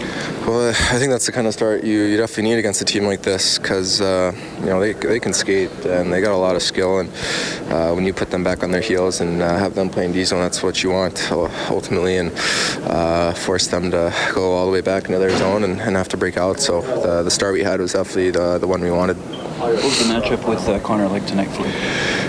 Well, 0.47 0.69
I 0.69 0.97
think 0.97 1.11
that's 1.11 1.27
the 1.27 1.31
kind 1.31 1.45
of 1.45 1.53
start 1.53 1.83
you, 1.83 2.01
you 2.01 2.17
definitely 2.17 2.49
need 2.49 2.57
against 2.57 2.81
a 2.81 2.85
team 2.85 3.05
like 3.05 3.21
this 3.21 3.59
because 3.59 4.01
uh, 4.01 4.31
you 4.59 4.65
know 4.65 4.79
they, 4.79 4.93
they 4.93 5.19
can 5.19 5.33
skate 5.33 5.69
and 5.85 6.11
they 6.11 6.19
got 6.19 6.33
a 6.33 6.37
lot 6.37 6.55
of 6.55 6.63
skill 6.63 6.99
and 6.99 7.09
uh, 7.71 7.93
when 7.93 8.05
you 8.05 8.13
put 8.13 8.31
them 8.31 8.43
back 8.43 8.63
on 8.63 8.71
their 8.71 8.81
heels 8.81 9.21
and 9.21 9.41
uh, 9.41 9.55
have 9.55 9.75
them 9.75 9.89
playing 9.89 10.11
D 10.11 10.23
zone, 10.23 10.41
that's 10.41 10.63
what 10.63 10.81
you 10.81 10.89
want 10.89 11.31
ultimately 11.31 12.17
and 12.17 12.31
uh, 12.85 13.33
force 13.33 13.67
them 13.67 13.91
to 13.91 14.11
go 14.33 14.53
all 14.53 14.65
the 14.65 14.71
way 14.71 14.81
back 14.81 15.05
into 15.05 15.19
their 15.19 15.37
zone 15.37 15.63
and, 15.63 15.79
and 15.79 15.95
have 15.95 16.09
to 16.09 16.17
break 16.17 16.37
out. 16.37 16.59
So 16.59 16.81
the, 16.81 17.21
the 17.21 17.31
start 17.31 17.53
we 17.53 17.63
had 17.63 17.79
was 17.79 17.93
definitely 17.93 18.31
the, 18.31 18.57
the 18.57 18.67
one 18.67 18.81
we 18.81 18.89
wanted. 18.89 19.17
What 19.57 19.71
was 19.71 19.99
the 19.99 20.13
matchup 20.13 20.47
with 20.49 20.67
uh, 20.67 20.79
Connor 20.81 21.07
like 21.07 21.25
tonight 21.25 21.47
for 21.47 21.61
you? 21.61 21.71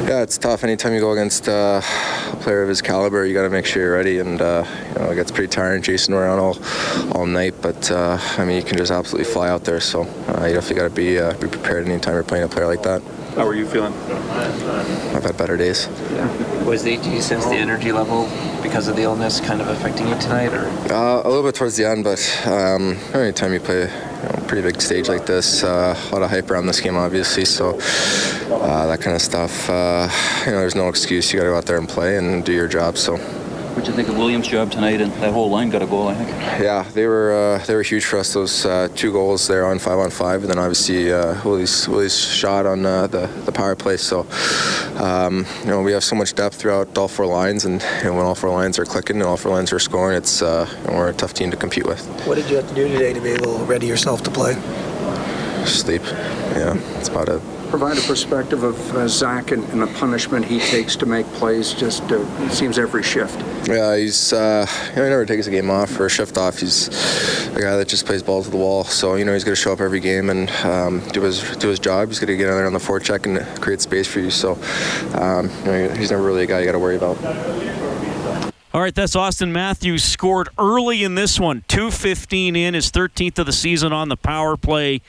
Yeah, 0.09 0.23
it's 0.23 0.39
tough. 0.39 0.63
Anytime 0.63 0.95
you 0.95 1.01
go 1.01 1.11
against 1.11 1.49
uh, 1.49 1.81
a 1.83 2.37
player 2.37 2.63
of 2.63 2.69
his 2.69 2.81
caliber, 2.81 3.27
you 3.27 3.35
got 3.35 3.43
to 3.43 3.51
make 3.51 3.67
sure 3.67 3.83
you're 3.83 3.95
ready. 3.95 4.21
And 4.21 4.41
uh, 4.41 4.65
you 4.91 4.95
know, 5.01 5.11
it 5.11 5.17
gets 5.17 5.33
pretty 5.33 5.49
tiring 5.49 5.83
chasing 5.83 6.15
around 6.15 6.39
all 6.39 6.57
all 7.17 7.27
night. 7.27 7.55
But 7.61 7.91
uh, 7.91 8.19
I 8.39 8.45
mean, 8.45 8.57
you 8.57 8.63
can 8.63 8.79
just 8.79 8.93
absolutely 8.93 9.31
fly 9.33 9.49
out 9.49 9.65
there. 9.65 9.81
So 9.81 10.03
uh, 10.03 10.47
you 10.47 10.55
definitely 10.55 10.77
got 10.77 10.85
to 10.85 10.95
be 10.95 11.19
uh, 11.19 11.33
be 11.39 11.49
prepared 11.49 11.89
anytime 11.89 12.15
you're 12.15 12.23
playing 12.23 12.45
a 12.45 12.49
player 12.49 12.69
like 12.69 12.85
that. 12.85 13.03
How 13.37 13.47
are 13.47 13.55
you 13.55 13.67
feeling? 13.67 13.93
I've 15.15 15.23
had 15.23 15.37
better 15.37 15.59
days. 15.59 15.89
Was 16.65 16.83
the 16.83 16.97
do 16.97 17.11
you 17.11 17.21
sense 17.21 17.45
the 17.45 17.55
energy 17.55 17.93
level 17.93 18.31
because 18.63 18.89
of 18.89 18.97
the 18.97 19.03
illness 19.03 19.41
kind 19.41 19.61
of 19.61 19.69
affecting 19.69 20.09
you 20.09 20.19
tonight, 20.19 20.55
or 20.55 20.67
Uh, 20.91 21.21
a 21.23 21.29
little 21.29 21.43
bit 21.43 21.55
towards 21.55 21.77
the 21.77 21.85
end, 21.85 22.03
but 22.03 22.19
um, 22.47 22.97
anytime 23.13 23.53
you 23.53 23.61
play 23.61 23.83
you 23.83 23.89
know, 23.89 24.35
a 24.39 24.41
pretty 24.49 24.63
big 24.63 24.81
stage 24.81 25.09
like 25.09 25.27
this, 25.27 25.63
uh, 25.63 25.95
a 25.95 26.13
lot 26.15 26.23
of 26.23 26.31
hype 26.31 26.51
around 26.51 26.65
this 26.65 26.81
game, 26.81 26.97
obviously. 26.97 27.45
So 27.45 27.79
uh, 28.51 28.87
that 28.87 29.03
kind 29.03 29.15
of 29.15 29.21
stuff, 29.21 29.69
uh, 29.69 30.09
you 30.47 30.53
know, 30.53 30.61
there's 30.61 30.75
no 30.75 30.89
excuse. 30.89 31.31
You 31.31 31.39
got 31.39 31.45
to 31.45 31.51
go 31.51 31.57
out 31.59 31.67
there 31.67 31.79
and 31.79 31.89
play 31.89 32.17
and 32.17 32.43
do 32.43 32.53
your 32.53 32.69
job. 32.69 32.97
So. 32.97 33.19
What'd 33.77 33.89
you 33.89 33.95
think 33.95 34.09
of 34.09 34.17
Williams' 34.17 34.49
job 34.49 34.73
tonight? 34.73 35.03
And 35.03 35.13
that 35.21 35.35
whole 35.35 35.51
line 35.51 35.69
got 35.69 35.83
a 35.83 35.87
goal, 35.87 36.09
I 36.09 36.15
think. 36.15 36.31
Yeah, 36.31 36.83
they 36.95 37.07
were 37.07 37.59
uh, 37.61 37.67
they 37.67 37.75
were 37.75 37.83
huge 37.83 38.07
for 38.07 38.19
us. 38.19 38.33
Those 38.33 38.65
uh, 38.65 38.89
two 38.95 39.13
goals 39.13 39.47
there 39.47 39.67
on 39.67 39.79
five 39.79 39.99
on 39.99 40.09
five, 40.09 40.41
and 40.41 40.49
then 40.49 40.59
obviously 40.59 41.13
uh, 41.13 41.39
Willie's 41.45 41.87
Willie's 41.87 42.19
shot 42.19 42.65
on 42.65 42.87
uh, 42.87 43.07
the 43.07 43.27
the 43.45 43.53
power 43.53 43.77
play. 43.77 43.99
So 43.99 44.27
um, 44.97 45.45
you 45.61 45.67
know 45.67 45.83
we 45.83 45.93
have 45.93 46.03
so 46.03 46.17
much 46.17 46.35
depth 46.35 46.55
throughout 46.55 46.97
all 46.97 47.07
four 47.07 47.27
lines, 47.27 47.67
and 47.67 47.83
you 47.99 48.05
know, 48.05 48.15
when 48.15 48.25
all 48.25 48.35
four 48.35 48.49
lines 48.49 48.79
are 48.79 48.87
clicking 48.87 49.17
and 49.17 49.27
all 49.27 49.37
four 49.37 49.53
lines 49.53 49.71
are 49.75 49.79
scoring, 49.79 50.17
it's 50.17 50.41
uh, 50.41 50.67
you 50.81 50.91
know, 50.91 50.97
we're 50.97 51.11
a 51.11 51.13
tough 51.13 51.35
team 51.35 51.51
to 51.51 51.57
compete 51.59 51.85
with. 51.85 52.01
What 52.27 52.37
did 52.37 52.49
you 52.49 52.57
have 52.57 52.67
to 52.71 52.75
do 52.75 52.89
today 52.89 53.13
to 53.13 53.21
be 53.21 53.33
able 53.33 53.59
to 53.59 53.65
ready 53.65 53.87
yourself 53.87 54.23
to 54.23 54.31
play? 54.31 54.55
Sleep, 55.67 56.03
yeah, 56.57 56.79
it's 56.97 57.09
about 57.11 57.29
it. 57.29 57.43
Provide 57.69 57.99
a 57.99 58.01
perspective 58.03 58.63
of 58.63 58.79
uh, 58.95 59.09
Zack 59.09 59.51
and, 59.51 59.63
and, 59.71 59.83
the 59.83 59.87
punishment 59.99 60.45
he 60.45 60.61
takes 60.61 60.97
to 60.97 61.07
make 61.07 61.27
plays? 61.35 61.73
Just 61.73 62.03
uh, 62.11 62.21
it 62.45 62.53
seems 62.53 62.79
every 62.79 63.03
shift. 63.03 63.39
Yeah, 63.69 63.97
he's 63.97 64.33
uh, 64.33 64.67
you 64.91 64.97
know, 64.97 65.05
he 65.05 65.11
never 65.11 65.27
takes 65.27 65.47
a 65.47 65.51
game 65.51 65.71
off 65.71 65.99
or 65.99 66.07
a 66.07 66.11
shift 66.11 66.39
off. 66.39 66.59
He's 66.59 66.89
a 67.57 67.61
guy 67.61 67.77
that 67.77 67.89
just 67.89 68.07
plays 68.07 68.23
ball 68.23 68.43
to 68.43 68.51
the 68.51 68.57
wall. 68.57 68.85
So 68.85 69.17
you 69.17 69.25
know 69.25 69.33
he's 69.33 69.45
going 69.45 69.55
to 69.55 69.61
show 69.61 69.73
up 69.73 69.81
every 69.81 70.01
game 70.01 70.31
and 70.31 70.51
um, 70.65 71.01
do 71.09 71.23
his 71.23 71.57
do 71.57 71.69
his 71.69 71.79
job. 71.79 72.09
He's 72.09 72.19
going 72.19 72.29
to 72.29 72.37
get 72.37 72.49
in 72.49 72.55
there 72.55 72.67
on 72.67 72.73
the 72.73 72.79
forecheck 72.79 73.27
and 73.27 73.61
create 73.61 73.81
space 73.81 74.07
for 74.07 74.21
you. 74.21 74.31
So 74.31 74.53
um, 75.15 75.51
you 75.61 75.73
know, 75.73 75.95
he's 75.97 76.11
never 76.11 76.23
really 76.23 76.45
a 76.45 76.47
guy 76.47 76.61
you 76.61 76.67
got 76.67 76.73
to 76.73 76.79
worry 76.79 76.97
about. 76.97 77.17
All 78.77 78.83
right, 78.83 78.95
that's 78.95 79.17
Auston 79.17 79.53
Matthews 79.53 80.05
scored 80.05 80.51
early 80.59 81.03
in 81.03 81.15
this 81.15 81.41
one. 81.41 81.63
2.15 81.67 82.59
in, 82.59 82.75
his 82.75 82.91
13th 82.91 83.39
of 83.39 83.47
the 83.47 83.53
season 83.55 83.91
on 83.91 84.11
the 84.11 84.19
power 84.19 84.59
play. 84.59 85.01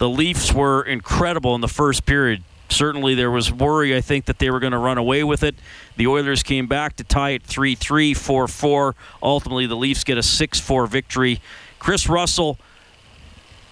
The 0.00 0.08
Leafs 0.08 0.50
were 0.50 0.82
incredible 0.82 1.54
in 1.54 1.60
the 1.60 1.68
first 1.68 2.06
period. 2.06 2.42
Certainly, 2.70 3.16
there 3.16 3.30
was 3.30 3.52
worry, 3.52 3.94
I 3.94 4.00
think, 4.00 4.24
that 4.24 4.38
they 4.38 4.48
were 4.48 4.58
going 4.58 4.72
to 4.72 4.78
run 4.78 4.96
away 4.96 5.22
with 5.22 5.42
it. 5.42 5.56
The 5.98 6.06
Oilers 6.06 6.42
came 6.42 6.66
back 6.66 6.96
to 6.96 7.04
tie 7.04 7.30
it 7.30 7.42
3 7.42 7.74
3, 7.74 8.14
4 8.14 8.48
4. 8.48 8.94
Ultimately, 9.22 9.66
the 9.66 9.76
Leafs 9.76 10.02
get 10.02 10.16
a 10.16 10.22
6 10.22 10.58
4 10.58 10.86
victory. 10.86 11.42
Kris 11.78 12.08
Russell 12.08 12.56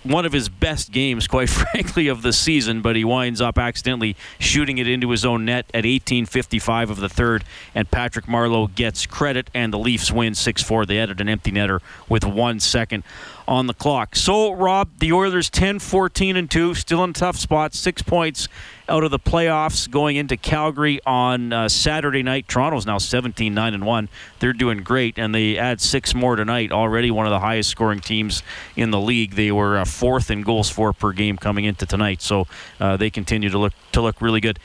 one 0.05 0.25
of 0.25 0.33
his 0.33 0.49
best 0.49 0.91
games, 0.91 1.27
quite 1.27 1.49
frankly, 1.49 2.09
of 2.09 2.23
the 2.23 2.33
season, 2.33 2.83
but 2.83 2.97
he 2.97 3.05
winds 3.05 3.41
up 3.41 3.59
accidentally 3.59 4.17
shooting 4.39 4.79
it 4.79 4.87
into 4.87 5.11
his 5.11 5.25
own 5.25 5.45
net 5.45 5.67
at 5.75 5.85
18:55 5.85 6.91
of 6.91 7.01
the 7.01 7.09
third, 7.09 7.45
and 7.75 7.91
Patrick 7.91 8.27
Marleau 8.27 8.73
gets 8.75 9.07
credit, 9.07 9.51
and 9.55 9.73
the 9.73 9.79
Leafs 9.79 10.13
win 10.13 10.35
6-4. 10.35 10.87
They 10.87 10.99
added 10.99 11.21
an 11.21 11.29
empty 11.29 11.53
netter 11.53 11.81
with 12.09 12.25
one 12.25 12.61
second 12.61 13.03
on 13.49 13.67
the 13.67 13.73
clock. 13.73 14.15
So, 14.15 14.53
Rob, 14.53 14.91
the 14.99 15.11
Oilers 15.11 15.49
10, 15.49 15.79
14, 15.79 16.37
and 16.37 16.51
2, 16.51 16.75
still 16.75 17.03
in 17.03 17.15
tough 17.15 17.37
spot, 17.37 17.73
six 17.73 18.03
points 18.03 18.47
out 18.91 19.05
of 19.05 19.11
the 19.11 19.19
playoffs 19.19 19.91
going 19.91 20.17
into 20.17 20.37
Calgary 20.37 21.01
on 21.07 21.51
uh, 21.51 21.67
Saturday 21.67 22.23
night. 22.23 22.47
Toronto's 22.47 22.85
now 22.85 22.99
17, 22.99 23.55
9, 23.55 23.75
and 23.75 23.87
1. 23.87 24.09
They're 24.39 24.53
doing 24.53 24.83
great, 24.83 25.19
and 25.19 25.35
they 25.35 25.57
add 25.57 25.81
six 25.81 26.15
more 26.15 26.37
tonight. 26.37 26.73
Already 26.73 27.11
one 27.11 27.25
of 27.25 27.31
the 27.31 27.41
highest 27.41 27.71
scoring 27.71 28.01
teams 28.01 28.43
in 28.77 28.91
the 28.91 29.01
league. 29.01 29.33
They 29.33 29.51
were 29.51 29.79
uh, 29.79 29.87
fourth 29.87 30.31
in 30.31 30.43
goals 30.43 30.69
for 30.69 30.93
per 30.93 31.13
game 31.13 31.39
coming 31.39 31.65
into 31.65 31.87
tonight, 31.87 32.21
so 32.21 32.47
uh, 32.79 32.99
they 32.99 33.09
continue 33.09 33.49
to 33.49 33.59
look 33.59 33.73
to 33.93 34.03
look 34.03 34.21
really 34.21 34.41
good 34.41 34.59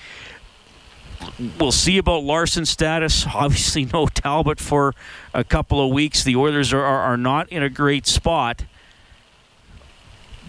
we'll 1.58 1.72
see 1.72 1.98
about 1.98 2.24
Larsson's 2.24 2.70
status. 2.70 3.26
Obviously, 3.34 3.86
no 3.86 4.08
Talbot 4.08 4.60
for 4.60 4.94
a 5.34 5.46
couple 5.46 5.80
of 5.80 5.94
weeks. 5.94 6.26
The 6.26 6.36
Oilers 6.36 6.74
are, 6.74 6.84
are, 6.84 7.00
are 7.00 7.18
not 7.18 7.50
in 7.50 7.64
a 7.64 7.70
great 7.70 8.06
spot. 8.06 8.64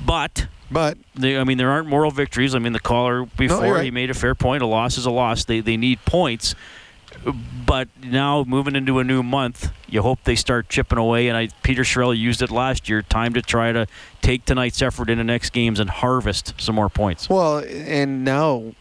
But 0.04 0.48
but 0.70 0.98
they, 1.14 1.38
I 1.38 1.44
mean, 1.44 1.58
there 1.58 1.70
aren't 1.70 1.88
moral 1.88 2.10
victories. 2.10 2.54
I 2.54 2.58
mean, 2.58 2.72
the 2.72 2.80
caller 2.80 3.26
before 3.36 3.62
no, 3.62 3.72
right. 3.74 3.84
he 3.84 3.90
made 3.90 4.10
a 4.10 4.14
fair 4.14 4.34
point. 4.34 4.62
A 4.62 4.66
loss 4.66 4.98
is 4.98 5.06
a 5.06 5.10
loss. 5.10 5.44
They 5.44 5.60
they 5.60 5.76
need 5.76 6.04
points. 6.04 6.54
But 7.64 7.88
now 8.02 8.44
moving 8.44 8.74
into 8.74 8.98
a 8.98 9.04
new 9.04 9.22
month, 9.22 9.70
you 9.88 10.02
hope 10.02 10.24
they 10.24 10.34
start 10.34 10.68
chipping 10.68 10.98
away. 10.98 11.28
And 11.28 11.36
I, 11.36 11.48
Peter 11.62 11.82
Chiarelli 11.82 12.18
used 12.18 12.42
it 12.42 12.50
last 12.50 12.88
year. 12.88 13.02
Time 13.02 13.34
to 13.34 13.42
try 13.42 13.72
to 13.72 13.86
take 14.20 14.44
tonight's 14.44 14.82
effort 14.82 15.08
into 15.08 15.22
next 15.22 15.50
games 15.50 15.78
and 15.78 15.88
harvest 15.88 16.54
some 16.58 16.74
more 16.74 16.88
points. 16.88 17.30
Well, 17.30 17.58
and 17.58 18.24
now 18.24 18.74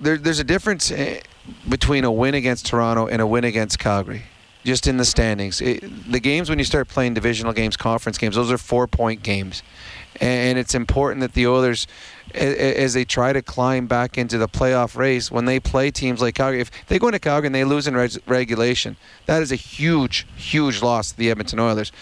there, 0.00 0.16
there's 0.16 0.38
a 0.38 0.44
difference 0.44 0.90
eh, 0.90 1.20
between 1.68 2.04
a 2.04 2.10
win 2.10 2.34
against 2.34 2.66
Toronto 2.66 3.06
and 3.06 3.20
a 3.20 3.26
win 3.26 3.44
against 3.44 3.78
Calgary 3.78 4.22
just 4.64 4.86
in 4.86 4.96
the 4.96 5.04
standings. 5.04 5.60
It, 5.60 6.10
the 6.10 6.20
games 6.20 6.48
when 6.48 6.58
you 6.58 6.64
start 6.64 6.88
playing 6.88 7.14
divisional 7.14 7.52
games, 7.52 7.76
conference 7.76 8.16
games, 8.16 8.36
those 8.36 8.50
are 8.50 8.58
four 8.58 8.86
point 8.86 9.22
games 9.22 9.62
and 10.20 10.58
it's 10.58 10.74
important 10.74 11.20
that 11.20 11.32
the 11.32 11.46
Oilers, 11.46 11.86
as 12.34 12.94
they 12.94 13.04
try 13.04 13.32
to 13.32 13.42
climb 13.42 13.86
back 13.86 14.16
into 14.16 14.38
the 14.38 14.48
playoff 14.48 14.96
race, 14.96 15.30
when 15.30 15.44
they 15.44 15.60
play 15.60 15.90
teams 15.90 16.20
like 16.20 16.34
Calgary, 16.34 16.60
if 16.60 16.70
they 16.86 16.98
go 16.98 17.08
into 17.08 17.18
Calgary 17.18 17.46
and 17.46 17.54
they 17.54 17.64
lose 17.64 17.86
in 17.86 17.96
regulation, 18.26 18.96
that 19.26 19.42
is 19.42 19.52
a 19.52 19.56
huge, 19.56 20.26
huge 20.36 20.82
loss 20.82 21.10
to 21.10 21.16
the 21.16 21.30
Edmonton 21.30 21.58
Oilers. 21.58 21.92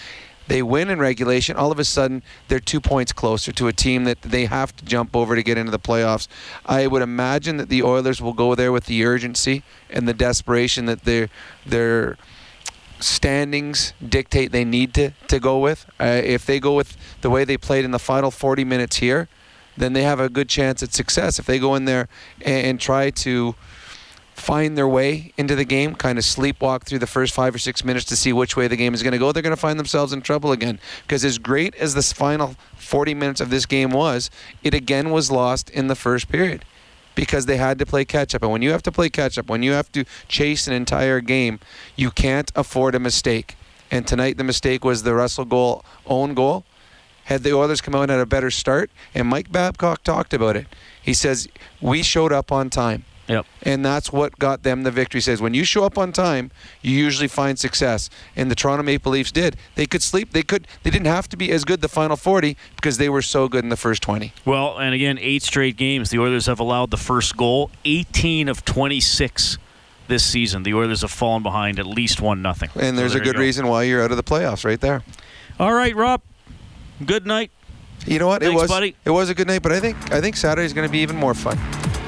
They 0.48 0.62
win 0.62 0.90
in 0.90 0.98
regulation, 0.98 1.56
all 1.56 1.70
of 1.70 1.78
a 1.78 1.84
sudden 1.84 2.22
they're 2.48 2.60
two 2.60 2.80
points 2.80 3.12
closer 3.12 3.52
to 3.52 3.68
a 3.68 3.72
team 3.72 4.04
that 4.04 4.22
they 4.22 4.46
have 4.46 4.74
to 4.76 4.84
jump 4.84 5.14
over 5.14 5.36
to 5.36 5.42
get 5.42 5.56
into 5.56 5.70
the 5.70 5.78
playoffs. 5.78 6.26
I 6.66 6.88
would 6.88 7.02
imagine 7.02 7.58
that 7.58 7.68
the 7.68 7.82
Oilers 7.82 8.20
will 8.20 8.32
go 8.32 8.54
there 8.54 8.72
with 8.72 8.86
the 8.86 9.04
urgency 9.04 9.62
and 9.88 10.08
the 10.08 10.14
desperation 10.14 10.86
that 10.86 11.04
they're 11.04 11.28
they're 11.64 12.18
standings 13.02 13.92
dictate 14.06 14.52
they 14.52 14.64
need 14.64 14.94
to, 14.94 15.12
to 15.28 15.40
go 15.40 15.58
with. 15.58 15.86
Uh, 16.00 16.20
if 16.22 16.46
they 16.46 16.60
go 16.60 16.74
with 16.74 16.96
the 17.20 17.30
way 17.30 17.44
they 17.44 17.56
played 17.56 17.84
in 17.84 17.90
the 17.90 17.98
final 17.98 18.30
40 18.30 18.64
minutes 18.64 18.96
here, 18.96 19.28
then 19.76 19.92
they 19.92 20.02
have 20.02 20.20
a 20.20 20.28
good 20.28 20.48
chance 20.48 20.82
at 20.82 20.92
success. 20.92 21.38
If 21.38 21.46
they 21.46 21.58
go 21.58 21.74
in 21.74 21.84
there 21.84 22.08
and, 22.44 22.66
and 22.66 22.80
try 22.80 23.10
to 23.10 23.54
find 24.34 24.76
their 24.76 24.88
way 24.88 25.32
into 25.36 25.54
the 25.54 25.64
game, 25.64 25.94
kind 25.94 26.18
of 26.18 26.24
sleepwalk 26.24 26.84
through 26.84 26.98
the 26.98 27.06
first 27.06 27.34
five 27.34 27.54
or 27.54 27.58
six 27.58 27.84
minutes 27.84 28.04
to 28.06 28.16
see 28.16 28.32
which 28.32 28.56
way 28.56 28.66
the 28.66 28.76
game 28.76 28.94
is 28.94 29.02
going 29.02 29.12
to 29.12 29.18
go, 29.18 29.32
they're 29.32 29.42
going 29.42 29.54
to 29.54 29.60
find 29.60 29.78
themselves 29.78 30.12
in 30.12 30.20
trouble 30.20 30.52
again. 30.52 30.78
Because 31.02 31.24
as 31.24 31.38
great 31.38 31.74
as 31.76 31.94
this 31.94 32.12
final 32.12 32.56
40 32.76 33.14
minutes 33.14 33.40
of 33.40 33.50
this 33.50 33.66
game 33.66 33.90
was, 33.90 34.30
it 34.62 34.74
again 34.74 35.10
was 35.10 35.30
lost 35.30 35.70
in 35.70 35.88
the 35.88 35.94
first 35.94 36.28
period 36.28 36.64
because 37.14 37.46
they 37.46 37.56
had 37.56 37.78
to 37.78 37.86
play 37.86 38.04
catch 38.04 38.34
up. 38.34 38.42
And 38.42 38.50
when 38.50 38.62
you 38.62 38.70
have 38.70 38.82
to 38.84 38.92
play 38.92 39.08
catch 39.08 39.38
up, 39.38 39.48
when 39.48 39.62
you 39.62 39.72
have 39.72 39.90
to 39.92 40.04
chase 40.28 40.66
an 40.66 40.72
entire 40.72 41.20
game, 41.20 41.60
you 41.96 42.10
can't 42.10 42.50
afford 42.54 42.94
a 42.94 43.00
mistake. 43.00 43.56
And 43.90 44.06
tonight 44.06 44.38
the 44.38 44.44
mistake 44.44 44.84
was 44.84 45.02
the 45.02 45.14
Russell 45.14 45.44
goal, 45.44 45.84
own 46.06 46.34
goal. 46.34 46.64
Had 47.24 47.42
the 47.42 47.52
Oilers 47.52 47.80
come 47.80 47.94
out 47.94 48.08
had 48.08 48.18
a 48.18 48.26
better 48.26 48.50
start, 48.50 48.90
and 49.14 49.28
Mike 49.28 49.52
Babcock 49.52 50.02
talked 50.02 50.34
about 50.34 50.56
it. 50.56 50.66
He 51.00 51.14
says 51.14 51.48
we 51.80 52.02
showed 52.02 52.32
up 52.32 52.50
on 52.50 52.68
time. 52.68 53.04
Yep. 53.28 53.46
And 53.62 53.84
that's 53.84 54.12
what 54.12 54.38
got 54.38 54.62
them 54.62 54.82
the 54.82 54.90
victory. 54.90 55.20
Says 55.20 55.40
when 55.40 55.54
you 55.54 55.64
show 55.64 55.84
up 55.84 55.96
on 55.96 56.12
time, 56.12 56.50
you 56.82 56.96
usually 56.96 57.28
find 57.28 57.58
success. 57.58 58.10
And 58.34 58.50
the 58.50 58.54
Toronto 58.54 58.82
Maple 58.82 59.12
Leafs 59.12 59.32
did. 59.32 59.56
They 59.74 59.86
could 59.86 60.02
sleep. 60.02 60.32
They 60.32 60.42
could. 60.42 60.66
They 60.82 60.90
didn't 60.90 61.06
have 61.06 61.28
to 61.30 61.36
be 61.36 61.50
as 61.52 61.64
good 61.64 61.80
the 61.80 61.88
final 61.88 62.16
40 62.16 62.56
because 62.76 62.98
they 62.98 63.08
were 63.08 63.22
so 63.22 63.48
good 63.48 63.64
in 63.64 63.70
the 63.70 63.76
first 63.76 64.02
20. 64.02 64.32
Well, 64.44 64.78
and 64.78 64.94
again, 64.94 65.18
eight 65.20 65.42
straight 65.42 65.76
games. 65.76 66.10
The 66.10 66.18
Oilers 66.18 66.46
have 66.46 66.60
allowed 66.60 66.90
the 66.90 66.96
first 66.96 67.36
goal. 67.36 67.70
18 67.84 68.48
of 68.48 68.64
26 68.64 69.58
this 70.08 70.24
season. 70.24 70.62
The 70.64 70.74
Oilers 70.74 71.02
have 71.02 71.10
fallen 71.10 71.42
behind 71.42 71.78
at 71.78 71.86
least 71.86 72.20
one 72.20 72.42
nothing. 72.42 72.70
And 72.74 72.98
there's 72.98 73.12
so 73.12 73.18
a 73.18 73.20
good 73.20 73.36
go. 73.36 73.40
reason 73.40 73.66
why 73.66 73.84
you're 73.84 74.02
out 74.02 74.10
of 74.10 74.16
the 74.16 74.24
playoffs 74.24 74.64
right 74.64 74.80
there. 74.80 75.02
All 75.58 75.72
right, 75.72 75.94
Rob. 75.94 76.22
Good 77.04 77.26
night. 77.26 77.50
You 78.06 78.18
know 78.18 78.26
what? 78.26 78.42
Thanks, 78.42 78.52
it 78.52 78.56
was 78.56 78.68
buddy. 78.68 78.96
it 79.04 79.10
was 79.10 79.30
a 79.30 79.34
good 79.34 79.46
night, 79.46 79.62
but 79.62 79.70
I 79.70 79.78
think 79.78 79.96
I 80.12 80.20
think 80.20 80.36
Saturday's 80.36 80.72
going 80.72 80.88
to 80.88 80.92
be 80.92 80.98
even 80.98 81.16
more 81.16 81.34
fun. 81.34 81.56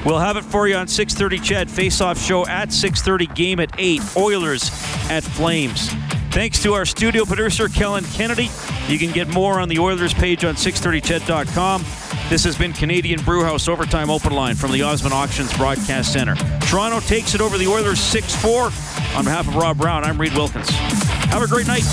We'll 0.05 0.19
have 0.19 0.37
it 0.37 0.45
for 0.45 0.67
you 0.67 0.75
on 0.75 0.87
6:30 0.87 1.39
CHED 1.39 1.69
Face-Off 1.69 2.21
Show 2.21 2.45
at 2.45 2.69
6:30 2.69 3.25
game 3.33 3.59
at 3.59 3.71
8 3.77 4.01
Oilers 4.15 4.69
at 5.09 5.23
Flames. 5.23 5.89
Thanks 6.29 6.61
to 6.63 6.73
our 6.73 6.85
studio 6.85 7.25
producer 7.25 7.69
Kellen 7.69 8.03
Kennedy. 8.03 8.51
You 8.87 8.99
can 8.99 9.11
get 9.11 9.29
more 9.29 9.59
on 9.59 9.69
the 9.69 9.79
Oilers 9.79 10.13
page 10.13 10.43
on 10.43 10.55
630ched.com. 10.55 11.85
This 12.29 12.43
has 12.43 12.57
been 12.57 12.73
Canadian 12.73 13.21
Brewhouse 13.21 13.67
Overtime 13.67 14.09
Open 14.09 14.33
Line 14.33 14.55
from 14.55 14.71
the 14.71 14.81
Osmond 14.81 15.13
Auctions 15.13 15.55
Broadcast 15.57 16.11
Center. 16.11 16.35
Toronto 16.61 16.99
takes 16.99 17.35
it 17.35 17.41
over 17.41 17.57
the 17.57 17.67
Oilers 17.67 17.99
6-4. 17.99 18.71
On 19.17 19.23
behalf 19.23 19.47
of 19.47 19.55
Rob 19.55 19.77
Brown, 19.77 20.03
I'm 20.03 20.19
Reed 20.19 20.33
Wilkins. 20.33 20.69
Have 20.69 21.41
a 21.41 21.47
great 21.47 21.67
night. 21.67 21.83